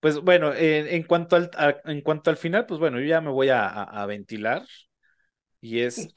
Pues 0.00 0.20
bueno, 0.20 0.54
en, 0.54 0.86
en 0.88 1.02
cuanto 1.04 1.36
al, 1.36 1.50
a- 1.56 1.76
en 1.84 2.00
cuanto 2.02 2.30
al 2.30 2.36
final, 2.36 2.66
pues 2.66 2.78
bueno, 2.80 3.00
yo 3.00 3.06
ya 3.06 3.20
me 3.20 3.30
voy 3.30 3.48
a, 3.48 3.66
a- 3.68 4.02
a 4.02 4.06
ventilar. 4.06 4.64
Y 5.60 5.80
es, 5.80 6.10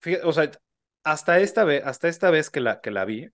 fíjate, 0.00 0.26
o 0.26 0.32
sea, 0.32 0.50
hasta 1.04 1.40
esta 1.40 1.64
vez, 1.64 1.84
hasta 1.86 2.08
esta 2.08 2.30
vez 2.30 2.50
que 2.50 2.60
la, 2.60 2.80
que 2.82 2.92
la 2.92 3.06
vi, 3.06 3.28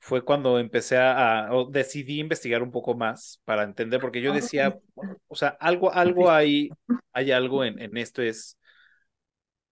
fue 0.00 0.24
cuando 0.24 0.58
empecé 0.58 0.96
a, 0.98 1.48
o 1.52 1.66
decidí 1.70 2.20
investigar 2.20 2.62
un 2.62 2.70
poco 2.70 2.94
más 2.94 3.40
para 3.44 3.64
entender, 3.64 4.00
porque 4.00 4.20
yo 4.22 4.32
decía, 4.32 4.78
o 5.28 5.34
sea, 5.36 5.50
algo, 5.60 5.92
algo 5.92 6.30
hay, 6.30 6.76
hay 7.12 7.32
algo 7.32 7.64
en, 7.64 7.78
en 7.80 7.96
esto 7.96 8.22
es, 8.22 8.57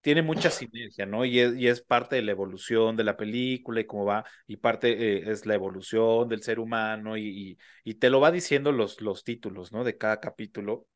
tiene 0.07 0.23
mucha 0.23 0.51
sinergia, 0.53 1.05
¿no? 1.05 1.25
Y 1.25 1.41
es, 1.41 1.57
y 1.57 1.67
es 1.67 1.81
parte 1.83 2.15
de 2.17 2.23
la 2.23 2.31
evolución 2.31 2.97
de 2.97 3.03
la 3.03 3.17
película 3.17 3.81
y 3.81 3.87
cómo 3.87 4.05
va, 4.05 4.25
y 4.47 4.57
parte 4.57 4.93
eh, 5.19 5.25
es 5.33 5.47
la 5.47 5.55
evolución 5.55 6.29
del 6.29 6.45
ser 6.45 6.61
humano 6.61 7.17
y, 7.17 7.25
y, 7.27 7.59
y 7.91 7.95
te 7.97 8.09
lo 8.09 8.21
va 8.21 8.31
diciendo 8.31 8.71
los, 8.71 9.01
los 9.01 9.25
títulos, 9.25 9.73
¿no? 9.73 9.83
De 9.83 9.99
cada 9.99 10.21
capítulo. 10.21 10.87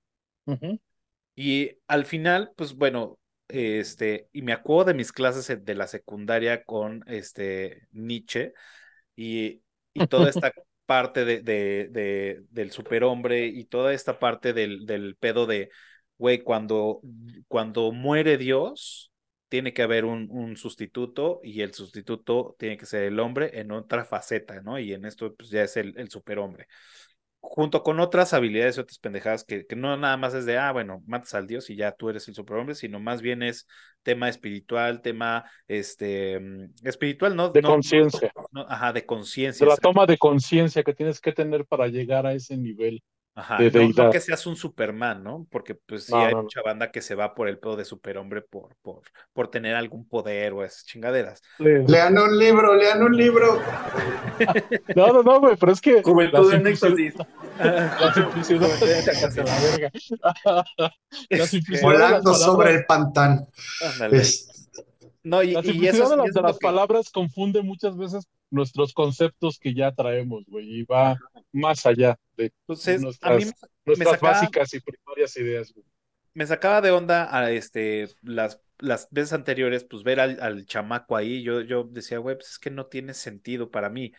Y 1.35 1.71
al 1.87 2.05
final, 2.07 2.53
pues 2.57 2.75
bueno, 2.75 3.19
este, 3.49 4.29
y 4.33 4.43
me 4.43 4.53
acuerdo 4.53 4.87
de 4.87 4.95
mis 4.95 5.13
clases 5.13 5.65
de 5.65 5.75
la 5.75 5.87
secundaria 5.87 6.65
con 6.65 7.03
este 7.07 7.89
Nietzsche 7.93 8.53
y, 9.17 9.63
y 9.93 10.07
toda 10.09 10.31
esta 10.31 10.53
parte 10.87 11.25
de, 11.25 11.43
de, 11.43 12.43
del 12.51 12.73
superhombre 12.73 13.47
y 13.47 13.65
toda 13.67 13.95
esta 13.95 14.19
parte 14.19 14.53
del, 14.53 14.87
del 14.87 15.17
pedo 15.17 15.47
de, 15.47 15.71
güey, 16.21 16.43
cuando, 16.43 17.01
cuando 17.49 17.93
muere 17.93 18.37
Dios, 18.37 19.11
tiene 19.49 19.73
que 19.73 19.83
haber 19.83 20.05
un, 20.05 20.29
un, 20.31 20.57
sustituto 20.57 21.41
y 21.43 21.63
el 21.63 21.75
sustituto 21.75 22.55
tiene 22.59 22.77
que 22.77 22.87
ser 22.87 23.05
el 23.05 23.19
hombre 23.19 23.59
en 23.59 23.73
otra 23.73 24.05
faceta, 24.05 24.61
¿no? 24.61 24.79
Y 24.79 24.93
en 24.93 25.07
esto 25.07 25.35
pues, 25.35 25.51
ya 25.51 25.63
es 25.63 25.77
el, 25.77 25.95
el 25.99 26.11
superhombre 26.11 26.69
junto 27.41 27.83
con 27.83 28.01
otras 28.01 28.35
habilidades 28.35 28.77
y 28.77 28.81
otras 28.81 28.99
pendejadas 28.99 29.45
que, 29.45 29.67
que, 29.67 29.75
no 29.75 29.97
nada 29.97 30.17
más 30.19 30.35
es 30.35 30.45
de, 30.45 30.59
ah, 30.59 30.73
bueno, 30.73 31.03
matas 31.07 31.35
al 31.35 31.47
dios 31.47 31.71
y 31.71 31.77
ya 31.77 31.93
tú 31.93 32.11
eres 32.11 32.29
el 32.29 32.35
superhombre, 32.35 32.75
sino 32.75 33.01
más 33.01 33.23
bien 33.23 33.43
es 33.43 33.67
tema 34.03 34.29
espiritual, 34.29 35.01
tema, 35.01 35.45
este, 35.67 36.39
mm, 36.39 36.75
espiritual, 36.85 37.35
¿no? 37.35 37.49
De 37.49 37.63
conciencia. 37.63 38.31
ajá, 38.69 38.93
de 38.93 39.07
conciencia. 39.07 39.65
De 39.65 39.71
la 39.71 39.77
toma 39.79 40.05
de 40.05 40.19
conciencia 40.19 40.83
que 40.83 40.93
tienes 40.93 41.21
que 41.21 41.33
tener 41.33 41.65
para 41.65 41.89
llegar 41.89 42.27
a 42.27 42.35
ese 42.35 42.57
nivel. 42.59 43.03
Ajá, 43.35 43.59
no, 43.61 44.11
que 44.11 44.21
seas 44.21 44.45
un 44.47 44.57
Superman, 44.57 45.23
¿no? 45.23 45.47
Porque 45.51 45.75
pues 45.75 46.05
sí 46.05 46.15
hay 46.15 46.35
mucha 46.35 46.63
banda 46.63 46.91
que 46.91 47.01
se 47.01 47.15
va 47.15 47.33
por 47.35 47.49
el 47.49 47.59
pedo 47.59 47.77
de 47.77 47.85
superhombre 47.85 48.43
por, 48.43 48.75
por, 48.83 49.03
por 49.33 49.49
tener 49.49 49.77
algún 49.77 50.07
poder 50.07 50.53
o 50.53 50.65
esas 50.65 50.85
chingaderas. 50.85 51.41
Lean 51.59 52.19
un 52.19 52.37
libro, 52.37 52.75
lean 52.75 53.03
un 53.03 53.17
libro. 53.17 53.61
no, 54.97 55.13
no, 55.13 55.23
no, 55.23 55.41
güey, 55.41 55.57
pero 55.57 55.73
es 55.73 55.81
que. 55.81 56.03
Juventud 56.03 56.53
en 56.53 56.67
éxtasis. 56.67 57.15
La 57.59 58.13
simplicidad 58.15 58.69
de 58.81 59.45
la 59.45 59.61
verga. 59.61 59.91
La 61.31 61.47
simplicidad 61.47 61.83
Volando 61.83 62.35
sobre 62.35 62.75
el 62.75 62.85
pantán. 62.85 63.47
No, 65.23 65.43
y, 65.43 65.53
la 65.53 65.63
simplicidad 65.63 66.11
de 66.11 66.17
las, 66.17 66.33
de 66.33 66.43
las 66.43 66.59
palabras 66.59 67.11
confunde 67.11 67.63
muchas 67.63 67.97
veces 67.97 68.27
nuestros 68.51 68.93
conceptos 68.93 69.59
que 69.59 69.75
ya 69.75 69.93
traemos, 69.93 70.45
güey, 70.47 70.81
y 70.81 70.83
va 70.85 71.19
más 71.53 71.85
allá 71.87 72.19
de 72.37 72.53
nuestras, 72.99 74.21
básicas 74.21 74.75
y 74.75 74.81
primarias 74.81 75.37
ideas, 75.37 75.73
güey. 75.73 75.87
Me 76.33 76.47
sacaba 76.47 76.81
de 76.81 76.91
onda 76.93 77.37
a 77.37 77.51
este, 77.51 78.09
las, 78.23 78.61
las 78.79 79.09
veces 79.11 79.33
anteriores, 79.33 79.85
pues 79.85 80.05
ver 80.05 80.21
al, 80.21 80.65
chamaco 80.65 81.17
ahí, 81.17 81.43
yo, 81.43 81.61
yo 81.61 81.85
decía, 81.85 82.19
güey, 82.19 82.37
pues 82.37 82.51
es 82.51 82.59
que 82.59 82.71
no 82.71 82.87
tiene 82.87 83.15
sentido 83.15 83.71
para 83.71 83.91
mí. 83.91 84.13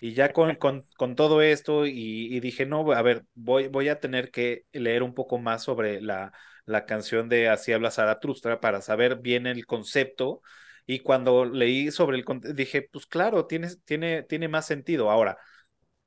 Y 0.00 0.14
ya 0.14 0.32
con, 0.32 0.56
con, 0.56 0.86
con 0.96 1.14
todo 1.14 1.42
esto, 1.42 1.86
y, 1.86 2.40
dije, 2.40 2.66
no, 2.66 2.90
a 2.90 3.02
ver, 3.02 3.24
voy, 3.34 3.68
voy 3.68 3.88
a 3.88 4.00
tener 4.00 4.30
que 4.30 4.64
leer 4.72 5.02
un 5.02 5.14
poco 5.14 5.38
más 5.38 5.62
sobre 5.62 6.00
la, 6.00 6.32
la 6.64 6.86
canción 6.86 7.28
de 7.28 7.48
Así 7.48 7.72
habla 7.72 7.90
Zaratustra 7.90 8.60
para 8.60 8.80
saber 8.82 9.16
bien 9.16 9.46
el 9.46 9.66
concepto 9.66 10.42
y 10.86 11.00
cuando 11.00 11.44
leí 11.44 11.90
sobre 11.90 12.18
el 12.18 12.24
dije, 12.54 12.82
pues 12.92 13.06
claro, 13.06 13.46
tiene, 13.46 13.68
tiene, 13.84 14.22
tiene 14.24 14.48
más 14.48 14.66
sentido. 14.66 15.10
Ahora, 15.10 15.38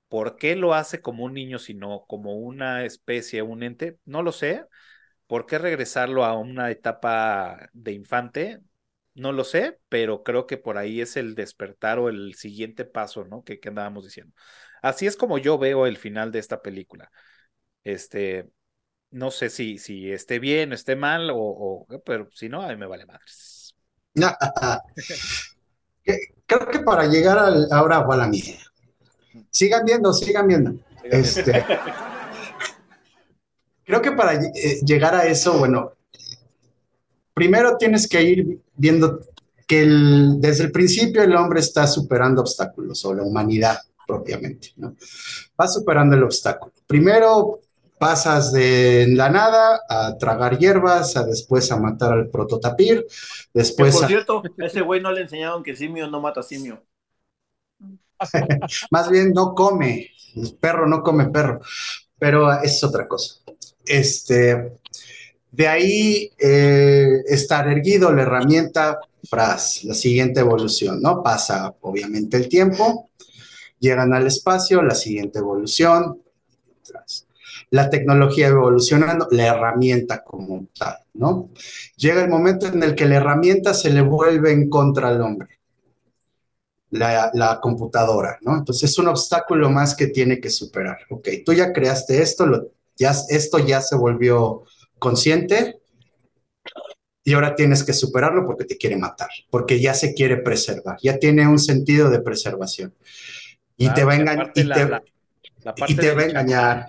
¿por 0.08 0.38
qué 0.38 0.56
lo 0.56 0.74
hace 0.74 1.02
como 1.02 1.24
un 1.26 1.34
niño, 1.34 1.60
sino 1.60 2.06
como 2.08 2.36
una 2.36 2.86
especie, 2.86 3.42
un 3.42 3.64
ente? 3.64 3.98
No 4.06 4.24
lo 4.24 4.32
sé. 4.32 4.66
¿Por 5.28 5.46
qué 5.46 5.58
regresarlo 5.60 6.26
a 6.26 6.38
una 6.38 6.72
etapa 6.72 7.70
de 7.74 7.94
infante? 7.94 8.62
No 9.16 9.32
lo 9.32 9.44
sé, 9.44 9.80
pero 9.90 10.24
creo 10.24 10.48
que 10.48 10.58
por 10.58 10.78
ahí 10.78 11.02
es 11.02 11.18
el 11.18 11.36
despertar 11.36 12.00
o 12.00 12.10
el 12.10 12.36
siguiente 12.36 12.86
paso, 12.86 13.26
¿no? 13.26 13.44
Que, 13.44 13.60
que 13.60 13.70
andábamos 13.70 14.06
diciendo. 14.06 14.34
Así 14.82 15.08
es 15.08 15.18
como 15.18 15.38
yo 15.38 15.58
veo 15.58 15.88
el 15.88 15.98
final 15.98 16.32
de 16.32 16.40
esta 16.40 16.62
película. 16.62 17.12
Este, 17.84 18.50
no 19.12 19.32
sé 19.32 19.50
si, 19.50 19.78
si 19.78 20.12
esté 20.12 20.40
bien 20.40 20.72
o 20.72 20.76
esté 20.76 20.96
mal, 20.96 21.30
o, 21.30 21.38
o 21.38 21.88
pero 22.06 22.30
si 22.32 22.50
no, 22.50 22.62
a 22.62 22.68
mí 22.68 22.76
me 22.76 22.88
vale 22.88 23.06
madres. 23.06 23.76
Creo 26.46 26.70
que 26.70 26.80
para 26.80 27.08
llegar 27.08 27.40
al, 27.40 27.68
ahora 27.72 27.98
a 27.98 28.18
la 28.18 28.28
mía. 28.28 28.56
Sigan 29.50 29.86
viendo, 29.86 30.14
sigan 30.14 30.48
viendo. 30.48 30.76
Este, 31.04 31.66
creo 33.84 34.02
que 34.02 34.12
para 34.12 34.36
eh, 34.36 34.80
llegar 34.86 35.16
a 35.16 35.26
eso, 35.26 35.58
bueno, 35.58 35.94
primero 37.34 37.78
tienes 37.78 38.08
que 38.08 38.22
ir 38.22 38.62
viendo 38.76 39.20
que 39.68 39.86
desde 40.38 40.66
el 40.66 40.72
principio 40.72 41.24
el 41.24 41.36
hombre 41.36 41.60
está 41.60 41.88
superando 41.88 42.42
obstáculos, 42.42 43.04
o 43.06 43.14
la 43.14 43.24
humanidad 43.24 43.80
propiamente, 44.08 44.74
¿no? 44.78 44.96
Va 45.60 45.68
superando 45.68 46.16
el 46.16 46.24
obstáculo. 46.24 46.74
Primero 46.86 47.62
pasas 47.98 48.52
de 48.52 49.08
la 49.10 49.30
nada 49.30 49.82
a 49.88 50.18
tragar 50.18 50.58
hierbas, 50.58 51.16
a 51.18 51.26
después 51.26 51.72
a 51.72 51.80
matar 51.80 52.14
al 52.14 52.30
prototapir, 52.30 53.06
después... 53.54 53.96
por 53.96 54.08
cierto, 54.08 54.44
a 54.60 54.66
ese 54.66 54.82
güey 54.82 55.02
no 55.02 55.12
le 55.12 55.22
enseñaron 55.22 55.64
que 55.64 55.76
simio 55.76 56.08
no 56.08 56.22
mata 56.22 56.44
simio. 56.44 56.84
Más 58.92 59.10
bien 59.10 59.32
no 59.34 59.54
come, 59.54 60.12
el 60.36 60.56
perro 60.56 60.88
no 60.88 61.02
come 61.02 61.30
perro, 61.30 61.62
pero 62.18 62.52
es 62.62 62.84
otra 62.84 63.08
cosa. 63.08 63.36
Este, 63.86 64.74
de 65.52 65.68
ahí 65.68 66.32
eh, 66.38 67.22
estar 67.28 67.68
erguido, 67.68 68.12
la 68.12 68.24
herramienta, 68.24 69.00
fras, 69.24 69.84
la 69.84 69.94
siguiente 69.94 70.40
evolución, 70.42 71.02
¿no? 71.02 71.24
Pasa 71.24 71.74
obviamente 71.82 72.38
el 72.38 72.50
tiempo, 72.50 73.10
llegan 73.80 74.14
al 74.14 74.28
espacio, 74.28 74.82
la 74.82 74.96
siguiente 74.96 75.40
evolución, 75.40 76.22
la 77.70 77.90
tecnología 77.90 78.48
evolucionando, 78.48 79.28
la 79.32 79.48
herramienta 79.48 80.24
como 80.24 80.68
tal, 80.78 80.98
¿no? 81.14 81.50
Llega 81.98 82.24
el 82.24 82.30
momento 82.30 82.68
en 82.68 82.84
el 82.84 82.96
que 82.96 83.06
la 83.06 83.16
herramienta 83.16 83.74
se 83.74 83.90
le 83.90 84.02
vuelve 84.02 84.52
en 84.52 84.70
contra 84.70 85.10
al 85.10 85.22
hombre, 85.22 85.60
la, 86.92 87.60
computadora, 87.62 88.38
¿no? 88.42 88.58
Entonces 88.58 88.92
es 88.92 88.98
un 88.98 89.08
obstáculo 89.08 89.70
más 89.70 89.96
que 89.96 90.08
tiene 90.08 90.40
que 90.40 90.50
superar. 90.50 91.00
Ok, 91.10 91.30
tú 91.46 91.54
ya 91.54 91.74
creaste 91.74 92.22
esto, 92.22 92.46
lo, 92.46 92.72
ya, 92.96 93.14
esto 93.30 93.60
ya 93.60 93.82
se 93.82 93.96
volvió 93.96 94.64
consciente 95.00 95.80
y 97.24 97.34
ahora 97.34 97.56
tienes 97.56 97.84
que 97.84 97.94
superarlo 97.94 98.46
porque 98.46 98.66
te 98.66 98.78
quiere 98.78 98.98
matar, 98.98 99.30
porque 99.50 99.80
ya 99.80 99.94
se 99.94 100.14
quiere 100.14 100.38
preservar, 100.38 100.98
ya 101.02 101.18
tiene 101.18 101.48
un 101.48 101.60
sentido 101.60 102.10
de 102.10 102.22
preservación. 102.22 102.94
Y 103.78 103.90
te 103.90 104.06
va 104.06 104.14
a 104.14 104.16
engañar. 104.16 104.54
Y 104.56 105.96
te 105.96 106.14
va 106.14 106.22
a 106.22 106.26
engañar 106.26 106.86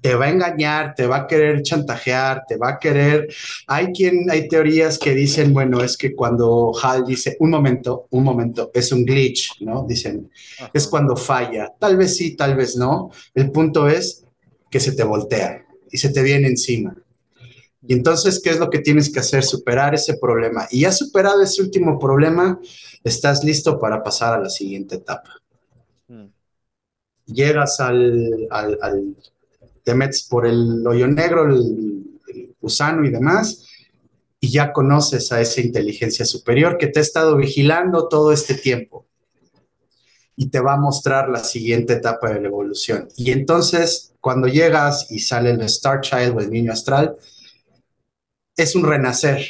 te 0.00 0.14
va 0.14 0.26
a 0.26 0.30
engañar, 0.30 0.94
te 0.94 1.06
va 1.06 1.18
a 1.18 1.26
querer 1.26 1.62
chantajear, 1.62 2.44
te 2.48 2.56
va 2.56 2.70
a 2.70 2.78
querer. 2.78 3.28
Hay 3.66 3.92
quien, 3.92 4.30
hay 4.30 4.48
teorías 4.48 4.98
que 4.98 5.14
dicen, 5.14 5.52
bueno, 5.52 5.82
es 5.82 5.96
que 5.96 6.14
cuando 6.14 6.72
Hal 6.82 7.04
dice, 7.04 7.36
un 7.40 7.50
momento, 7.50 8.06
un 8.10 8.24
momento, 8.24 8.70
es 8.74 8.92
un 8.92 9.04
glitch, 9.04 9.60
¿no? 9.60 9.84
Dicen, 9.86 10.30
es 10.72 10.86
cuando 10.88 11.16
falla. 11.16 11.72
Tal 11.78 11.96
vez 11.96 12.16
sí, 12.16 12.36
tal 12.36 12.56
vez 12.56 12.76
no. 12.76 13.10
El 13.34 13.50
punto 13.50 13.88
es 13.88 14.24
que 14.70 14.80
se 14.80 14.92
te 14.92 15.04
voltea 15.04 15.64
y 15.90 15.98
se 15.98 16.10
te 16.10 16.22
viene 16.22 16.48
encima. 16.48 16.94
Y 17.86 17.94
entonces, 17.94 18.40
¿qué 18.42 18.50
es 18.50 18.58
lo 18.58 18.68
que 18.70 18.80
tienes 18.80 19.10
que 19.12 19.20
hacer? 19.20 19.42
Superar 19.42 19.94
ese 19.94 20.16
problema. 20.16 20.66
Y 20.70 20.80
ya 20.80 20.92
superado 20.92 21.42
ese 21.42 21.62
último 21.62 21.98
problema, 21.98 22.60
estás 23.02 23.42
listo 23.42 23.78
para 23.78 24.02
pasar 24.02 24.34
a 24.34 24.42
la 24.42 24.50
siguiente 24.50 24.96
etapa. 24.96 25.40
Mm. 26.08 26.26
Llegas 27.26 27.80
al, 27.80 28.46
al, 28.50 29.16
te 29.90 29.96
metes 29.96 30.22
por 30.22 30.46
el 30.46 30.86
hoyo 30.86 31.08
negro, 31.08 31.52
el, 31.52 32.14
gusano 32.60 33.04
y 33.04 33.10
demás, 33.10 33.66
y 34.38 34.48
ya 34.52 34.72
conoces 34.72 35.32
a 35.32 35.40
esa 35.40 35.60
inteligencia 35.60 36.24
superior 36.24 36.78
que 36.78 36.86
te 36.86 37.00
ha 37.00 37.02
estado 37.02 37.36
vigilando 37.36 38.06
todo 38.06 38.32
este 38.32 38.54
tiempo 38.54 39.06
y 40.36 40.48
te 40.48 40.60
va 40.60 40.74
a 40.74 40.80
mostrar 40.80 41.28
la 41.28 41.42
siguiente 41.42 41.94
etapa 41.94 42.30
de 42.30 42.40
la 42.40 42.46
evolución. 42.46 43.08
Y 43.16 43.32
entonces, 43.32 44.14
cuando 44.20 44.46
llegas 44.46 45.10
y 45.10 45.18
sale 45.18 45.50
el 45.50 45.60
Star 45.62 46.02
Child 46.02 46.36
o 46.36 46.40
el 46.40 46.50
niño 46.50 46.72
astral, 46.72 47.16
es 48.56 48.76
un 48.76 48.84
renacer. 48.84 49.44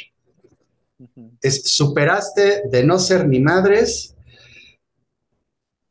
Es 1.39 1.65
superaste 1.65 2.63
de 2.67 2.83
no 2.83 2.97
ser 2.97 3.27
ni 3.27 3.39
madres 3.39 4.15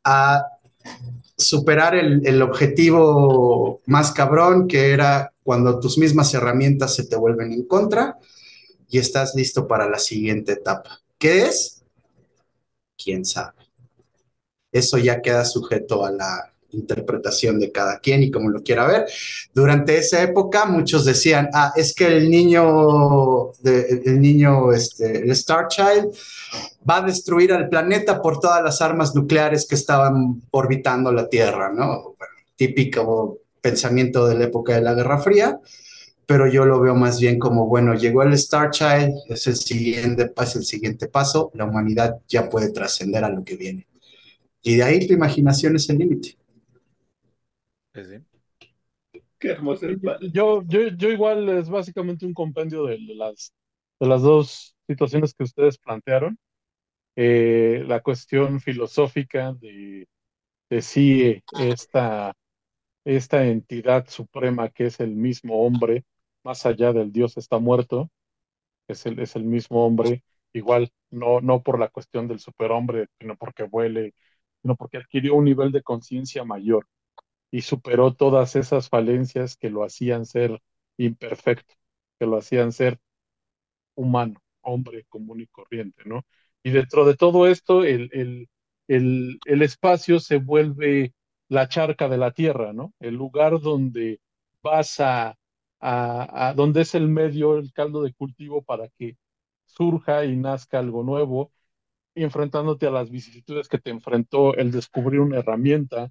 a 0.03 0.45
superar 1.41 1.95
el, 1.95 2.41
objetivo 2.41 3.81
más 3.85 4.11
cabrón, 4.11 4.67
que 4.67 4.91
era 4.91 5.33
cuando 5.43 5.79
tus 5.79 5.97
mismas 5.97 6.33
herramientas 6.33 6.95
se 6.95 7.05
te 7.05 7.15
vuelven 7.15 7.51
en 7.51 7.65
contra 7.65 8.17
y 8.89 8.99
estás 8.99 9.35
listo 9.35 9.67
para 9.67 9.89
la 9.89 9.99
siguiente 9.99 10.53
etapa. 10.53 11.01
¿Qué 11.17 11.43
es? 11.43 11.83
¿Quién 12.97 13.25
sabe? 13.25 13.57
Eso 14.71 14.97
ya 14.97 15.21
queda 15.21 15.43
sujeto 15.45 16.05
a 16.05 16.11
la 16.11 16.50
interpretación 16.73 17.59
de 17.59 17.71
cada 17.71 17.99
quien 17.99 18.23
y 18.23 18.31
como 18.31 18.49
lo 18.49 18.63
quiera 18.63 18.87
ver. 18.87 19.05
Durante 19.53 19.97
esa 19.97 20.21
época 20.21 20.65
muchos 20.65 21.05
decían, 21.05 21.49
ah, 21.53 21.73
es 21.75 21.93
que 21.93 22.07
el 22.07 22.29
niño, 22.29 23.51
el 23.63 24.21
niño, 24.21 24.71
este, 24.73 25.19
el 25.19 25.31
Star 25.31 25.67
Child 25.67 26.07
va 26.89 26.97
a 26.97 27.01
destruir 27.01 27.53
al 27.53 27.69
planeta 27.69 28.21
por 28.21 28.39
todas 28.39 28.63
las 28.63 28.81
armas 28.81 29.15
nucleares 29.15 29.65
que 29.67 29.75
estaban 29.75 30.41
orbitando 30.51 31.11
la 31.11 31.29
Tierra, 31.29 31.71
¿no? 31.73 32.15
típico 32.61 33.39
pensamiento 33.59 34.27
de 34.27 34.35
la 34.35 34.43
época 34.45 34.75
de 34.75 34.81
la 34.81 34.93
Guerra 34.93 35.17
Fría. 35.17 35.59
pero 36.27 36.47
yo 36.47 36.63
lo 36.65 36.79
veo 36.79 36.95
más 36.95 37.19
bien 37.19 37.39
como, 37.39 37.67
bueno, 37.67 37.93
llegó 37.95 38.23
el 38.23 38.33
Star 38.33 38.69
Child, 38.69 39.13
es 39.27 39.47
el 39.47 39.55
siguiente, 39.55 40.31
es 40.41 40.55
el 40.55 40.63
siguiente 40.63 41.07
paso, 41.07 41.51
la 41.55 41.65
humanidad 41.65 42.19
ya 42.29 42.49
puede 42.49 42.71
trascender 42.71 43.23
a 43.25 43.29
lo 43.29 43.43
que 43.43 43.57
viene. 43.57 43.87
Y 44.61 44.75
de 44.75 44.83
ahí 44.83 45.05
tu 45.07 45.13
imaginación 45.13 45.75
es 45.75 45.89
el 45.89 45.97
límite. 45.97 46.37
Pues 47.93 48.09
Qué 49.39 49.49
hermoso. 49.49 49.87
Yo, 50.31 50.63
yo, 50.67 50.87
yo 50.89 51.09
igual 51.09 51.49
es 51.49 51.69
básicamente 51.69 52.25
un 52.25 52.33
compendio 52.33 52.85
de, 52.85 52.97
las, 53.15 53.53
de 53.99 54.07
las 54.07 54.21
dos 54.21 54.75
situaciones 54.87 55.33
que 55.33 55.43
ustedes 55.43 55.77
plantearon. 55.77 56.37
Eh, 57.15 57.83
la 57.87 58.01
cuestión 58.01 58.61
filosófica 58.61 59.53
de, 59.53 60.07
de 60.69 60.81
si 60.81 61.43
esta, 61.59 62.33
esta 63.05 63.45
entidad 63.47 64.07
suprema 64.09 64.69
que 64.69 64.87
es 64.87 64.99
el 64.99 65.11
mismo 65.11 65.65
hombre, 65.65 66.05
más 66.43 66.65
allá 66.65 66.93
del 66.93 67.11
Dios 67.11 67.37
está 67.37 67.59
muerto, 67.59 68.09
es 68.87 69.05
el, 69.05 69.19
es 69.19 69.35
el 69.35 69.43
mismo 69.43 69.85
hombre, 69.85 70.23
igual 70.53 70.89
no, 71.09 71.41
no 71.41 71.63
por 71.63 71.79
la 71.79 71.89
cuestión 71.89 72.27
del 72.27 72.39
superhombre, 72.39 73.07
sino 73.19 73.35
porque 73.37 73.63
vuele, 73.63 74.13
sino 74.61 74.75
porque 74.75 74.97
adquirió 74.97 75.35
un 75.35 75.45
nivel 75.45 75.71
de 75.71 75.83
conciencia 75.83 76.43
mayor 76.43 76.87
y 77.51 77.61
superó 77.61 78.13
todas 78.13 78.55
esas 78.55 78.89
falencias 78.89 79.57
que 79.57 79.69
lo 79.69 79.83
hacían 79.83 80.25
ser 80.25 80.61
imperfecto, 80.97 81.75
que 82.19 82.25
lo 82.27 82.37
hacían 82.37 82.71
ser 82.71 82.99
humano, 83.95 84.41
hombre 84.61 85.05
común 85.09 85.41
y 85.41 85.47
corriente, 85.47 86.03
¿no? 86.05 86.25
Y 86.63 86.71
dentro 86.71 87.05
de 87.05 87.15
todo 87.15 87.47
esto, 87.47 87.83
el, 87.83 88.09
el, 88.13 88.49
el, 88.87 89.39
el 89.45 89.61
espacio 89.61 90.19
se 90.19 90.37
vuelve 90.37 91.13
la 91.49 91.67
charca 91.67 92.07
de 92.09 92.17
la 92.17 92.31
tierra, 92.31 92.73
¿no? 92.73 92.93
El 92.99 93.15
lugar 93.15 93.59
donde 93.59 94.19
vas 94.61 94.99
a, 94.99 95.35
a, 95.79 96.49
a, 96.49 96.53
donde 96.53 96.81
es 96.81 96.95
el 96.95 97.07
medio, 97.07 97.57
el 97.57 97.73
caldo 97.73 98.03
de 98.03 98.13
cultivo 98.13 98.61
para 98.63 98.87
que 98.97 99.17
surja 99.65 100.25
y 100.25 100.35
nazca 100.37 100.79
algo 100.79 101.03
nuevo, 101.03 101.51
enfrentándote 102.15 102.87
a 102.87 102.91
las 102.91 103.09
vicisitudes 103.09 103.67
que 103.69 103.79
te 103.79 103.89
enfrentó 103.91 104.55
el 104.55 104.71
descubrir 104.71 105.19
una 105.21 105.39
herramienta, 105.39 106.09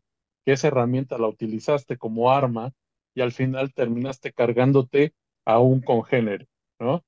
que 0.50 0.54
esa 0.54 0.68
herramienta 0.68 1.16
la 1.16 1.28
utilizaste 1.28 1.96
como 1.96 2.32
arma 2.32 2.72
y 3.14 3.20
al 3.20 3.30
final 3.30 3.72
terminaste 3.72 4.32
cargándote 4.32 5.14
a 5.44 5.60
un 5.60 5.80
congénere, 5.80 6.48
¿no? 6.80 7.04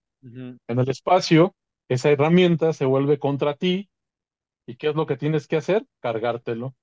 En 0.69 0.79
el 0.79 0.89
espacio, 0.89 1.55
esa 1.89 2.11
herramienta 2.11 2.73
se 2.73 2.85
vuelve 2.85 3.19
contra 3.19 3.55
ti 3.55 3.89
y 4.67 4.77
¿qué 4.77 4.91
es 4.91 4.95
lo 4.95 5.07
que 5.07 5.17
tienes 5.17 5.49
que 5.49 5.57
hacer? 5.57 5.85
Cargártelo. 6.01 6.75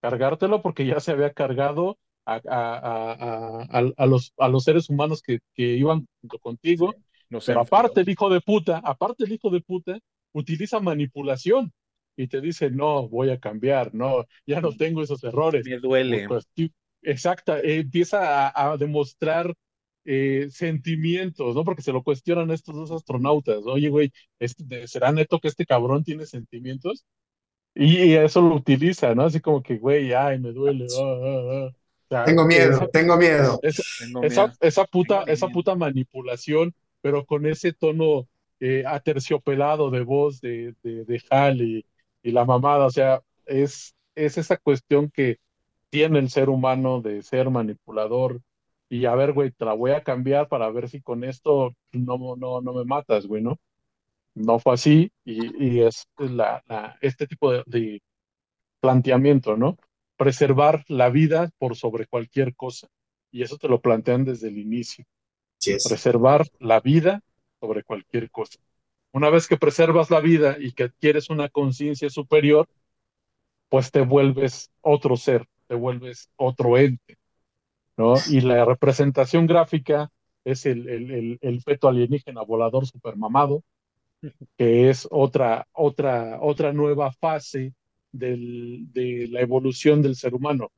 Cargártelo 0.00 0.62
porque 0.62 0.86
ya 0.86 1.00
se 1.00 1.12
había 1.12 1.32
cargado 1.32 1.98
a, 2.24 2.40
a, 2.48 3.62
a, 3.62 3.92
a 3.96 4.06
los, 4.06 4.32
a 4.38 4.48
los 4.48 4.64
seres 4.64 4.88
humanos 4.90 5.22
que, 5.22 5.40
que 5.54 5.64
iban 5.76 6.06
junto 6.20 6.38
contigo. 6.38 6.92
Sí, 6.92 6.96
no 7.30 7.40
pero 7.44 7.60
aparte 7.60 8.02
el 8.02 8.08
hijo 8.08 8.30
de 8.30 8.40
puta, 8.40 8.80
aparte 8.84 9.24
el 9.24 9.32
hijo 9.32 9.50
de 9.50 9.60
puta, 9.60 9.98
utiliza 10.32 10.80
manipulación 10.80 11.72
y 12.22 12.28
te 12.28 12.40
dice, 12.40 12.70
no, 12.70 13.08
voy 13.08 13.30
a 13.30 13.38
cambiar, 13.38 13.94
no, 13.94 14.26
ya 14.46 14.60
no 14.60 14.72
tengo 14.76 15.02
esos 15.02 15.22
errores. 15.24 15.64
Me 15.66 15.78
duele. 15.78 16.26
Pues, 16.28 16.48
exacta, 17.02 17.60
eh, 17.60 17.78
empieza 17.80 18.48
a, 18.48 18.72
a 18.72 18.76
demostrar 18.76 19.54
eh, 20.04 20.48
sentimientos, 20.50 21.54
¿no? 21.54 21.64
Porque 21.64 21.82
se 21.82 21.92
lo 21.92 22.02
cuestionan 22.02 22.50
estos 22.50 22.74
dos 22.74 22.90
astronautas. 22.90 23.62
Oye, 23.66 23.88
güey, 23.88 24.12
este, 24.38 24.86
¿será 24.88 25.12
neto 25.12 25.38
que 25.40 25.48
este 25.48 25.66
cabrón 25.66 26.04
tiene 26.04 26.26
sentimientos? 26.26 27.04
Y, 27.74 27.98
y 28.02 28.14
eso 28.16 28.40
lo 28.42 28.56
utiliza, 28.56 29.14
¿no? 29.14 29.24
Así 29.24 29.40
como 29.40 29.62
que, 29.62 29.78
güey, 29.78 30.12
ay, 30.12 30.38
me 30.40 30.52
duele. 30.52 30.86
Oh, 30.96 31.02
oh, 31.02 31.64
oh. 31.64 31.66
O 31.68 31.74
sea, 32.08 32.24
tengo 32.24 32.44
miedo, 32.44 32.72
esa, 32.72 32.88
tengo 32.88 33.16
miedo. 33.16 33.58
Esa, 33.62 33.82
Tengo 33.98 34.22
esa, 34.22 34.46
miedo. 34.48 34.58
esa 34.60 34.84
puta, 34.86 35.24
Tengo 35.24 35.32
esa 35.32 35.46
miedo. 35.46 35.54
puta 35.54 35.74
manipulación, 35.76 36.74
pero 37.00 37.24
con 37.24 37.46
ese 37.46 37.72
tono 37.72 38.28
eh, 38.58 38.84
aterciopelado 38.86 39.90
de 39.90 40.02
voz 40.02 40.40
de, 40.40 40.74
de, 40.82 41.04
de 41.04 41.22
Hal 41.30 41.62
y, 41.62 41.86
y 42.22 42.32
la 42.32 42.44
mamada. 42.44 42.86
O 42.86 42.90
sea, 42.90 43.20
es, 43.46 43.94
es 44.14 44.38
esa 44.38 44.56
cuestión 44.56 45.10
que 45.10 45.38
tiene 45.90 46.18
el 46.18 46.30
ser 46.30 46.48
humano 46.48 47.00
de 47.00 47.22
ser 47.22 47.50
manipulador, 47.50 48.40
y 48.90 49.06
a 49.06 49.14
ver, 49.14 49.32
güey, 49.32 49.52
te 49.52 49.64
la 49.64 49.72
voy 49.72 49.92
a 49.92 50.02
cambiar 50.02 50.48
para 50.48 50.68
ver 50.70 50.88
si 50.88 51.00
con 51.00 51.22
esto 51.22 51.74
no, 51.92 52.34
no, 52.36 52.60
no 52.60 52.72
me 52.72 52.84
matas, 52.84 53.26
güey, 53.26 53.40
¿no? 53.40 53.56
No 54.34 54.58
fue 54.58 54.74
así 54.74 55.12
y, 55.24 55.64
y 55.64 55.80
es 55.82 56.08
la, 56.18 56.62
la, 56.66 56.98
este 57.00 57.28
tipo 57.28 57.52
de, 57.52 57.62
de, 57.66 58.02
planteamiento, 58.80 59.56
¿no? 59.56 59.78
Preservar 60.16 60.84
la 60.88 61.08
vida 61.08 61.50
por 61.58 61.76
sobre 61.76 62.06
cualquier 62.06 62.56
cosa. 62.56 62.88
Y 63.30 63.42
eso 63.42 63.58
te 63.58 63.68
lo 63.68 63.80
plantean 63.80 64.24
desde 64.24 64.48
el 64.48 64.58
inicio. 64.58 65.04
Preservar 65.88 66.46
la 66.58 66.80
vida 66.80 67.22
sobre 67.60 67.84
cualquier 67.84 68.30
cosa. 68.30 68.58
Una 69.12 69.30
vez 69.30 69.46
que 69.48 69.56
preservas 69.56 70.10
la 70.10 70.20
vida 70.20 70.56
y 70.58 70.72
que 70.72 70.84
adquieres 70.84 71.30
una 71.30 71.48
conciencia 71.48 72.10
superior, 72.10 72.68
pues 73.68 73.90
te 73.90 74.00
vuelves 74.02 74.70
otro 74.80 75.16
ser, 75.16 75.46
te 75.68 75.74
vuelves 75.74 76.30
otro 76.36 76.76
ente. 76.78 77.16
¿no? 77.96 78.14
Y 78.30 78.40
la 78.42 78.64
representación 78.64 79.46
gráfica 79.46 80.10
es 80.44 80.66
el, 80.66 80.88
el, 80.88 81.10
el, 81.12 81.38
el 81.42 81.62
feto 81.62 81.88
alienígena 81.88 82.42
volador 82.42 82.86
supermamado, 82.86 83.62
que 84.58 84.90
es 84.90 85.08
otra, 85.10 85.66
otra, 85.72 86.38
otra 86.40 86.72
nueva 86.72 87.12
fase 87.12 87.74
del, 88.12 88.92
de 88.92 89.28
la 89.30 89.40
evolución 89.40 90.02
del 90.02 90.16
ser 90.16 90.34
humano. 90.34 90.70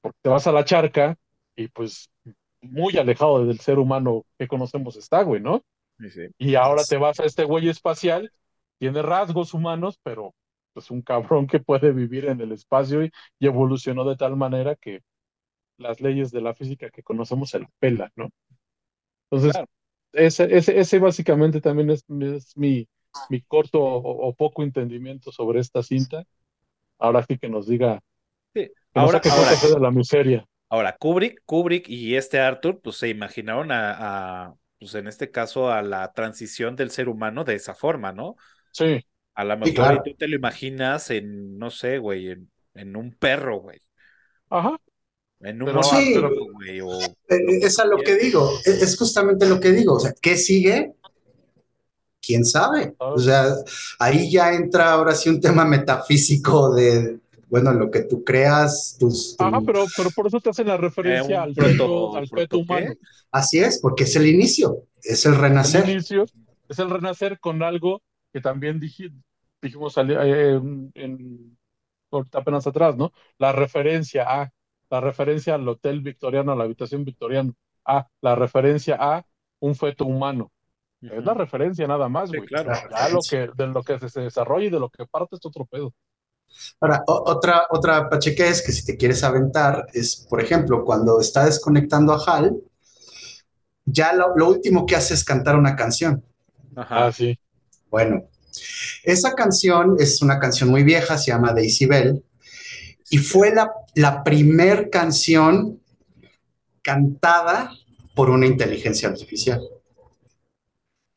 Porque 0.00 0.18
te 0.22 0.28
vas 0.30 0.46
a 0.46 0.52
la 0.52 0.64
charca 0.64 1.16
y 1.56 1.68
pues 1.68 2.10
muy 2.62 2.96
alejado 2.98 3.46
del 3.46 3.60
ser 3.60 3.78
humano 3.78 4.24
que 4.38 4.48
conocemos 4.48 4.96
está, 4.96 5.22
güey, 5.22 5.40
¿no? 5.42 5.64
Sí, 5.98 6.10
sí. 6.10 6.26
Y 6.38 6.54
ahora 6.54 6.82
te 6.84 6.96
vas 6.96 7.20
a 7.20 7.24
este 7.24 7.44
güey 7.44 7.68
espacial, 7.68 8.32
tiene 8.78 9.02
rasgos 9.02 9.54
humanos, 9.54 9.98
pero 10.02 10.34
pues 10.72 10.90
un 10.90 11.00
cabrón 11.00 11.46
que 11.46 11.58
puede 11.58 11.92
vivir 11.92 12.26
en 12.26 12.40
el 12.40 12.52
espacio 12.52 13.02
y, 13.02 13.10
y 13.38 13.46
evolucionó 13.46 14.04
de 14.04 14.16
tal 14.16 14.36
manera 14.36 14.76
que 14.76 15.02
las 15.78 16.00
leyes 16.00 16.30
de 16.30 16.40
la 16.40 16.54
física 16.54 16.90
que 16.90 17.02
conocemos 17.02 17.50
se 17.50 17.60
la 17.60 17.70
pela, 17.78 18.12
¿no? 18.16 18.30
Entonces, 19.30 19.52
claro. 19.52 19.68
ese, 20.12 20.54
ese, 20.56 20.78
ese, 20.78 20.98
básicamente 20.98 21.60
también 21.60 21.90
es, 21.90 22.04
es 22.20 22.56
mi, 22.56 22.86
mi, 23.30 23.40
corto 23.42 23.80
o, 23.80 24.28
o, 24.28 24.34
poco 24.34 24.62
entendimiento 24.62 25.32
sobre 25.32 25.60
esta 25.60 25.82
cinta. 25.82 26.24
Ahora 26.98 27.24
sí 27.26 27.38
que 27.38 27.48
nos 27.48 27.66
diga 27.66 28.00
sí. 28.54 28.70
que 28.92 29.00
ahora, 29.00 29.20
nos 29.24 29.32
ahora, 29.32 29.74
de 29.74 29.80
la 29.80 29.90
miseria. 29.90 30.46
Ahora, 30.68 30.96
Kubrick, 30.98 31.42
Kubrick 31.44 31.88
y 31.88 32.16
este 32.16 32.40
Arthur, 32.40 32.80
pues 32.80 32.96
se 32.96 33.08
imaginaron 33.08 33.70
a, 33.70 34.46
a, 34.46 34.54
pues 34.78 34.94
en 34.94 35.06
este 35.06 35.30
caso, 35.30 35.70
a 35.70 35.82
la 35.82 36.12
transición 36.12 36.76
del 36.76 36.90
ser 36.90 37.08
humano 37.08 37.44
de 37.44 37.54
esa 37.54 37.74
forma, 37.74 38.12
¿no? 38.12 38.36
Sí. 38.72 39.04
A 39.34 39.44
lo 39.44 39.56
mejor 39.56 39.68
sí, 39.68 39.74
claro. 39.74 40.02
tú 40.04 40.14
te 40.14 40.28
lo 40.28 40.36
imaginas 40.36 41.10
en, 41.10 41.58
no 41.58 41.70
sé, 41.70 41.98
güey, 41.98 42.30
en, 42.30 42.50
en 42.74 42.96
un 42.96 43.12
perro, 43.12 43.60
güey. 43.60 43.80
Ajá. 44.50 44.78
En 45.40 45.60
un 45.60 45.66
pero, 45.66 45.82
sí, 45.82 46.16
güey, 46.54 46.80
o, 46.80 46.98
es 47.28 47.78
a 47.78 47.84
lo 47.84 47.98
que 47.98 48.16
digo, 48.16 48.50
es 48.64 48.96
justamente 48.96 49.46
lo 49.46 49.60
que 49.60 49.72
digo, 49.72 49.94
o 49.94 50.00
sea, 50.00 50.14
¿qué 50.20 50.36
sigue? 50.36 50.94
¿Quién 52.20 52.44
sabe? 52.44 52.94
O 52.98 53.18
sea, 53.18 53.46
ahí 53.98 54.30
ya 54.30 54.54
entra 54.54 54.92
ahora 54.92 55.14
sí 55.14 55.28
un 55.28 55.40
tema 55.40 55.64
metafísico 55.64 56.74
de, 56.74 57.18
bueno, 57.48 57.72
lo 57.72 57.90
que 57.90 58.02
tú 58.02 58.24
creas, 58.24 58.96
tus... 58.98 59.36
Tu... 59.36 59.44
Ajá, 59.44 59.60
pero, 59.64 59.84
pero 59.96 60.10
por 60.10 60.26
eso 60.26 60.40
te 60.40 60.50
hacen 60.50 60.66
la 60.66 60.76
referencia 60.76 61.36
eh, 61.36 61.38
al, 61.38 61.54
feto, 61.54 62.16
al 62.16 62.28
feto 62.28 62.58
humano. 62.58 62.92
¿qué? 62.92 62.98
Así 63.30 63.58
es, 63.58 63.80
porque 63.80 64.04
es 64.04 64.16
el 64.16 64.26
inicio, 64.26 64.84
es 65.02 65.26
el 65.26 65.36
renacer. 65.36 65.84
El 65.84 65.90
inicio, 65.90 66.24
es 66.68 66.78
el 66.78 66.90
renacer 66.90 67.38
con 67.38 67.62
algo 67.62 68.02
que 68.32 68.40
también 68.40 68.80
dij, 68.80 69.10
dijimos 69.62 69.96
eh, 69.96 70.02
en, 70.02 70.90
en, 70.94 71.58
apenas 72.32 72.66
atrás, 72.66 72.96
¿no? 72.96 73.12
La 73.38 73.52
referencia 73.52 74.24
a 74.24 74.52
la 74.90 75.00
referencia 75.00 75.54
al 75.54 75.68
hotel 75.68 76.00
victoriano, 76.00 76.52
a 76.52 76.56
la 76.56 76.64
habitación 76.64 77.04
victoriana, 77.04 77.52
a 77.84 78.08
la 78.20 78.34
referencia 78.34 78.96
a 78.98 79.26
un 79.60 79.74
feto 79.74 80.04
humano. 80.04 80.52
Es 81.00 81.24
la 81.24 81.34
referencia 81.34 81.86
nada 81.86 82.08
más, 82.08 82.30
güey. 82.30 82.42
Sí, 82.42 82.46
claro. 82.46 82.72
Ya 82.90 83.08
lo 83.10 83.20
que, 83.28 83.50
de 83.54 83.66
lo 83.66 83.82
que 83.82 84.08
se 84.08 84.20
desarrolla 84.20 84.66
y 84.66 84.70
de 84.70 84.80
lo 84.80 84.88
que 84.88 85.06
parte 85.06 85.36
es 85.36 85.44
otro 85.44 85.66
pedo. 85.66 85.92
Ahora, 86.80 87.02
otra, 87.06 87.66
otra 87.70 88.08
pacheque 88.08 88.48
es 88.48 88.62
que 88.62 88.72
si 88.72 88.84
te 88.84 88.96
quieres 88.96 89.22
aventar, 89.24 89.86
es, 89.92 90.26
por 90.28 90.40
ejemplo, 90.40 90.84
cuando 90.84 91.20
está 91.20 91.44
desconectando 91.44 92.12
a 92.12 92.22
Hal, 92.24 92.56
ya 93.84 94.12
lo, 94.12 94.36
lo 94.36 94.48
último 94.48 94.84
que 94.84 94.96
hace 94.96 95.14
es 95.14 95.24
cantar 95.24 95.56
una 95.56 95.76
canción. 95.76 96.22
Ajá, 96.74 97.06
ah, 97.06 97.12
sí. 97.12 97.38
Bueno, 97.90 98.28
esa 99.04 99.34
canción 99.34 99.96
es 99.98 100.20
una 100.22 100.38
canción 100.38 100.68
muy 100.68 100.82
vieja, 100.82 101.16
se 101.18 101.30
llama 101.30 101.52
Daisy 101.52 101.86
Bell, 101.86 102.24
y 103.10 103.18
fue 103.18 103.54
la, 103.54 103.70
la 103.94 104.24
primer 104.24 104.90
canción 104.90 105.80
cantada 106.82 107.70
por 108.14 108.30
una 108.30 108.46
inteligencia 108.46 109.08
artificial 109.08 109.60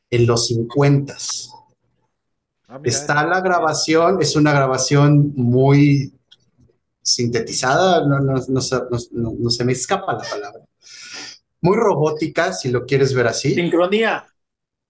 en 0.10 0.26
los 0.26 0.47
50. 0.47 1.15
Ah, 2.72 2.80
Está 2.84 3.26
la 3.26 3.41
grabación, 3.41 4.22
es 4.22 4.36
una 4.36 4.54
grabación 4.54 5.34
muy 5.36 6.14
sintetizada, 7.02 8.06
no, 8.06 8.20
no, 8.20 8.36
no, 8.36 8.62
no, 9.40 9.50
se 9.50 9.66
me 9.66 9.72
escapa 9.72 10.14
la 10.14 10.22
palabra, 10.22 10.64
muy 11.62 11.76
robótica, 11.76 12.54
si 12.54 12.70
lo 12.70 12.86
quieres 12.86 13.16
ver 13.16 13.26
así. 13.26 13.56
Sincronía. 13.56 14.24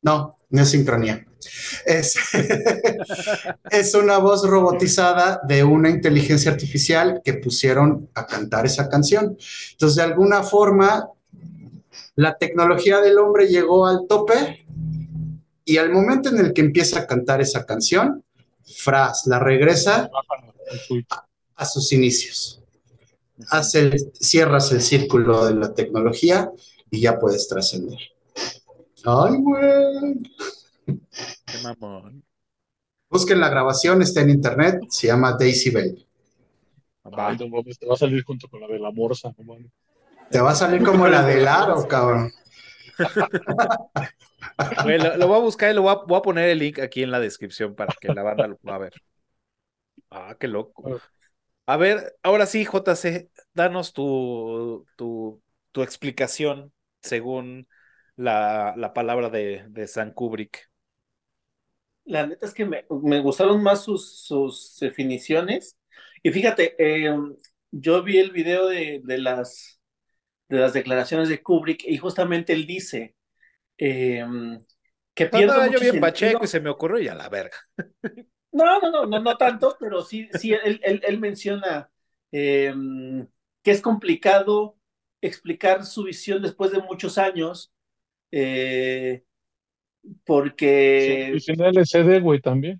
No, 0.01 0.39
no 0.49 0.61
es 0.61 0.69
sincronía. 0.69 1.25
Es, 1.85 2.17
es 3.71 3.95
una 3.95 4.17
voz 4.17 4.45
robotizada 4.45 5.39
de 5.47 5.63
una 5.63 5.89
inteligencia 5.89 6.51
artificial 6.51 7.21
que 7.23 7.35
pusieron 7.35 8.09
a 8.13 8.27
cantar 8.27 8.65
esa 8.65 8.89
canción. 8.89 9.37
Entonces, 9.71 9.95
de 9.95 10.03
alguna 10.03 10.43
forma, 10.43 11.07
la 12.15 12.37
tecnología 12.37 12.99
del 12.99 13.19
hombre 13.19 13.47
llegó 13.47 13.87
al 13.87 14.05
tope 14.05 14.65
y 15.69 15.77
al 15.77 15.91
momento 15.91 16.29
en 16.29 16.39
el 16.39 16.51
que 16.51 16.61
empieza 16.61 17.01
a 17.01 17.05
cantar 17.05 17.41
esa 17.41 17.63
canción, 17.63 18.23
Fras 18.75 19.27
la 19.27 19.37
regresa 19.37 20.09
a, 21.11 21.25
a 21.55 21.65
sus 21.65 21.93
inicios. 21.93 22.63
Hace, 23.51 23.95
cierras 24.19 24.71
el 24.71 24.81
círculo 24.81 25.45
de 25.45 25.53
la 25.53 25.71
tecnología 25.75 26.51
y 26.89 27.01
ya 27.01 27.19
puedes 27.19 27.47
trascender. 27.47 27.99
Ay, 29.05 29.35
güey. 29.37 30.21
Qué 30.85 31.57
mamón. 31.61 32.23
Busquen 33.07 33.39
la 33.39 33.49
grabación, 33.49 34.01
está 34.01 34.21
en 34.21 34.31
internet, 34.31 34.81
se 34.89 35.05
llama 35.05 35.37
Daisy 35.39 35.69
Bell. 35.69 36.03
Ay, 37.11 37.37
no 37.37 37.47
mames, 37.47 37.77
te 37.77 37.85
va 37.85 37.93
a 37.93 37.97
salir 37.97 38.23
junto 38.23 38.47
con 38.47 38.59
la 38.61 38.67
de 38.67 38.79
la 38.79 38.89
morsa, 38.89 39.31
no 39.37 39.43
mames. 39.43 39.71
Te 40.31 40.41
va 40.41 40.49
a 40.49 40.55
salir 40.55 40.81
como 40.81 41.07
la 41.07 41.23
del 41.23 41.47
aro, 41.47 41.87
cabrón. 41.87 42.31
Güey, 44.81 44.99
lo, 44.99 45.15
lo 45.17 45.27
voy 45.27 45.37
a 45.37 45.39
buscar 45.41 45.71
y 45.71 45.73
lo 45.75 45.81
voy 45.83 45.91
a, 45.93 45.95
voy 46.05 46.17
a 46.17 46.21
poner 46.21 46.49
el 46.49 46.59
link 46.59 46.79
aquí 46.79 47.03
en 47.03 47.11
la 47.11 47.19
descripción 47.19 47.75
para 47.75 47.95
que 47.99 48.09
la 48.09 48.23
banda 48.23 48.47
lo 48.47 48.57
pueda 48.57 48.77
ver. 48.77 48.93
Ah, 50.09 50.35
qué 50.39 50.47
loco. 50.47 50.89
A 51.65 51.77
ver, 51.77 52.17
ahora 52.23 52.45
sí, 52.45 52.65
JC, 52.65 53.29
danos 53.53 53.93
tu, 53.93 54.87
tu, 54.95 55.41
tu 55.71 55.83
explicación 55.83 56.73
según 57.01 57.67
la, 58.15 58.73
la 58.77 58.93
palabra 58.93 59.29
de, 59.29 59.65
de 59.69 59.87
San 59.87 60.13
Kubrick. 60.13 60.69
La 62.05 62.25
neta 62.25 62.45
es 62.45 62.53
que 62.53 62.65
me, 62.65 62.85
me 63.03 63.19
gustaron 63.21 63.61
más 63.61 63.83
sus, 63.83 64.19
sus 64.25 64.77
definiciones. 64.79 65.77
Y 66.23 66.31
fíjate, 66.31 66.75
eh, 66.79 67.15
yo 67.71 68.03
vi 68.03 68.17
el 68.17 68.31
video 68.31 68.67
de, 68.67 69.01
de, 69.03 69.17
las, 69.19 69.79
de 70.49 70.59
las 70.59 70.73
declaraciones 70.73 71.29
de 71.29 71.43
Kubrick 71.43 71.83
y 71.85 71.97
justamente 71.97 72.53
él 72.53 72.67
dice 72.67 73.15
eh, 73.79 74.25
que 75.15 75.27
pierde 75.27 75.61
Andaba 75.61 75.63
mucho 75.63 75.77
yo 75.77 75.79
bien 75.79 75.99
sentido. 75.99 75.99
pacheco 75.99 76.43
y 76.45 76.47
se 76.47 76.59
me 76.59 76.69
ocurrió 76.69 76.99
y 76.99 77.07
a 77.07 77.15
la 77.15 77.29
verga. 77.29 77.57
No, 78.51 78.65
no, 78.81 78.91
no, 78.91 79.05
no, 79.05 79.19
no 79.19 79.37
tanto, 79.37 79.77
pero 79.79 80.01
sí, 80.03 80.27
sí, 80.33 80.53
él, 80.53 80.79
él, 80.83 81.01
él 81.05 81.19
menciona 81.19 81.91
eh, 82.31 82.73
que 83.63 83.71
es 83.71 83.81
complicado 83.81 84.77
explicar 85.21 85.85
su 85.85 86.03
visión 86.03 86.41
después 86.41 86.71
de 86.71 86.81
muchos 86.81 87.17
años, 87.19 87.71
eh, 88.31 89.25
porque, 90.25 91.31
Y 91.31 91.39
sin 91.39 91.59
LCD, 91.61 92.19
güey, 92.19 92.39
también. 92.39 92.79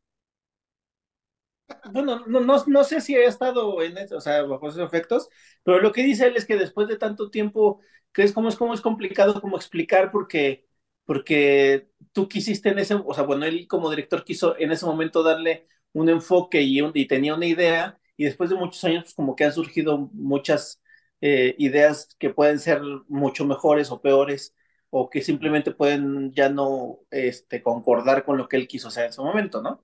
bueno, 1.92 2.24
no, 2.28 2.40
no, 2.42 2.64
no 2.68 2.84
sé 2.84 3.02
si 3.02 3.16
ha 3.16 3.28
estado 3.28 3.82
en 3.82 3.98
eso, 3.98 4.18
o 4.18 4.22
sea, 4.22 4.44
bajo 4.44 4.68
esos 4.70 4.82
efectos, 4.86 5.30
pero 5.64 5.80
lo 5.80 5.92
que 5.92 6.04
dice 6.04 6.28
él 6.28 6.36
es 6.36 6.46
que 6.46 6.58
después 6.58 6.88
de 6.88 6.98
tanto 6.98 7.30
tiempo, 7.30 7.82
crees 8.12 8.34
cómo 8.34 8.50
es, 8.50 8.56
cómo 8.56 8.74
es 8.74 8.82
complicado 8.82 9.40
como 9.42 9.58
explicar 9.58 10.12
porque, 10.12 10.68
porque 11.15 11.90
tú 12.14 12.27
quisiste 12.30 12.69
en 12.69 12.80
ese, 12.80 12.95
o 12.95 13.14
sea, 13.15 13.23
bueno, 13.23 13.45
él 13.45 13.68
como 13.68 13.90
director 13.90 14.23
quiso 14.23 14.57
en 14.60 14.72
ese 14.72 14.86
momento 14.86 15.23
darle 15.23 15.68
un 15.94 16.10
enfoque 16.10 16.61
y, 16.61 16.81
un- 16.81 16.91
y 16.94 17.07
tenía 17.07 17.34
una 17.36 17.48
idea, 17.48 17.99
y 18.18 18.26
después 18.26 18.49
de 18.52 18.56
muchos 18.57 18.84
años, 18.84 19.03
pues 19.06 19.15
como 19.15 19.36
que 19.36 19.45
han 19.45 19.53
surgido 19.53 19.98
muchas 20.14 20.81
eh, 21.22 21.56
ideas 21.57 22.15
que 22.19 22.30
pueden 22.30 22.60
ser 22.60 22.81
mucho 23.07 23.45
mejores 23.45 23.91
o 23.91 24.02
peores, 24.02 24.56
o 24.91 25.10
que 25.10 25.22
simplemente 25.22 25.72
pueden 25.72 26.31
ya 26.34 26.49
no 26.49 26.99
este, 27.11 27.64
concordar 27.64 28.26
con 28.26 28.38
lo 28.38 28.48
que 28.49 28.57
él 28.57 28.68
quiso 28.68 28.88
hacer 28.90 29.06
en 29.07 29.14
su 29.14 29.23
momento, 29.23 29.61
¿no? 29.61 29.84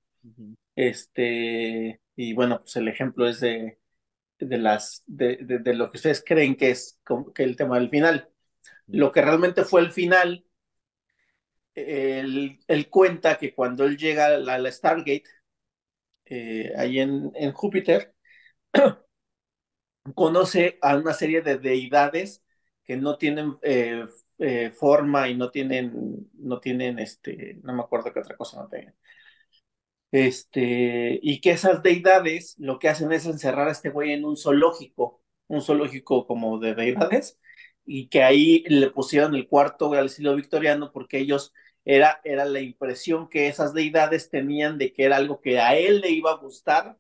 Este, 0.76 2.02
y 2.15 2.34
bueno, 2.34 2.60
pues 2.61 2.76
el 2.77 2.88
ejemplo 2.88 3.27
es 3.27 3.39
de, 3.39 3.80
de 4.39 4.57
las, 4.60 5.03
de, 5.07 5.38
de, 5.38 5.60
de 5.60 5.73
lo 5.76 5.91
que 5.91 5.97
ustedes 5.97 6.23
creen 6.26 6.56
que 6.57 6.72
es 6.72 6.99
que 7.35 7.43
el 7.43 7.56
tema 7.57 7.80
del 7.80 7.89
final. 7.89 8.30
Lo 8.91 9.11
que 9.14 9.22
realmente 9.23 9.65
fue 9.65 9.81
el 9.81 9.91
final, 9.93 10.44
él, 11.76 12.89
cuenta 12.89 13.38
que 13.38 13.53
cuando 13.53 13.85
él 13.85 13.97
llega 13.97 14.27
a 14.27 14.38
la, 14.38 14.72
Stargate, 14.72 15.23
eh, 16.26 16.72
ahí 16.77 16.99
en, 16.99 17.31
en 17.35 17.52
Júpiter, 17.53 18.15
conoce 20.15 20.77
a 20.81 20.95
una 20.97 21.14
serie 21.14 21.41
de 21.41 21.57
deidades 21.57 22.43
que 22.84 22.97
no 22.97 23.18
tienen 23.18 23.57
eh, 23.64 24.06
eh, 24.38 24.72
forma 24.72 25.27
y 25.30 25.35
no 25.35 25.49
tienen, 25.52 26.30
no 26.34 26.60
tienen, 26.60 26.99
este, 26.99 27.60
no 27.64 27.73
me 27.73 27.81
acuerdo 27.84 28.14
qué 28.14 28.19
otra 28.19 28.38
cosa 28.38 28.61
no 28.61 28.69
tienen. 28.69 28.95
Este, 30.11 31.19
y 31.22 31.41
que 31.41 31.52
esas 31.52 31.84
deidades 31.84 32.56
lo 32.57 32.80
que 32.80 32.88
hacen 32.89 33.11
es 33.11 33.26
encerrar 33.26 33.68
a 33.68 33.72
este 33.72 33.89
güey 33.89 34.14
en 34.14 34.23
un 34.23 34.38
zoológico, 34.38 35.22
un 35.47 35.61
zoológico 35.61 36.26
como 36.26 36.57
de 36.60 36.73
deidades, 36.73 37.39
y 37.85 38.07
que 38.07 38.23
ahí 38.23 38.64
le 38.68 38.91
pusieron 38.91 39.35
el 39.35 39.47
cuarto 39.47 39.93
al 39.93 40.06
estilo 40.07 40.35
victoriano 40.35 40.91
porque 40.91 41.19
ellos 41.19 41.53
era, 41.86 42.20
era 42.24 42.45
la 42.45 42.60
impresión 42.62 43.30
que 43.30 43.48
esas 43.48 43.74
deidades 43.74 44.30
tenían 44.30 44.78
de 44.78 44.91
que 44.91 45.06
era 45.06 45.18
algo 45.18 45.40
que 45.40 45.60
a 45.60 45.78
él 45.78 46.02
le 46.02 46.10
iba 46.10 46.32
a 46.32 46.38
gustar, 46.38 46.98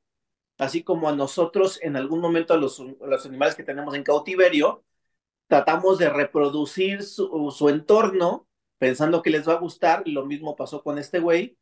así 0.57 0.83
como 0.83 1.09
a 1.09 1.15
nosotros 1.15 1.79
en 1.81 1.95
algún 1.97 2.21
momento 2.21 2.53
a 2.53 2.57
los, 2.57 2.79
a 2.79 3.07
los 3.07 3.25
animales 3.25 3.55
que 3.55 3.63
tenemos 3.63 3.95
en 3.95 4.03
cautiverio, 4.03 4.83
tratamos 5.47 5.97
de 5.97 6.09
reproducir 6.09 7.03
su, 7.03 7.51
su 7.51 7.69
entorno 7.69 8.47
pensando 8.77 9.21
que 9.21 9.29
les 9.29 9.47
va 9.47 9.53
a 9.53 9.59
gustar, 9.59 10.03
y 10.05 10.11
lo 10.11 10.25
mismo 10.25 10.55
pasó 10.55 10.83
con 10.83 10.97
este 10.97 11.19
güey, 11.19 11.57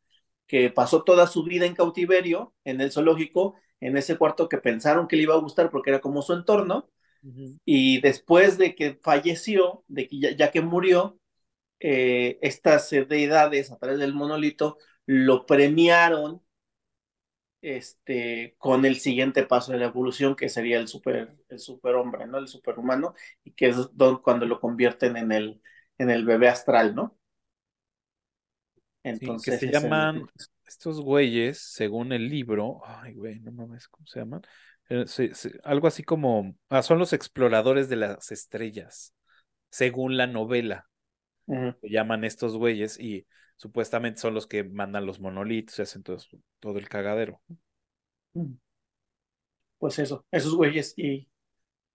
que 0.46 0.70
pasó 0.70 1.04
toda 1.04 1.26
su 1.26 1.42
vida 1.44 1.64
en 1.64 1.74
cautiverio, 1.74 2.54
en 2.64 2.80
el 2.80 2.92
zoológico, 2.92 3.54
en 3.80 3.96
ese 3.96 4.16
cuarto 4.18 4.48
que 4.48 4.58
pensaron 4.58 5.08
que 5.08 5.16
le 5.16 5.22
iba 5.22 5.34
a 5.34 5.38
gustar 5.38 5.70
porque 5.70 5.90
era 5.90 6.00
como 6.00 6.22
su 6.22 6.32
entorno, 6.34 6.90
y 7.64 8.00
después 8.02 8.58
de 8.58 8.74
que 8.74 8.98
falleció, 9.02 9.84
de 9.88 10.08
que 10.08 10.18
ya, 10.18 10.30
ya 10.36 10.50
que 10.50 10.60
murió, 10.60 11.18
eh, 11.86 12.38
estas 12.40 12.88
deidades 12.88 13.70
a 13.70 13.76
través 13.76 13.98
del 13.98 14.14
monolito 14.14 14.78
lo 15.04 15.44
premiaron 15.44 16.40
este, 17.60 18.54
con 18.56 18.86
el 18.86 18.96
siguiente 18.96 19.42
paso 19.42 19.72
de 19.72 19.78
la 19.80 19.84
evolución, 19.84 20.34
que 20.34 20.48
sería 20.48 20.78
el 20.78 20.88
super, 20.88 21.36
el 21.50 21.58
superhombre, 21.58 22.26
¿no? 22.26 22.38
El 22.38 22.48
superhumano, 22.48 23.14
y 23.44 23.50
que 23.50 23.68
es 23.68 23.76
don, 23.92 24.22
cuando 24.22 24.46
lo 24.46 24.60
convierten 24.60 25.18
en 25.18 25.30
el, 25.30 25.60
en 25.98 26.08
el 26.08 26.24
bebé 26.24 26.48
astral, 26.48 26.94
¿no? 26.94 27.18
Sí, 29.02 29.26
que 29.44 29.58
se 29.58 29.70
llaman 29.70 30.26
estos 30.66 31.02
güeyes, 31.02 31.58
según 31.58 32.12
el 32.12 32.30
libro, 32.30 32.80
ay, 32.86 33.12
güey, 33.12 33.40
no 33.40 33.52
mames, 33.52 33.88
¿cómo 33.88 34.06
se 34.06 34.20
llaman? 34.20 34.40
Eh, 34.88 35.04
algo 35.64 35.86
así 35.86 36.02
como, 36.02 36.56
ah, 36.70 36.82
son 36.82 36.98
los 36.98 37.12
exploradores 37.12 37.90
de 37.90 37.96
las 37.96 38.32
estrellas, 38.32 39.12
según 39.68 40.16
la 40.16 40.26
novela, 40.26 40.88
Llaman 41.82 42.24
estos 42.24 42.56
güeyes 42.56 42.98
y 42.98 43.26
supuestamente 43.56 44.20
son 44.20 44.34
los 44.34 44.46
que 44.46 44.64
mandan 44.64 45.06
los 45.06 45.20
monolitos 45.20 45.78
y 45.78 45.82
hacen 45.82 46.02
todo, 46.02 46.18
todo 46.60 46.78
el 46.78 46.88
cagadero. 46.88 47.40
Pues 49.78 49.98
eso, 49.98 50.26
esos 50.30 50.54
güeyes, 50.54 50.94
y 50.96 51.28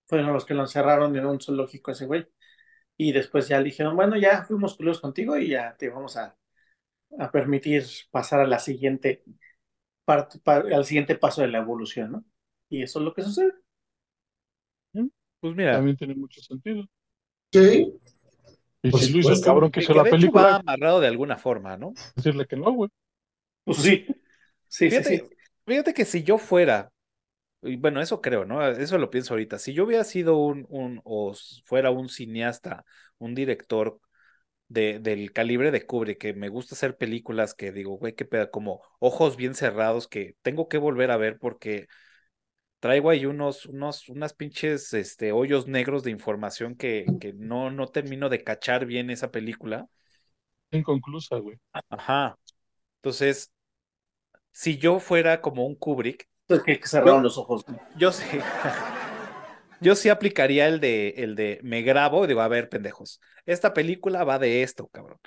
fueron 0.08 0.34
los 0.34 0.46
que 0.46 0.54
lo 0.56 0.62
encerraron 0.64 1.16
en 1.18 1.26
un 1.26 1.42
zoológico 1.42 1.92
ese 1.92 2.06
güey. 2.08 2.28
Y 2.98 3.14
después 3.14 3.48
ya 3.48 3.60
le 3.60 3.66
dijeron, 3.66 3.96
bueno, 3.96 4.18
ya 4.18 4.44
fuimos 4.46 4.76
culos 4.78 5.02
contigo 5.02 5.38
y 5.38 5.50
ya 5.50 5.76
te 5.78 5.90
vamos 5.90 6.18
a, 6.18 6.38
a 7.20 7.32
permitir 7.32 7.86
pasar 8.12 8.42
a 8.42 8.48
la 8.48 8.60
siguiente 8.60 9.24
parte, 10.06 10.40
pa- 10.40 10.58
al 10.60 10.86
siguiente 10.86 11.16
paso 11.18 11.42
de 11.42 11.50
la 11.50 11.60
evolución, 11.60 12.12
¿no? 12.14 12.26
Y 12.70 12.84
eso 12.84 13.00
es 13.00 13.06
lo 13.06 13.14
que 13.14 13.24
sucede. 13.24 13.54
Pues 15.42 15.54
mira, 15.56 15.78
También 15.78 15.98
tiene 15.98 16.16
mucho 16.16 16.42
sentido. 16.42 16.86
Sí, 17.52 18.00
Y 18.82 18.92
Por 18.92 19.02
si 19.02 19.14
lo 19.14 19.20
hizo 19.20 19.34
el 19.34 19.42
cabrón 19.42 19.72
que 19.72 19.80
que, 19.80 19.82
hizo 19.82 19.94
que 19.94 20.02
la 20.02 20.10
hecho 20.10 20.32
va 20.32 20.48
película, 20.48 20.58
amarrado 20.58 21.00
de 21.00 21.08
alguna 21.08 21.38
forma, 21.38 21.78
¿no? 21.78 21.98
decirle 22.16 22.46
que 22.48 22.56
no, 22.58 22.72
güey. 22.74 22.90
Pues 23.64 23.80
sí, 23.80 24.06
sí, 24.68 24.92
sí, 24.92 25.04
Fíjate, 25.04 25.04
sí. 25.04 25.30
fíjate 25.66 25.94
que 25.94 26.06
si 26.06 26.24
yo 26.24 26.38
fuera, 26.38 26.92
y 27.62 27.78
bueno, 27.78 28.02
eso 28.02 28.22
creo, 28.22 28.46
¿no? 28.46 28.66
Eso 28.68 28.98
lo 28.98 29.10
pienso 29.12 29.34
ahorita. 29.36 29.60
Si 29.60 29.74
yo 29.74 29.86
hubiera 29.86 30.04
sido 30.06 30.38
un, 30.40 30.66
un 30.70 31.02
o 31.04 31.34
fuera 31.66 31.92
un 31.92 32.10
cineasta, 32.10 32.86
un 33.20 33.36
director 33.36 34.00
de, 34.70 35.00
del 35.00 35.34
calibre 35.34 35.72
de 35.72 35.86
Kubrick, 35.86 36.20
que 36.20 36.34
me 36.34 36.50
gusta 36.50 36.76
hacer 36.76 36.98
películas 36.98 37.56
que 37.56 37.72
digo, 37.72 37.94
güey, 37.98 38.16
qué 38.16 38.26
pedo, 38.26 38.52
como 38.52 38.82
ojos 39.00 39.38
bien 39.38 39.56
cerrados 39.56 40.08
que 40.08 40.36
tengo 40.44 40.70
que 40.70 40.78
volver 40.80 41.12
a 41.12 41.18
ver 41.18 41.40
porque 41.40 41.88
traigo 42.80 43.10
ahí 43.10 43.26
unos, 43.26 43.66
unos, 43.66 44.10
unas 44.10 44.34
pinches 44.34 44.94
este, 44.94 45.32
hoyos 45.32 45.68
negros 45.68 46.04
de 46.04 46.12
información 46.12 46.76
que, 46.76 47.06
que 47.20 47.34
no, 47.34 47.72
no 47.72 47.88
termino 47.88 48.30
de 48.30 48.44
cachar 48.44 48.86
bien 48.86 49.10
esa 49.10 49.32
película. 49.32 49.88
Inconclusa, 50.72 51.38
güey. 51.38 51.58
Ajá. 51.90 52.38
Entonces, 52.98 53.52
si 54.52 54.78
yo 54.78 55.00
fuera 55.00 55.42
como 55.42 55.66
un 55.66 55.76
Kubrick, 55.76 56.28
Entonces 56.44 56.66
que, 56.66 56.80
que 56.80 56.88
cerraron 56.88 57.24
los 57.24 57.38
ojos. 57.38 57.66
yo 57.98 58.12
sé. 58.12 58.42
yo 59.82 59.96
sí 59.96 60.10
aplicaría 60.10 60.68
el 60.68 60.80
de, 60.80 61.10
el 61.18 61.36
de 61.36 61.60
me 61.64 61.82
grabo 61.82 62.24
y 62.24 62.28
digo, 62.28 62.42
a 62.42 62.48
ver, 62.48 62.70
pendejos, 62.70 63.22
esta 63.46 63.74
película 63.74 64.24
va 64.24 64.40
de 64.40 64.64
esto, 64.64 64.88
cabrón. 64.88 65.20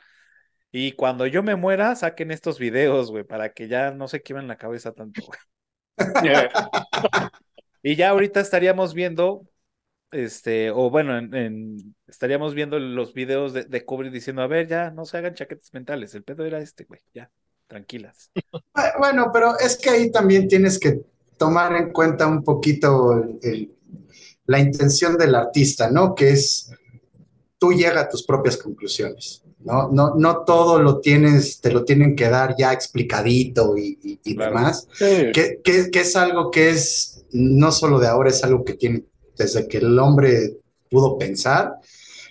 Y 0.70 0.92
cuando 0.92 1.26
yo 1.26 1.42
me 1.42 1.54
muera, 1.54 1.94
saquen 1.96 2.30
estos 2.30 2.58
videos, 2.58 3.10
güey, 3.10 3.24
para 3.24 3.52
que 3.52 3.68
ya 3.68 3.90
no 3.90 4.08
se 4.08 4.22
quemen 4.22 4.48
la 4.48 4.56
cabeza 4.56 4.92
tanto, 4.92 5.22
güey. 5.26 5.38
y 7.82 7.96
ya 7.96 8.10
ahorita 8.10 8.40
estaríamos 8.40 8.94
viendo, 8.94 9.46
este, 10.10 10.70
o 10.70 10.90
bueno, 10.90 11.18
en, 11.18 11.94
estaríamos 12.06 12.54
viendo 12.54 12.78
los 12.78 13.14
videos 13.14 13.52
de, 13.52 13.64
de 13.64 13.84
Kubrick 13.84 14.12
diciendo, 14.12 14.42
a 14.42 14.46
ver, 14.46 14.66
ya 14.66 14.90
no 14.90 15.04
se 15.04 15.18
hagan 15.18 15.34
chaquetas 15.34 15.72
mentales, 15.72 16.14
el 16.14 16.24
pedo 16.24 16.44
era 16.44 16.60
este, 16.60 16.84
güey, 16.84 17.00
ya, 17.14 17.30
tranquilas. 17.66 18.30
Bueno, 18.98 19.30
pero 19.32 19.58
es 19.58 19.76
que 19.76 19.90
ahí 19.90 20.10
también 20.10 20.48
tienes 20.48 20.78
que 20.78 21.00
tomar 21.36 21.74
en 21.74 21.92
cuenta 21.92 22.26
un 22.26 22.44
poquito 22.44 23.24
la 24.46 24.58
intención 24.58 25.16
del 25.16 25.34
artista, 25.34 25.90
¿no? 25.90 26.14
Que 26.14 26.30
es, 26.30 26.70
tú 27.62 27.72
llegas 27.72 28.06
a 28.06 28.08
tus 28.08 28.24
propias 28.24 28.56
conclusiones. 28.56 29.40
¿no? 29.60 29.88
No, 29.92 30.16
no 30.16 30.38
todo 30.38 30.82
lo 30.82 30.98
tienes, 30.98 31.60
te 31.60 31.70
lo 31.70 31.84
tienen 31.84 32.16
que 32.16 32.28
dar 32.28 32.56
ya 32.58 32.72
explicadito 32.72 33.76
y, 33.76 34.18
demás, 34.24 34.88
que, 34.98 35.60
es 35.94 36.16
algo 36.16 36.50
que 36.50 36.70
es 36.70 37.24
no 37.30 37.70
solo 37.70 38.00
de 38.00 38.08
ahora, 38.08 38.30
es 38.30 38.42
algo 38.42 38.64
que 38.64 38.74
tiene 38.74 39.04
desde 39.36 39.68
que 39.68 39.78
el 39.78 39.96
hombre 39.96 40.56
pudo 40.90 41.16
pensar, 41.16 41.74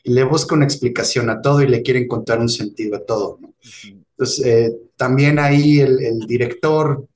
y 0.03 0.11
le 0.11 0.25
busca 0.25 0.53
una 0.53 0.65
explicación 0.65 1.29
a 1.29 1.41
todo 1.41 1.61
y 1.61 1.67
le 1.69 1.81
quiere 1.81 2.01
encontrar 2.01 2.39
un 2.39 2.49
sentido 2.49 2.97
a 2.97 3.05
todo. 3.05 3.39
Entonces, 3.85 4.45
eh, 4.45 4.75
también 4.97 5.39
ahí 5.39 5.79
el, 5.79 6.19
director, 6.27 7.07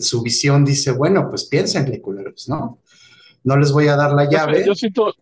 su 0.00 0.22
visión 0.22 0.64
dice, 0.64 0.92
bueno, 0.92 1.26
pues 1.28 1.46
piénsenle, 1.46 2.00
culeros, 2.00 2.48
¿no? 2.48 2.78
No 3.42 3.56
les 3.56 3.72
voy 3.72 3.88
a 3.88 3.96
dar 3.96 4.12
la 4.12 4.30
llave. 4.30 4.64
Yo 4.64 4.76
siento, 4.76 5.12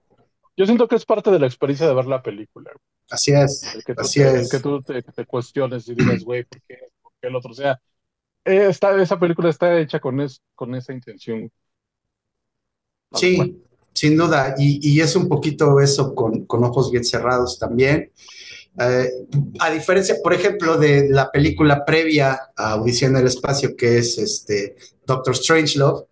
yo 0.56 0.64
siento 0.64 0.88
que 0.88 0.96
es 0.96 1.04
parte 1.04 1.30
de 1.30 1.38
la 1.38 1.46
experiencia 1.46 1.86
de 1.86 1.94
ver 1.94 2.06
la 2.06 2.22
película. 2.22 2.70
Así 3.10 3.32
es. 3.32 3.62
que 3.84 3.94
tú, 3.94 4.00
así 4.00 4.20
te, 4.20 4.40
es. 4.40 4.50
que 4.50 4.60
tú 4.60 4.82
te, 4.82 5.26
cuestiones 5.26 5.88
y 5.88 5.94
digas, 5.94 6.24
güey, 6.24 6.44
¿por 6.44 6.60
qué, 6.66 6.78
el 7.22 7.36
otro? 7.36 7.50
O 7.50 7.54
sea, 7.54 7.80
esta, 8.44 9.00
esa 9.00 9.18
película 9.18 9.50
está 9.50 9.78
hecha 9.78 10.00
con, 10.00 10.20
es, 10.20 10.40
con 10.54 10.74
esa 10.74 10.92
intención. 10.92 11.50
sí, 13.12 13.62
sin 13.92 14.16
duda. 14.16 14.54
Y, 14.58 15.00
es 15.00 15.16
un 15.16 15.28
poquito 15.28 15.80
eso 15.80 16.14
con, 16.14 16.44
con 16.46 16.64
ojos 16.64 16.90
bien 16.90 17.04
cerrados 17.04 17.58
también. 17.58 18.12
Eh, 18.78 19.10
a 19.58 19.70
diferencia, 19.70 20.16
por 20.22 20.34
ejemplo, 20.34 20.76
de 20.76 21.08
la 21.08 21.30
película 21.30 21.84
previa 21.84 22.38
a 22.54 22.72
Audición 22.72 23.14
del 23.14 23.26
Espacio, 23.26 23.74
que 23.74 23.98
es 23.98 24.18
este 24.18 24.76
Doctor 25.06 25.34
Strangelove, 25.34 26.06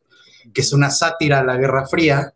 que 0.52 0.62
es 0.62 0.72
una 0.72 0.90
sátira 0.90 1.40
a 1.40 1.44
la 1.44 1.56
Guerra 1.56 1.86
Fría, 1.86 2.34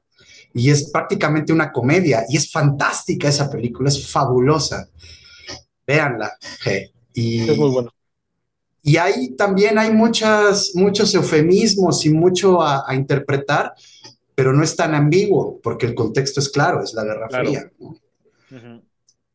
y 0.55 0.71
es 0.71 0.91
prácticamente 0.91 1.53
una 1.53 1.73
comedia 1.73 2.25
y 2.29 2.37
es 2.37 2.51
fantástica 2.51 3.29
esa 3.29 3.51
película, 3.51 3.89
es 3.89 4.11
fabulosa. 4.11 4.89
Véanla. 5.87 6.33
Y, 7.15 7.49
es 7.49 7.57
muy 7.57 7.71
bueno. 7.71 7.93
Y 8.83 8.97
ahí 8.97 9.31
también 9.31 9.79
hay 9.79 9.93
muchas, 9.93 10.73
muchos 10.75 11.15
eufemismos 11.15 12.05
y 12.07 12.11
mucho 12.11 12.63
a, 12.63 12.95
interpretar, 12.95 13.75
pero 14.35 14.53
no 14.53 14.63
es 14.63 14.77
tan 14.77 14.95
ambiguo 14.95 15.61
porque 15.63 15.87
el 15.87 15.95
contexto 15.95 16.41
es 16.41 16.49
claro, 16.49 16.83
es 16.83 16.95
la 16.95 17.05
Guerra 17.05 17.29
Fría. 17.29 17.71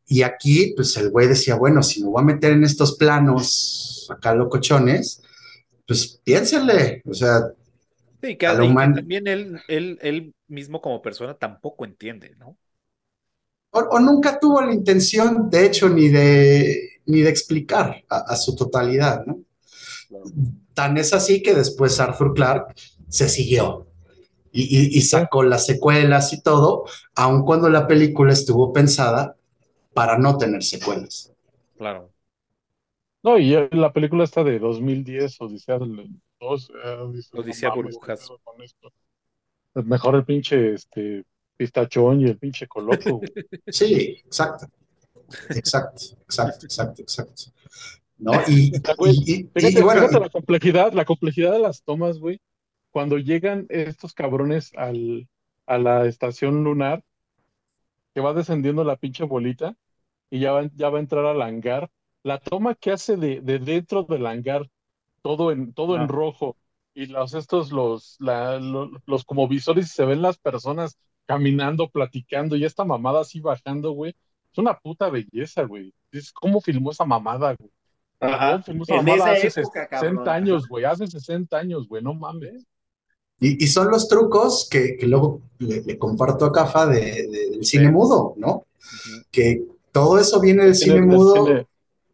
Y 0.06 0.22
aquí, 0.22 0.72
pues 0.76 0.96
el 0.96 1.10
güey 1.10 1.28
decía, 1.28 1.54
bueno, 1.54 1.82
si 1.82 2.02
me 2.02 2.10
voy 2.10 2.20
a 2.20 2.24
meter 2.24 2.52
en 2.52 2.64
estos 2.64 2.96
planos 2.96 4.08
acá 4.10 4.34
locochones, 4.34 5.22
pues 5.86 6.20
piénsenle, 6.24 7.02
o 7.06 7.14
sea, 7.14 7.40
Sí, 8.24 8.36
que, 8.36 8.46
también 8.46 9.26
él, 9.26 9.60
él, 9.68 9.98
él, 10.00 10.34
mismo 10.46 10.80
como 10.80 11.02
persona 11.02 11.34
tampoco 11.34 11.84
entiende, 11.84 12.34
¿no? 12.38 12.56
O, 13.70 13.98
nunca 13.98 14.38
tuvo 14.38 14.62
la 14.62 14.72
intención, 14.72 15.50
de 15.50 15.66
hecho, 15.66 15.90
ni 15.90 16.08
de, 16.08 17.00
ni 17.04 17.20
de 17.20 17.28
explicar 17.28 18.02
a, 18.08 18.34
su 18.36 18.56
totalidad, 18.56 19.26
¿no? 19.26 19.40
Tan 20.72 20.96
es 20.96 21.12
así 21.12 21.42
que 21.42 21.54
después 21.54 22.00
Arthur 22.00 22.32
Clarke 22.32 22.74
se 23.08 23.28
siguió 23.28 23.88
y, 24.52 24.96
y, 24.96 25.00
sacó 25.02 25.42
las 25.42 25.66
secuelas 25.66 26.32
y 26.32 26.40
todo, 26.40 26.84
aun 27.16 27.44
cuando 27.44 27.68
la 27.68 27.86
película 27.86 28.32
estuvo 28.32 28.72
pensada 28.72 29.36
para 29.92 30.16
no 30.16 30.38
tener 30.38 30.62
secuelas. 30.62 31.30
Claro. 31.76 32.10
No, 33.22 33.38
y 33.38 33.54
la 33.72 33.92
película 33.92 34.24
está 34.24 34.44
de 34.44 34.58
2010, 34.58 35.40
Odisea 35.40 35.78
del 35.78 36.08
Odisea 36.44 37.70
burbujas. 37.74 38.30
Mejor 39.74 40.14
el 40.14 40.24
pinche 40.24 40.74
este, 40.74 41.24
pistachón 41.56 42.20
y 42.20 42.24
el 42.24 42.38
pinche 42.38 42.66
coloco. 42.66 43.20
sí, 43.66 44.22
exacto. 44.24 44.66
Exacto, 45.50 46.02
exacto, 46.22 46.66
exacto, 46.66 47.02
exacto. 47.02 47.42
¿No? 48.18 48.32
Y, 48.46 49.50
fíjate, 49.54 50.20
la 50.20 50.28
complejidad, 50.30 50.92
la 50.92 51.04
complejidad 51.04 51.52
de 51.52 51.58
las 51.58 51.82
tomas, 51.82 52.18
güey. 52.18 52.40
Cuando 52.90 53.18
llegan 53.18 53.66
estos 53.70 54.14
cabrones 54.14 54.72
al, 54.76 55.28
a 55.66 55.78
la 55.78 56.06
estación 56.06 56.62
lunar, 56.62 57.02
que 58.14 58.20
va 58.20 58.32
descendiendo 58.32 58.84
la 58.84 58.96
pinche 58.96 59.24
bolita 59.24 59.76
y 60.30 60.38
ya 60.38 60.52
va, 60.52 60.70
ya 60.74 60.90
va 60.90 60.98
a 60.98 61.00
entrar 61.00 61.26
al 61.26 61.42
hangar. 61.42 61.90
La 62.22 62.38
toma 62.38 62.74
que 62.74 62.92
hace 62.92 63.16
de, 63.16 63.40
de 63.40 63.58
dentro 63.58 64.04
del 64.04 64.26
hangar 64.26 64.70
todo 65.24 65.50
en, 65.50 65.72
todo 65.72 65.96
en 65.96 66.06
rojo, 66.06 66.54
y 66.92 67.06
los 67.06 67.32
estos, 67.32 67.72
los, 67.72 68.16
la, 68.20 68.60
los, 68.60 69.24
como 69.24 69.48
visores, 69.48 69.86
y 69.86 69.88
se 69.88 70.04
ven 70.04 70.20
las 70.20 70.36
personas 70.36 70.98
caminando, 71.24 71.88
platicando, 71.88 72.56
y 72.56 72.66
esta 72.66 72.84
mamada 72.84 73.22
así 73.22 73.40
bajando, 73.40 73.92
güey. 73.92 74.14
Es 74.52 74.58
una 74.58 74.78
puta 74.78 75.08
belleza, 75.08 75.62
güey. 75.62 75.94
Es 76.12 76.30
cómo 76.30 76.60
filmó 76.60 76.90
esa 76.90 77.06
mamada, 77.06 77.56
güey. 77.58 77.70
Ajá. 78.20 78.62
Filmó 78.62 78.84
esa 78.84 78.96
mamada 78.96 79.32
hace 79.32 79.50
60 79.50 80.32
años, 80.32 80.68
güey. 80.68 80.84
Hace 80.84 81.06
60 81.06 81.56
años, 81.56 81.88
güey. 81.88 82.02
No 82.02 82.12
mames. 82.12 82.66
Y, 83.40 83.64
y, 83.64 83.66
son 83.66 83.90
los 83.90 84.06
trucos 84.08 84.68
que, 84.70 84.96
que 84.96 85.06
luego 85.06 85.40
le, 85.58 85.98
comparto 85.98 86.44
a 86.44 86.52
Cafa 86.52 86.86
de, 86.86 87.26
del 87.26 87.64
cine 87.64 87.90
mudo, 87.90 88.34
¿no? 88.36 88.66
Que 89.32 89.64
todo 89.90 90.18
eso 90.20 90.38
viene 90.38 90.64
del 90.64 90.74
cine, 90.74 91.00
mudo. 91.00 91.66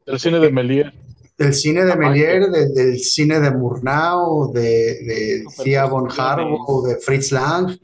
Del 0.07 0.19
cine, 0.19 0.39
de 0.39 0.51
Melier 0.51 1.00
del 1.41 1.55
cine 1.55 1.87
de 1.87 1.97
Melier, 1.97 2.51
del 2.51 2.99
cine 2.99 3.41
de 3.41 3.51
Murnau, 3.51 4.53
de, 4.53 4.61
de 4.61 5.45
Thea 5.65 5.87
von 5.87 6.07
Harbour, 6.15 6.87
de 6.87 6.97
Fritz 6.97 7.33
Lang, 7.33 7.79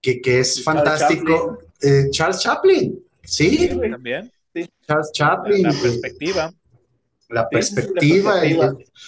que, 0.00 0.20
que 0.20 0.40
es 0.40 0.64
fantástico. 0.64 1.60
Eh, 1.80 2.08
Charles 2.10 2.40
Chaplin, 2.40 2.98
sí. 3.22 3.68
también. 3.68 4.32
Charles 4.84 5.12
Chaplin. 5.12 5.62
La, 5.62 5.72
perspectiva. 5.80 6.54
La 7.28 7.48
perspectiva, 7.48 8.42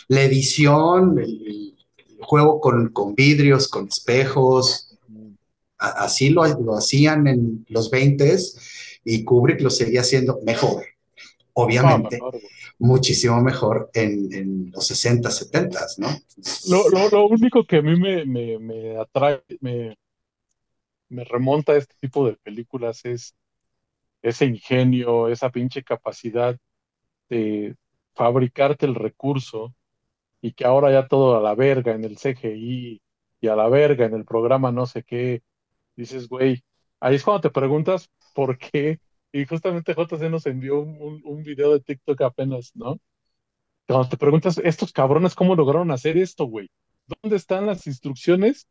la, 0.06 0.22
edición, 0.22 1.18
el, 1.18 1.74
juego 2.20 2.60
con, 2.60 2.90
con, 2.90 3.16
vidrios, 3.16 3.66
con 3.66 3.88
espejos. 3.88 4.96
así 5.78 6.28
lo, 6.28 6.46
lo, 6.60 6.76
hacían 6.76 7.26
en 7.26 7.66
los 7.70 7.90
20 7.90 8.36
y 9.02 9.24
Kubrick 9.24 9.62
lo 9.62 9.70
seguía 9.70 10.02
haciendo 10.02 10.38
mejor, 10.44 10.84
obviamente 11.54 12.20
muchísimo 12.78 13.40
mejor 13.42 13.90
en, 13.94 14.70
los 14.72 14.86
60, 14.86 15.30
70, 15.30 15.80
¿no? 15.98 16.08
Lo, 17.10 17.26
único 17.26 17.64
que 17.64 17.78
a 17.78 17.82
mí 17.82 17.98
me, 17.98 18.96
atrae, 18.96 19.42
me, 19.60 19.96
remonta 21.24 21.72
a 21.72 21.76
este 21.76 21.94
tipo 22.00 22.26
de 22.26 22.36
películas 22.36 23.04
es 23.04 23.34
ese 24.22 24.46
ingenio, 24.46 25.28
esa 25.28 25.50
pinche 25.50 25.82
capacidad 25.82 26.56
de 27.28 27.76
fabricarte 28.14 28.86
el 28.86 28.94
recurso 28.94 29.74
y 30.40 30.52
que 30.52 30.64
ahora 30.64 30.92
ya 30.92 31.08
todo 31.08 31.36
a 31.36 31.40
la 31.40 31.54
verga 31.54 31.92
en 31.92 32.04
el 32.04 32.16
CGI 32.16 33.02
y 33.40 33.48
a 33.48 33.56
la 33.56 33.68
verga 33.68 34.06
en 34.06 34.14
el 34.14 34.24
programa 34.24 34.72
no 34.72 34.86
sé 34.86 35.02
qué, 35.02 35.42
dices, 35.96 36.28
güey, 36.28 36.62
ahí 37.00 37.16
es 37.16 37.24
cuando 37.24 37.42
te 37.42 37.50
preguntas 37.50 38.10
por 38.34 38.58
qué 38.58 39.00
y 39.32 39.44
justamente 39.46 39.94
JC 39.94 40.30
nos 40.30 40.46
envió 40.46 40.80
un, 40.80 41.20
un, 41.24 41.42
video 41.42 41.72
de 41.72 41.80
TikTok 41.80 42.20
apenas, 42.22 42.72
¿no? 42.74 42.98
Cuando 43.86 44.08
te 44.08 44.16
preguntas, 44.16 44.58
estos 44.58 44.92
cabrones, 44.92 45.34
¿cómo 45.34 45.54
lograron 45.54 45.90
hacer 45.90 46.16
esto, 46.18 46.44
güey? 46.44 46.70
¿Dónde 47.06 47.36
están 47.36 47.66
las 47.66 47.86
instrucciones 47.86 48.68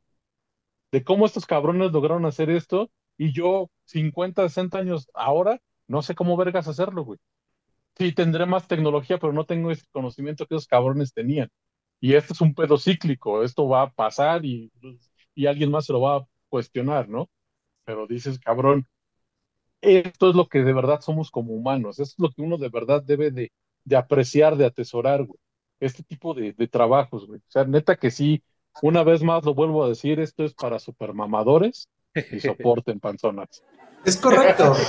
de 0.92 1.04
cómo 1.04 1.26
estos 1.26 1.46
cabrones 1.46 1.92
lograron 1.92 2.26
hacer 2.26 2.50
esto? 2.50 2.90
Y 3.18 3.34
yo, 3.34 3.70
50, 3.86 4.48
60 4.48 4.80
años 4.80 5.10
ahora, 5.14 5.60
no 5.88 6.02
sé 6.02 6.16
cómo 6.16 6.38
vergas 6.38 6.68
hacerlo, 6.68 7.04
güey. 7.04 7.20
Sí, 7.98 8.14
tendré 8.14 8.46
más 8.46 8.68
tecnología, 8.68 9.18
pero 9.20 9.34
no 9.34 9.46
tengo 9.46 9.72
ese 9.72 9.86
conocimiento 9.92 10.46
que 10.46 10.56
esos 10.56 10.68
cabrones 10.68 11.14
tenían. 11.14 11.50
Y 12.00 12.14
esto 12.14 12.34
es 12.34 12.42
un 12.42 12.54
pedo 12.54 12.78
cíclico, 12.78 13.44
esto 13.44 13.68
va 13.68 13.84
a 13.84 13.92
pasar 13.92 14.46
y, 14.46 14.72
y 15.36 15.48
alguien 15.48 15.72
más 15.72 15.86
se 15.86 15.94
lo 15.94 16.02
va 16.02 16.18
a 16.18 16.28
cuestionar, 16.50 17.10
¿no? 17.10 17.30
Pero 17.86 18.08
dices, 18.08 18.40
cabrón, 18.40 18.88
esto 19.82 20.30
es 20.30 20.36
lo 20.36 20.48
que 20.48 20.64
de 20.64 20.74
verdad 20.74 21.02
somos 21.02 21.32
como 21.32 21.54
humanos, 21.54 22.00
esto 22.00 22.16
es 22.18 22.20
lo 22.20 22.30
que 22.32 22.42
uno 22.42 22.58
de 22.58 22.70
verdad 22.70 23.04
debe 23.04 23.32
de, 23.32 23.52
de 23.84 23.96
apreciar, 23.96 24.58
de 24.58 24.66
atesorar, 24.66 25.26
güey. 25.26 25.40
Este 25.80 26.02
tipo 26.02 26.34
de, 26.34 26.54
de 26.54 26.68
trabajos, 26.68 27.28
güey. 27.28 27.40
O 27.40 27.52
sea, 27.52 27.64
neta 27.64 27.98
que 27.98 28.10
sí, 28.10 28.42
una 28.82 29.04
vez 29.04 29.22
más 29.22 29.44
lo 29.46 29.54
vuelvo 29.54 29.84
a 29.84 29.90
decir, 29.90 30.20
esto 30.20 30.44
es 30.44 30.54
para 30.54 30.80
supermamadores 30.80 31.88
y 32.32 32.40
soporten 32.40 33.00
panzonas. 33.00 33.64
Es 34.06 34.18
correcto. 34.18 34.76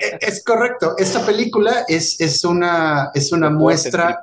E, 0.00 0.18
es 0.20 0.44
correcto. 0.44 0.96
Esta 0.98 1.24
película 1.24 1.84
es, 1.88 2.20
es 2.20 2.44
una, 2.44 3.10
es 3.14 3.32
una 3.32 3.50
muestra, 3.50 4.20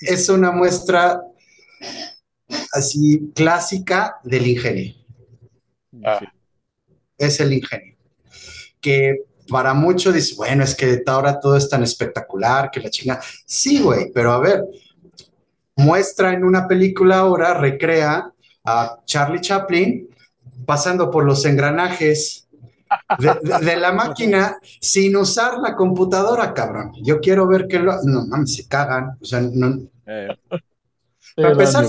es 0.00 0.28
una 0.28 0.50
muestra 0.50 1.22
así 2.72 3.32
clásica 3.34 4.16
del 4.22 4.46
ingenio. 4.46 4.94
Ah. 6.04 6.20
Es 7.16 7.40
el 7.40 7.52
ingenio. 7.52 7.91
Que 8.82 9.22
para 9.48 9.72
muchos 9.72 10.12
dice, 10.12 10.34
bueno, 10.36 10.62
es 10.64 10.74
que 10.74 11.02
ahora 11.06 11.40
todo 11.40 11.56
es 11.56 11.70
tan 11.70 11.82
espectacular, 11.82 12.70
que 12.70 12.80
la 12.80 12.90
chinga. 12.90 13.20
Sí, 13.46 13.80
güey, 13.80 14.12
pero 14.12 14.32
a 14.32 14.38
ver, 14.38 14.64
muestra 15.76 16.34
en 16.34 16.44
una 16.44 16.68
película 16.68 17.20
ahora, 17.20 17.54
recrea 17.54 18.30
a 18.64 18.98
Charlie 19.06 19.40
Chaplin 19.40 20.08
pasando 20.66 21.10
por 21.10 21.24
los 21.24 21.44
engranajes 21.44 22.48
de, 23.18 23.76
la 23.76 23.92
máquina 23.92 24.58
sin 24.80 25.16
usar 25.16 25.58
la 25.58 25.74
computadora, 25.74 26.52
cabrón. 26.52 26.92
Yo 27.02 27.20
quiero 27.20 27.46
ver 27.46 27.66
que 27.66 27.78
lo... 27.78 28.02
No, 28.02 28.26
mames, 28.26 28.54
se 28.54 28.68
cagan. 28.68 29.16
O 29.20 29.24
sea, 29.24 29.40
no... 29.40 29.78
Eh. 30.06 30.28
Para 31.36 31.52
empezar, 31.52 31.86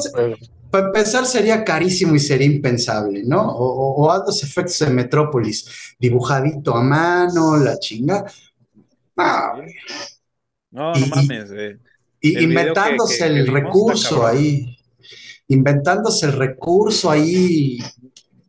para 0.73 0.87
empezar, 0.87 1.27
sería 1.27 1.63
carísimo 1.63 2.15
y 2.15 2.19
sería 2.19 2.47
impensable, 2.47 3.21
¿no? 3.23 3.47
O, 3.47 4.07
o, 4.07 4.25
los 4.25 4.41
efectos 4.41 4.79
de 4.79 4.89
Metrópolis, 4.89 5.95
dibujadito 5.99 6.75
a 6.75 6.81
mano, 6.81 7.57
la 7.57 7.77
chinga. 7.77 8.25
no, 9.15 10.93
no 10.95 11.07
mames. 11.11 11.51
Eh. 11.51 11.77
Y 12.21 12.43
inventándose 12.43 13.23
el 13.27 13.45
recurso 13.45 14.25
ahí, 14.25 14.75
inventándose 15.47 16.25
el 16.25 16.31
recurso 16.31 17.11
ahí 17.11 17.77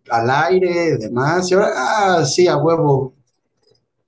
al 0.09 0.31
aire, 0.31 0.97
demás. 0.97 1.51
Y 1.51 1.55
ahora, 1.55 1.73
ah, 1.77 2.25
sí, 2.25 2.49
a 2.49 2.57
huevo, 2.57 3.17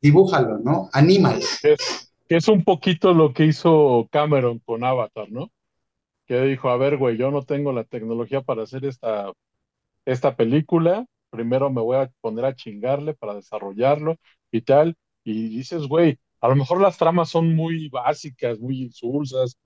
dibújalo, 0.00 0.56
¿no? 0.60 0.88
Anímalo. 0.90 1.44
Es, 1.62 2.08
es 2.30 2.48
un 2.48 2.64
poquito 2.64 3.12
lo 3.12 3.34
que 3.34 3.44
hizo 3.44 4.08
Cameron 4.10 4.58
con 4.60 4.84
Avatar, 4.84 5.30
¿no? 5.30 5.50
Que 6.26 6.40
dijo, 6.42 6.68
a 6.68 6.76
ver, 6.76 6.96
güey, 6.96 7.16
yo 7.16 7.30
no 7.30 7.42
tengo 7.42 7.72
la 7.72 7.84
tecnología 7.84 8.42
para 8.42 8.62
hacer 8.62 8.84
esta, 8.84 9.32
esta 10.04 10.36
película, 10.36 11.06
primero 11.30 11.70
me 11.70 11.80
voy 11.80 11.96
a 11.96 12.10
poner 12.20 12.44
a 12.44 12.54
chingarle 12.54 13.14
para 13.14 13.34
desarrollarlo 13.34 14.16
y 14.50 14.62
tal, 14.62 14.96
y 15.24 15.48
dices, 15.48 15.86
güey, 15.86 16.18
a 16.40 16.48
lo 16.48 16.56
mejor 16.56 16.80
las 16.80 16.98
tramas 16.98 17.30
son 17.30 17.54
muy 17.54 17.88
básicas, 17.88 18.58
muy 18.58 18.82
insulsas, 18.82 19.58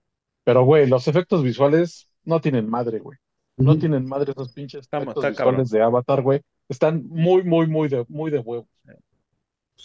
pero, 0.44 0.64
güey, 0.64 0.86
los 0.86 1.06
efectos 1.08 1.42
visuales 1.42 2.08
no 2.24 2.40
tienen 2.40 2.68
madre, 2.68 2.98
güey. 2.98 3.18
No 3.56 3.78
tienen 3.78 4.06
madre 4.06 4.32
esos 4.32 4.52
pinches 4.52 4.88
efectos 4.90 5.28
visuales 5.28 5.70
de 5.70 5.82
Avatar, 5.82 6.22
güey. 6.22 6.40
Están 6.68 7.06
muy, 7.08 7.42
muy, 7.42 7.66
muy 7.66 7.88
de, 7.88 8.06
muy 8.08 8.30
de 8.30 8.38
huevos. 8.38 8.66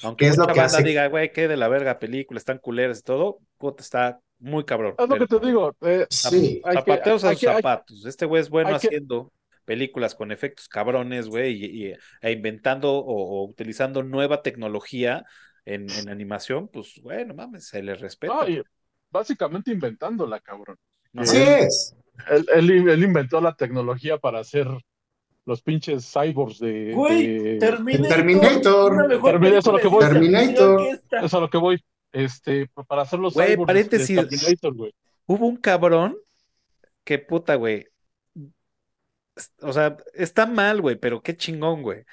Aunque 0.04 0.28
es 0.28 0.38
lo 0.38 0.48
que 0.48 0.62
hace... 0.62 0.84
diga, 0.84 1.08
güey, 1.08 1.32
que 1.32 1.48
de 1.48 1.58
la 1.58 1.68
verga 1.68 2.00
película, 2.00 2.38
están 2.38 2.58
culeras 2.58 3.00
y 3.00 3.04
todo, 3.04 3.40
puta, 3.58 3.82
está 3.84 4.22
muy 4.40 4.66
cabrón. 4.66 4.96
Es 4.98 5.10
lo 5.10 5.18
que 5.18 5.28
te 5.28 5.40
digo. 5.40 5.76
Eh, 5.82 6.06
sí. 6.10 6.62
Zapateos 6.64 7.24
a 7.24 7.32
sus 7.32 7.42
zapatos. 7.42 8.06
Este 8.06 8.26
güey 8.26 8.42
es 8.42 8.50
bueno 8.50 8.76
haciendo 8.76 9.32
películas 9.66 10.16
con 10.16 10.32
efectos 10.32 10.70
cabrones, 10.70 11.28
güey, 11.28 11.66
y, 11.66 11.94
e 12.22 12.32
inventando 12.32 12.94
o, 12.94 13.44
utilizando 13.46 14.04
nueva 14.04 14.42
tecnología 14.42 15.26
en, 15.66 15.88
animación, 16.08 16.68
pues, 16.68 17.02
bueno, 17.02 17.34
mames, 17.34 17.68
se 17.68 17.82
le 17.82 17.96
respeta. 17.96 18.46
básicamente 19.10 19.72
inventándola, 19.72 20.40
cabrón. 20.40 20.78
Así 21.16 21.38
es. 21.38 21.96
Él, 22.54 23.04
inventó 23.04 23.42
la 23.42 23.56
tecnología 23.56 24.18
para 24.18 24.40
hacer 24.40 24.68
los 25.46 25.62
pinches 25.62 26.12
cyborgs 26.12 26.60
de, 26.60 26.94
Güey, 26.94 27.60
Terminator. 27.60 28.08
Terminator. 28.08 29.08
Terminator. 29.08 29.46
Eso 29.46 29.58
es 29.58 29.66
lo 29.68 29.80
que 29.80 29.88
voy. 29.88 30.06
Terminator. 30.06 30.82
Eso 30.82 31.26
es 31.26 31.34
a 31.34 31.40
lo 31.40 31.50
que 31.50 31.58
voy. 31.58 31.84
Este, 32.16 32.70
para 32.88 33.02
hacer 33.02 33.20
los 33.20 33.34
güey, 33.34 33.58
paréntesis, 33.58 34.18
Hubo 35.26 35.48
un 35.48 35.58
cabrón 35.58 36.16
que 37.04 37.20
puta, 37.20 37.56
güey. 37.56 37.90
O 39.60 39.74
sea, 39.74 39.98
está 40.14 40.46
mal, 40.46 40.82
güey, 40.82 40.96
pero 40.96 41.22
qué 41.22 41.36
chingón, 41.36 41.82
güey. 41.82 42.06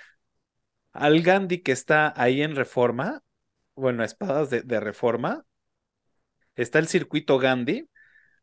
Al 0.92 1.22
Gandhi 1.22 1.58
que 1.58 1.70
está 1.70 2.12
ahí 2.20 2.42
en 2.42 2.56
Reforma, 2.56 3.22
bueno, 3.76 4.02
espadas 4.02 4.50
de, 4.50 4.80
Reforma, 4.80 5.44
está 6.56 6.80
el 6.80 6.88
circuito 6.88 7.38
Gandhi 7.38 7.88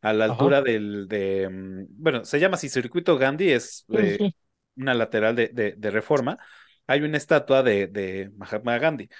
a 0.00 0.14
la 0.14 0.24
altura 0.24 0.62
del, 0.62 1.08
de, 1.08 1.46
mm, 1.46 1.86
bueno, 1.90 2.24
se 2.24 2.40
llama 2.40 2.54
así, 2.54 2.70
circuito 2.70 3.18
Gandhi, 3.18 3.50
es 3.50 3.84
una 4.76 4.94
lateral 4.94 5.36
de, 5.36 5.74
de, 5.76 5.90
Reforma. 5.90 6.38
Hay 6.86 7.02
una 7.02 7.18
estatua 7.18 7.62
de, 7.62 7.86
de 7.86 8.30
Mahatma 8.34 8.78
Gandhi 8.78 9.10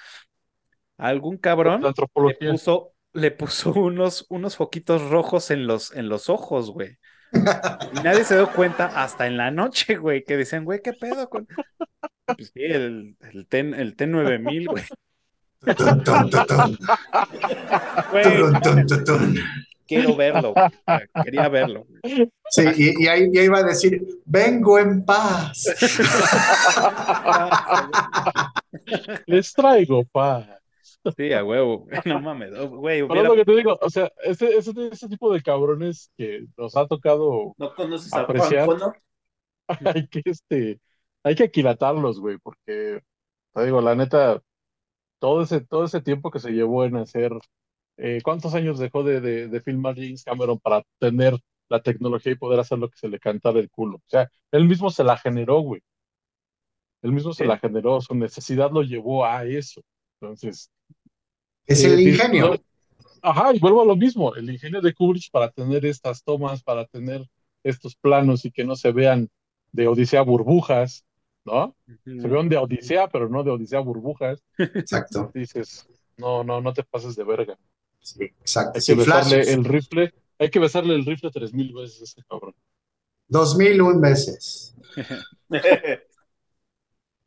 algún 1.01 1.39
cabrón 1.39 1.83
le 1.83 2.51
puso, 2.53 2.93
le 3.13 3.31
puso 3.31 3.73
unos, 3.75 4.27
unos 4.29 4.57
foquitos 4.57 5.09
rojos 5.11 5.51
en 5.51 5.67
los, 5.67 5.95
en 5.95 6.09
los 6.09 6.29
ojos, 6.29 6.71
güey. 6.71 6.99
Y 7.33 8.01
nadie 8.03 8.25
se 8.25 8.37
dio 8.37 8.53
cuenta 8.53 8.87
hasta 8.87 9.27
en 9.27 9.37
la 9.37 9.51
noche, 9.51 9.97
güey, 9.97 10.25
que 10.25 10.37
decían, 10.37 10.65
güey, 10.65 10.81
¿qué 10.83 10.93
pedo 10.93 11.29
con...? 11.31 11.47
Pues 12.27 12.53
sí, 12.55 12.63
el, 12.63 13.17
el, 13.33 13.47
T, 13.47 13.61
el 13.61 13.97
T9000, 13.97 14.67
güey. 14.67 14.85
Quiero 19.87 20.17
verlo, 20.17 20.55
quería 21.25 21.49
verlo. 21.49 21.87
Sí, 22.49 22.63
y, 22.77 23.07
ahí, 23.09 23.29
y, 23.33 23.39
ahí, 23.39 23.45
iba 23.45 23.59
a 23.59 23.65
decir, 23.65 24.01
vengo 24.25 24.79
en 24.79 25.05
paz. 25.05 25.65
Les 29.27 29.53
traigo 29.53 30.05
paz. 30.05 30.60
Sí, 31.17 31.33
a 31.33 31.43
huevo, 31.45 31.87
no 32.05 32.21
mames, 32.21 32.53
güey. 32.69 33.07
Pero 33.09 33.23
lo 33.23 33.35
que 33.35 33.45
te 33.45 33.57
digo, 33.57 33.79
o 33.81 33.89
sea, 33.89 34.13
ese, 34.23 34.57
ese, 34.57 34.73
ese, 34.93 35.09
tipo 35.09 35.33
de 35.33 35.43
cabrones 35.43 36.13
que 36.17 36.45
nos 36.59 36.77
ha 36.77 36.87
tocado 36.87 37.55
¿No 37.57 37.75
conoces 37.75 38.13
apreciar, 38.13 38.69
a 38.71 38.95
hay 39.95 40.07
que, 40.09 40.23
este, 40.25 40.81
hay 41.23 41.35
que 41.35 41.45
aquilatarlos, 41.45 42.21
güey, 42.21 42.37
porque, 42.39 43.01
te 43.55 43.65
digo, 43.65 43.81
la 43.81 43.95
neta, 43.95 44.43
todo 45.19 45.43
ese, 45.43 45.61
todo 45.63 45.85
ese 45.85 46.03
tiempo 46.03 46.31
que 46.31 46.39
se 46.39 46.51
llevó 46.51 46.85
en 46.85 46.97
hacer, 46.97 47.33
eh, 47.97 48.21
¿cuántos 48.23 48.55
años 48.55 48.79
dejó 48.79 49.03
de, 49.03 49.21
de, 49.21 49.49
de 49.49 49.61
filmar 49.63 49.95
James 49.95 50.25
Cameron 50.25 50.59
para 50.59 50.83
tener 50.99 51.39
la 51.71 51.83
tecnología 51.83 52.33
y 52.33 52.37
poder 52.37 52.61
hacer 52.61 52.79
lo 52.79 52.91
que 52.91 52.99
se 52.99 53.09
le 53.09 53.19
cantara 53.19 53.59
el 53.59 53.71
culo? 53.71 53.97
O 53.97 54.09
sea, 54.09 54.31
él 54.51 54.67
mismo 54.67 54.91
se 54.91 55.05
la 55.05 55.17
generó, 55.17 55.61
güey. 55.61 55.83
Él 57.03 57.13
mismo 57.13 57.33
se 57.33 57.47
la 57.47 57.59
generó, 57.59 58.01
su 58.01 58.15
necesidad 58.15 58.71
lo 58.71 58.83
llevó 58.83 59.25
a 59.25 59.45
eso. 59.45 59.81
Entonces, 60.21 60.71
es 61.67 61.85
el 61.85 62.01
ingenio. 62.01 62.61
Ajá, 63.23 63.55
y 63.55 63.59
vuelvo 63.59 63.83
a 63.83 63.87
lo 63.87 63.97
mismo, 63.97 64.35
el 64.35 64.51
ingenio 64.51 64.81
de 64.81 64.95
Kubrick 64.95 65.31
para 65.31 65.51
tener 65.51 65.85
estas 65.85 66.23
tomas, 66.23 66.63
para 66.63 66.87
tener 66.87 67.29
estos 67.63 67.95
planos 67.95 68.45
y 68.45 68.51
que 68.51 68.65
no 68.65 68.77
se 68.77 68.93
vean 68.93 69.29
de 69.73 69.89
Odisea 69.89 70.23
burbujas, 70.23 71.05
¿no? 71.45 71.77
Se 72.05 72.29
vean 72.29 72.49
de 72.49 72.57
Odisea, 72.57 73.09
pero 73.09 73.29
no 73.29 73.43
de 73.43 73.51
Odisea 73.51 73.81
burbujas. 73.81 74.43
Exacto. 74.57 75.31
Dices, 75.35 75.87
no, 76.17 76.45
no, 76.45 76.61
no 76.61 76.73
te 76.73 76.83
pases 76.83 77.15
de 77.17 77.25
verga. 77.25 77.59
Sí, 78.01 78.25
exacto. 78.25 78.79
Hay 78.79 78.85
que 78.85 78.95
besarle 78.95 79.41
el 79.53 79.65
rifle, 79.65 80.15
hay 80.39 80.51
que 80.51 80.59
besarle 80.59 80.95
el 80.95 81.05
rifle 81.05 81.31
tres 81.31 81.53
mil 81.53 81.73
veces 81.75 82.01
a 82.01 82.05
ese 82.05 82.23
cabrón. 82.29 82.55
Dos 83.29 83.57
mil 83.57 83.81
un 83.83 84.01
veces. 84.01 84.75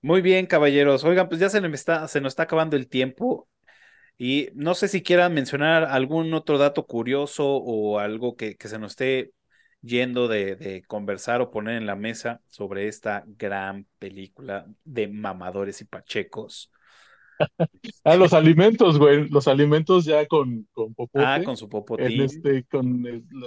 Muy 0.04 0.22
bien, 0.22 0.48
caballeros. 0.48 1.06
Oigan, 1.06 1.30
pues 1.30 1.40
ya 1.40 1.48
se 1.50 1.62
nos 1.62 1.72
está, 1.72 2.10
se 2.10 2.20
nos 2.20 2.34
está 2.34 2.44
acabando 2.44 2.76
el 2.76 2.90
tiempo. 2.90 3.48
Y 4.18 4.50
no 4.54 4.76
sé 4.76 4.90
si 4.90 5.02
quieran 5.02 5.34
mencionar 5.34 5.86
algún 5.86 6.34
otro 6.34 6.58
dato 6.58 6.86
curioso 6.86 7.48
o 7.48 8.00
algo 8.00 8.36
que, 8.36 8.58
se 8.60 8.80
nos 8.80 8.92
esté 8.92 9.32
yendo 9.82 10.28
de, 10.28 10.84
conversar 10.88 11.40
o 11.40 11.52
poner 11.52 11.78
en 11.78 11.86
la 11.86 11.96
mesa 11.96 12.42
sobre 12.48 12.90
esta 12.90 13.24
gran 13.26 13.88
película 13.98 14.68
de 14.84 15.08
mamadores 15.08 15.80
y 15.80 15.86
pachecos. 15.86 16.70
ah, 18.04 18.18
los 18.18 18.34
alimentos, 18.34 19.00
güey, 19.00 19.30
los 19.30 19.48
alimentos 19.48 20.04
ya 20.04 20.26
con, 20.28 20.68
con 20.74 20.94
popote. 20.94 21.26
Ah, 21.26 21.42
con 21.46 21.56
su 21.56 21.70
popotín. 21.70 22.24
Este, 22.24 22.66
con 22.66 23.04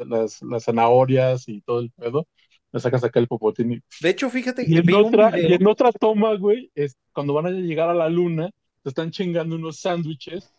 las, 0.07 0.41
las, 0.41 0.65
zanahorias 0.65 1.51
y 1.51 1.61
todo 1.61 1.81
el 1.81 1.91
pedo. 1.91 2.27
Le 2.73 2.81
sacas 2.81 3.05
acá 3.05 3.21
el 3.21 3.29
popotín. 3.29 3.83
De 4.01 4.09
hecho, 4.09 4.29
fíjate 4.29 4.65
y 4.67 4.77
en, 4.77 4.95
otra, 4.95 5.39
y 5.39 5.53
en 5.53 5.67
otra 5.67 5.93
toma, 5.93 6.35
güey, 6.37 6.71
es 6.75 6.97
cuando 7.13 7.33
van 7.33 7.47
a 7.47 7.51
llegar 7.51 7.89
a 7.89 7.95
la 7.95 8.09
luna, 8.09 8.51
se 8.83 8.89
están 8.89 9.11
chingando 9.11 9.57
unos 9.57 9.81
sándwiches 9.81 10.53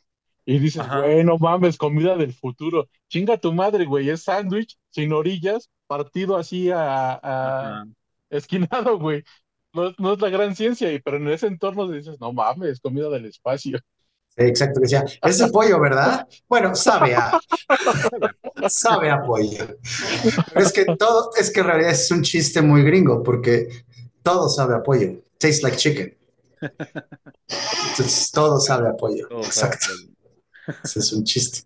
y 0.46 0.60
dices, 0.60 0.88
bueno, 0.88 1.38
mames, 1.38 1.78
comida 1.78 2.16
del 2.16 2.34
futuro. 2.34 2.88
Chinga 3.10 3.38
tu 3.38 3.52
madre, 3.54 3.86
güey, 3.86 4.10
es 4.10 4.24
sándwich 4.24 4.78
sin 4.90 5.12
orillas, 5.12 5.70
partido 5.88 6.38
así 6.38 6.70
a, 6.74 7.86
esquinado, 8.30 8.98
güey. 8.98 9.24
No, 9.74 10.14
es 10.14 10.22
la 10.22 10.30
gran 10.30 10.56
ciencia, 10.56 10.90
pero 11.04 11.18
en 11.18 11.28
ese 11.28 11.48
entorno 11.48 11.90
dices, 11.92 12.20
no 12.20 12.32
mames, 12.32 12.80
comida 12.80 13.10
del 13.10 13.26
espacio. 13.26 13.80
Exacto, 14.38 14.80
decía, 14.80 15.04
es 15.24 15.40
de 15.40 15.48
pollo, 15.48 15.80
¿verdad? 15.80 16.28
Bueno, 16.48 16.76
sabe 16.76 17.16
a, 17.16 17.40
sabe 18.70 19.10
a 19.10 19.22
pollo. 19.24 19.78
es 20.56 20.72
que 20.72 20.86
todo, 20.98 21.32
es 21.36 21.52
que 21.52 21.62
en 21.62 21.66
realidad 21.66 21.92
es 21.92 22.12
un 22.12 22.22
chiste 22.22 22.62
muy 22.62 22.84
gringo, 22.84 23.24
porque 23.24 23.68
todo 24.22 24.48
sabe 24.48 24.76
a 24.76 24.84
pollo. 24.84 25.24
Tastes 25.40 25.64
like 25.64 25.78
chicken. 25.78 26.16
Entonces, 27.92 28.32
todo 28.32 28.60
sabe 28.60 28.90
a 28.90 28.94
pollo. 28.96 29.28
Exacto. 29.38 29.88
Ese 30.84 31.00
es 31.00 31.14
un 31.14 31.24
chiste, 31.24 31.62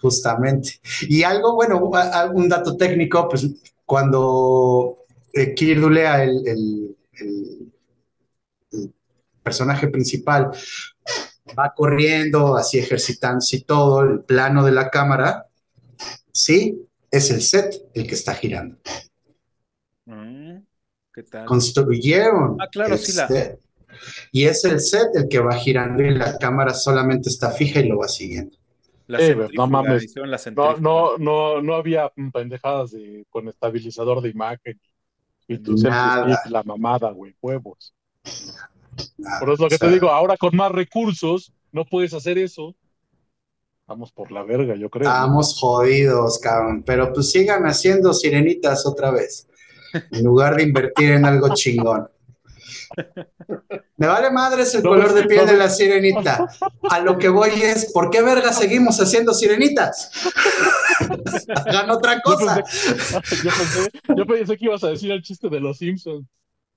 justamente. 0.00 0.80
Y 1.02 1.22
algo, 1.22 1.54
bueno, 1.54 1.90
un 2.32 2.48
dato 2.48 2.76
técnico, 2.76 3.28
pues 3.28 3.46
cuando 3.84 5.04
eh, 5.32 5.54
Dulea, 5.74 6.24
el, 6.24 6.46
el, 6.46 6.96
el 8.72 8.92
personaje 9.42 9.88
principal, 9.88 10.50
va 11.58 11.72
corriendo, 11.74 12.56
así 12.56 12.78
ejercitándose 12.78 13.56
y 13.56 13.60
todo, 13.62 14.02
el 14.02 14.20
plano 14.20 14.64
de 14.64 14.72
la 14.72 14.90
cámara, 14.90 15.46
sí, 16.32 16.86
es 17.10 17.30
el 17.30 17.42
set 17.42 17.74
el 17.94 18.06
que 18.06 18.14
está 18.14 18.34
girando. 18.34 18.76
Mm, 20.06 20.58
¿Qué 21.12 21.22
tal? 21.24 21.44
Construyeron. 21.46 22.56
Ah, 22.60 22.68
claro, 22.70 22.96
sí, 22.96 23.12
la... 23.12 23.28
Y 24.32 24.44
es 24.44 24.64
el 24.64 24.80
set 24.80 25.08
el 25.14 25.28
que 25.28 25.40
va 25.40 25.54
girando 25.54 26.02
y 26.02 26.10
la 26.10 26.38
cámara 26.38 26.72
solamente 26.72 27.28
está 27.28 27.50
fija 27.50 27.80
y 27.80 27.88
lo 27.88 27.98
va 27.98 28.08
siguiendo. 28.08 28.56
La 29.06 29.18
no 29.54 29.66
mames. 29.66 30.14
No, 30.54 30.76
no, 30.76 31.18
no, 31.18 31.60
no 31.60 31.74
había 31.74 32.10
pendejadas 32.32 32.92
de, 32.92 33.26
con 33.28 33.48
estabilizador 33.48 34.22
de 34.22 34.30
imagen. 34.30 34.80
Y 35.48 35.58
tú 35.58 35.74
la 35.76 36.62
mamada, 36.64 37.10
güey, 37.10 37.34
huevos. 37.42 37.92
Por 39.38 39.50
eso 39.50 39.62
lo 39.64 39.68
que 39.68 39.78
te 39.78 39.88
digo, 39.88 40.10
ahora 40.10 40.36
con 40.36 40.56
más 40.56 40.72
recursos 40.72 41.52
no 41.72 41.84
puedes 41.84 42.14
hacer 42.14 42.38
eso. 42.38 42.74
Vamos 43.86 44.12
por 44.12 44.30
la 44.30 44.42
verga, 44.44 44.76
yo 44.76 44.88
creo. 44.88 45.08
Estamos 45.08 45.58
jodidos, 45.58 46.38
cabrón. 46.38 46.82
Pero 46.84 47.12
pues 47.12 47.30
sigan 47.30 47.64
haciendo 47.64 48.12
sirenitas 48.12 48.86
otra 48.86 49.10
vez. 49.10 49.48
En 50.12 50.24
lugar 50.24 50.56
de 50.56 50.62
invertir 50.62 51.10
en 51.12 51.24
algo 51.24 51.52
chingón. 51.54 52.08
Me 53.96 54.06
vale 54.06 54.30
madres 54.30 54.74
el 54.74 54.82
color 54.82 55.12
de 55.12 55.24
piel 55.24 55.46
de 55.46 55.56
la 55.56 55.68
sirenita. 55.68 56.48
A 56.88 57.00
lo 57.00 57.18
que 57.18 57.28
voy 57.28 57.50
es, 57.50 57.92
¿por 57.92 58.10
qué 58.10 58.22
verga 58.22 58.52
seguimos 58.52 59.00
haciendo 59.00 59.34
sirenitas? 59.34 60.10
Hagan 61.66 61.90
otra 61.90 62.20
cosa. 62.20 62.62
Yo 64.16 64.26
pensé, 64.26 64.56
que 64.56 64.64
ibas 64.64 64.84
a 64.84 64.88
decir 64.88 65.10
el 65.10 65.22
chiste 65.22 65.48
de 65.48 65.60
los 65.60 65.78
Simpsons, 65.78 66.26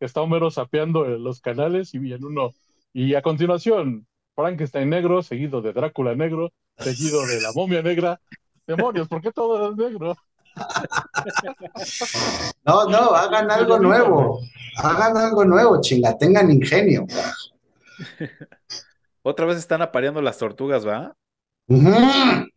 está 0.06 0.22
Homero 0.22 0.52
sapeando 0.52 1.06
los 1.06 1.42
canales 1.42 1.94
y 1.94 2.14
en 2.14 2.24
uno. 2.24 2.52
Y 2.94 3.16
a 3.16 3.22
continuación, 3.22 4.08
Frankenstein 4.36 4.90
negro, 4.90 5.24
seguido 5.24 5.62
de 5.62 5.74
Drácula 5.74 6.16
negro, 6.16 6.52
seguido 6.78 7.26
de 7.26 7.42
la 7.42 7.52
momia 7.54 7.82
negra. 7.82 8.20
Demonios, 8.68 9.08
¿por 9.08 9.22
qué 9.22 9.32
todo 9.32 9.72
es 9.72 9.78
negro? 9.78 10.16
No, 12.66 12.86
no, 12.86 13.16
hagan 13.16 13.52
algo 13.52 13.80
nuevo. 13.80 14.40
Hagan 14.78 15.18
algo 15.18 15.44
nuevo, 15.44 15.82
chinga, 15.82 16.18
tengan 16.18 16.50
ingenio. 16.52 17.06
Otra 19.24 19.46
vez 19.46 19.58
están 19.58 19.82
apareando 19.82 20.22
las 20.22 20.38
tortugas, 20.38 20.88
¿va? 20.88 21.14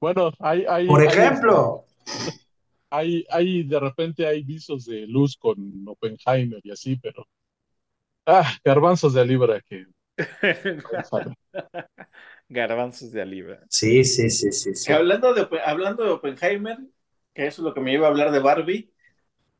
bueno, 0.00 0.32
hay, 0.38 0.64
hay 0.68 0.86
Por 0.86 1.02
ejemplo. 1.02 1.86
Hay, 2.06 2.43
hay, 2.98 3.62
de 3.64 3.80
repente 3.80 4.26
hay 4.26 4.42
visos 4.42 4.86
de 4.86 5.06
luz 5.06 5.36
con 5.36 5.84
Oppenheimer 5.86 6.60
y 6.62 6.70
así, 6.70 6.96
pero. 6.96 7.26
Ah, 8.26 8.50
garbanzos 8.64 9.14
de 9.14 9.24
libra 9.26 9.60
que. 9.60 9.86
Garbanzos 12.48 13.10
de 13.10 13.26
libra. 13.26 13.64
Sí, 13.68 14.04
sí, 14.04 14.30
sí, 14.30 14.52
sí. 14.52 14.92
hablando, 14.92 15.34
de, 15.34 15.48
hablando 15.64 16.04
de 16.04 16.10
Oppenheimer, 16.10 16.78
que 17.32 17.46
eso 17.46 17.62
es 17.62 17.64
lo 17.64 17.74
que 17.74 17.80
me 17.80 17.92
iba 17.92 18.06
a 18.06 18.10
hablar 18.10 18.30
de 18.30 18.38
Barbie, 18.38 18.92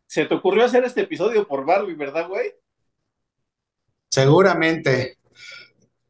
¿se 0.07 0.27
te 0.27 0.35
ocurrió 0.35 0.65
hacer 0.65 0.85
este 0.85 1.03
episodio 1.03 1.47
por 1.47 1.65
Barbie, 1.65 1.95
verdad, 1.95 2.29
güey? 2.29 2.53
Seguramente. 4.11 5.19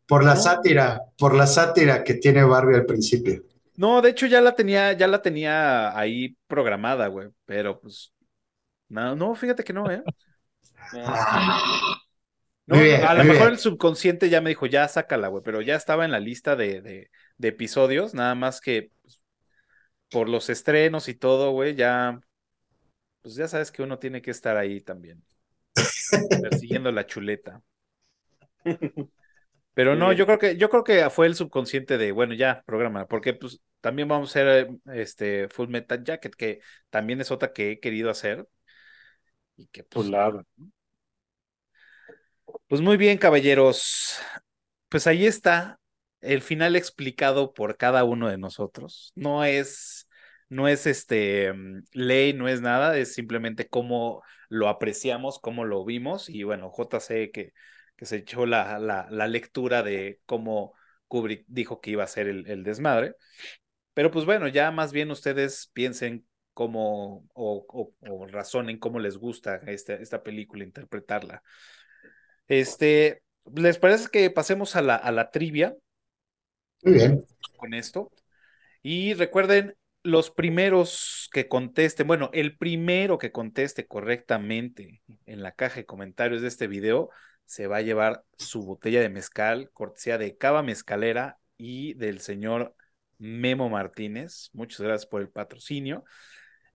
Por 0.06 0.22
la 0.22 0.36
sátira, 0.36 1.01
por 1.16 1.34
la 1.34 1.46
sátira 1.46 2.05
que 2.05 2.14
tiene 2.14 2.44
Barbie 2.44 2.76
al 2.76 2.84
principio. 2.84 3.42
No, 3.76 4.01
de 4.02 4.10
hecho 4.10 4.26
ya 4.26 4.40
la 4.40 4.55
tenía, 4.55 4.92
ya 4.92 5.09
la 5.09 5.20
tenía 5.20 5.96
ahí 5.98 6.36
programada, 6.46 7.09
güey, 7.09 7.28
pero 7.44 7.80
pues 7.80 8.12
no, 8.88 9.16
no, 9.16 9.34
fíjate 9.34 9.64
que 9.64 9.72
no, 9.72 9.90
¿eh? 9.90 10.02
a 12.68 13.14
lo 13.14 13.24
mejor 13.24 13.51
el 13.51 13.59
subconsciente 13.59 14.28
ya 14.28 14.40
me 14.40 14.51
dijo, 14.51 14.66
ya 14.66 14.86
sácala, 14.86 15.28
güey, 15.28 15.42
pero 15.42 15.60
ya 15.60 15.74
estaba 15.74 16.05
en 16.05 16.12
la 16.12 16.20
lista 16.20 16.55
de, 16.55 17.10
episodios, 17.40 18.14
nada 18.14 18.34
más 18.34 18.60
que 18.60 18.92
pues, 19.02 19.24
por 20.09 20.28
los 20.28 20.48
estrenos 20.51 21.09
y 21.09 21.14
todo, 21.14 21.51
güey, 21.51 21.74
ya, 21.74 22.20
pues 23.22 23.34
ya 23.34 23.48
sabes 23.48 23.72
que 23.72 23.82
uno 23.82 23.98
tiene 23.98 24.22
que 24.22 24.30
estar 24.30 24.56
ahí 24.56 24.80
también, 24.80 25.24
persiguiendo 26.42 26.92
la 26.92 27.06
chuleta. 27.06 27.60
Pero 29.74 29.96
no, 29.96 30.12
yo 30.12 30.24
creo 30.24 30.38
que, 30.38 30.56
yo 30.56 30.70
creo 30.70 30.84
que 30.84 31.10
fue 31.10 31.26
el 31.26 31.34
subconsciente 31.34 31.98
de, 31.98 32.12
bueno, 32.12 32.34
ya, 32.34 32.62
programa, 32.64 33.06
porque 33.06 33.34
pues 33.34 33.60
también 33.80 34.09
vamos 34.09 34.28
a 34.28 34.40
hacer 34.40 34.68
este 34.86 35.48
Full 35.48 35.68
Metal 35.68 36.02
Jacket, 36.02 36.34
que 36.34 36.60
también 36.90 37.20
es 37.20 37.30
otra 37.30 37.52
que 37.52 37.72
he 37.72 37.80
querido 37.80 38.09
hacer. 38.09 38.46
Y 39.56 39.66
que 39.66 39.84
pues, 39.84 40.09
pues 42.68 42.80
muy 42.80 42.96
bien, 42.96 43.18
caballeros. 43.18 44.18
Pues 44.88 45.06
ahí 45.06 45.26
está 45.26 45.80
el 46.20 46.40
final 46.40 46.76
explicado 46.76 47.52
por 47.52 47.76
cada 47.76 48.05
uno 48.05 48.28
de 48.28 48.38
nosotros. 48.38 49.12
No 49.14 49.44
es, 49.44 50.09
no 50.48 50.68
es 50.68 50.86
este 50.86 51.52
mm, 51.52 51.82
ley, 51.92 52.32
no 52.32 52.48
es 52.48 52.60
nada, 52.60 52.96
es 52.96 53.14
simplemente 53.14 53.68
cómo 53.68 54.22
lo 54.48 54.68
apreciamos, 54.68 55.38
cómo 55.38 55.64
lo 55.64 55.84
vimos. 55.84 56.28
Y 56.28 56.44
bueno, 56.44 56.70
JC 56.70 57.30
que, 57.32 57.52
que 57.97 58.07
se 58.07 58.16
echó 58.16 58.47
la, 58.47 58.79
la, 58.79 59.27
lectura 59.29 59.83
de 59.83 60.21
cómo 60.27 60.75
Kubrick 61.09 61.45
dijo 61.47 61.81
que 61.81 61.91
iba 61.91 62.05
a 62.05 62.09
ser 62.09 62.29
el, 62.29 62.47
el 62.49 62.65
desmadre. 62.65 63.15
Pero 63.95 64.11
pues 64.11 64.25
bueno, 64.25 64.49
ya 64.49 64.71
más 64.71 64.93
bien 64.93 65.11
ustedes 65.11 65.71
piensen 65.73 66.27
cómo 66.53 67.27
o, 67.35 67.93
o, 68.01 68.27
razonen 68.27 68.79
cómo 68.79 68.99
les 68.99 69.16
gusta 69.19 69.57
esta, 69.66 69.95
esta 69.95 70.23
película, 70.23 70.65
interpretarla. 70.65 71.43
Este, 72.49 73.23
¿les 73.55 73.79
parece 73.79 74.09
que 74.11 74.31
pasemos 74.31 74.77
a 74.77 74.83
la, 74.83 74.97
a 74.97 75.12
la 75.12 75.31
trivia? 75.31 75.75
Muy 76.83 76.95
bien. 76.95 77.25
Con 77.57 77.75
esto. 77.75 78.11
Y 78.83 79.15
recuerden, 79.15 79.77
los 80.05 80.31
primeros 80.31 81.31
que 81.33 81.49
contesten, 81.49 82.07
bueno, 82.07 82.31
el 82.35 82.57
primero 82.57 83.19
que 83.19 83.33
conteste 83.33 83.87
correctamente 83.87 85.03
en 85.25 85.43
la 85.43 85.53
caja 85.53 85.77
de 85.77 85.87
comentarios 85.87 86.43
de 86.43 86.49
este 86.49 86.66
video 86.66 87.11
se 87.45 87.66
va 87.66 87.79
a 87.79 87.83
llevar 87.83 88.25
su 88.39 88.62
botella 88.62 89.01
de 89.01 89.09
mezcal, 89.09 89.71
cortesía 89.73 90.19
de 90.19 90.37
Cava 90.37 90.62
Mezcalera 90.62 91.39
y 91.57 91.95
del 91.95 92.21
señor 92.21 92.75
Memo 93.19 93.69
Martínez. 93.69 94.51
Muchas 94.53 94.81
gracias 94.81 95.07
por 95.07 95.21
el 95.21 95.29
patrocinio. 95.29 96.05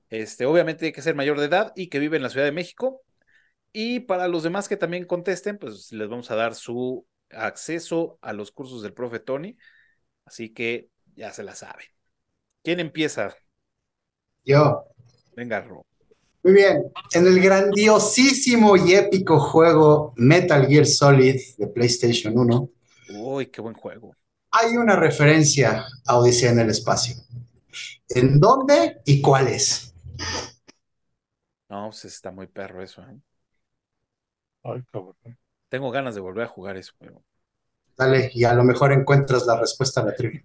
Este, 0.10 0.46
obviamente 0.46 0.88
hay 0.88 0.91
que 0.91 1.02
ser 1.02 1.16
mayor 1.16 1.40
de 1.40 1.46
edad 1.46 1.74
y 1.76 1.88
que 1.88 2.00
vive 2.00 2.18
en 2.18 2.24
la 2.24 2.30
Ciudad 2.30 2.46
de 2.46 2.52
México. 2.52 3.02
Y 3.72 4.02
para 4.02 4.28
los 4.28 4.44
demás 4.44 4.68
que 4.68 4.78
también 4.78 5.06
contesten, 5.06 5.58
pues 5.58 5.91
les 5.91 6.10
vamos 6.10 6.32
a 6.32 6.36
dar 6.36 6.56
su 6.56 7.06
acceso 7.30 8.18
a 8.22 8.34
los 8.34 8.52
cursos 8.52 8.82
del 8.82 8.94
profe 8.94 9.20
Tony. 9.20 9.58
Así 10.26 10.54
que 10.54 10.90
ya 11.16 11.32
se 11.32 11.44
la 11.44 11.56
saben. 11.56 11.86
¿Quién 12.64 12.80
empieza? 12.80 13.36
Yo. 14.44 14.86
Venga, 15.36 15.62
Ro. 15.62 15.86
Muy 16.44 16.53
bien. 16.53 16.91
En 17.11 17.28
el 17.28 17.40
grandiosísimo 17.41 18.78
y 18.78 18.94
épico 18.94 19.40
juego 19.40 20.14
Metal 20.16 20.66
Gear 20.68 20.86
Solid 20.86 21.40
de 21.57 21.68
PlayStation 21.68 22.38
1. 22.38 22.70
Uy, 23.16 23.48
qué 23.48 23.61
buen 23.61 23.76
juego. 23.76 24.16
Hay 24.52 24.78
una 24.78 24.95
referencia 24.95 25.86
a 26.06 26.18
Odisea 26.18 26.52
en 26.52 26.60
el 26.60 26.70
espacio. 26.70 27.16
¿En 28.07 28.40
dónde 28.40 29.02
y 29.06 29.22
cuál 29.22 29.48
es? 29.48 29.94
No, 31.70 31.90
pues 31.90 32.06
está 32.06 32.32
muy 32.32 32.48
perro 32.48 32.82
eso. 32.82 33.02
¿eh? 33.03 33.20
Ay, 34.64 34.84
cabrón. 34.91 35.16
Tengo 35.70 35.91
ganas 35.91 36.16
de 36.16 36.22
volver 36.22 36.45
a 36.45 36.49
jugar 36.49 36.78
eso, 36.78 36.94
pero. 36.98 37.24
Dale, 37.95 38.32
y 38.34 38.45
a 38.45 38.53
lo 38.53 38.64
mejor 38.64 38.94
encuentras 38.94 39.45
la 39.45 39.60
respuesta 39.60 40.02
a 40.02 40.06
la 40.06 40.16
trivia. 40.16 40.41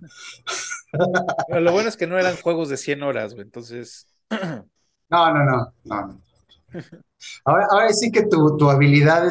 lo 1.49 1.73
bueno 1.73 1.89
es 1.89 1.97
que 1.97 2.07
no 2.07 2.19
eran 2.19 2.37
juegos 2.37 2.69
de 2.69 2.77
100 2.77 3.03
horas, 3.03 3.35
güey, 3.35 3.45
entonces. 3.45 4.07
no, 5.11 5.33
no, 5.33 5.45
no, 5.45 5.73
no. 5.85 6.21
Ahora, 7.45 7.67
ahora 7.71 7.93
sí 7.93 8.11
que 8.11 8.27
tu, 8.27 8.57
tu 8.57 8.71
habilidad 8.71 9.29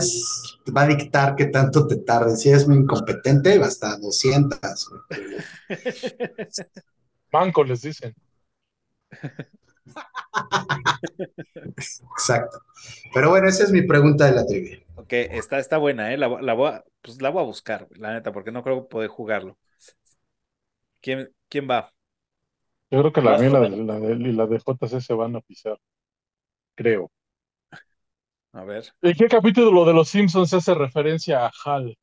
va 0.75 0.81
a 0.83 0.87
dictar 0.87 1.35
qué 1.35 1.45
tanto 1.45 1.87
te 1.87 1.97
tardes. 1.97 2.41
Si 2.41 2.49
eres 2.49 2.67
muy 2.67 2.77
incompetente, 2.77 3.57
va 3.59 3.67
hasta 3.67 3.97
200. 3.97 4.89
Manco 7.31 7.63
les 7.63 7.81
dicen. 7.81 8.13
Exacto. 12.17 12.59
Pero 13.13 13.29
bueno, 13.29 13.47
esa 13.47 13.63
es 13.63 13.71
mi 13.71 13.81
pregunta 13.83 14.25
de 14.25 14.31
la 14.33 14.45
trivia. 14.45 14.79
Ok, 14.95 15.13
está, 15.13 15.59
está 15.59 15.77
buena, 15.77 16.13
¿eh? 16.13 16.17
La, 16.17 16.27
voy 16.27 16.69
a, 16.69 16.83
pues 17.01 17.21
la 17.21 17.29
voy 17.29 17.41
a 17.41 17.45
buscar, 17.45 17.87
la 17.91 18.13
neta, 18.13 18.31
porque 18.31 18.51
no 18.51 18.63
creo 18.63 18.87
poder 18.87 19.09
jugarlo. 19.09 19.57
¿Quién, 21.01 21.29
quién 21.49 21.67
va? 21.69 21.93
Yo 22.94 22.99
creo 22.99 23.11
que 23.11 23.22
la 23.22 23.40
mía 23.40 23.48
y 23.48 23.52
la, 23.52 23.60
de, 23.99 24.15
la 24.34 24.45
de 24.45 24.60
JC 24.60 25.02
se 25.02 25.15
van 25.15 25.36
a 25.36 25.41
pisar. 25.41 25.80
Creo. 26.76 27.11
A 28.52 28.64
ver. 28.65 28.94
¿En 29.02 29.15
qué 29.15 29.28
capítulo 29.28 29.84
de 29.84 29.94
Los 29.94 30.10
Simpsons 30.10 30.53
hace 30.53 30.76
referencia 30.76 31.48
a 31.48 31.52
Hal? 31.65 31.98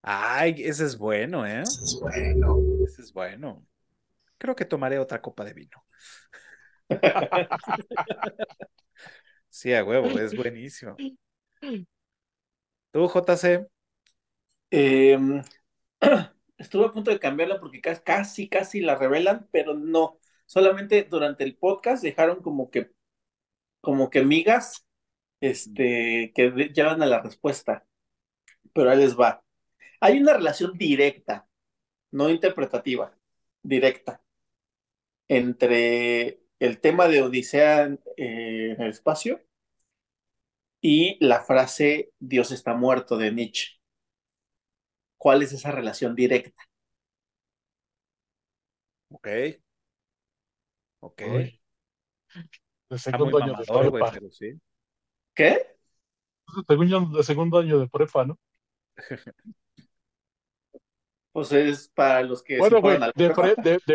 Ay, 0.00 0.54
ese 0.64 0.86
es 0.86 0.96
bueno, 0.96 1.44
¿eh? 1.44 1.60
Ese 1.60 1.84
es 1.84 2.00
bueno. 2.00 2.56
Ese 2.86 3.02
es 3.02 3.12
bueno. 3.12 3.66
Creo 4.38 4.56
que 4.56 4.64
tomaré 4.64 4.98
otra 4.98 5.20
copa 5.20 5.44
de 5.44 5.52
vino. 5.52 5.84
sí, 9.50 9.74
a 9.74 9.84
huevo, 9.84 10.06
es 10.18 10.34
buenísimo. 10.34 10.96
¿Tú, 12.92 13.08
JC? 13.08 13.68
Em, 14.70 15.42
estuve 16.60 16.86
a 16.86 16.92
punto 16.92 17.10
de 17.10 17.18
cambiarla 17.20 17.60
porque 17.60 17.80
casi, 17.80 18.48
casi 18.48 18.80
la 18.80 18.96
revelan, 18.96 19.48
pero 19.52 19.74
no. 19.74 20.18
Solamente 20.46 21.04
durante 21.04 21.44
el 21.44 21.56
podcast 21.56 22.02
dejaron 22.02 22.42
como 22.42 22.70
que, 22.70 22.92
como 23.80 24.10
que 24.10 24.24
migas, 24.24 24.86
este, 25.40 26.32
que 26.34 26.50
llevan 26.74 27.02
a 27.02 27.06
la 27.06 27.22
respuesta. 27.22 27.86
Pero 28.74 28.90
ahí 28.90 28.98
les 28.98 29.18
va. 29.18 29.44
Hay 30.00 30.20
una 30.20 30.34
relación 30.34 30.78
directa, 30.78 31.48
no 32.12 32.30
interpretativa, 32.30 33.16
directa, 33.62 34.22
entre 35.28 36.42
el 36.58 36.80
tema 36.80 37.08
de 37.08 37.22
Odisea 37.22 37.86
eh, 38.16 38.74
en 38.76 38.82
el 38.82 38.90
espacio 38.90 39.40
y 40.80 41.16
la 41.24 41.42
frase 41.42 42.12
Dios 42.18 42.50
está 42.52 42.74
muerto 42.74 43.16
de 43.16 43.32
Nietzsche. 43.32 43.79
¿Cuál 45.20 45.42
es 45.42 45.52
esa 45.52 45.70
relación 45.70 46.14
directa? 46.14 46.62
Ok. 49.10 49.28
Ok. 51.00 51.22
De 52.88 52.98
segundo 52.98 53.36
año 53.36 53.52
de 53.52 53.66
prepa. 53.66 54.12
¿Qué? 55.34 55.76
de 56.66 57.22
segundo 57.22 57.58
año 57.58 57.78
de 57.80 57.88
prepa, 57.88 58.24
¿no? 58.24 58.38
Pues 61.32 61.52
es 61.52 61.88
para 61.90 62.22
los 62.22 62.42
que. 62.42 62.58
Bueno, 62.58 62.80
güey, 62.80 62.98
de, 63.14 63.30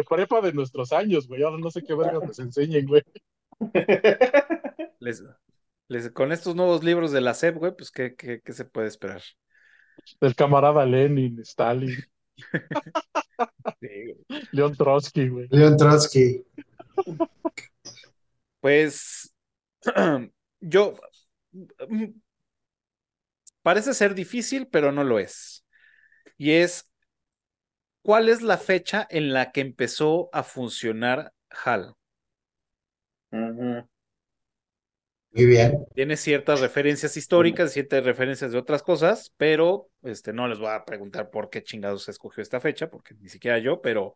prepa. 0.05 0.41
de, 0.41 0.53
nuestros 0.53 0.93
años, 0.93 1.27
güey. 1.27 1.43
Ahora 1.43 1.57
no 1.57 1.69
sé 1.69 1.83
qué 1.83 1.93
verga 1.93 2.25
nos 2.25 2.39
enseñen, 2.39 2.85
güey. 2.85 3.01
Les, 4.99 5.21
con 6.13 6.31
estos 6.31 6.55
nuevos 6.55 6.81
libros 6.81 7.11
de 7.11 7.19
la 7.19 7.33
SEP, 7.33 7.57
güey, 7.57 7.75
pues, 7.75 7.91
¿qué, 7.91 8.15
qué, 8.15 8.39
qué 8.39 8.53
se 8.53 8.63
puede 8.63 8.87
esperar? 8.87 9.21
Del 10.19 10.35
camarada 10.35 10.85
Lenin, 10.85 11.39
Stalin. 11.39 11.95
León 14.51 14.75
Trotsky, 14.75 15.29
güey. 15.29 15.47
León 15.49 15.77
Trotsky. 15.77 16.43
Pues 18.59 19.33
yo 20.59 20.95
mm, 21.87 22.05
parece 23.61 23.93
ser 23.93 24.15
difícil, 24.15 24.67
pero 24.67 24.91
no 24.91 25.03
lo 25.03 25.19
es. 25.19 25.65
Y 26.37 26.51
es 26.51 26.89
¿cuál 28.05 28.29
es 28.29 28.43
la 28.43 28.57
fecha 28.57 29.07
en 29.09 29.33
la 29.33 29.51
que 29.51 29.61
empezó 29.61 30.29
a 30.31 30.43
funcionar 30.43 31.33
HAL? 31.49 31.95
Muy 35.35 35.47
bien. 35.47 35.85
Tiene 35.93 36.15
ciertas 36.15 36.61
referencias 36.61 37.17
históricas, 37.17 37.73
ciertas 37.73 38.05
referencias 38.05 38.53
de 38.53 38.57
otras 38.57 38.81
cosas, 38.81 39.33
pero 39.35 39.89
este, 40.01 40.31
no 40.31 40.47
les 40.47 40.59
voy 40.59 40.69
a 40.69 40.85
preguntar 40.85 41.29
por 41.29 41.49
qué 41.49 41.61
chingados 41.61 42.03
se 42.03 42.11
escogió 42.11 42.41
esta 42.41 42.61
fecha, 42.61 42.89
porque 42.89 43.15
ni 43.15 43.27
siquiera 43.27 43.59
yo, 43.59 43.81
pero 43.81 44.15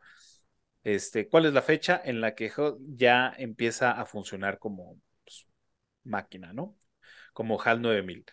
este, 0.86 1.28
¿cuál 1.28 1.46
es 1.46 1.52
la 1.52 1.62
fecha 1.62 2.02
en 2.02 2.22
la 2.22 2.36
que 2.36 2.50
ya 2.96 3.34
empieza 3.38 3.92
a 3.92 4.06
funcionar 4.06 4.60
como 4.60 4.98
pues, 5.26 5.46
máquina, 6.06 6.54
¿no? 6.54 6.78
Como 7.34 7.62
HAL 7.62 7.82
9000. 7.82 8.24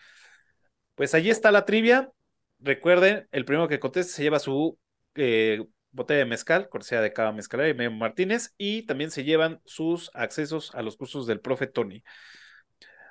Pues 0.95 1.13
allí 1.15 1.31
está 1.31 1.51
la 1.51 1.65
trivia. 1.65 2.13
Recuerden, 2.61 3.27
el 3.33 3.45
primero 3.45 3.67
que 3.67 3.81
conteste 3.81 4.13
se 4.13 4.23
lleva 4.23 4.39
su 4.39 4.79
eh, 5.17 5.61
botella 5.91 6.21
de 6.21 6.27
mezcal, 6.27 6.69
cortesía 6.69 7.01
de 7.01 7.13
cada 7.13 7.33
mezcalera 7.33 7.69
y 7.69 7.75
Memo 7.75 7.97
Martínez, 7.97 8.55
y 8.57 8.87
también 8.87 9.11
se 9.11 9.25
llevan 9.25 9.61
sus 9.65 10.09
accesos 10.15 10.73
a 10.77 10.83
los 10.83 10.97
cursos 10.97 11.27
del 11.27 11.41
profe 11.41 11.67
Tony. 11.67 12.05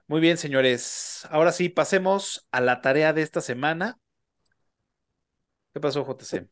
Muy 0.08 0.22
bien, 0.22 0.38
señores. 0.38 1.28
Ahora 1.32 1.52
sí, 1.52 1.70
pasemos 1.70 2.48
a 2.52 2.62
la 2.62 2.82
tarea 2.82 3.12
de 3.12 3.24
esta 3.24 3.42
semana. 3.42 3.98
¿Qué 5.74 5.80
pasó, 5.80 6.06
JC? 6.06 6.48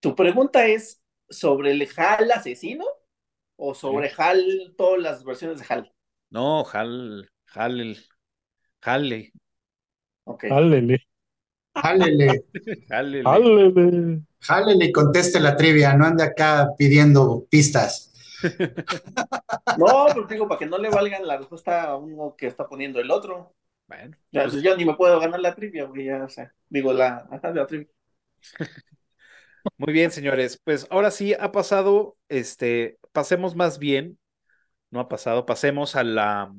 Tu 0.00 0.14
pregunta 0.14 0.66
es 0.66 1.02
sobre 1.28 1.72
el 1.72 1.88
HAL 1.96 2.30
asesino 2.32 2.86
o 3.56 3.74
sobre 3.74 4.10
HAL, 4.16 4.74
todas 4.78 5.00
las 5.02 5.24
versiones 5.24 5.58
de 5.58 5.66
HAL. 5.68 5.92
No, 6.30 6.64
HAL, 6.64 7.30
HAL, 7.52 7.98
HAL. 8.80 9.32
Ok. 10.24 10.44
Jálele. 10.48 11.06
Jálele. 11.74 12.42
Jálele. 14.40 14.84
y 14.86 14.92
conteste 14.92 15.38
la 15.38 15.56
trivia, 15.56 15.94
no 15.94 16.06
ande 16.06 16.24
acá 16.24 16.70
pidiendo 16.78 17.46
pistas. 17.50 18.12
No, 19.78 20.06
pero 20.08 20.26
digo, 20.26 20.48
para 20.48 20.58
que 20.58 20.66
no 20.66 20.78
le 20.78 20.88
valgan 20.90 21.26
la 21.26 21.36
respuesta 21.36 21.84
a 21.84 21.96
uno 21.96 22.34
que 22.36 22.46
está 22.46 22.66
poniendo 22.68 23.00
el 23.00 23.10
otro. 23.10 23.54
Bueno. 23.86 24.16
Ya, 24.32 24.42
pues, 24.44 24.62
ya 24.62 24.76
ni 24.76 24.84
me 24.84 24.94
puedo 24.94 25.20
ganar 25.20 25.40
la 25.40 25.54
trivia, 25.54 25.88
ya, 25.96 26.24
o 26.24 26.28
sea, 26.28 26.52
digo, 26.68 26.92
la, 26.92 27.28
la 27.54 27.66
trivia. 27.66 27.88
Muy 29.78 29.92
bien, 29.92 30.10
señores. 30.10 30.60
Pues 30.64 30.86
ahora 30.90 31.10
sí 31.10 31.34
ha 31.38 31.52
pasado, 31.52 32.16
este, 32.28 32.98
pasemos 33.12 33.54
más 33.56 33.78
bien, 33.78 34.18
no 34.90 35.00
ha 35.00 35.08
pasado, 35.08 35.46
pasemos 35.46 35.96
a 35.96 36.04
la, 36.04 36.54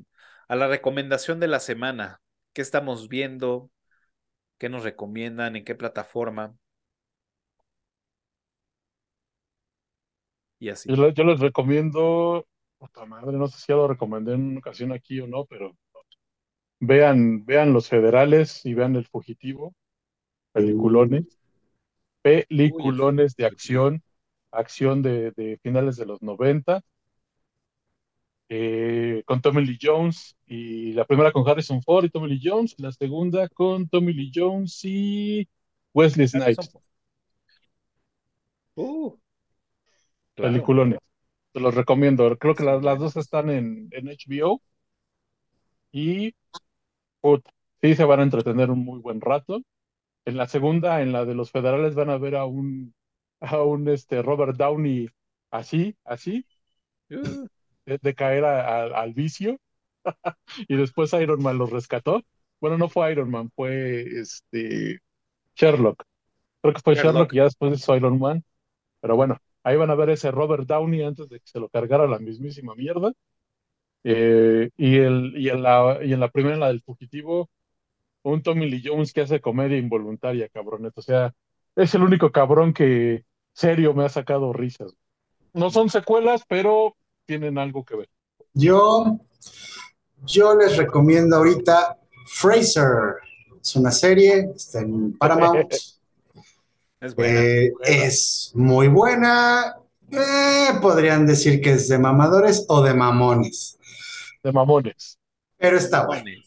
a 0.47 0.55
la 0.55 0.67
recomendación 0.67 1.39
de 1.39 1.47
la 1.47 1.59
semana. 1.59 2.21
¿Qué 2.53 2.61
estamos 2.61 3.09
viendo? 3.09 3.71
¿Qué 4.59 4.69
nos 4.69 4.83
recomiendan? 4.83 5.55
¿En 5.55 5.65
qué 5.65 5.75
plataforma? 5.75 6.55
Y 10.59 10.69
así. 10.69 10.89
Yo, 10.89 11.23
les 11.23 11.39
recomiendo, 11.39 12.45
puta 12.77 13.05
madre, 13.05 13.37
no 13.37 13.47
sé 13.47 13.59
si 13.59 13.65
ya 13.69 13.75
lo 13.75 13.87
recomendé 13.87 14.33
en 14.33 14.49
una 14.49 14.59
ocasión 14.59 14.91
aquí 14.91 15.19
o 15.19 15.27
no, 15.27 15.45
pero 15.45 15.75
vean, 16.79 17.45
vean 17.45 17.73
Los 17.73 17.89
Federales 17.89 18.65
y 18.65 18.73
vean 18.73 18.95
El 18.95 19.05
Fugitivo, 19.05 19.73
peliculones, 20.51 21.39
peliculones 22.21 23.35
de 23.35 23.45
acción, 23.45 24.03
acción 24.51 25.01
de, 25.01 25.31
de 25.31 25.59
finales 25.61 25.97
de 25.97 26.05
los 26.05 26.21
90 26.21 26.83
eh, 28.49 29.23
con 29.25 29.41
Tommy 29.41 29.65
Lee 29.65 29.77
Jones, 29.81 30.37
y 30.45 30.93
la 30.93 31.05
primera 31.05 31.31
con 31.31 31.47
Harrison 31.47 31.81
Ford 31.81 32.05
y 32.05 32.09
Tommy 32.09 32.29
Lee 32.29 32.41
Jones, 32.41 32.75
la 32.77 32.91
segunda 32.91 33.49
con 33.49 33.89
Tommy 33.89 34.13
Lee 34.13 34.31
Jones 34.33 34.79
y 34.83 35.47
Wesley 35.93 36.27
Snipes. 36.27 36.71
Uh, 38.75 39.17
Peliculones. 40.43 40.99
Te 41.51 41.59
los 41.59 41.75
recomiendo. 41.75 42.37
Creo 42.37 42.55
que 42.55 42.63
las, 42.63 42.81
dos 42.81 43.15
están 43.17 43.49
en, 43.49 43.89
en 43.91 44.07
HBO. 44.07 44.61
Y 45.91 46.35
sí 47.81 47.95
se 47.95 48.05
van 48.05 48.19
a 48.19 48.23
entretener 48.23 48.69
un 48.71 48.85
muy 48.85 48.99
buen 48.99 49.21
rato. 49.21 49.61
En 50.25 50.37
la 50.37 50.47
segunda, 50.47 51.01
en 51.01 51.11
la 51.11 51.25
de 51.25 51.35
los 51.35 51.51
federales, 51.51 51.95
van 51.95 52.09
a 52.09 52.17
ver 52.17 52.35
a 52.35 52.45
un, 52.45 52.93
a 53.39 53.61
un 53.63 53.87
este, 53.89 54.21
Robert 54.21 54.57
Downey 54.57 55.09
así, 55.51 55.95
así. 56.03 56.45
Uh 57.09 57.47
de, 57.87 58.15
caer 58.15 58.43
al 58.43 59.13
vicio. 59.13 59.57
y 60.67 60.75
después 60.75 61.13
Iron 61.13 61.41
Man 61.41 61.57
los 61.57 61.71
rescató. 61.71 62.23
Bueno, 62.59 62.77
no 62.77 62.89
fue 62.89 63.11
Iron 63.11 63.29
Man, 63.29 63.51
fue 63.55 64.01
este 64.19 64.99
Sherlock. 65.55 66.03
Creo 66.61 66.73
que 66.73 66.81
fue 66.81 66.95
Sherlock, 66.95 67.33
y 67.33 67.37
ya 67.37 67.43
después 67.43 67.73
hizo 67.73 67.95
Iron 67.95 68.19
Man. 68.19 68.43
Pero 68.99 69.15
bueno, 69.15 69.37
ahí 69.67 69.75
van 69.75 69.89
a 69.89 69.95
ver 69.95 70.09
ese 70.11 70.31
Robert 70.31 70.65
Downey 70.65 71.03
antes 71.03 71.27
de 71.27 71.41
que 71.41 71.47
se 71.47 71.59
lo 71.59 71.67
cargara 71.67 72.07
la 72.07 72.19
mismísima 72.19 72.73
mierda. 72.73 73.11
Eh, 74.05 74.69
y, 74.77 74.97
el, 74.97 75.33
y, 75.35 75.49
en 75.49 75.61
la, 75.61 75.99
y 76.01 76.13
en 76.13 76.21
la 76.21 76.29
primera, 76.29 76.53
en 76.53 76.61
la 76.61 76.67
del 76.67 76.81
fugitivo, 76.81 77.49
un 78.23 78.41
Tommy 78.41 78.69
Lee 78.69 78.81
Jones 78.83 79.11
que 79.11 79.21
hace 79.21 79.41
comedia 79.41 79.77
involuntaria, 79.77 80.47
cabronet. 80.47 80.93
O 80.97 81.01
sea, 81.01 81.33
es 81.75 81.93
el 81.95 82.03
único 82.03 82.31
cabrón 82.31 82.73
que 82.73 83.25
serio 83.51 83.93
me 83.93 84.05
ha 84.05 84.09
sacado 84.09 84.53
risas. 84.53 84.93
No 85.51 85.69
son 85.69 85.89
secuelas, 85.89 86.43
pero 86.47 86.95
tienen 87.25 87.57
algo 87.57 87.83
que 87.83 87.97
ver. 87.97 88.09
Yo, 88.53 89.19
yo 90.25 90.55
les 90.55 90.77
recomiendo 90.77 91.35
ahorita 91.35 91.99
Fraser. 92.27 93.15
Es 93.61 93.75
una 93.75 93.91
serie, 93.91 94.49
está 94.55 94.79
en 94.79 95.17
Paramount. 95.17 95.73
Es 96.99 97.15
buena, 97.15 97.41
eh, 97.41 97.71
Es 97.83 98.51
muy 98.55 98.87
buena. 98.87 99.75
Eh, 100.11 100.67
podrían 100.81 101.25
decir 101.27 101.61
que 101.61 101.71
es 101.73 101.87
de 101.89 101.99
mamadores 101.99 102.65
o 102.69 102.81
de 102.81 102.93
mamones. 102.93 103.77
De 104.43 104.51
mamones. 104.51 105.19
Pero 105.57 105.77
está 105.77 106.07
bien. 106.07 106.43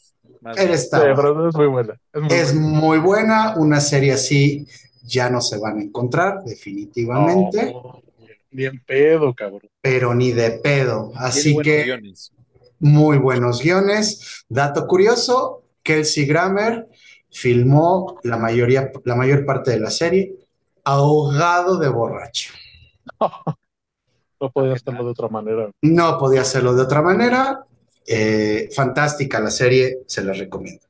Sí, 0.57 0.63
está 0.73 1.01
pero 1.15 1.49
es 1.49 1.55
muy 1.55 1.67
buena. 1.67 2.01
Es 2.13 2.21
muy 2.23 2.33
Es 2.33 2.55
buena. 2.55 2.69
muy 2.81 2.99
buena. 2.99 3.55
Una 3.57 3.81
serie 3.81 4.13
así 4.13 4.67
ya 5.03 5.29
no 5.31 5.41
se 5.41 5.59
van 5.59 5.79
a 5.79 5.83
encontrar, 5.83 6.43
definitivamente. 6.45 7.73
No, 7.73 8.03
ni 8.51 8.65
en 8.65 8.81
pedo, 8.85 9.35
cabrón. 9.35 9.71
Pero 9.81 10.15
ni 10.15 10.33
de 10.33 10.53
pedo. 10.53 11.13
Así 11.17 11.53
buenos 11.53 11.65
que 11.65 11.83
guiones. 11.85 12.33
muy 12.79 13.19
buenos 13.19 13.63
guiones. 13.63 14.45
Dato 14.49 14.87
curioso, 14.87 15.65
Kelsey 15.83 16.25
Grammer 16.27 16.89
filmó 17.31 18.19
la 18.25 18.37
mayoría, 18.39 18.91
la 19.05 19.15
mayor 19.15 19.45
parte 19.45 19.73
de 19.73 19.81
la 19.81 19.91
serie 19.91 20.35
ahogado 20.85 21.79
de 21.79 21.89
borracho. 21.89 22.53
No 24.41 24.51
podía 24.51 24.73
hacerlo 24.75 25.05
de 25.05 25.11
otra 25.11 25.29
manera. 25.29 25.71
No 25.83 26.19
podía 26.19 26.41
hacerlo 26.43 26.75
de 26.75 26.83
otra 26.83 27.03
manera. 27.03 27.65
Eh, 28.07 28.69
fantástica 28.75 29.39
la 29.41 29.51
serie, 29.51 29.99
se 30.07 30.25
la 30.25 30.33
recomiendo. 30.33 30.87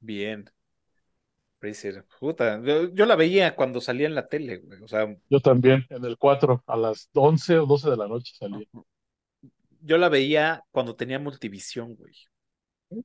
Bien. 0.00 0.50
Puta, 2.18 2.58
yo, 2.62 2.88
yo 2.94 3.04
la 3.04 3.16
veía 3.16 3.54
cuando 3.54 3.82
salía 3.82 4.06
en 4.06 4.14
la 4.14 4.26
tele, 4.28 4.56
güey. 4.58 4.80
O 4.82 4.88
sea, 4.88 5.14
Yo 5.28 5.40
también, 5.40 5.84
en 5.90 6.02
el 6.06 6.16
4, 6.16 6.62
a 6.66 6.76
las 6.76 7.10
11 7.12 7.58
o 7.58 7.66
12 7.66 7.90
de 7.90 7.96
la 7.98 8.08
noche 8.08 8.32
salí. 8.38 8.66
yo 9.82 9.98
la 9.98 10.08
veía 10.08 10.64
cuando 10.70 10.96
tenía 10.96 11.18
multivisión, 11.18 11.96
güey. 11.96 12.14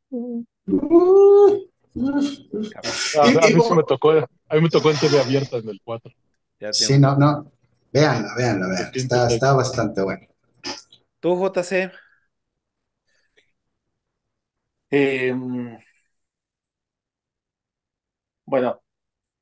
Uh, 0.09 0.43
uh, 0.67 1.69
Cabrón, 2.71 2.93
A, 3.21 3.27
Y- 3.31 3.37
a 3.45 3.49
y- 3.49 3.53
mí 3.55 3.61
sí 3.61 3.73
me 3.73 3.83
tocó, 3.83 4.13
a 4.49 4.55
mí 4.55 4.61
me 4.61 4.69
tocó 4.69 4.91
en 4.91 4.97
TV 4.97 5.19
abierta 5.19 5.57
en 5.57 5.69
el 5.69 5.81
4. 5.83 6.11
ya 6.59 6.73
Sí, 6.73 6.99
no, 6.99 7.15
no. 7.15 7.51
Véanla, 7.91 8.35
véanla, 8.35 8.67
véanla. 8.67 8.91
Está, 8.93 9.27
está 9.27 9.53
bastante 9.53 10.01
bueno. 10.01 10.27
¿Tú, 11.19 11.35
JC? 11.35 11.91
Em, 14.91 15.77
bueno, 18.45 18.81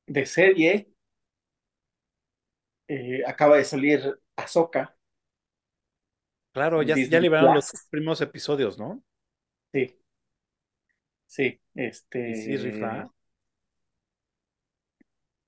de 0.06 0.26
serie, 0.26 0.88
eh, 2.88 3.22
acaba 3.26 3.56
de 3.56 3.64
salir 3.64 4.20
Ahsoka. 4.36 4.96
Claro, 6.52 6.82
ya, 6.82 6.94
ya 6.96 7.20
liberaron 7.20 7.54
los 7.56 7.72
primeros 7.90 8.20
episodios, 8.20 8.78
¿no? 8.78 9.02
Sí. 9.72 9.98
Sí, 11.26 11.60
este. 11.74 12.34
Sí, 12.36 12.56
rifa. 12.56 13.10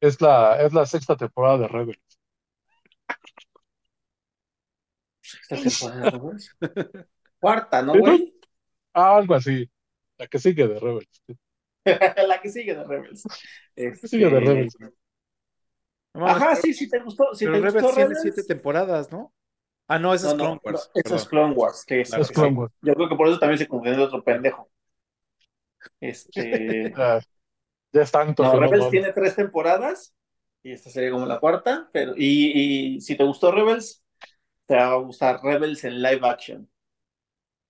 Es 0.06 0.20
la, 0.20 0.60
es 0.62 0.72
la 0.72 0.86
sexta 0.86 1.16
temporada 1.16 1.58
de 1.58 1.68
Rebels. 1.68 2.18
Esta 5.22 5.56
temporada, 5.56 6.18
güey. 6.18 6.36
Cuarta, 7.40 7.82
¿no, 7.82 7.94
güey? 7.98 8.32
Ah, 8.98 9.16
algo 9.18 9.34
así. 9.34 9.70
La 10.16 10.26
que 10.26 10.38
sigue 10.38 10.66
de 10.66 10.80
Rebels. 10.80 11.22
La 11.84 12.40
que 12.40 12.48
sigue 12.48 12.74
de 12.74 12.82
Rebels. 12.82 13.24
La 13.76 13.90
que 13.92 14.08
sigue 14.08 14.24
de 14.30 14.38
Este, 14.38 14.40
Rebels. 14.40 14.76
No 16.14 16.26
Ajá, 16.26 16.46
pero- 16.52 16.62
sí, 16.62 16.72
sí 16.72 16.88
te 16.88 17.00
gustó. 17.00 17.34
Si 17.34 17.44
pero 17.44 17.58
te 17.58 17.64
Rebels 17.66 17.74
gustó 17.82 17.88
tiene 17.94 18.08
Rebels. 18.14 18.22
siete 18.22 18.44
temporadas, 18.44 19.12
¿no? 19.12 19.34
Ah, 19.86 19.98
no, 19.98 20.08
No, 20.08 20.14
es 20.14 20.22
Clone 20.22 20.38
no, 20.54 20.60
Wars. 20.64 20.90
eso 20.94 21.02
perdón. 21.02 21.18
es 21.18 21.28
Clone 21.28 21.54
Wars. 21.54 21.84
que 21.86 22.00
es- 22.00 22.08
Claro, 22.08 22.22
Es 22.22 22.30
Clone 22.32 22.56
Wars. 22.56 22.72
Yo 22.80 22.94
creo 22.94 23.08
que 23.10 23.16
por 23.16 23.28
eso 23.28 23.38
también 23.38 23.58
se 23.58 23.68
confundió 23.68 23.98
de 23.98 24.04
otro 24.04 24.24
pendejo. 24.24 24.70
Este. 26.00 26.94
Ya, 27.96 28.02
es 28.02 28.12
tanto 28.12 28.44
No, 28.44 28.56
Rebels 28.56 28.88
tiene 28.90 29.12
tres 29.12 29.36
temporadas 29.36 30.14
y 30.62 30.72
esta 30.72 30.90
sería 30.90 31.10
como 31.10 31.26
la 31.26 31.40
cuarta, 31.40 31.88
pero 31.92 32.14
y, 32.16 32.96
y 32.96 33.00
si 33.00 33.16
te 33.16 33.24
gustó 33.24 33.52
Rebels, 33.52 34.04
te 34.66 34.76
va 34.76 34.92
a 34.92 34.96
gustar 34.96 35.40
Rebels 35.42 35.84
en 35.84 36.02
live 36.02 36.20
action, 36.28 36.70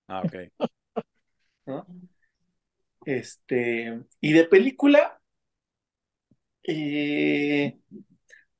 Ah, 0.07 0.23
ok. 0.23 0.35
¿no? 1.65 1.87
Este, 3.05 4.03
y 4.21 4.33
de 4.33 4.43
película, 4.45 5.19
eh, 6.63 7.79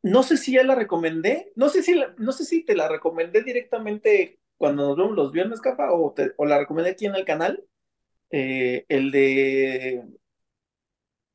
no 0.04 0.24
sé 0.24 0.38
si 0.38 0.54
ya 0.54 0.64
la 0.64 0.76
recomendé, 0.76 1.52
no 1.56 1.70
sé 1.70 1.84
si 1.84 1.96
la- 1.96 2.16
no 2.18 2.32
sé 2.32 2.46
si 2.46 2.66
te 2.66 2.76
la 2.76 2.88
recomendé 2.90 3.44
directamente 3.44 4.40
cuando 4.58 4.88
nos 4.90 4.98
vemos 4.98 5.16
los 5.16 5.32
viernes, 5.32 5.62
o, 5.92 6.14
te- 6.16 6.34
o 6.38 6.46
la 6.46 6.60
recomendé 6.60 6.92
aquí 6.92 7.06
en 7.08 7.16
el 7.16 7.26
canal, 7.26 7.66
eh, 8.32 8.86
el 8.90 9.12
de 9.12 10.06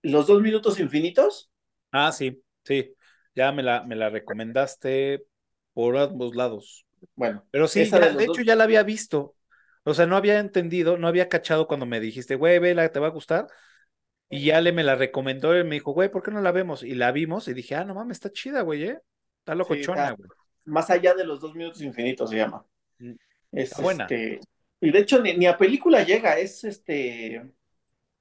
los 0.03 0.27
dos 0.27 0.43
minutos 0.43 0.79
infinitos. 0.81 1.51
Ah, 1.91 2.13
sí, 2.13 2.43
sí. 2.65 2.95
Ya 3.35 3.53
me 3.53 3.63
la, 3.63 3.83
me 3.85 3.97
la 3.97 4.11
recomendaste 4.11 5.25
por 5.73 5.97
ambos 5.97 6.35
lados. 6.35 6.87
Bueno, 7.17 7.45
Pero 7.51 7.67
sí, 7.69 7.85
ya- 7.89 7.99
de 8.11 8.25
hecho 8.25 8.43
ya 8.43 8.57
la 8.57 8.65
había 8.65 8.83
visto. 8.83 9.37
O 9.85 9.95
sea, 9.95 10.07
no 10.07 10.17
había 10.17 10.39
entendido, 10.39 10.97
no 10.97 11.09
había 11.09 11.29
cachado 11.29 11.67
cuando 11.67 11.87
me 11.87 11.99
dijiste, 11.99 12.37
güey, 12.37 12.59
vela, 12.59 12.89
te 12.91 13.01
va 13.01 13.09
a 13.09 13.11
gustar. 13.11 13.47
Y 14.29 14.47
ya 14.47 14.61
le 14.61 14.73
me 14.73 14.85
la 14.85 14.95
recomendó 14.95 15.59
y 15.59 15.65
me 15.65 15.75
dijo, 15.75 15.93
güey, 15.93 16.11
¿por 16.11 16.23
qué 16.23 16.31
no 16.31 16.41
la 16.41 16.53
vemos? 16.53 16.83
Y 16.83 16.95
la 16.95 17.13
vimos 17.13 17.49
y 17.49 17.55
dije, 17.55 17.75
ah, 17.75 17.85
no 17.85 17.95
mames, 17.95 18.17
está 18.17 18.31
chida, 18.31 18.63
güey, 18.63 18.85
¿eh? 18.85 18.99
Está 19.41 19.55
locochona, 19.55 20.13
güey. 20.13 20.29
más 20.65 20.91
allá 20.91 21.15
de 21.15 21.25
los 21.25 21.41
dos 21.41 21.55
minutos 21.55 21.83
infinitos 21.83 22.31
se 22.31 22.37
llama. 22.37 22.65
Mm, 22.99 23.11
Es 23.53 23.71
está 23.71 23.83
buena. 23.83 24.05
este, 24.05 24.41
y 24.81 24.91
de 24.91 24.99
hecho 25.01 25.21
ni, 25.21 25.37
ni 25.37 25.47
a 25.47 25.59
película 25.59 26.03
llega, 26.05 26.39
es 26.39 26.65
este, 26.65 27.43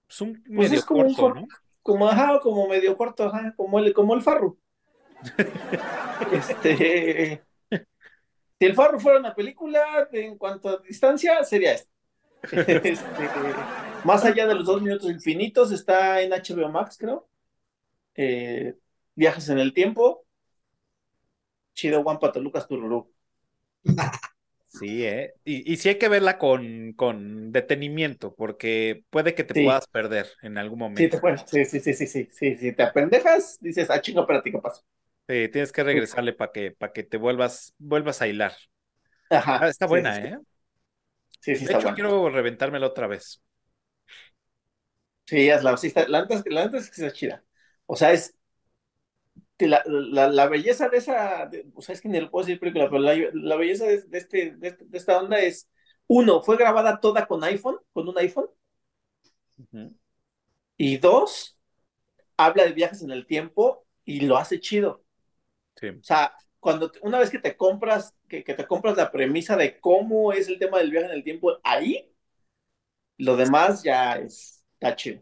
Es 0.10 0.22
un 0.22 0.44
Pues 0.44 0.70
medio 0.70 0.80
es 0.80 0.86
como 0.86 1.02
un 1.02 1.14
corto, 1.14 1.22
for- 1.22 1.36
¿no? 1.42 1.48
Como 1.82 2.08
ajá, 2.08 2.40
como 2.40 2.68
medio 2.68 2.96
corto, 2.98 3.26
ajá, 3.26 3.54
como 3.56 3.80
el, 3.80 3.94
como 3.94 4.14
el 4.14 4.22
farro. 4.22 4.58
este, 6.32 7.44
si 8.60 8.66
el 8.66 8.76
farro 8.76 9.00
fuera 9.00 9.20
una 9.20 9.34
película, 9.34 10.08
en 10.12 10.38
cuanto 10.38 10.70
a 10.70 10.78
distancia, 10.78 11.44
sería 11.44 11.74
esta. 11.74 11.92
Este, 12.84 12.98
más 14.04 14.26
allá 14.26 14.48
de 14.48 14.56
los 14.56 14.66
dos 14.66 14.82
minutos 14.82 15.10
infinitos, 15.10 15.72
está 15.72 16.22
en 16.22 16.32
HBO 16.32 16.70
Max, 16.70 16.98
creo. 16.98 17.28
Eh, 18.16 18.76
viajes 19.16 19.50
en 19.50 19.60
el 19.60 19.74
tiempo. 19.74 20.26
Chido 21.74 22.04
Juan 22.04 22.20
Lucas 22.36 22.68
Tururú. 22.68 23.12
Sí, 24.74 25.04
¿eh? 25.06 25.34
Y, 25.44 25.72
y 25.72 25.78
sí 25.78 25.90
hay 25.90 25.98
que 26.00 26.08
verla 26.08 26.38
con, 26.38 26.94
con 26.94 27.52
detenimiento, 27.52 28.34
porque 28.36 29.04
puede 29.10 29.36
que 29.36 29.44
te 29.44 29.54
Sí. 29.54 29.56
puedas 29.56 29.88
perder 29.88 30.28
en 30.42 30.58
algún 30.58 30.80
Sí, 30.94 31.10
momento. 31.10 31.10
te 31.10 31.18
puedes- 31.20 31.44
sí, 31.48 31.66
sí, 31.66 31.80
sí, 31.82 31.94
sí, 31.94 32.08
sí, 32.08 32.28
sí, 32.32 32.58
si 32.58 32.72
te 32.74 32.84
apendejas, 32.84 33.58
dices, 33.62 33.90
ah, 33.90 34.02
chinga, 34.02 34.22
espérate, 34.22 34.52
¿qué 34.52 34.58
pasó? 34.60 34.84
Sí, 35.28 35.48
tienes 35.50 35.72
que 35.72 35.84
regresarle 35.84 36.34
para 36.34 36.52
que, 36.52 36.72
para 36.72 36.92
que 36.94 37.04
te 37.04 37.18
vuelvas, 37.18 37.74
vuelvas 37.78 38.22
a 38.22 38.28
hilar. 38.28 38.54
Ajá. 39.30 39.60
Ah, 39.60 39.70
está 39.70 39.86
sí, 39.86 39.88
buena, 39.88 40.12
sí, 40.12 40.28
sí. 40.30 40.36
¿eh? 40.36 40.40
Sí, 41.40 41.56
sí, 41.56 41.64
De 41.64 41.66
está 41.66 41.80
hecho, 41.80 41.94
buena. 41.94 41.94
quiero 41.94 42.30
reventármela 42.30 42.88
otra 42.88 43.08
vez. 43.08 43.42
Sí, 45.26 45.50
hazla, 45.50 45.78
sí 45.78 45.88
está, 45.88 46.08
la 46.08 46.28
la 46.46 46.66
neta 46.66 46.78
es 46.78 46.90
que 46.92 47.02
está 47.02 47.14
chida. 47.14 47.44
O 47.86 47.96
sea, 47.96 48.12
es 48.12 48.36
que 49.62 49.68
la, 49.68 49.84
la, 49.86 50.28
la 50.30 50.48
belleza 50.48 50.90
de 50.90 50.98
esa, 50.98 51.46
de- 51.48 51.66
o 51.76 51.82
sea, 51.82 51.94
es 51.96 52.02
que 52.02 52.10
ni 52.10 52.20
lo 52.20 52.30
puedo 52.32 52.46
decir 52.46 52.60
película, 52.60 52.90
pero 52.90 53.00
la, 53.02 53.16
la 53.34 53.56
belleza 53.58 53.86
de, 53.86 54.02
de 54.04 54.18
este, 54.18 54.52
de, 54.58 54.68
este- 54.70 54.86
de 54.86 54.98
esta 54.98 55.20
onda 55.20 55.40
es, 55.40 55.70
uno, 56.08 56.42
fue 56.44 56.58
grabada 56.58 57.00
toda 57.00 57.28
con 57.28 57.44
iPhone, 57.44 57.78
con 57.94 58.08
un 58.10 58.18
iPhone, 58.18 58.48
y 60.78 60.98
dos, 60.98 61.58
habla 62.38 62.66
de 62.66 62.74
viajes 62.74 63.04
en 63.04 63.12
el 63.12 63.26
tiempo 63.28 63.88
y 64.06 64.22
lo 64.22 64.38
hace 64.38 64.60
chido. 64.60 65.04
Sí. 65.76 65.88
O 65.90 66.04
sea, 66.04 66.34
cuando 66.60 66.92
una 67.02 67.20
vez 67.20 67.30
que 67.30 67.40
te 67.40 67.58
compras, 67.58 68.16
que, 68.30 68.44
que 68.44 68.54
te 68.56 68.68
compras 68.68 68.98
la 68.98 69.12
premisa 69.12 69.58
de 69.58 69.80
cómo 69.80 70.34
es 70.34 70.48
el 70.48 70.60
tema 70.60 70.80
del 70.80 70.92
viaje 70.92 71.08
en 71.08 71.14
el 71.14 71.24
tiempo, 71.24 71.60
ahí, 71.64 72.14
lo 73.18 73.36
demás 73.38 73.84
ya 73.84 74.16
es, 74.16 74.64
está 74.74 74.96
chido. 74.96 75.22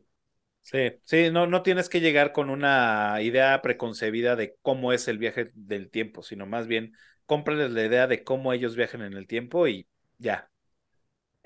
Sí, 0.62 0.92
sí, 1.04 1.32
no, 1.32 1.48
no 1.48 1.64
tienes 1.64 1.90
que 1.90 2.00
llegar 2.00 2.32
con 2.32 2.50
una 2.52 3.18
idea 3.24 3.60
preconcebida 3.64 4.36
de 4.36 4.56
cómo 4.62 4.94
es 4.94 5.08
el 5.08 5.18
viaje 5.18 5.50
del 5.56 5.90
tiempo, 5.90 6.22
sino 6.22 6.46
más 6.46 6.68
bien 6.68 6.94
cómprales 7.26 7.72
la 7.72 7.84
idea 7.86 8.06
de 8.06 8.24
cómo 8.24 8.54
ellos 8.54 8.76
viajan 8.76 9.02
en 9.02 9.14
el 9.14 9.26
tiempo 9.26 9.68
y 9.68 9.88
ya, 10.20 10.52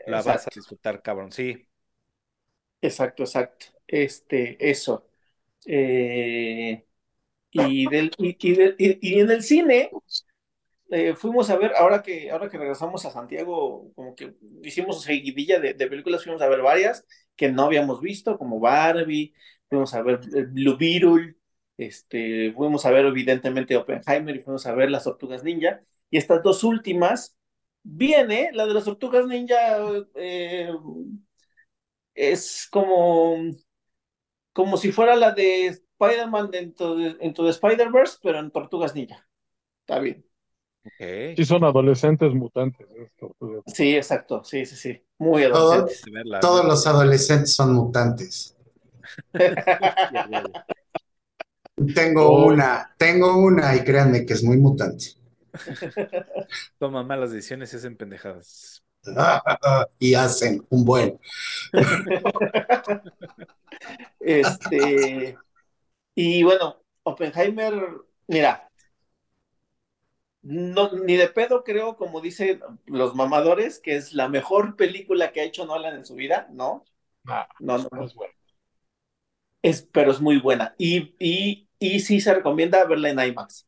la 0.05 0.21
vas 0.23 0.47
a 0.47 0.51
disfrutar, 0.55 1.01
cabrón. 1.01 1.31
Sí, 1.31 1.67
Exacto, 2.81 3.23
exacto. 3.23 3.67
Este, 3.87 4.57
eso. 4.69 5.07
Eh, 5.65 6.85
y, 7.51 7.89
del, 7.89 8.11
y, 8.19 8.37
y 8.41 8.55
del- 8.55 8.75
y- 8.79 8.99
y 9.17 9.19
en 9.21 9.31
el 9.31 9.43
cine 9.43 9.91
eh, 10.91 11.15
fuimos 11.15 11.49
a 11.49 11.57
ver, 11.57 11.73
ahora 11.77 12.01
que, 12.03 12.31
ahora 12.31 12.49
que 12.49 12.57
regresamos 12.57 13.05
a 13.05 13.11
Santiago, 13.11 13.91
como 13.95 14.15
que 14.15 14.35
hicimos 14.63 15.01
seguidilla 15.03 15.59
de, 15.59 15.73
de 15.73 15.87
películas, 15.87 16.23
fuimos 16.23 16.41
a 16.41 16.49
ver 16.49 16.61
varias 16.61 17.05
que 17.35 17.51
no 17.51 17.63
habíamos 17.63 18.01
visto, 18.01 18.37
como 18.37 18.59
Barbie, 18.59 19.33
fuimos 19.69 19.93
a 19.93 20.01
ver 20.01 20.19
eh, 20.35 20.43
Blue 20.43 20.77
Beetle, 20.77 21.35
este, 21.77 22.53
fuimos 22.53 22.85
a 22.85 22.91
ver 22.91 23.05
evidentemente 23.05 23.75
Oppenheimer 23.77 24.35
y 24.35 24.39
fuimos 24.41 24.65
a 24.65 24.73
ver 24.75 24.91
Las 24.91 25.03
Tortugas 25.05 25.43
Ninja. 25.43 25.81
Y 26.09 26.17
estas 26.17 26.43
dos 26.43 26.63
últimas, 26.63 27.37
viene, 27.83 28.49
la 28.53 28.65
de 28.67 28.73
las 28.73 28.85
Tortugas 28.85 29.25
Ninja, 29.27 29.77
eh, 30.15 30.69
es 32.15 32.67
como, 32.71 33.37
como 34.53 34.77
si 34.77 34.91
fuera 34.91 35.15
la 35.15 35.31
de 35.31 35.67
Spider-Man 35.67 36.51
dentro 36.51 36.95
de, 36.95 37.15
dentro 37.15 37.45
de 37.45 37.51
Spider-Verse, 37.51 38.19
pero 38.21 38.39
en 38.39 38.51
Tortugas 38.51 38.95
Ninja. 38.95 39.27
Está 39.81 39.99
bien. 39.99 40.25
Sí, 41.35 41.45
son 41.45 41.63
adolescentes 41.63 42.33
mutantes. 42.33 42.85
Sí, 43.67 43.95
exacto. 43.95 44.43
Sí, 44.43 44.65
sí, 44.65 44.75
sí. 44.75 45.01
Muy 45.17 45.43
adolescentes. 45.43 46.03
todos 46.41 46.65
los 46.65 46.85
adolescentes 46.85 47.53
son 47.53 47.73
mutantes. 47.73 48.57
tengo 51.95 52.27
oh. 52.27 52.47
una, 52.47 52.93
tengo 52.97 53.37
una 53.37 53.75
y 53.75 53.83
créanme 53.83 54.25
que 54.25 54.33
es 54.33 54.43
muy 54.43 54.57
mutante. 54.57 55.05
Toman 56.79 57.07
malas 57.07 57.31
decisiones 57.31 57.71
y 57.73 57.77
hacen 57.77 57.95
pendejadas. 57.95 58.83
y 59.99 60.13
hacen 60.15 60.65
un 60.69 60.83
buen. 60.85 61.19
este. 64.19 65.37
Y 66.15 66.43
bueno, 66.43 66.83
Oppenheimer, 67.03 67.73
mira, 68.27 68.69
no, 70.43 70.91
ni 70.91 71.15
de 71.15 71.27
pedo 71.29 71.63
creo, 71.63 71.95
como 71.95 72.21
dicen 72.21 72.61
los 72.85 73.15
mamadores, 73.15 73.79
que 73.79 73.95
es 73.95 74.13
la 74.13 74.27
mejor 74.29 74.75
película 74.75 75.31
que 75.31 75.41
ha 75.41 75.45
hecho 75.45 75.65
Nolan 75.65 75.95
en 75.95 76.05
su 76.05 76.15
vida, 76.15 76.47
¿no? 76.51 76.83
Ah, 77.27 77.47
no, 77.59 77.77
no, 77.77 78.05
es 78.05 78.13
buena. 78.13 78.33
Es, 79.61 79.87
pero 79.91 80.11
es 80.11 80.19
muy 80.19 80.39
buena. 80.39 80.75
Y, 80.77 81.15
y, 81.17 81.69
y 81.79 82.01
sí 82.01 82.19
se 82.19 82.33
recomienda 82.33 82.83
verla 82.85 83.09
en 83.09 83.19
IMAX. 83.19 83.65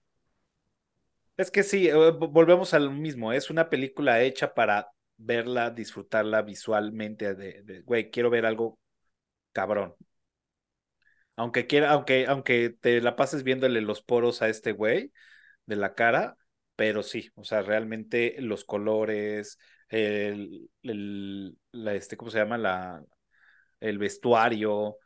Es 1.38 1.52
que 1.52 1.64
sí, 1.64 1.88
eh, 1.88 2.12
volvemos 2.12 2.74
al 2.74 2.92
mismo. 2.92 3.34
Es 3.34 3.50
una 3.50 3.70
película 3.70 4.22
hecha 4.22 4.54
para 4.54 4.90
verla, 5.18 5.70
disfrutarla 5.70 6.42
visualmente. 6.42 7.36
De, 7.36 7.82
güey, 7.82 8.10
quiero 8.12 8.30
ver 8.30 8.46
algo 8.46 8.80
cabrón. 9.54 9.96
Aunque 11.36 11.68
quiera, 11.68 11.92
aunque, 11.92 12.26
aunque 12.28 12.70
te 12.70 13.02
la 13.02 13.16
pases 13.16 13.44
viéndole 13.44 13.82
los 13.82 14.02
poros 14.02 14.42
a 14.42 14.48
este 14.50 14.72
güey 14.72 15.12
de 15.66 15.76
la 15.76 15.94
cara, 15.94 16.38
pero 16.76 17.04
sí, 17.04 17.30
o 17.36 17.44
sea, 17.44 17.62
realmente 17.62 18.36
los 18.40 18.66
colores, 18.66 19.58
el, 19.90 20.70
la, 21.72 21.94
este, 21.96 22.18
¿cómo 22.18 22.32
se 22.32 22.40
llama? 22.40 22.58
La, 22.58 23.04
el 23.80 23.98
vestuario, 23.98 24.74
o 24.74 24.98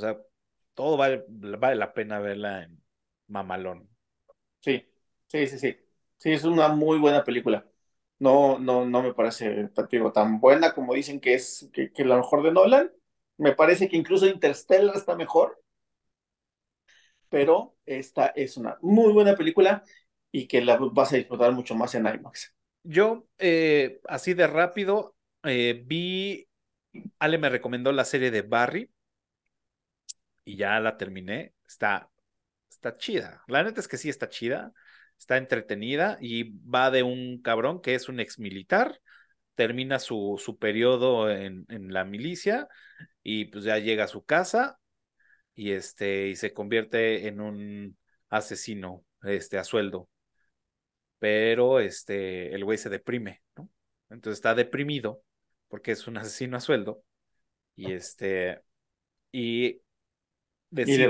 sea, 0.00 0.18
todo 0.74 0.96
vale, 0.96 1.24
vale 1.28 1.76
la 1.76 1.92
pena 1.94 2.20
verla 2.20 2.64
en 2.64 2.82
mamalón. 3.28 3.88
Sí, 4.60 4.84
sí, 5.28 5.46
sí, 5.46 5.58
sí. 5.58 5.76
Sí, 6.18 6.32
es 6.32 6.44
una 6.44 6.68
muy 6.68 6.98
buena 6.98 7.24
película. 7.24 7.66
No, 8.18 8.58
no, 8.58 8.84
no 8.84 9.02
me 9.02 9.14
parece, 9.14 9.70
tan 10.14 10.40
buena 10.40 10.74
como 10.74 10.92
dicen 10.94 11.20
que 11.20 11.34
es 11.34 11.70
que, 11.72 11.92
que 11.92 12.04
la 12.04 12.16
mejor 12.16 12.42
de 12.42 12.52
Nolan. 12.52 12.92
Me 13.38 13.52
parece 13.54 13.88
que 13.88 13.96
incluso 13.96 14.26
Interstellar 14.26 14.96
está 14.96 15.16
mejor. 15.16 15.58
Pero 17.28 17.76
esta 17.86 18.26
es 18.28 18.56
una 18.56 18.76
muy 18.82 19.12
buena 19.12 19.36
película 19.36 19.84
y 20.32 20.46
que 20.46 20.60
la 20.60 20.76
vas 20.76 21.12
a 21.12 21.16
disfrutar 21.16 21.52
mucho 21.52 21.74
más 21.74 21.94
en 21.94 22.06
IMAX. 22.06 22.54
Yo, 22.82 23.26
eh, 23.38 24.00
así 24.08 24.34
de 24.34 24.46
rápido, 24.46 25.16
eh, 25.44 25.82
vi, 25.84 26.48
Ale 27.18 27.38
me 27.38 27.48
recomendó 27.48 27.92
la 27.92 28.04
serie 28.04 28.30
de 28.30 28.42
Barry 28.42 28.90
y 30.44 30.56
ya 30.56 30.80
la 30.80 30.96
terminé. 30.96 31.54
Está, 31.66 32.10
está 32.70 32.96
chida. 32.96 33.42
La 33.48 33.62
neta 33.62 33.80
es 33.80 33.88
que 33.88 33.96
sí 33.96 34.08
está 34.08 34.28
chida, 34.28 34.72
está 35.18 35.36
entretenida 35.36 36.18
y 36.20 36.58
va 36.68 36.90
de 36.90 37.02
un 37.02 37.42
cabrón 37.42 37.80
que 37.80 37.94
es 37.94 38.08
un 38.08 38.20
ex 38.20 38.38
militar, 38.38 39.00
termina 39.54 39.98
su, 39.98 40.40
su 40.42 40.58
periodo 40.58 41.30
en, 41.30 41.66
en 41.68 41.92
la 41.92 42.04
milicia 42.04 42.68
y 43.22 43.46
pues 43.46 43.64
ya 43.64 43.78
llega 43.78 44.04
a 44.04 44.08
su 44.08 44.24
casa 44.24 44.78
y 45.54 45.72
este 45.72 46.28
y 46.28 46.36
se 46.36 46.54
convierte 46.54 47.28
en 47.28 47.40
un 47.40 47.98
asesino 48.30 49.04
este 49.22 49.58
a 49.58 49.64
sueldo 49.64 50.09
pero 51.20 51.78
este, 51.78 52.52
el 52.52 52.64
güey 52.64 52.78
se 52.78 52.88
deprime, 52.88 53.42
¿no? 53.56 53.68
Entonces 54.08 54.38
está 54.38 54.56
deprimido 54.56 55.22
porque 55.68 55.92
es 55.92 56.08
un 56.08 56.16
asesino 56.18 56.56
a 56.56 56.60
sueldo 56.60 57.04
y 57.76 57.92
este, 57.92 58.60
y 59.30 59.80
decide 60.70 61.08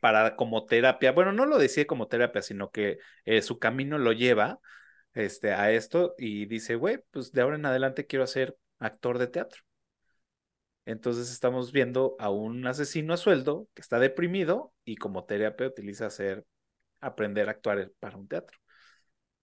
para, 0.00 0.36
como 0.36 0.66
terapia, 0.66 1.12
bueno, 1.12 1.32
no 1.32 1.46
lo 1.46 1.58
decide 1.58 1.86
como 1.86 2.08
terapia, 2.08 2.42
sino 2.42 2.70
que 2.70 2.98
eh, 3.24 3.42
su 3.42 3.58
camino 3.58 3.98
lo 3.98 4.12
lleva 4.12 4.58
este, 5.14 5.52
a 5.52 5.70
esto 5.70 6.14
y 6.18 6.46
dice, 6.46 6.74
güey, 6.74 6.98
pues 7.10 7.32
de 7.32 7.42
ahora 7.42 7.56
en 7.56 7.66
adelante 7.66 8.06
quiero 8.06 8.26
ser 8.26 8.56
actor 8.78 9.18
de 9.18 9.28
teatro. 9.28 9.62
Entonces 10.86 11.30
estamos 11.30 11.72
viendo 11.72 12.16
a 12.18 12.30
un 12.30 12.66
asesino 12.66 13.14
a 13.14 13.16
sueldo 13.16 13.68
que 13.74 13.82
está 13.82 13.98
deprimido 13.98 14.72
y 14.84 14.96
como 14.96 15.24
terapia 15.24 15.68
utiliza 15.68 16.06
hacer, 16.06 16.44
aprender 17.00 17.48
a 17.48 17.52
actuar 17.52 17.92
para 18.00 18.16
un 18.16 18.26
teatro. 18.26 18.59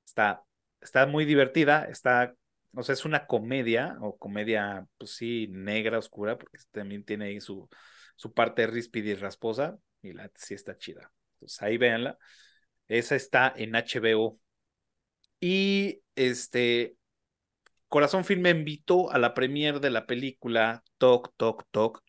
Está, 0.07 0.43
está 0.81 1.05
muy 1.05 1.25
divertida, 1.25 1.85
está, 1.85 2.33
o 2.75 2.83
sea, 2.83 2.93
es 2.93 3.05
una 3.05 3.27
comedia, 3.27 3.97
o 4.01 4.17
comedia, 4.17 4.87
pues 4.97 5.11
sí, 5.11 5.47
negra, 5.51 5.99
oscura, 5.99 6.37
porque 6.39 6.57
también 6.71 7.03
tiene 7.05 7.25
ahí 7.25 7.41
su, 7.41 7.69
su 8.15 8.33
parte 8.33 8.65
ríspida 8.67 9.09
y 9.11 9.15
rasposa, 9.15 9.77
y 10.01 10.13
la 10.13 10.31
sí 10.35 10.53
está 10.55 10.77
chida. 10.77 11.11
Entonces 11.35 11.61
ahí 11.61 11.77
véanla. 11.77 12.17
Esa 12.87 13.15
está 13.15 13.53
en 13.55 13.75
HBO. 13.75 14.39
Y 15.41 16.01
este, 16.15 16.97
Corazón 17.89 18.25
Film 18.25 18.41
me 18.43 18.51
invitó 18.51 19.11
a 19.11 19.19
la 19.19 19.33
premiere 19.35 19.79
de 19.79 19.91
la 19.91 20.05
película 20.07 20.83
Talk, 20.99 21.33
Talk, 21.37 21.65
Talk. 21.71 22.03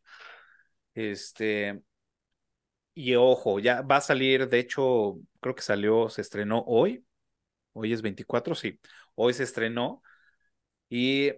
Este, 0.95 1.81
y 2.95 3.15
ojo, 3.15 3.61
ya 3.61 3.83
va 3.83 3.97
a 3.97 4.01
salir, 4.01 4.49
de 4.49 4.59
hecho, 4.59 5.19
creo 5.41 5.55
que 5.55 5.63
salió, 5.63 6.09
se 6.09 6.21
estrenó 6.23 6.65
hoy, 6.67 7.05
Hoy 7.79 7.93
es 7.93 8.03
24, 8.03 8.55
sí. 8.55 8.79
Hoy 9.15 9.35
se 9.35 9.45
estrenó. 9.45 10.03
Y 10.89 11.33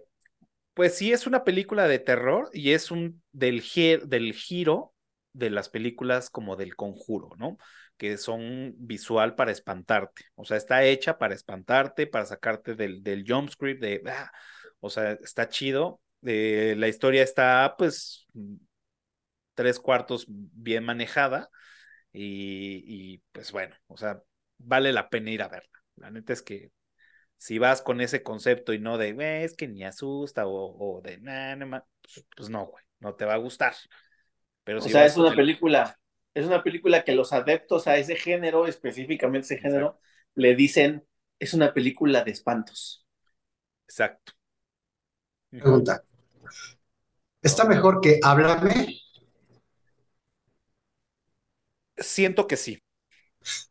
pues 0.73 0.97
sí, 0.97 1.11
es 1.13 1.27
una 1.27 1.43
película 1.43 1.87
de 1.87 1.99
terror 1.99 2.49
y 2.53 2.71
es 2.71 2.91
un 2.91 3.21
del, 3.31 3.63
del 4.05 4.33
giro 4.33 4.93
de 5.33 5.49
las 5.49 5.69
películas 5.69 6.29
como 6.29 6.55
del 6.55 6.75
conjuro, 6.75 7.29
¿no? 7.37 7.57
Que 7.97 8.17
son 8.17 8.73
visual 8.77 9.35
para 9.35 9.51
espantarte. 9.51 10.25
O 10.35 10.45
sea, 10.45 10.57
está 10.57 10.83
hecha 10.85 11.17
para 11.17 11.35
espantarte, 11.35 12.07
para 12.07 12.25
sacarte 12.25 12.75
del, 12.75 13.03
del 13.03 13.25
jump 13.27 13.49
script, 13.49 13.81
de, 13.81 14.01
ah", 14.07 14.31
o 14.79 14.89
sea, 14.89 15.13
está 15.13 15.47
chido. 15.49 16.01
Eh, 16.25 16.75
la 16.77 16.87
historia 16.87 17.23
está, 17.23 17.75
pues, 17.77 18.27
tres 19.53 19.79
cuartos 19.79 20.25
bien 20.27 20.83
manejada 20.83 21.49
y, 22.13 22.83
y, 23.15 23.23
pues 23.31 23.51
bueno, 23.51 23.75
o 23.87 23.97
sea, 23.97 24.21
vale 24.59 24.93
la 24.93 25.09
pena 25.09 25.31
ir 25.31 25.41
a 25.43 25.49
verla. 25.49 25.70
La 26.01 26.09
neta 26.09 26.33
es 26.33 26.41
que 26.41 26.71
si 27.37 27.59
vas 27.59 27.81
con 27.81 28.01
ese 28.01 28.23
concepto 28.23 28.73
y 28.73 28.79
no 28.79 28.97
de, 28.97 29.43
es 29.43 29.55
que 29.55 29.67
ni 29.67 29.83
asusta 29.83 30.43
o, 30.45 31.01
de, 31.03 31.19
nada, 31.19 31.87
pues, 32.01 32.25
pues, 32.35 32.49
no, 32.49 32.65
güey, 32.65 32.83
no 32.99 33.15
te 33.15 33.25
va 33.25 33.35
a 33.35 33.37
gustar. 33.37 33.73
Pero 34.63 34.79
o 34.79 34.81
sea, 34.81 35.05
es 35.05 35.15
una 35.17 35.35
película, 35.35 35.99
es 36.33 36.45
una 36.45 36.63
película 36.63 37.03
que 37.03 37.13
los 37.13 37.33
adeptos 37.33 37.87
a 37.87 37.97
ese 37.97 38.15
género, 38.15 38.65
específicamente 38.67 39.45
ese 39.45 39.59
género, 39.59 39.99
le 40.35 40.55
dicen, 40.55 41.05
es 41.39 41.53
una 41.53 41.73
película 41.73 42.23
de 42.23 42.31
espantos. 42.31 43.05
Exacto. 43.85 44.33
Pregunta. 45.49 46.03
¿Está 47.41 47.65
mejor 47.65 48.01
que 48.01 48.19
Háblame? 48.23 48.99
Siento 51.97 52.47
que 52.47 52.57
sí. 52.57 52.81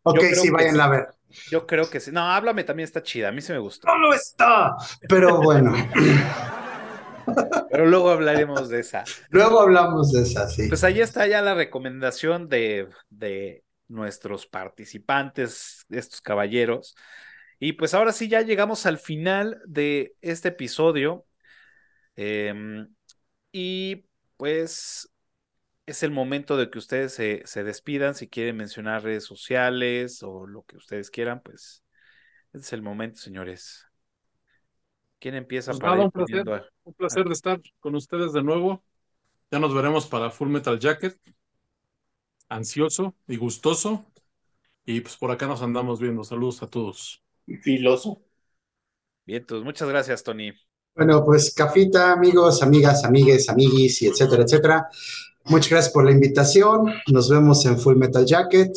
Ok, 0.03 0.21
sí, 0.35 0.51
vayan 0.51 0.81
a 0.81 0.89
ver. 0.89 1.20
Yo 1.51 1.67
creo 1.67 1.89
que 1.89 2.01
sí. 2.01 2.11
No, 2.13 2.21
háblame 2.21 2.65
también 2.65 2.85
está 2.85 3.03
chida. 3.03 3.29
A 3.29 3.33
mí 3.33 3.41
se 3.41 3.53
me 3.53 3.59
gustó. 3.59 3.89
No 3.89 3.99
lo 3.99 4.15
está, 4.15 4.77
pero 5.09 5.41
bueno. 5.41 5.73
Pero 7.71 7.87
luego 7.87 8.11
hablaremos 8.11 8.69
de 8.69 8.81
esa. 8.81 9.05
Luego 9.31 9.61
hablamos 9.61 10.13
de 10.13 10.23
esa, 10.23 10.49
sí. 10.49 10.69
Pues 10.69 10.83
ahí 10.85 11.01
está 11.01 11.27
ya 11.27 11.43
la 11.43 11.55
recomendación 11.55 12.49
de, 12.49 12.89
de 13.09 13.65
nuestros 13.89 14.47
participantes, 14.47 15.85
estos 15.91 16.21
caballeros. 16.21 16.97
Y 17.59 17.75
pues 17.75 17.95
ahora 17.95 18.13
sí, 18.13 18.29
ya 18.29 18.41
llegamos 18.41 18.87
al 18.87 18.99
final 18.99 19.61
de 19.67 20.15
este 20.23 20.49
episodio. 20.49 21.27
Em, 22.17 22.89
y 23.53 24.07
pues 24.37 25.11
es 25.91 26.03
el 26.03 26.13
momento 26.13 26.57
de 26.57 26.71
que 26.71 26.79
ustedes 26.79 27.13
se, 27.13 27.43
se, 27.45 27.65
despidan. 27.65 28.15
Si 28.15 28.29
quieren 28.29 28.57
mencionar 28.57 29.03
redes 29.03 29.25
sociales 29.25 30.23
o 30.23 30.47
lo 30.47 30.63
que 30.63 30.77
ustedes 30.77 31.11
quieran, 31.11 31.41
pues 31.43 31.83
es 32.53 32.73
el 32.73 32.83
momento, 32.83 33.19
señores. 33.19 33.87
¿Quién 35.19 35.35
empieza 35.35 35.73
pues 35.73 35.81
para 35.81 36.03
un 36.03 36.11
placer, 36.11 36.45
un 36.85 36.95
placer 36.95 37.25
de 37.25 37.33
estar 37.33 37.61
con 37.81 37.95
ustedes 37.95 38.33
de 38.33 38.43
nuevo. 38.43 38.83
Ya 39.51 39.59
nos 39.59 39.75
veremos 39.75 40.07
para 40.07 40.31
Full 40.31 40.49
Metal 40.49 40.79
Jacket. 40.79 41.19
Ansioso 42.49 43.15
y 43.27 43.37
gustoso. 43.37 44.07
Y 44.87 45.01
pues 45.01 45.17
por 45.17 45.31
acá 45.31 45.47
nos 45.47 45.61
andamos 45.61 46.01
viendo. 46.01 46.25
Saludos 46.25 46.63
a 46.63 46.71
todos. 46.71 47.23
Filoso. 47.63 48.23
Bien, 49.27 49.43
entonces 49.43 49.65
muchas 49.65 49.89
gracias, 49.89 50.23
Tony. 50.23 50.53
Bueno, 50.95 51.25
pues 51.25 51.53
cafita, 51.53 52.13
amigos, 52.13 52.63
amigas, 52.63 53.05
amigues, 53.05 53.49
amiguis 53.49 54.03
y 54.03 54.07
etcétera, 54.07 54.43
etcétera. 54.43 54.89
Muchas 55.45 55.71
gracias 55.71 55.93
por 55.93 56.05
la 56.05 56.13
invitación. 56.13 56.93
Nos 57.13 57.31
vemos 57.31 57.65
en 57.67 57.79
Full 57.79 57.97
Metal 57.97 58.25
Jacket. 58.25 58.73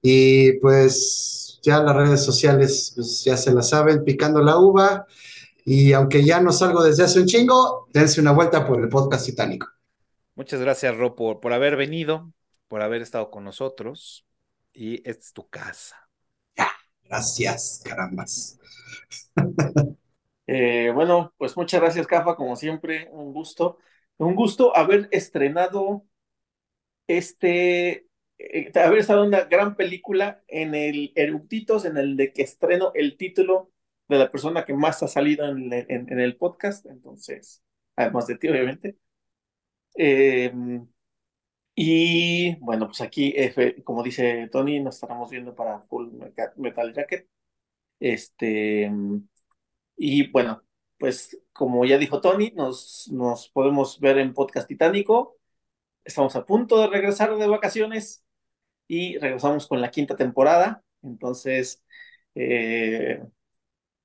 Y 0.00 0.52
pues 0.60 1.58
ya 1.62 1.82
las 1.82 1.96
redes 1.96 2.24
sociales, 2.24 2.92
pues 2.94 3.24
ya 3.24 3.36
se 3.36 3.52
la 3.52 3.62
saben, 3.62 4.04
picando 4.04 4.42
la 4.42 4.58
uva. 4.58 5.06
Y 5.64 5.92
aunque 5.92 6.24
ya 6.24 6.40
no 6.40 6.52
salgo 6.52 6.82
desde 6.82 7.04
hace 7.04 7.20
un 7.20 7.26
chingo, 7.26 7.88
dense 7.92 8.20
una 8.20 8.32
vuelta 8.32 8.66
por 8.66 8.80
el 8.80 8.88
podcast 8.88 9.26
titánico. 9.26 9.66
Muchas 10.34 10.60
gracias, 10.60 10.96
Ro, 10.96 11.14
por, 11.14 11.40
por 11.40 11.52
haber 11.52 11.76
venido, 11.76 12.32
por 12.68 12.82
haber 12.82 13.02
estado 13.02 13.30
con 13.30 13.44
nosotros. 13.44 14.26
Y 14.72 14.96
esta 15.08 15.24
es 15.24 15.32
tu 15.32 15.48
casa. 15.48 15.96
Ya, 16.56 16.70
gracias, 17.04 17.80
carambas. 17.84 18.58
Eh, 20.46 20.90
bueno, 20.94 21.32
pues 21.38 21.56
muchas 21.56 21.80
gracias, 21.80 22.06
Cafa, 22.06 22.36
como 22.36 22.54
siempre, 22.56 23.08
un 23.12 23.32
gusto. 23.32 23.78
Un 24.18 24.34
gusto 24.34 24.76
haber 24.76 25.08
estrenado 25.12 26.04
este, 27.06 28.06
eh, 28.38 28.72
haber 28.74 28.98
estado 28.98 29.22
en 29.22 29.28
una 29.28 29.44
gran 29.44 29.76
película 29.76 30.42
en 30.48 30.74
el 30.74 31.12
Eructitos, 31.14 31.84
en 31.84 31.96
el 31.96 32.16
de 32.16 32.32
que 32.32 32.42
estreno 32.42 32.92
el 32.94 33.16
título 33.16 33.72
de 34.08 34.18
la 34.18 34.30
persona 34.30 34.64
que 34.64 34.74
más 34.74 35.02
ha 35.02 35.08
salido 35.08 35.46
en, 35.46 35.72
en, 35.72 36.20
el 36.20 36.36
podcast, 36.36 36.86
entonces, 36.86 37.62
además 37.96 38.26
de 38.26 38.36
ti, 38.36 38.48
obviamente. 38.48 38.96
Em, 39.94 40.86
y 41.74 42.56
bueno, 42.56 42.86
pues 42.86 43.00
aquí, 43.00 43.34
como 43.84 44.02
dice 44.02 44.48
Tony, 44.52 44.80
nos 44.80 44.96
estaremos 44.96 45.30
viendo 45.30 45.54
para 45.54 45.80
Full 45.82 46.10
Metal 46.56 46.94
Jacket. 46.94 47.28
Este, 48.00 48.90
y 49.96 50.30
bueno, 50.30 50.62
pues 50.98 51.38
como 51.54 51.84
ya 51.84 51.98
dijo 51.98 52.20
Tony, 52.20 52.52
nos, 52.56 53.50
podemos 53.54 54.00
ver 54.00 54.18
en 54.18 54.34
Podcast 54.34 54.66
Titánico. 54.68 55.38
Estamos 56.04 56.34
a 56.36 56.44
punto 56.44 56.80
de 56.80 56.88
regresar 56.88 57.34
de 57.36 57.46
vacaciones 57.46 58.24
y 58.88 59.18
regresamos 59.18 59.68
con 59.68 59.80
la 59.80 59.92
quinta 59.92 60.16
temporada. 60.16 60.82
Entonces, 61.02 61.82
eh, 62.34 63.22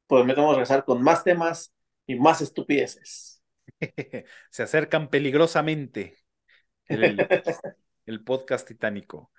prometemos 0.05 0.51
regresar 0.51 0.85
con 0.85 1.01
más 1.01 1.23
temas 1.23 1.73
y 2.05 2.15
más 2.15 2.39
estupideces. 2.41 3.41
Se 4.51 4.63
acercan 4.63 5.09
peligrosamente 5.09 6.17
el, 6.85 8.23
podcast 8.23 8.67
titánico. 8.67 9.31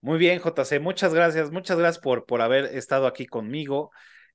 Muy 0.00 0.18
bien, 0.18 0.40
JC, 0.40 0.78
muchas 0.78 1.12
gracias, 1.12 1.50
muchas 1.50 1.78
gracias 1.78 2.00
por 2.00 2.42
haber 2.42 2.66
estado 2.76 3.08
aquí 3.08 3.26
conmigo. 3.26 3.90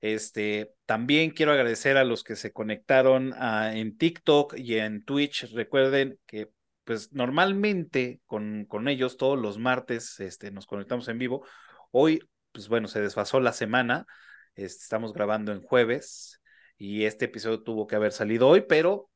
Este, 0.06 0.72
también 0.86 1.32
quiero 1.32 1.52
agradecer 1.52 1.98
a 1.98 2.04
los 2.04 2.24
que 2.24 2.36
se 2.36 2.54
conectaron 2.54 3.34
ah, 3.38 3.72
en 3.74 3.98
TikTok 3.98 4.54
y 4.56 4.78
en 4.78 5.04
Twitch. 5.04 5.52
Recuerden 5.52 6.20
que 6.28 6.52
pues 6.84 7.12
normalmente 7.12 8.22
con, 8.28 8.66
con 8.66 8.88
ellos 8.88 9.18
todos 9.18 9.40
los 9.40 9.58
martes 9.58 10.20
este, 10.20 10.52
nos 10.52 10.68
conectamos 10.68 11.08
en 11.08 11.18
vivo. 11.18 11.44
Hoy, 11.90 12.20
pues 12.52 12.68
bueno, 12.68 12.88
se 12.88 13.02
desfasó 13.02 13.40
la 13.40 13.52
semana. 13.52 14.06
Este, 14.54 14.84
estamos 14.84 15.12
grabando 15.12 15.52
en 15.52 15.64
jueves 15.64 16.40
y 16.78 17.06
este 17.06 17.26
episodio 17.26 17.64
tuvo 17.64 17.88
que 17.88 17.96
haber 17.96 18.12
salido 18.12 18.48
hoy, 18.48 18.62
pero 18.62 19.10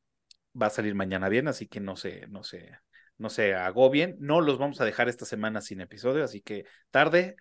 va 0.59 0.65
a 0.65 0.71
salir 0.71 0.95
mañana 0.95 1.29
bien, 1.29 1.47
así 1.47 1.67
que 1.67 1.79
no 1.79 1.97
se, 1.97 2.25
no 2.29 2.43
se, 2.43 2.71
no 3.19 3.29
se 3.29 3.53
agobien. 3.53 4.15
No 4.19 4.41
los 4.41 4.57
vamos 4.57 4.81
a 4.81 4.85
dejar 4.85 5.07
esta 5.07 5.25
semana 5.25 5.61
sin 5.61 5.81
episodio, 5.81 6.23
así 6.23 6.41
que 6.41 6.65
tarde, 6.89 7.35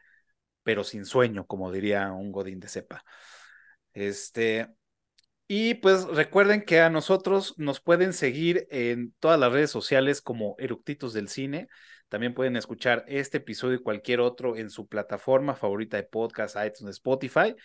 pero 0.63 0.85
sin 0.85 1.07
sueño, 1.07 1.47
como 1.47 1.73
diría 1.73 2.13
un 2.13 2.31
Godín 2.31 2.61
de 2.61 2.69
cepa. 2.69 3.03
Este, 4.01 4.69
y 5.49 5.75
pues 5.75 6.05
recuerden 6.05 6.63
que 6.63 6.81
a 6.81 6.91
nosotros 6.91 7.55
nos 7.57 7.81
pueden 7.81 8.13
seguir 8.13 8.69
en 8.71 9.13
todas 9.19 9.41
las 9.41 9.53
redes 9.53 9.71
sociales 9.71 10.23
como 10.23 10.55
Eructitos 10.59 11.13
del 11.13 11.29
Cine. 11.29 11.69
También 12.09 12.35
pueden 12.35 12.57
escuchar 12.57 13.05
este 13.09 13.39
episodio 13.39 13.77
y 13.77 13.83
cualquier 13.83 14.21
otro 14.21 14.57
en 14.57 14.71
su 14.71 14.87
plataforma 14.87 15.55
favorita 15.55 15.97
de 15.97 16.05
podcast, 16.05 16.57
iTunes, 16.65 16.97
Spotify. 16.97 17.57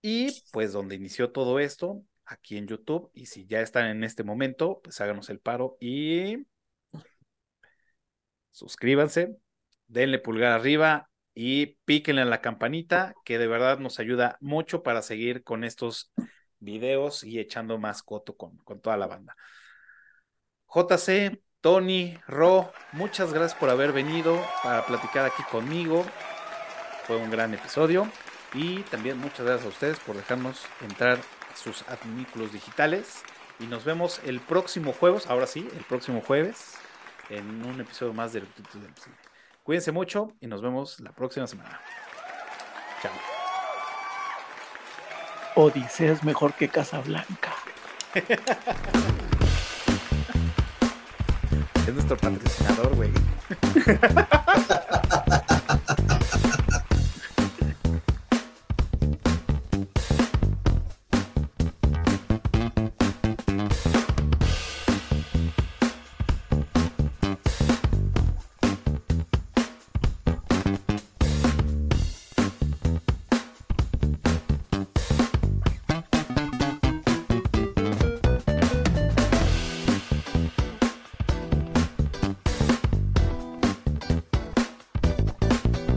Y 0.00 0.42
pues 0.52 0.72
donde 0.72 0.94
inició 0.94 1.32
todo 1.32 1.58
esto, 1.58 2.02
aquí 2.24 2.56
en 2.56 2.66
YouTube. 2.66 3.10
Y 3.12 3.26
si 3.26 3.46
ya 3.46 3.60
están 3.60 3.88
en 3.88 4.04
este 4.04 4.24
momento, 4.24 4.80
pues 4.82 5.00
háganos 5.00 5.28
el 5.28 5.40
paro 5.40 5.76
y 5.80 6.46
suscríbanse, 8.52 9.36
denle 9.86 10.18
pulgar 10.18 10.52
arriba 10.52 11.10
y 11.40 11.78
píquenle 11.84 12.22
en 12.22 12.30
la 12.30 12.40
campanita, 12.40 13.14
que 13.24 13.38
de 13.38 13.46
verdad 13.46 13.78
nos 13.78 14.00
ayuda 14.00 14.38
mucho 14.40 14.82
para 14.82 15.02
seguir 15.02 15.44
con 15.44 15.62
estos 15.62 16.10
videos 16.58 17.22
y 17.22 17.38
echando 17.38 17.78
más 17.78 18.02
coto 18.02 18.36
con, 18.36 18.56
con 18.64 18.80
toda 18.80 18.96
la 18.96 19.06
banda. 19.06 19.36
JC, 20.66 21.40
Tony, 21.60 22.18
Ro, 22.26 22.72
muchas 22.90 23.32
gracias 23.32 23.56
por 23.56 23.70
haber 23.70 23.92
venido 23.92 24.36
para 24.64 24.84
platicar 24.84 25.26
aquí 25.26 25.44
conmigo. 25.44 26.04
Fue 27.04 27.14
un 27.14 27.30
gran 27.30 27.54
episodio. 27.54 28.10
Y 28.52 28.80
también 28.90 29.16
muchas 29.18 29.46
gracias 29.46 29.66
a 29.66 29.68
ustedes 29.68 30.00
por 30.00 30.16
dejarnos 30.16 30.66
entrar 30.80 31.20
a 31.52 31.56
sus 31.56 31.82
adminículos 31.82 32.52
digitales. 32.52 33.22
Y 33.60 33.66
nos 33.66 33.84
vemos 33.84 34.20
el 34.24 34.40
próximo 34.40 34.92
jueves, 34.92 35.28
ahora 35.28 35.46
sí, 35.46 35.68
el 35.72 35.84
próximo 35.84 36.20
jueves, 36.20 36.74
en 37.30 37.64
un 37.64 37.80
episodio 37.80 38.12
más 38.12 38.32
del 38.32 38.48
Cuídense 39.68 39.92
mucho 39.92 40.32
y 40.40 40.46
nos 40.46 40.62
vemos 40.62 40.98
la 41.00 41.12
próxima 41.12 41.46
semana. 41.46 41.78
Chao. 43.02 43.12
Odisea 45.56 46.12
es 46.12 46.24
mejor 46.24 46.54
que 46.54 46.70
Casablanca. 46.70 47.52
es 51.86 51.92
nuestro 51.92 52.16
patrocinador, 52.16 52.96
güey. 52.96 53.10